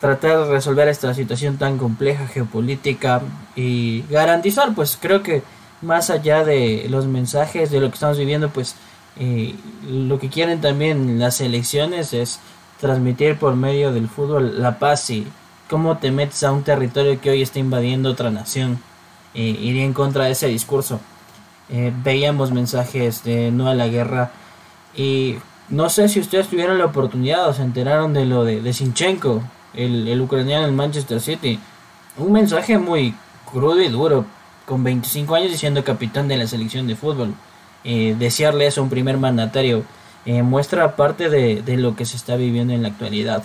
tratar 0.00 0.44
de 0.44 0.50
resolver 0.50 0.88
esta 0.88 1.14
situación 1.14 1.58
tan 1.58 1.78
compleja 1.78 2.26
geopolítica 2.26 3.22
y 3.54 4.02
garantizar, 4.10 4.74
pues 4.74 4.98
creo 5.00 5.22
que 5.22 5.42
más 5.82 6.10
allá 6.10 6.44
de 6.44 6.86
los 6.90 7.06
mensajes 7.06 7.70
de 7.70 7.80
lo 7.80 7.88
que 7.88 7.94
estamos 7.94 8.18
viviendo, 8.18 8.48
pues 8.48 8.76
lo 9.86 10.18
que 10.18 10.30
quieren 10.30 10.62
también 10.62 11.18
las 11.18 11.40
elecciones 11.42 12.14
es 12.14 12.40
transmitir 12.80 13.36
por 13.36 13.54
medio 13.54 13.92
del 13.92 14.08
fútbol 14.08 14.62
la 14.62 14.78
paz 14.78 15.10
y 15.10 15.26
cómo 15.68 15.98
te 15.98 16.10
metes 16.10 16.42
a 16.42 16.52
un 16.52 16.64
territorio 16.64 17.20
que 17.20 17.30
hoy 17.30 17.42
está 17.42 17.58
invadiendo 17.58 18.10
otra 18.10 18.30
nación 18.30 18.80
eh, 19.34 19.56
iría 19.60 19.84
en 19.84 19.92
contra 19.92 20.24
de 20.24 20.32
ese 20.32 20.48
discurso. 20.48 21.00
Eh, 21.68 21.92
veíamos 22.02 22.50
mensajes 22.50 23.22
de 23.22 23.52
no 23.52 23.68
a 23.68 23.74
la 23.74 23.86
guerra 23.86 24.32
y 24.96 25.36
no 25.68 25.88
sé 25.88 26.08
si 26.08 26.18
ustedes 26.18 26.48
tuvieron 26.48 26.78
la 26.78 26.86
oportunidad 26.86 27.48
o 27.48 27.52
se 27.52 27.62
enteraron 27.62 28.12
de 28.12 28.26
lo 28.26 28.42
de, 28.42 28.60
de 28.60 28.72
Sinchenko, 28.72 29.42
el, 29.74 30.20
ucraniano 30.20 30.66
en 30.66 30.76
Manchester 30.76 31.20
City. 31.20 31.58
Un 32.16 32.32
mensaje 32.32 32.78
muy 32.78 33.14
crudo 33.50 33.80
y 33.80 33.88
duro, 33.88 34.24
con 34.66 34.84
25 34.84 35.34
años 35.34 35.50
diciendo 35.50 35.84
capitán 35.84 36.28
de 36.28 36.36
la 36.36 36.46
selección 36.46 36.86
de 36.86 36.96
fútbol. 36.96 37.34
Eh, 37.84 38.14
desearle 38.18 38.66
eso 38.66 38.80
a 38.80 38.84
un 38.84 38.90
primer 38.90 39.16
mandatario 39.16 39.84
eh, 40.26 40.42
muestra 40.42 40.96
parte 40.96 41.30
de, 41.30 41.76
lo 41.78 41.96
que 41.96 42.04
se 42.04 42.16
está 42.16 42.36
viviendo 42.36 42.74
en 42.74 42.82
la 42.82 42.88
actualidad. 42.88 43.42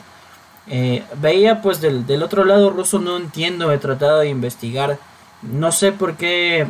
veía 1.22 1.62
pues 1.62 1.80
del, 1.80 2.24
otro 2.24 2.44
lado 2.44 2.70
ruso, 2.70 3.00
no 3.00 3.18
entiendo, 3.18 3.72
he 3.72 3.78
tratado 3.78 4.20
de 4.20 4.30
investigar 4.30 4.98
no 5.42 5.72
sé 5.72 5.92
por 5.92 6.16
qué 6.16 6.68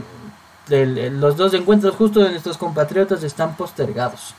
los 0.68 1.38
dos 1.38 1.54
encuentros 1.54 1.96
justo 1.96 2.22
de 2.22 2.32
nuestros 2.32 2.58
compatriotas 2.58 3.24
están 3.24 3.56
postergados. 3.56 4.34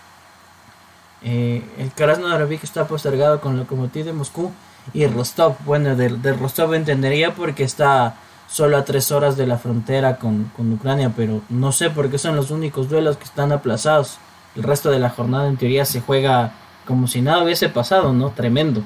Eh, 1.22 1.64
el 1.78 1.90
Krasnodar 1.92 2.46
está 2.52 2.86
postergado 2.86 3.40
con 3.40 3.56
Lokomotiv 3.56 4.04
de 4.04 4.12
Moscú 4.12 4.52
y 4.92 5.06
Rostov. 5.06 5.56
Bueno, 5.64 5.96
de, 5.96 6.32
Rostov 6.32 6.74
entendería 6.74 7.34
porque 7.34 7.64
está 7.64 8.16
solo 8.48 8.76
a 8.76 8.84
tres 8.84 9.10
horas 9.12 9.36
de 9.36 9.46
la 9.46 9.58
frontera 9.58 10.16
con, 10.18 10.50
con, 10.56 10.72
Ucrania, 10.72 11.12
pero 11.16 11.42
no 11.48 11.72
sé 11.72 11.90
por 11.90 12.10
qué 12.10 12.18
son 12.18 12.36
los 12.36 12.50
únicos 12.50 12.88
duelos 12.88 13.16
que 13.16 13.24
están 13.24 13.52
aplazados. 13.52 14.18
El 14.54 14.62
resto 14.62 14.90
de 14.90 14.98
la 14.98 15.10
jornada 15.10 15.48
en 15.48 15.56
teoría 15.56 15.84
se 15.84 16.00
juega 16.00 16.52
como 16.86 17.08
si 17.08 17.20
nada 17.20 17.44
hubiese 17.44 17.68
pasado, 17.68 18.12
¿no? 18.12 18.30
Tremendo 18.30 18.82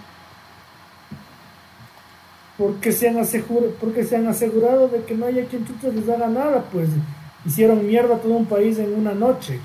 porque 2.61 2.92
se 2.92 3.09
han 3.09 3.16
porque 3.80 4.05
se 4.05 4.16
han 4.16 4.26
asegurado 4.26 4.88
de 4.88 5.03
que 5.05 5.14
no 5.14 5.24
haya 5.24 5.46
quien 5.46 5.64
les 5.94 6.09
haga 6.11 6.28
nada, 6.28 6.62
pues 6.70 6.90
hicieron 7.46 7.86
mierda 7.86 8.16
a 8.16 8.18
todo 8.18 8.34
un 8.34 8.44
país 8.44 8.78
en 8.78 8.94
una 8.94 9.14
noche. 9.14 9.59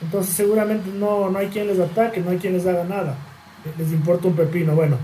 Entonces 0.00 0.32
seguramente 0.32 0.90
no, 0.90 1.28
no 1.28 1.38
hay 1.40 1.48
quien 1.48 1.66
les 1.66 1.80
ataque, 1.80 2.20
no 2.20 2.30
hay 2.30 2.38
quien 2.38 2.52
les 2.52 2.64
haga 2.64 2.84
nada. 2.84 3.16
Les 3.76 3.90
importa 3.90 4.28
un 4.28 4.36
pepino. 4.36 4.76
Bueno, 4.76 4.96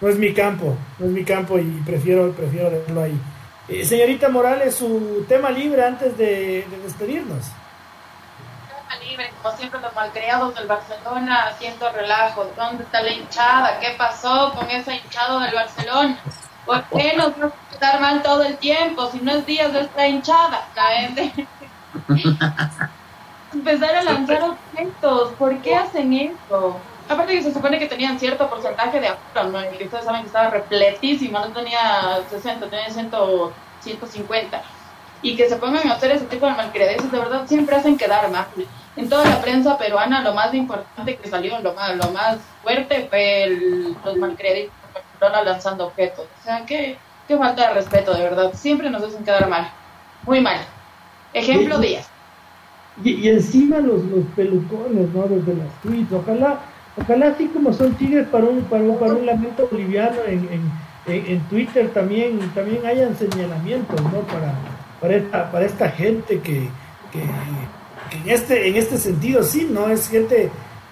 no 0.00 0.08
es 0.08 0.16
mi 0.16 0.32
campo, 0.32 0.76
no 0.98 1.06
es 1.06 1.12
mi 1.12 1.24
campo 1.24 1.58
y 1.58 1.82
prefiero, 1.84 2.32
prefiero 2.32 2.70
dejarlo 2.70 3.02
ahí. 3.02 3.20
Eh, 3.68 3.84
señorita 3.84 4.28
Morales, 4.28 4.76
su 4.76 5.26
tema 5.28 5.50
libre 5.50 5.84
antes 5.84 6.16
de, 6.16 6.66
despedirnos. 6.82 7.46
Tema 8.68 9.04
libre, 9.04 9.30
como 9.42 9.56
siempre 9.56 9.80
los 9.80 9.94
malcriados 9.94 10.54
del 10.54 10.66
Barcelona 10.66 11.48
haciendo 11.48 11.90
relajo. 11.92 12.50
¿Dónde 12.56 12.84
está 12.84 13.02
la 13.02 13.10
hinchada? 13.10 13.78
¿Qué 13.80 13.94
pasó 13.98 14.54
con 14.54 14.70
esa 14.70 14.94
hinchada 14.94 15.44
del 15.44 15.54
Barcelona? 15.54 16.18
¿Por 16.64 16.82
qué 16.84 17.14
nos 17.16 17.32
va 17.32 17.46
a 17.46 17.72
estar 17.74 18.00
mal 18.00 18.22
todo 18.22 18.42
el 18.44 18.56
tiempo? 18.56 19.10
Si 19.10 19.20
no 19.20 19.32
es 19.32 19.46
días 19.46 19.72
de 19.72 19.80
esta 19.80 20.06
hinchada, 20.06 20.66
la 20.74 20.82
gente. 21.00 21.46
Empezar 23.52 23.96
a 23.96 24.02
lanzar 24.02 24.42
objetos, 24.42 25.32
¿por 25.32 25.60
qué 25.60 25.74
hacen 25.74 26.12
esto? 26.12 26.80
Aparte 27.08 27.32
que 27.32 27.42
se 27.42 27.54
supone 27.54 27.78
que 27.78 27.86
tenían 27.86 28.18
cierto 28.18 28.48
porcentaje 28.50 29.00
de 29.00 29.08
aforo, 29.08 29.48
¿no? 29.48 29.60
Y 29.62 29.84
ustedes 29.84 30.04
saben 30.04 30.22
que 30.22 30.26
estaba 30.26 30.50
repletísima, 30.50 31.40
no 31.40 31.52
tenía 31.52 32.20
60, 32.28 32.68
tenía 32.68 32.90
100, 32.90 33.10
150. 33.80 34.62
Y 35.22 35.34
que 35.34 35.48
se 35.48 35.56
pongan 35.56 35.88
a 35.88 35.94
hacer 35.94 36.12
ese 36.12 36.26
tipo 36.26 36.46
de 36.46 36.52
malcredeces, 36.52 37.10
de 37.10 37.18
verdad, 37.18 37.46
siempre 37.46 37.76
hacen 37.76 37.96
quedar 37.96 38.30
mal. 38.30 38.46
En 38.96 39.08
toda 39.08 39.24
la 39.24 39.40
prensa 39.40 39.78
peruana, 39.78 40.22
lo 40.22 40.34
más 40.34 40.52
importante 40.54 41.16
que 41.16 41.28
salió, 41.28 41.58
lo 41.60 41.72
más, 41.72 41.96
lo 41.96 42.10
más 42.10 42.38
fuerte 42.62 43.06
fue 43.08 43.44
el, 43.44 43.96
los 44.04 44.16
malcredeces 44.16 44.70
lanzando 45.20 45.86
objetos. 45.86 46.26
O 46.40 46.44
sea, 46.44 46.64
qué, 46.66 46.98
qué 47.26 47.36
falta 47.36 47.68
de 47.68 47.74
respeto, 47.74 48.14
de 48.14 48.22
verdad. 48.22 48.52
Siempre 48.54 48.90
nos 48.90 49.02
hacen 49.02 49.24
quedar 49.24 49.48
mal. 49.48 49.70
Muy 50.24 50.40
mal. 50.40 50.58
Ejemplo 51.32 51.78
Díaz. 51.78 52.08
Y, 53.02 53.14
y, 53.14 53.28
encima 53.28 53.78
los, 53.78 54.02
los 54.04 54.24
pelucones, 54.34 55.08
¿no? 55.14 55.22
Desde 55.22 55.54
las 55.54 55.72
tweets. 55.82 56.12
Ojalá, 56.12 56.58
ojalá 57.00 57.28
así 57.28 57.46
como 57.48 57.72
son 57.72 57.94
tigres 57.94 58.26
para 58.28 58.44
un, 58.44 58.62
para 58.62 58.82
un, 58.82 58.98
para 58.98 59.12
un 59.14 59.26
lamento 59.26 59.68
boliviano 59.70 60.16
en, 60.26 60.48
en, 61.06 61.26
en, 61.26 61.40
Twitter 61.48 61.90
también, 61.90 62.38
también 62.54 62.84
hayan 62.84 63.16
señalamientos, 63.16 64.00
¿no? 64.02 64.20
Para, 64.20 64.54
para, 65.00 65.16
esta, 65.16 65.50
para 65.50 65.64
esta 65.64 65.90
gente 65.90 66.40
que, 66.40 66.68
que, 67.12 67.20
que 68.10 68.16
en, 68.16 68.28
este, 68.28 68.68
en 68.68 68.76
este 68.76 68.98
sentido 68.98 69.42
sí, 69.42 69.68
¿no? 69.70 69.88
Es 69.88 70.08
gente 70.08 70.50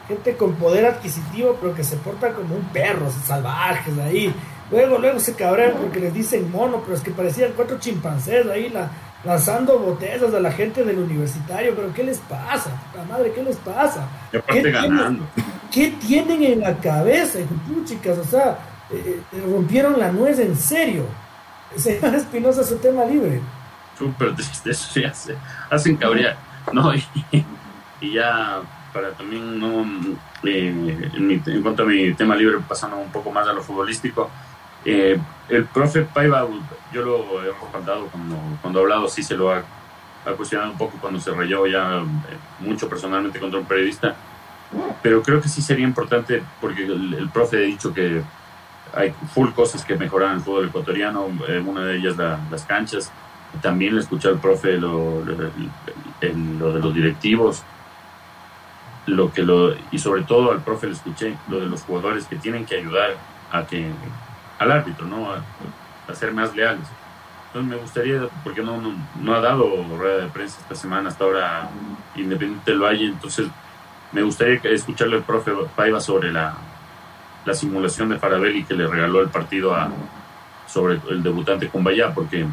gente 0.08 0.36
con 0.36 0.54
poder 0.54 0.86
adquisitivo, 0.86 1.56
pero 1.60 1.74
que 1.74 1.84
se 1.84 1.96
porta 1.96 2.32
como 2.32 2.54
un 2.54 2.64
perro, 2.66 3.10
salvajes 3.10 3.98
ahí. 3.98 4.32
Luego, 4.70 4.98
luego 4.98 5.20
se 5.20 5.34
cabrean 5.34 5.74
porque 5.80 6.00
les 6.00 6.12
dicen 6.12 6.50
mono, 6.50 6.80
pero 6.82 6.96
es 6.96 7.02
que 7.02 7.10
parecían 7.10 7.52
cuatro 7.54 7.78
chimpancés 7.78 8.46
ahí 8.48 8.68
la, 8.68 8.90
lanzando 9.24 9.78
botellas 9.78 10.34
a 10.34 10.40
la 10.40 10.50
gente 10.50 10.84
del 10.84 10.98
universitario. 10.98 11.74
Pero 11.76 11.92
¿qué 11.94 12.02
les 12.04 12.18
pasa? 12.18 12.70
La 12.96 13.04
madre, 13.04 13.32
¿qué 13.32 13.42
les 13.42 13.56
pasa? 13.56 14.08
¿Qué, 14.32 14.40
tienen, 14.40 15.20
¿Qué 15.70 15.94
tienen 16.00 16.42
en 16.42 16.60
la 16.60 16.76
cabeza, 16.76 17.38
chicas? 17.84 18.18
O 18.18 18.24
sea, 18.24 18.58
eh, 18.90 19.20
eh, 19.32 19.42
rompieron 19.46 19.98
la 19.98 20.10
nuez 20.12 20.38
en 20.38 20.56
serio. 20.56 21.04
Señor 21.76 22.14
Espinosa, 22.14 22.64
su 22.64 22.76
tema 22.76 23.04
libre. 23.04 23.40
Súper 23.98 24.34
triste, 24.34 24.70
eso 24.70 25.00
ya 25.00 25.12
se 25.14 25.36
hacen 25.70 25.96
cabrear 25.96 26.36
no, 26.72 26.94
y, 26.94 28.12
ya 28.12 28.60
para 28.92 29.10
también 29.12 29.58
no 29.58 29.84
eh, 30.44 31.10
en, 31.14 31.62
cuanto 31.62 31.82
a 31.82 31.86
mi 31.86 32.12
tema 32.14 32.36
libre 32.36 32.58
pasando 32.66 32.96
un 32.96 33.10
poco 33.10 33.30
más 33.30 33.46
a 33.48 33.52
lo 33.52 33.62
futbolístico 33.62 34.30
eh, 34.84 35.18
el 35.48 35.64
profe 35.66 36.02
Paiva 36.02 36.46
yo 36.92 37.02
lo 37.02 37.42
he 37.42 37.52
respaldado 37.52 38.06
cuando, 38.06 38.36
cuando 38.60 38.78
ha 38.78 38.82
hablado 38.82 39.08
sí 39.08 39.22
se 39.22 39.36
lo 39.36 39.52
ha, 39.52 39.62
cuestionado 40.36 40.72
un 40.72 40.78
poco 40.78 40.98
cuando 41.00 41.20
se 41.20 41.30
rayó 41.30 41.66
ya 41.66 42.02
mucho 42.58 42.88
personalmente 42.88 43.38
contra 43.38 43.60
un 43.60 43.66
periodista 43.66 44.16
pero 45.02 45.22
creo 45.22 45.40
que 45.40 45.48
sí 45.48 45.62
sería 45.62 45.86
importante 45.86 46.42
porque 46.60 46.84
el, 46.84 47.28
profe 47.32 47.58
ha 47.58 47.60
dicho 47.60 47.92
que 47.92 48.22
hay 48.94 49.12
full 49.34 49.50
cosas 49.50 49.84
que 49.84 49.96
mejoran 49.96 50.36
el 50.36 50.40
fútbol 50.40 50.66
ecuatoriano, 50.66 51.26
una 51.66 51.82
de 51.82 51.96
ellas 51.96 52.16
las 52.16 52.64
canchas, 52.64 53.12
también 53.62 53.94
le 53.94 54.00
escuché 54.00 54.28
al 54.28 54.38
profe 54.38 54.78
lo, 54.78 55.22
de 55.24 56.80
los 56.80 56.94
directivos, 56.94 57.62
lo 59.06 59.32
que 59.32 59.42
lo, 59.42 59.74
y 59.90 59.98
sobre 59.98 60.22
todo 60.22 60.52
al 60.52 60.62
profe 60.62 60.86
le 60.86 60.94
escuché 60.94 61.36
lo 61.48 61.60
de 61.60 61.66
los 61.66 61.82
jugadores 61.82 62.26
que 62.26 62.36
tienen 62.36 62.66
que 62.66 62.76
ayudar 62.76 63.16
a 63.52 63.66
que, 63.66 63.90
al 64.58 64.72
árbitro, 64.72 65.06
¿no? 65.06 65.30
A, 65.32 65.42
ser 66.14 66.32
más 66.32 66.54
leales. 66.54 66.86
Entonces 67.48 67.68
me 67.68 67.76
gustaría, 67.76 68.28
porque 68.44 68.62
no, 68.62 68.80
no, 69.20 69.34
ha 69.34 69.40
dado 69.40 69.66
rueda 69.98 70.18
de 70.18 70.28
prensa 70.28 70.60
esta 70.60 70.76
semana, 70.76 71.08
hasta 71.08 71.24
ahora 71.24 71.68
Independiente 72.14 72.72
lo 72.74 72.86
hay, 72.86 73.06
entonces 73.06 73.48
me 74.12 74.22
gustaría 74.22 74.60
escucharle 74.64 75.16
al 75.16 75.22
profe 75.22 75.52
Paiva 75.74 76.00
sobre 76.00 76.32
la, 76.32 76.54
la 77.44 77.54
simulación 77.54 78.08
de 78.08 78.18
Farabelli 78.18 78.64
que 78.64 78.74
le 78.74 78.86
regaló 78.86 79.20
el 79.20 79.28
partido 79.28 79.74
a, 79.74 79.90
sobre 80.66 81.00
el 81.10 81.22
debutante 81.22 81.68
con 81.68 81.84
Bayá, 81.84 82.12
porque 82.12 82.46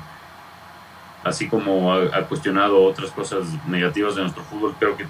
así 1.23 1.47
como 1.47 1.93
ha, 1.93 2.21
cuestionado 2.27 2.83
otras 2.83 3.11
cosas 3.11 3.45
negativas 3.67 4.15
de 4.15 4.21
nuestro 4.21 4.43
fútbol, 4.43 4.75
creo 4.79 4.97
que 4.97 5.05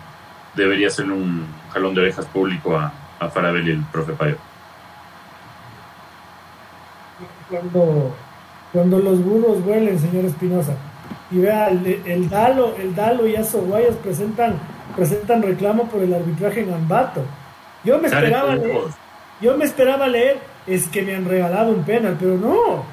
debería 0.55 0.89
ser 0.89 1.11
un 1.11 1.45
jalón 1.71 1.95
de 1.95 2.01
orejas 2.01 2.25
público 2.27 2.77
a, 2.77 2.93
a 3.19 3.29
Farabelli, 3.29 3.71
el 3.71 3.83
profe 3.91 4.13
Payo. 4.13 4.37
Cuando, 7.49 8.15
cuando 8.71 8.99
los 8.99 9.23
burros 9.23 9.57
huelen, 9.65 9.99
señor 9.99 10.25
Espinosa, 10.25 10.75
y 11.33 11.39
vea, 11.39 11.69
el, 11.69 12.29
Dalo, 12.29 12.75
el 12.77 12.93
Dalo 12.93 13.27
y 13.27 13.35
Aso 13.35 13.61
Guayas 13.61 13.95
presentan, 13.95 14.55
presentan 14.95 15.41
reclamo 15.41 15.85
por 15.89 16.03
el 16.03 16.13
arbitraje 16.13 16.61
en 16.61 16.71
Ambato. 16.71 17.21
Yo 17.83 17.97
me 17.97 18.07
esperaba 18.07 18.55
leer, 18.55 18.81
yo 19.41 19.57
me 19.57 19.65
esperaba 19.65 20.07
leer, 20.07 20.37
es 20.67 20.87
que 20.87 21.01
me 21.01 21.15
han 21.15 21.25
regalado 21.25 21.71
un 21.71 21.83
penal, 21.83 22.15
pero 22.19 22.37
no, 22.37 22.85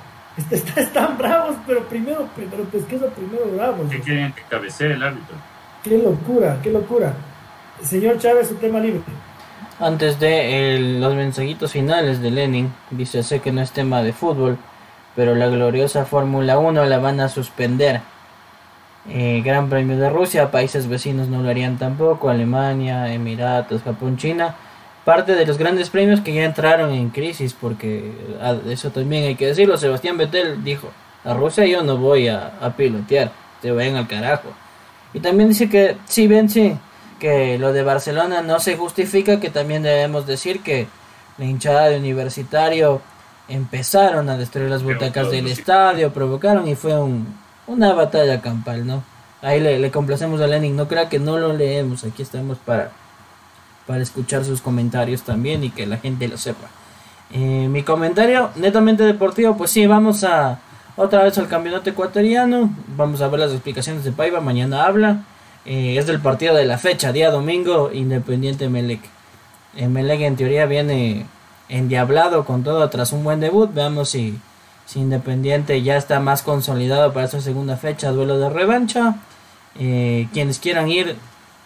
están 0.51 1.19
bravos, 1.19 1.57
pero 1.67 1.85
primero, 1.85 2.29
pero 2.35 2.65
Pesqueso 2.65 3.09
primero 3.09 3.45
bravos. 3.55 3.91
¿Qué 3.91 4.01
quieren 4.01 4.33
que 4.33 4.43
cabecee 4.49 4.93
el 4.93 5.03
árbitro? 5.03 5.37
Qué 5.85 5.99
locura, 5.99 6.59
qué 6.63 6.71
locura. 6.71 7.13
Señor 7.83 8.19
Chávez, 8.19 8.49
su 8.49 8.55
tema 8.55 8.81
libre. 8.81 9.03
Antes 9.79 10.19
de 10.19 10.79
los 10.99 11.15
mensajitos 11.15 11.73
finales 11.73 12.21
de 12.21 12.31
Lenin, 12.31 12.73
dice, 12.91 13.23
sé 13.23 13.41
que 13.41 13.53
no 13.53 13.61
es 13.61 13.73
tema 13.73 14.03
de 14.03 14.13
fútbol, 14.13 14.59
pero 15.15 15.35
la 15.35 15.49
gloriosa 15.49 16.07
Fórmula 16.07 16.59
1 16.59 16.85
la 16.87 16.99
van 16.99 17.21
a 17.21 17.29
suspender. 17.29 18.01
Eh, 19.09 19.43
Gran 19.45 19.69
Premio 19.71 19.97
de 19.97 20.11
Rusia, 20.11 20.51
países 20.51 20.87
vecinos 20.87 21.29
no 21.29 21.43
lo 21.43 21.49
harían 21.49 21.79
tampoco, 21.79 22.29
Alemania, 22.29 23.13
Emiratos, 23.13 23.83
Japón, 23.83 24.17
China 24.17 24.55
parte 25.05 25.35
de 25.35 25.47
los 25.47 25.59
grandes 25.59 25.91
premios 25.91 26.21
que 26.21 26.35
ya 26.35 26.45
entraron 26.45 26.93
en 26.93 27.11
crisis, 27.11 27.55
porque 27.59 28.13
ah, 28.41 28.57
eso 28.69 28.91
también 28.91 29.25
hay 29.25 29.35
que 29.35 29.47
decirlo. 29.47 29.77
Sebastián 29.77 30.17
Vettel 30.17 30.63
dijo: 30.63 30.89
A 31.25 31.35
Rusia 31.35 31.67
yo 31.67 31.83
no 31.83 31.97
voy 31.97 32.29
a, 32.29 32.53
pilotear, 32.77 33.33
te 33.61 33.71
vayan 33.71 33.97
al 33.97 34.07
carajo. 34.07 34.51
Y 35.13 35.21
también 35.21 35.49
dice 35.49 35.69
que, 35.69 35.97
sí, 36.07 36.29
ven, 36.29 36.49
sí, 36.49 36.77
que 37.19 37.59
lo 37.59 37.73
de 37.73 37.83
Barcelona 37.83 38.43
no 38.43 38.61
se 38.61 38.77
justifica, 38.77 39.41
que 39.41 39.51
también 39.51 39.83
debemos 39.83 40.27
decir 40.27 40.63
que 40.63 40.87
la 41.39 41.45
hinchada 41.45 41.89
de 41.89 41.99
universitario 41.99 43.01
empezaron 43.49 44.29
a 44.29 44.37
destruir 44.37 44.71
las 44.71 44.85
butacas 44.85 45.31
del 45.33 45.49
estadio, 45.49 46.13
provocaron 46.13 46.69
y 46.69 46.77
fue 46.77 46.97
un, 46.97 47.27
una 47.73 47.93
batalla 47.93 48.41
campal, 48.41 48.87
¿no? 48.87 49.03
Ahí 49.43 49.61
le, 49.61 49.79
le 49.79 49.91
complacemos 49.91 50.41
a 50.41 50.47
Lenin, 50.47 50.77
no 50.77 50.87
crea 50.87 51.09
que 51.09 51.19
no 51.19 51.39
lo 51.39 51.53
leemos, 51.53 52.05
aquí 52.05 52.23
estamos 52.23 52.59
para 52.59 52.91
para 53.91 54.03
escuchar 54.05 54.45
sus 54.45 54.61
comentarios 54.61 55.23
también 55.23 55.65
y 55.65 55.71
que 55.71 55.85
la 55.85 55.97
gente 55.97 56.29
lo 56.29 56.39
sepa. 56.39 56.69
Eh, 57.33 57.67
mi 57.69 57.83
comentario 57.83 58.51
netamente 58.55 59.03
deportivo, 59.03 59.57
pues 59.57 59.73
sí, 59.73 59.85
vamos 59.85 60.23
a 60.23 60.61
otra 60.97 61.25
vez 61.25 61.37
al 61.39 61.49
campeonato 61.49 61.91
ecuatoriano. 61.91 62.71
Vamos 62.97 63.21
a 63.21 63.27
ver 63.27 63.41
las 63.41 63.51
explicaciones 63.51 64.05
de 64.05 64.13
Paiva. 64.13 64.41
Mañana 64.41 64.85
habla. 64.85 65.25
Eh, 65.65 65.97
es 65.99 66.07
del 66.07 66.21
partido 66.21 66.55
de 66.55 66.67
la 66.67 66.79
fecha, 66.79 67.11
día 67.11 67.33
domingo, 67.33 67.91
Independiente 67.93 68.69
Melec. 68.69 69.01
Eh, 69.75 69.89
Melec 69.89 70.21
en 70.21 70.37
teoría 70.37 70.67
viene 70.67 71.27
endiablado 71.69 72.45
con 72.45 72.63
todo 72.63 72.89
tras 72.91 73.13
un 73.13 73.25
buen 73.25 73.41
debut. 73.41 73.75
Veamos 73.75 74.11
si, 74.11 74.39
si 74.91 74.99
Independiente 74.99 75.81
ya 75.83 75.97
está 75.97 76.19
más 76.19 76.43
consolidado 76.43 77.13
para 77.13 77.27
esa 77.27 77.41
segunda 77.41 77.77
fecha, 77.77 78.11
duelo 78.11 78.41
de 78.41 78.51
revancha. 78.51 79.19
quienes 79.75 80.59
quieran 80.59 80.89
ir, 80.89 81.15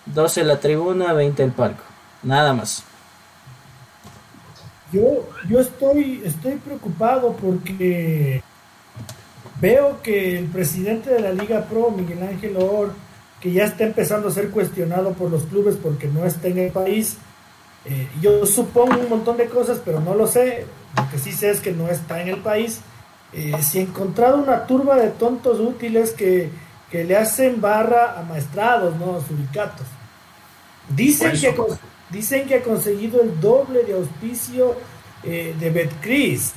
12 0.05 0.45
la 0.45 0.61
tribuna, 0.61 1.15
20 1.15 1.43
el 1.43 1.53
palco. 1.53 1.83
Nada 2.23 2.53
más. 2.53 2.85
Yo, 4.93 5.27
yo 5.49 5.61
estoy, 5.61 6.21
estoy 6.23 6.57
preocupado 6.57 7.33
porque 7.33 8.43
veo 9.59 10.03
que 10.03 10.39
el 10.39 10.45
presidente 10.49 11.09
de 11.09 11.21
la 11.21 11.33
Liga 11.33 11.65
Pro, 11.65 11.91
Miguel 11.91 12.23
Ángel 12.23 12.59
Or, 12.59 12.93
que 13.41 13.53
ya 13.53 13.65
está 13.65 13.85
empezando 13.85 14.29
a 14.29 14.33
ser 14.33 14.51
cuestionado 14.51 15.15
por 15.15 15.31
los 15.31 15.45
clubes 15.45 15.77
porque 15.83 16.09
no 16.09 16.27
está 16.27 16.49
en 16.49 16.59
el 16.59 16.71
país. 16.71 17.17
Eh, 17.87 18.07
yo 18.21 18.45
supongo 18.45 19.01
un 19.01 19.09
montón 19.09 19.39
de 19.39 19.47
cosas, 19.47 19.81
pero 19.83 20.01
no 20.01 20.15
lo 20.15 20.27
sé. 20.27 20.67
Lo 20.95 21.11
que 21.11 21.19
sí 21.19 21.33
sé 21.33 21.51
es 21.51 21.61
que 21.61 21.73
no 21.73 21.89
está 21.89 22.21
en 22.21 22.29
el 22.29 22.41
país. 22.43 22.83
Eh, 23.35 23.53
si 23.63 23.79
he 23.79 23.83
encontrado 23.83 24.39
una 24.39 24.67
turba 24.67 24.97
de 24.97 25.11
tontos 25.11 25.59
útiles 25.59 26.13
que, 26.13 26.51
que 26.91 27.05
le 27.05 27.17
hacen 27.17 27.61
barra 27.61 28.19
a 28.19 28.23
maestrados, 28.23 28.95
¿no? 28.97 29.17
A 29.17 29.21
sindicatos. 29.21 29.87
Dicen 30.89 31.33
que, 31.33 31.55
Dicen 32.11 32.47
que 32.47 32.57
ha 32.57 32.63
conseguido 32.63 33.23
el 33.23 33.41
doble 33.41 33.83
de 33.83 33.95
auspicio 33.95 34.77
eh, 35.25 35.55
de 35.59 35.71
Betcris 35.71 36.53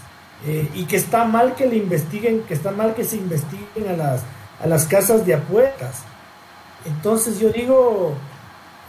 eh, 0.45 0.69
y 0.75 0.83
que 0.83 0.97
está 0.97 1.23
mal 1.23 1.55
que 1.55 1.65
le 1.65 1.77
investiguen, 1.77 2.43
que 2.43 2.53
está 2.53 2.71
mal 2.71 2.93
que 2.93 3.03
se 3.03 3.15
investiguen 3.15 3.87
a 3.89 3.93
las, 3.93 4.21
a 4.61 4.67
las 4.67 4.85
casas 4.85 5.25
de 5.25 5.33
apuestas. 5.33 6.03
Entonces 6.85 7.39
yo 7.39 7.49
digo, 7.49 8.13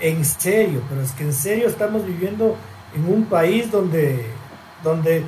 en 0.00 0.24
serio, 0.24 0.82
pero 0.90 1.00
es 1.00 1.12
que 1.12 1.24
en 1.24 1.32
serio 1.32 1.68
estamos 1.68 2.04
viviendo 2.04 2.56
en 2.94 3.10
un 3.10 3.24
país 3.24 3.70
donde, 3.70 4.26
donde 4.82 5.22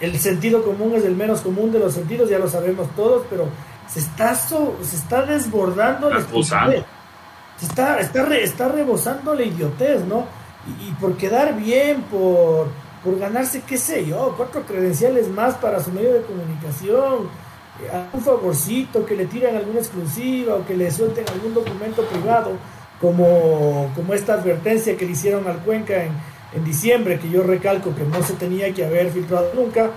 el 0.00 0.18
sentido 0.18 0.64
común 0.64 0.94
es 0.94 1.04
el 1.04 1.14
menos 1.14 1.40
común 1.40 1.72
de 1.72 1.78
los 1.78 1.94
sentidos, 1.94 2.28
ya 2.28 2.38
lo 2.38 2.48
sabemos 2.48 2.88
todos, 2.96 3.24
pero 3.30 3.48
se 3.88 4.00
está, 4.00 4.34
se 4.34 4.56
está 4.96 5.22
desbordando 5.22 6.10
la 6.10 6.20
está, 7.62 8.00
está, 8.00 8.36
está 8.36 8.68
rebosando 8.68 9.34
la 9.34 9.42
idiotez, 9.42 10.04
¿no? 10.04 10.26
Y, 10.80 10.92
por 10.92 11.16
quedar 11.16 11.56
bien, 11.56 12.02
por, 12.02 12.68
por 13.04 13.18
ganarse, 13.18 13.62
qué 13.66 13.76
sé 13.76 14.06
yo, 14.06 14.34
cuatro 14.36 14.62
credenciales 14.62 15.28
más 15.28 15.54
para 15.54 15.82
su 15.82 15.90
medio 15.90 16.14
de 16.14 16.22
comunicación, 16.22 17.28
eh, 17.82 18.04
un 18.12 18.20
favorcito, 18.20 19.04
que 19.04 19.16
le 19.16 19.26
tiren 19.26 19.56
alguna 19.56 19.80
exclusiva 19.80 20.54
o 20.54 20.66
que 20.66 20.76
le 20.76 20.90
suelten 20.90 21.24
algún 21.28 21.54
documento 21.54 22.02
privado, 22.04 22.52
como, 23.00 23.90
como 23.96 24.14
esta 24.14 24.34
advertencia 24.34 24.96
que 24.96 25.04
le 25.04 25.12
hicieron 25.12 25.46
al 25.48 25.58
Cuenca 25.58 26.04
en, 26.04 26.12
en 26.54 26.64
diciembre, 26.64 27.18
que 27.18 27.30
yo 27.30 27.42
recalco 27.42 27.94
que 27.94 28.04
no 28.04 28.22
se 28.22 28.34
tenía 28.34 28.72
que 28.74 28.84
haber 28.84 29.10
filtrado 29.10 29.50
nunca, 29.54 29.90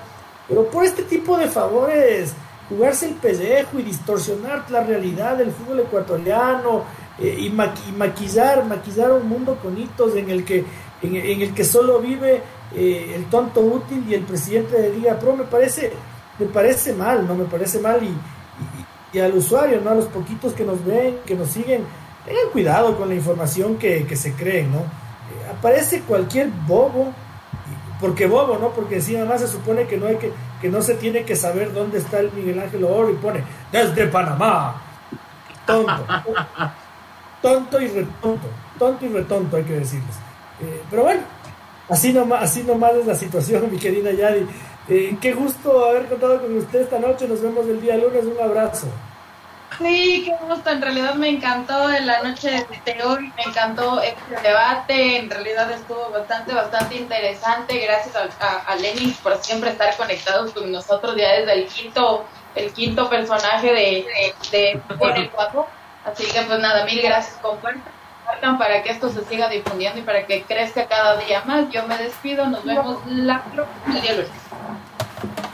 pero 0.47 0.65
por 0.69 0.85
este 0.85 1.03
tipo 1.03 1.37
de 1.37 1.47
favores, 1.47 2.33
jugarse 2.69 3.07
el 3.07 3.15
pellejo 3.15 3.79
y 3.79 3.83
distorsionar 3.83 4.69
la 4.69 4.83
realidad 4.83 5.37
del 5.37 5.51
fútbol 5.51 5.81
ecuatoriano, 5.81 6.83
eh, 7.17 7.37
y, 7.39 7.49
maquillar, 7.49 8.65
maquillar 8.65 9.13
un 9.13 9.29
mundo 9.29 9.57
con 9.61 9.77
hitos 9.77 10.15
en 10.15 10.29
el 10.29 10.43
que, 10.43 10.65
en, 11.01 11.41
el 11.41 11.53
que 11.53 11.63
solo 11.63 11.99
vive 11.99 12.41
eh, 12.75 13.13
el 13.15 13.25
tonto 13.25 13.61
útil 13.61 14.03
y 14.09 14.15
el 14.15 14.23
presidente 14.23 14.81
de 14.81 14.89
Liga 14.89 15.17
Pro, 15.17 15.35
me 15.35 15.45
parece, 15.45 15.93
me 16.37 16.45
parece 16.47 16.93
mal, 16.93 17.25
¿no? 17.25 17.35
Me 17.35 17.45
parece 17.45 17.79
mal 17.79 18.01
y, 18.03 19.17
y, 19.17 19.21
al 19.21 19.33
usuario, 19.33 19.79
¿no? 19.79 19.91
A 19.91 19.95
los 19.95 20.05
poquitos 20.05 20.51
que 20.51 20.65
nos 20.65 20.83
ven, 20.83 21.19
que 21.25 21.35
nos 21.35 21.49
siguen, 21.49 21.85
tengan 22.25 22.49
cuidado 22.51 22.97
con 22.97 23.07
la 23.07 23.15
información 23.15 23.77
que, 23.77 24.05
que 24.05 24.17
se 24.17 24.33
creen, 24.33 24.73
¿no? 24.73 25.04
Aparece 25.57 26.01
cualquier 26.01 26.49
bobo, 26.67 27.13
porque 27.99 28.27
bobo, 28.27 28.57
¿no? 28.57 28.69
Porque 28.69 28.95
encima 28.95 29.25
más 29.25 29.41
se 29.41 29.47
supone 29.47 29.87
que 29.87 29.97
no 29.97 30.07
hay 30.07 30.17
que, 30.17 30.31
que 30.61 30.69
no 30.69 30.81
se 30.81 30.95
tiene 30.95 31.23
que 31.23 31.35
saber 31.35 31.73
dónde 31.73 31.99
está 31.99 32.19
el 32.19 32.31
Miguel 32.31 32.59
Ángel 32.59 32.83
Oro 32.83 33.09
y 33.11 33.15
pone 33.15 33.43
desde 33.71 34.07
Panamá. 34.07 34.81
Tonto. 35.65 36.05
tonto 37.41 37.79
y 37.79 37.87
retonto, 37.87 38.47
tonto 38.79 39.05
y 39.05 39.09
retonto 39.09 39.57
hay 39.57 39.63
que 39.63 39.73
decirles. 39.73 40.15
Eh, 40.61 40.81
pero 40.89 41.03
bueno, 41.03 41.21
así 41.89 42.11
nomás, 42.11 42.43
así 42.43 42.63
nomás 42.63 42.93
es 42.95 43.05
la 43.05 43.15
situación, 43.15 43.67
mi 43.71 43.77
querida 43.77 44.11
Yadi. 44.11 44.47
Eh, 44.87 45.17
qué 45.19 45.33
gusto 45.33 45.85
haber 45.85 46.07
contado 46.07 46.41
con 46.41 46.57
usted 46.57 46.81
esta 46.81 46.99
noche, 46.99 47.27
nos 47.27 47.41
vemos 47.41 47.67
el 47.67 47.81
día 47.81 47.97
lunes, 47.97 48.25
un 48.25 48.43
abrazo. 48.43 48.87
Sí, 49.77 50.23
qué 50.25 50.45
gusto. 50.45 50.69
En 50.69 50.81
realidad 50.81 51.15
me 51.15 51.29
encantó 51.29 51.91
en 51.91 52.07
la 52.07 52.23
noche 52.23 52.65
de 52.85 53.03
hoy, 53.03 53.31
me 53.35 53.43
encantó 53.43 54.01
este 54.01 54.41
debate. 54.41 55.17
En 55.17 55.29
realidad 55.29 55.71
estuvo 55.71 56.09
bastante, 56.11 56.53
bastante 56.53 56.95
interesante. 56.95 57.79
Gracias 57.79 58.15
a, 58.15 58.57
a, 58.59 58.75
Lenin 58.75 59.13
por 59.15 59.37
siempre 59.43 59.71
estar 59.71 59.95
conectados 59.97 60.51
con 60.51 60.71
nosotros 60.71 61.15
ya 61.17 61.33
desde 61.33 61.53
el 61.53 61.67
quinto, 61.67 62.25
el 62.55 62.71
quinto 62.71 63.09
personaje 63.09 63.67
de, 63.67 64.05
de, 64.51 64.81
de. 64.97 65.31
Así 66.05 66.23
que 66.25 66.41
pues 66.43 66.59
nada, 66.59 66.85
mil 66.85 67.01
gracias, 67.01 67.35
compartan 67.41 68.57
para 68.59 68.83
que 68.83 68.91
esto 68.91 69.09
se 69.09 69.25
siga 69.25 69.49
difundiendo 69.49 69.99
y 69.99 70.03
para 70.03 70.25
que 70.25 70.43
crezca 70.43 70.85
cada 70.87 71.17
día 71.17 71.43
más. 71.45 71.69
Yo 71.71 71.85
me 71.87 71.97
despido, 71.97 72.45
nos 72.45 72.63
vemos 72.63 72.99
la 73.07 73.43
próxima. 73.43 74.21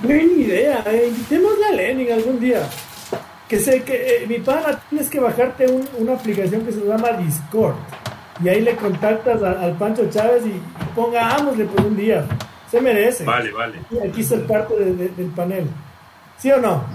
Buena 0.01 0.23
idea, 0.23 0.83
eh. 0.87 1.07
invitémosle 1.07 1.65
a 1.65 1.71
Lenin 1.71 2.11
algún 2.11 2.39
día. 2.39 2.67
Que 3.51 3.59
sé 3.59 3.83
que, 3.83 4.23
eh, 4.23 4.27
mi 4.27 4.39
pana, 4.39 4.79
tienes 4.89 5.09
que 5.09 5.19
bajarte 5.19 5.65
una 5.97 6.13
aplicación 6.13 6.65
que 6.65 6.71
se 6.71 6.85
llama 6.85 7.11
Discord. 7.11 7.75
Y 8.41 8.47
ahí 8.47 8.61
le 8.61 8.77
contactas 8.77 9.43
al 9.43 9.75
Pancho 9.75 10.09
Chávez 10.09 10.45
y, 10.45 10.51
y 10.51 10.61
pongámosle 10.95 11.65
por 11.65 11.85
un 11.85 11.97
día. 11.97 12.25
Se 12.69 12.79
merece. 12.79 13.25
Vale, 13.25 13.51
vale. 13.51 13.79
Y 13.91 14.07
aquí 14.07 14.23
ser 14.23 14.47
parte 14.47 14.73
del 14.75 15.31
panel. 15.35 15.67
¿Sí 16.37 16.49
o 16.49 16.61
no? 16.61 16.85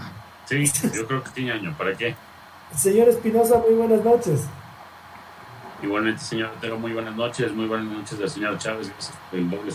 Sí, 0.46 0.64
yo 0.94 1.06
creo 1.06 1.22
que 1.22 1.28
tiene 1.32 1.52
año. 1.52 1.74
¿Para 1.76 1.94
qué? 1.94 2.16
Señor 2.74 3.10
Espinosa, 3.10 3.58
muy 3.58 3.74
buenas 3.74 4.02
noches. 4.02 4.46
Igualmente, 5.82 6.22
señor 6.22 6.52
Otero, 6.56 6.78
muy 6.78 6.94
buenas 6.94 7.14
noches. 7.14 7.52
Muy 7.52 7.66
buenas 7.66 7.86
noches 7.86 8.18
del 8.18 8.30
señor 8.30 8.56
Chávez. 8.56 8.88
Gracias 8.88 9.18
por 9.30 9.38
el 9.38 9.50
doble 9.50 9.72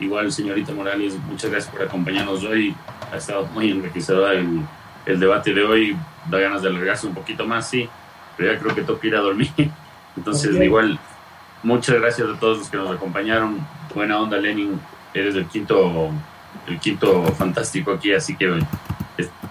Igual, 0.00 0.32
señorita 0.32 0.74
Morales, 0.74 1.14
muchas 1.30 1.50
gracias 1.50 1.72
por 1.72 1.82
acompañarnos 1.82 2.44
hoy. 2.44 2.76
Ha 3.10 3.16
estado 3.16 3.46
muy 3.46 3.70
enriquecedor 3.70 4.34
el, 4.34 4.60
el 5.06 5.20
debate 5.20 5.52
de 5.54 5.64
hoy. 5.64 5.96
Da 6.28 6.38
ganas 6.38 6.62
de 6.62 6.68
alargarse 6.68 7.06
un 7.06 7.14
poquito 7.14 7.46
más, 7.46 7.68
sí, 7.68 7.88
pero 8.36 8.52
ya 8.52 8.58
creo 8.58 8.74
que 8.74 8.82
toca 8.82 9.06
ir 9.06 9.16
a 9.16 9.20
dormir. 9.20 9.50
Entonces, 10.16 10.54
igual, 10.56 10.98
muchas 11.62 11.96
gracias 12.00 12.28
a 12.28 12.38
todos 12.38 12.58
los 12.58 12.68
que 12.68 12.76
nos 12.76 12.90
acompañaron. 12.90 13.58
Buena 13.94 14.20
onda, 14.20 14.36
Lenin. 14.36 14.80
Eres 15.14 15.34
el 15.34 15.46
quinto, 15.46 16.10
el 16.66 16.78
quinto 16.78 17.24
fantástico 17.34 17.92
aquí, 17.92 18.12
así 18.12 18.36
que 18.36 18.60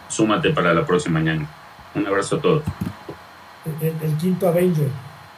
súmate 0.08 0.52
para 0.52 0.74
la 0.74 0.86
próxima 0.86 1.20
mañana. 1.20 1.48
Un 1.96 2.08
abrazo 2.08 2.38
a 2.38 2.42
todos. 2.42 2.64
El, 3.82 4.18
quinto 4.18 4.48
Avenger. 4.48 4.90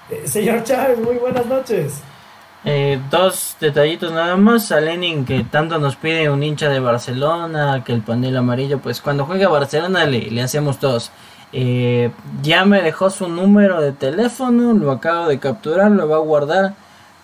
Eh, 0.09 0.27
señor 0.27 0.63
Chávez, 0.63 0.99
muy 0.99 1.15
buenas 1.15 1.45
noches. 1.45 2.01
Eh, 2.63 3.01
dos 3.09 3.55
detallitos 3.59 4.11
nada 4.11 4.37
más. 4.37 4.71
A 4.71 4.79
Lenin 4.79 5.25
que 5.25 5.43
tanto 5.43 5.79
nos 5.79 5.95
pide 5.95 6.29
un 6.29 6.43
hincha 6.43 6.69
de 6.69 6.79
Barcelona, 6.79 7.83
que 7.83 7.93
el 7.93 8.01
panel 8.01 8.37
amarillo, 8.37 8.79
pues 8.79 9.01
cuando 9.01 9.25
juegue 9.25 9.45
a 9.45 9.49
Barcelona 9.49 10.05
le, 10.05 10.29
le 10.29 10.41
hacemos 10.41 10.79
todos. 10.79 11.11
Eh, 11.53 12.11
ya 12.41 12.63
me 12.65 12.81
dejó 12.81 13.09
su 13.09 13.27
número 13.27 13.81
de 13.81 13.91
teléfono, 13.91 14.73
lo 14.73 14.91
acabo 14.91 15.27
de 15.27 15.39
capturar, 15.39 15.91
lo 15.91 16.07
va 16.07 16.17
a 16.17 16.19
guardar. 16.19 16.73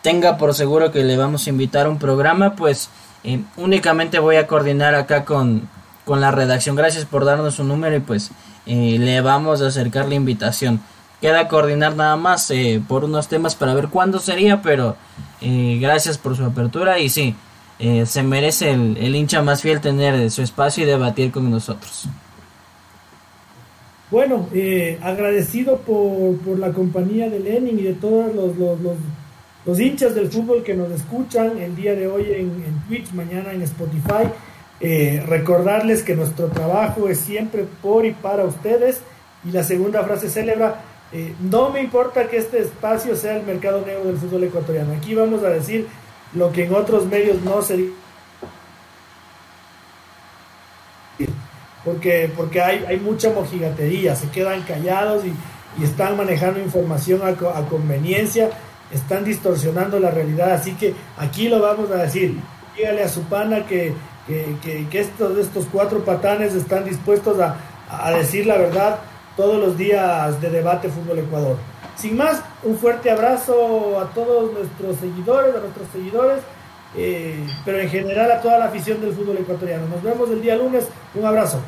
Tenga 0.01 0.37
por 0.37 0.53
seguro 0.53 0.91
que 0.91 1.03
le 1.03 1.17
vamos 1.17 1.47
a 1.47 1.49
invitar 1.49 1.85
a 1.85 1.89
un 1.89 1.99
programa, 1.99 2.55
pues 2.55 2.89
eh, 3.23 3.41
únicamente 3.57 4.19
voy 4.19 4.37
a 4.37 4.47
coordinar 4.47 4.95
acá 4.95 5.23
con, 5.25 5.69
con 6.05 6.19
la 6.21 6.31
redacción. 6.31 6.75
Gracias 6.75 7.05
por 7.05 7.25
darnos 7.25 7.55
su 7.55 7.63
número 7.63 7.95
y 7.95 7.99
pues 7.99 8.31
le 8.65 9.21
vamos 9.21 9.61
a 9.61 9.67
acercar 9.67 10.07
la 10.09 10.15
invitación. 10.15 10.81
Queda 11.21 11.47
coordinar 11.47 11.95
nada 11.95 12.15
más 12.15 12.51
eh, 12.51 12.79
por 12.87 13.03
unos 13.03 13.27
temas 13.27 13.55
para 13.55 13.73
ver 13.73 13.87
cuándo 13.87 14.19
sería, 14.19 14.61
pero 14.61 14.95
eh, 15.41 15.79
gracias 15.81 16.19
por 16.19 16.35
su 16.37 16.45
apertura 16.45 16.99
y 16.99 17.09
sí, 17.09 17.35
eh, 17.79 18.05
se 18.05 18.21
merece 18.21 18.71
el, 18.71 19.15
hincha 19.15 19.41
más 19.41 19.63
fiel 19.63 19.81
tener 19.81 20.29
su 20.29 20.43
espacio 20.43 20.83
y 20.83 20.87
debatir 20.87 21.31
con 21.31 21.49
nosotros. 21.49 22.07
Bueno, 24.11 24.47
agradecido 25.01 25.79
por, 25.79 26.37
por, 26.37 26.59
la 26.59 26.71
compañía 26.71 27.29
de 27.29 27.39
Lenin 27.39 27.79
y 27.79 27.81
de 27.81 27.93
todos 27.93 28.33
los, 28.33 28.55
los, 28.55 28.79
los, 29.65 29.79
hinchas 29.79 30.15
del 30.15 30.29
fútbol 30.29 30.63
que 30.63 30.75
nos 30.75 30.91
escuchan 30.91 31.57
el 31.57 31.75
día 31.75 31.93
de 31.93 32.07
hoy 32.07 32.27
en, 32.31 32.51
Twitch, 32.87 33.11
mañana 33.11 33.51
en 33.51 33.63
Spotify. 33.63 34.29
recordarles 35.25 36.03
que 36.03 36.15
nuestro 36.15 36.47
trabajo 36.47 37.09
es 37.09 37.19
siempre 37.19 37.65
por 37.81 38.05
y 38.05 38.11
para 38.11 38.45
ustedes. 38.45 39.01
Y 39.43 39.51
la 39.51 39.63
segunda 39.63 40.03
frase 40.03 40.29
celebra, 40.29 40.81
eh, 41.13 41.33
no 41.39 41.69
me 41.69 41.81
importa 41.81 42.27
que 42.27 42.37
este 42.37 42.59
espacio 42.59 43.15
sea 43.15 43.37
el 43.37 43.45
mercado 43.45 43.85
negro 43.85 44.05
del 44.05 44.17
fútbol 44.17 44.43
ecuatoriano. 44.43 44.93
Aquí 44.93 45.15
vamos 45.15 45.43
a 45.43 45.49
decir 45.49 45.87
lo 46.33 46.51
que 46.51 46.65
en 46.65 46.75
otros 46.75 47.05
medios 47.05 47.41
no 47.43 47.61
se 47.61 47.91
porque 51.85 52.29
porque 52.35 52.61
hay, 52.61 52.83
hay 52.85 52.99
mucha 52.99 53.29
mojigatería, 53.31 54.15
se 54.15 54.29
quedan 54.29 54.61
callados 54.63 55.23
y, 55.25 55.33
están 55.83 56.17
manejando 56.17 56.59
información 56.59 57.21
a, 57.21 57.35
conveniencia, 57.69 58.49
están 58.91 59.23
distorsionando 59.23 59.99
la 59.99 60.09
realidad, 60.09 60.53
así 60.53 60.73
que 60.73 60.95
aquí 61.17 61.49
lo 61.49 61.61
vamos 61.61 61.91
a 61.91 61.97
decir, 61.97 62.35
dígale 62.75 63.03
a 63.03 63.07
su 63.07 63.21
pana 63.25 63.63
que, 63.67 63.93
que, 64.25 64.87
estos, 64.99 65.37
estos 65.37 65.67
cuatro 65.71 66.03
patanes 66.03 66.55
están 66.55 66.83
dispuestos 66.83 67.39
a, 67.39 67.57
a 67.91 68.09
decir 68.09 68.47
la 68.47 68.57
verdad 68.57 68.99
todos 69.37 69.59
los 69.59 69.77
días 69.77 70.41
de 70.41 70.49
debate 70.49 70.89
Fútbol 70.89 71.19
Ecuador. 71.19 71.55
Sin 71.95 72.17
más, 72.17 72.43
un 72.63 72.77
fuerte 72.77 73.09
abrazo 73.09 73.99
a 73.99 74.05
todos 74.13 74.51
nuestros 74.51 74.97
seguidores, 74.97 75.55
a 75.55 75.59
nuestros 75.59 75.87
seguidores, 75.93 76.39
eh, 76.95 77.45
pero 77.63 77.79
en 77.79 77.89
general 77.89 78.31
a 78.31 78.41
toda 78.41 78.57
la 78.57 78.65
afición 78.65 78.99
del 78.99 79.13
fútbol 79.13 79.37
ecuatoriano. 79.37 79.87
Nos 79.87 80.03
vemos 80.03 80.29
el 80.29 80.41
día 80.41 80.55
lunes. 80.55 80.87
Un 81.15 81.25
abrazo. 81.25 81.59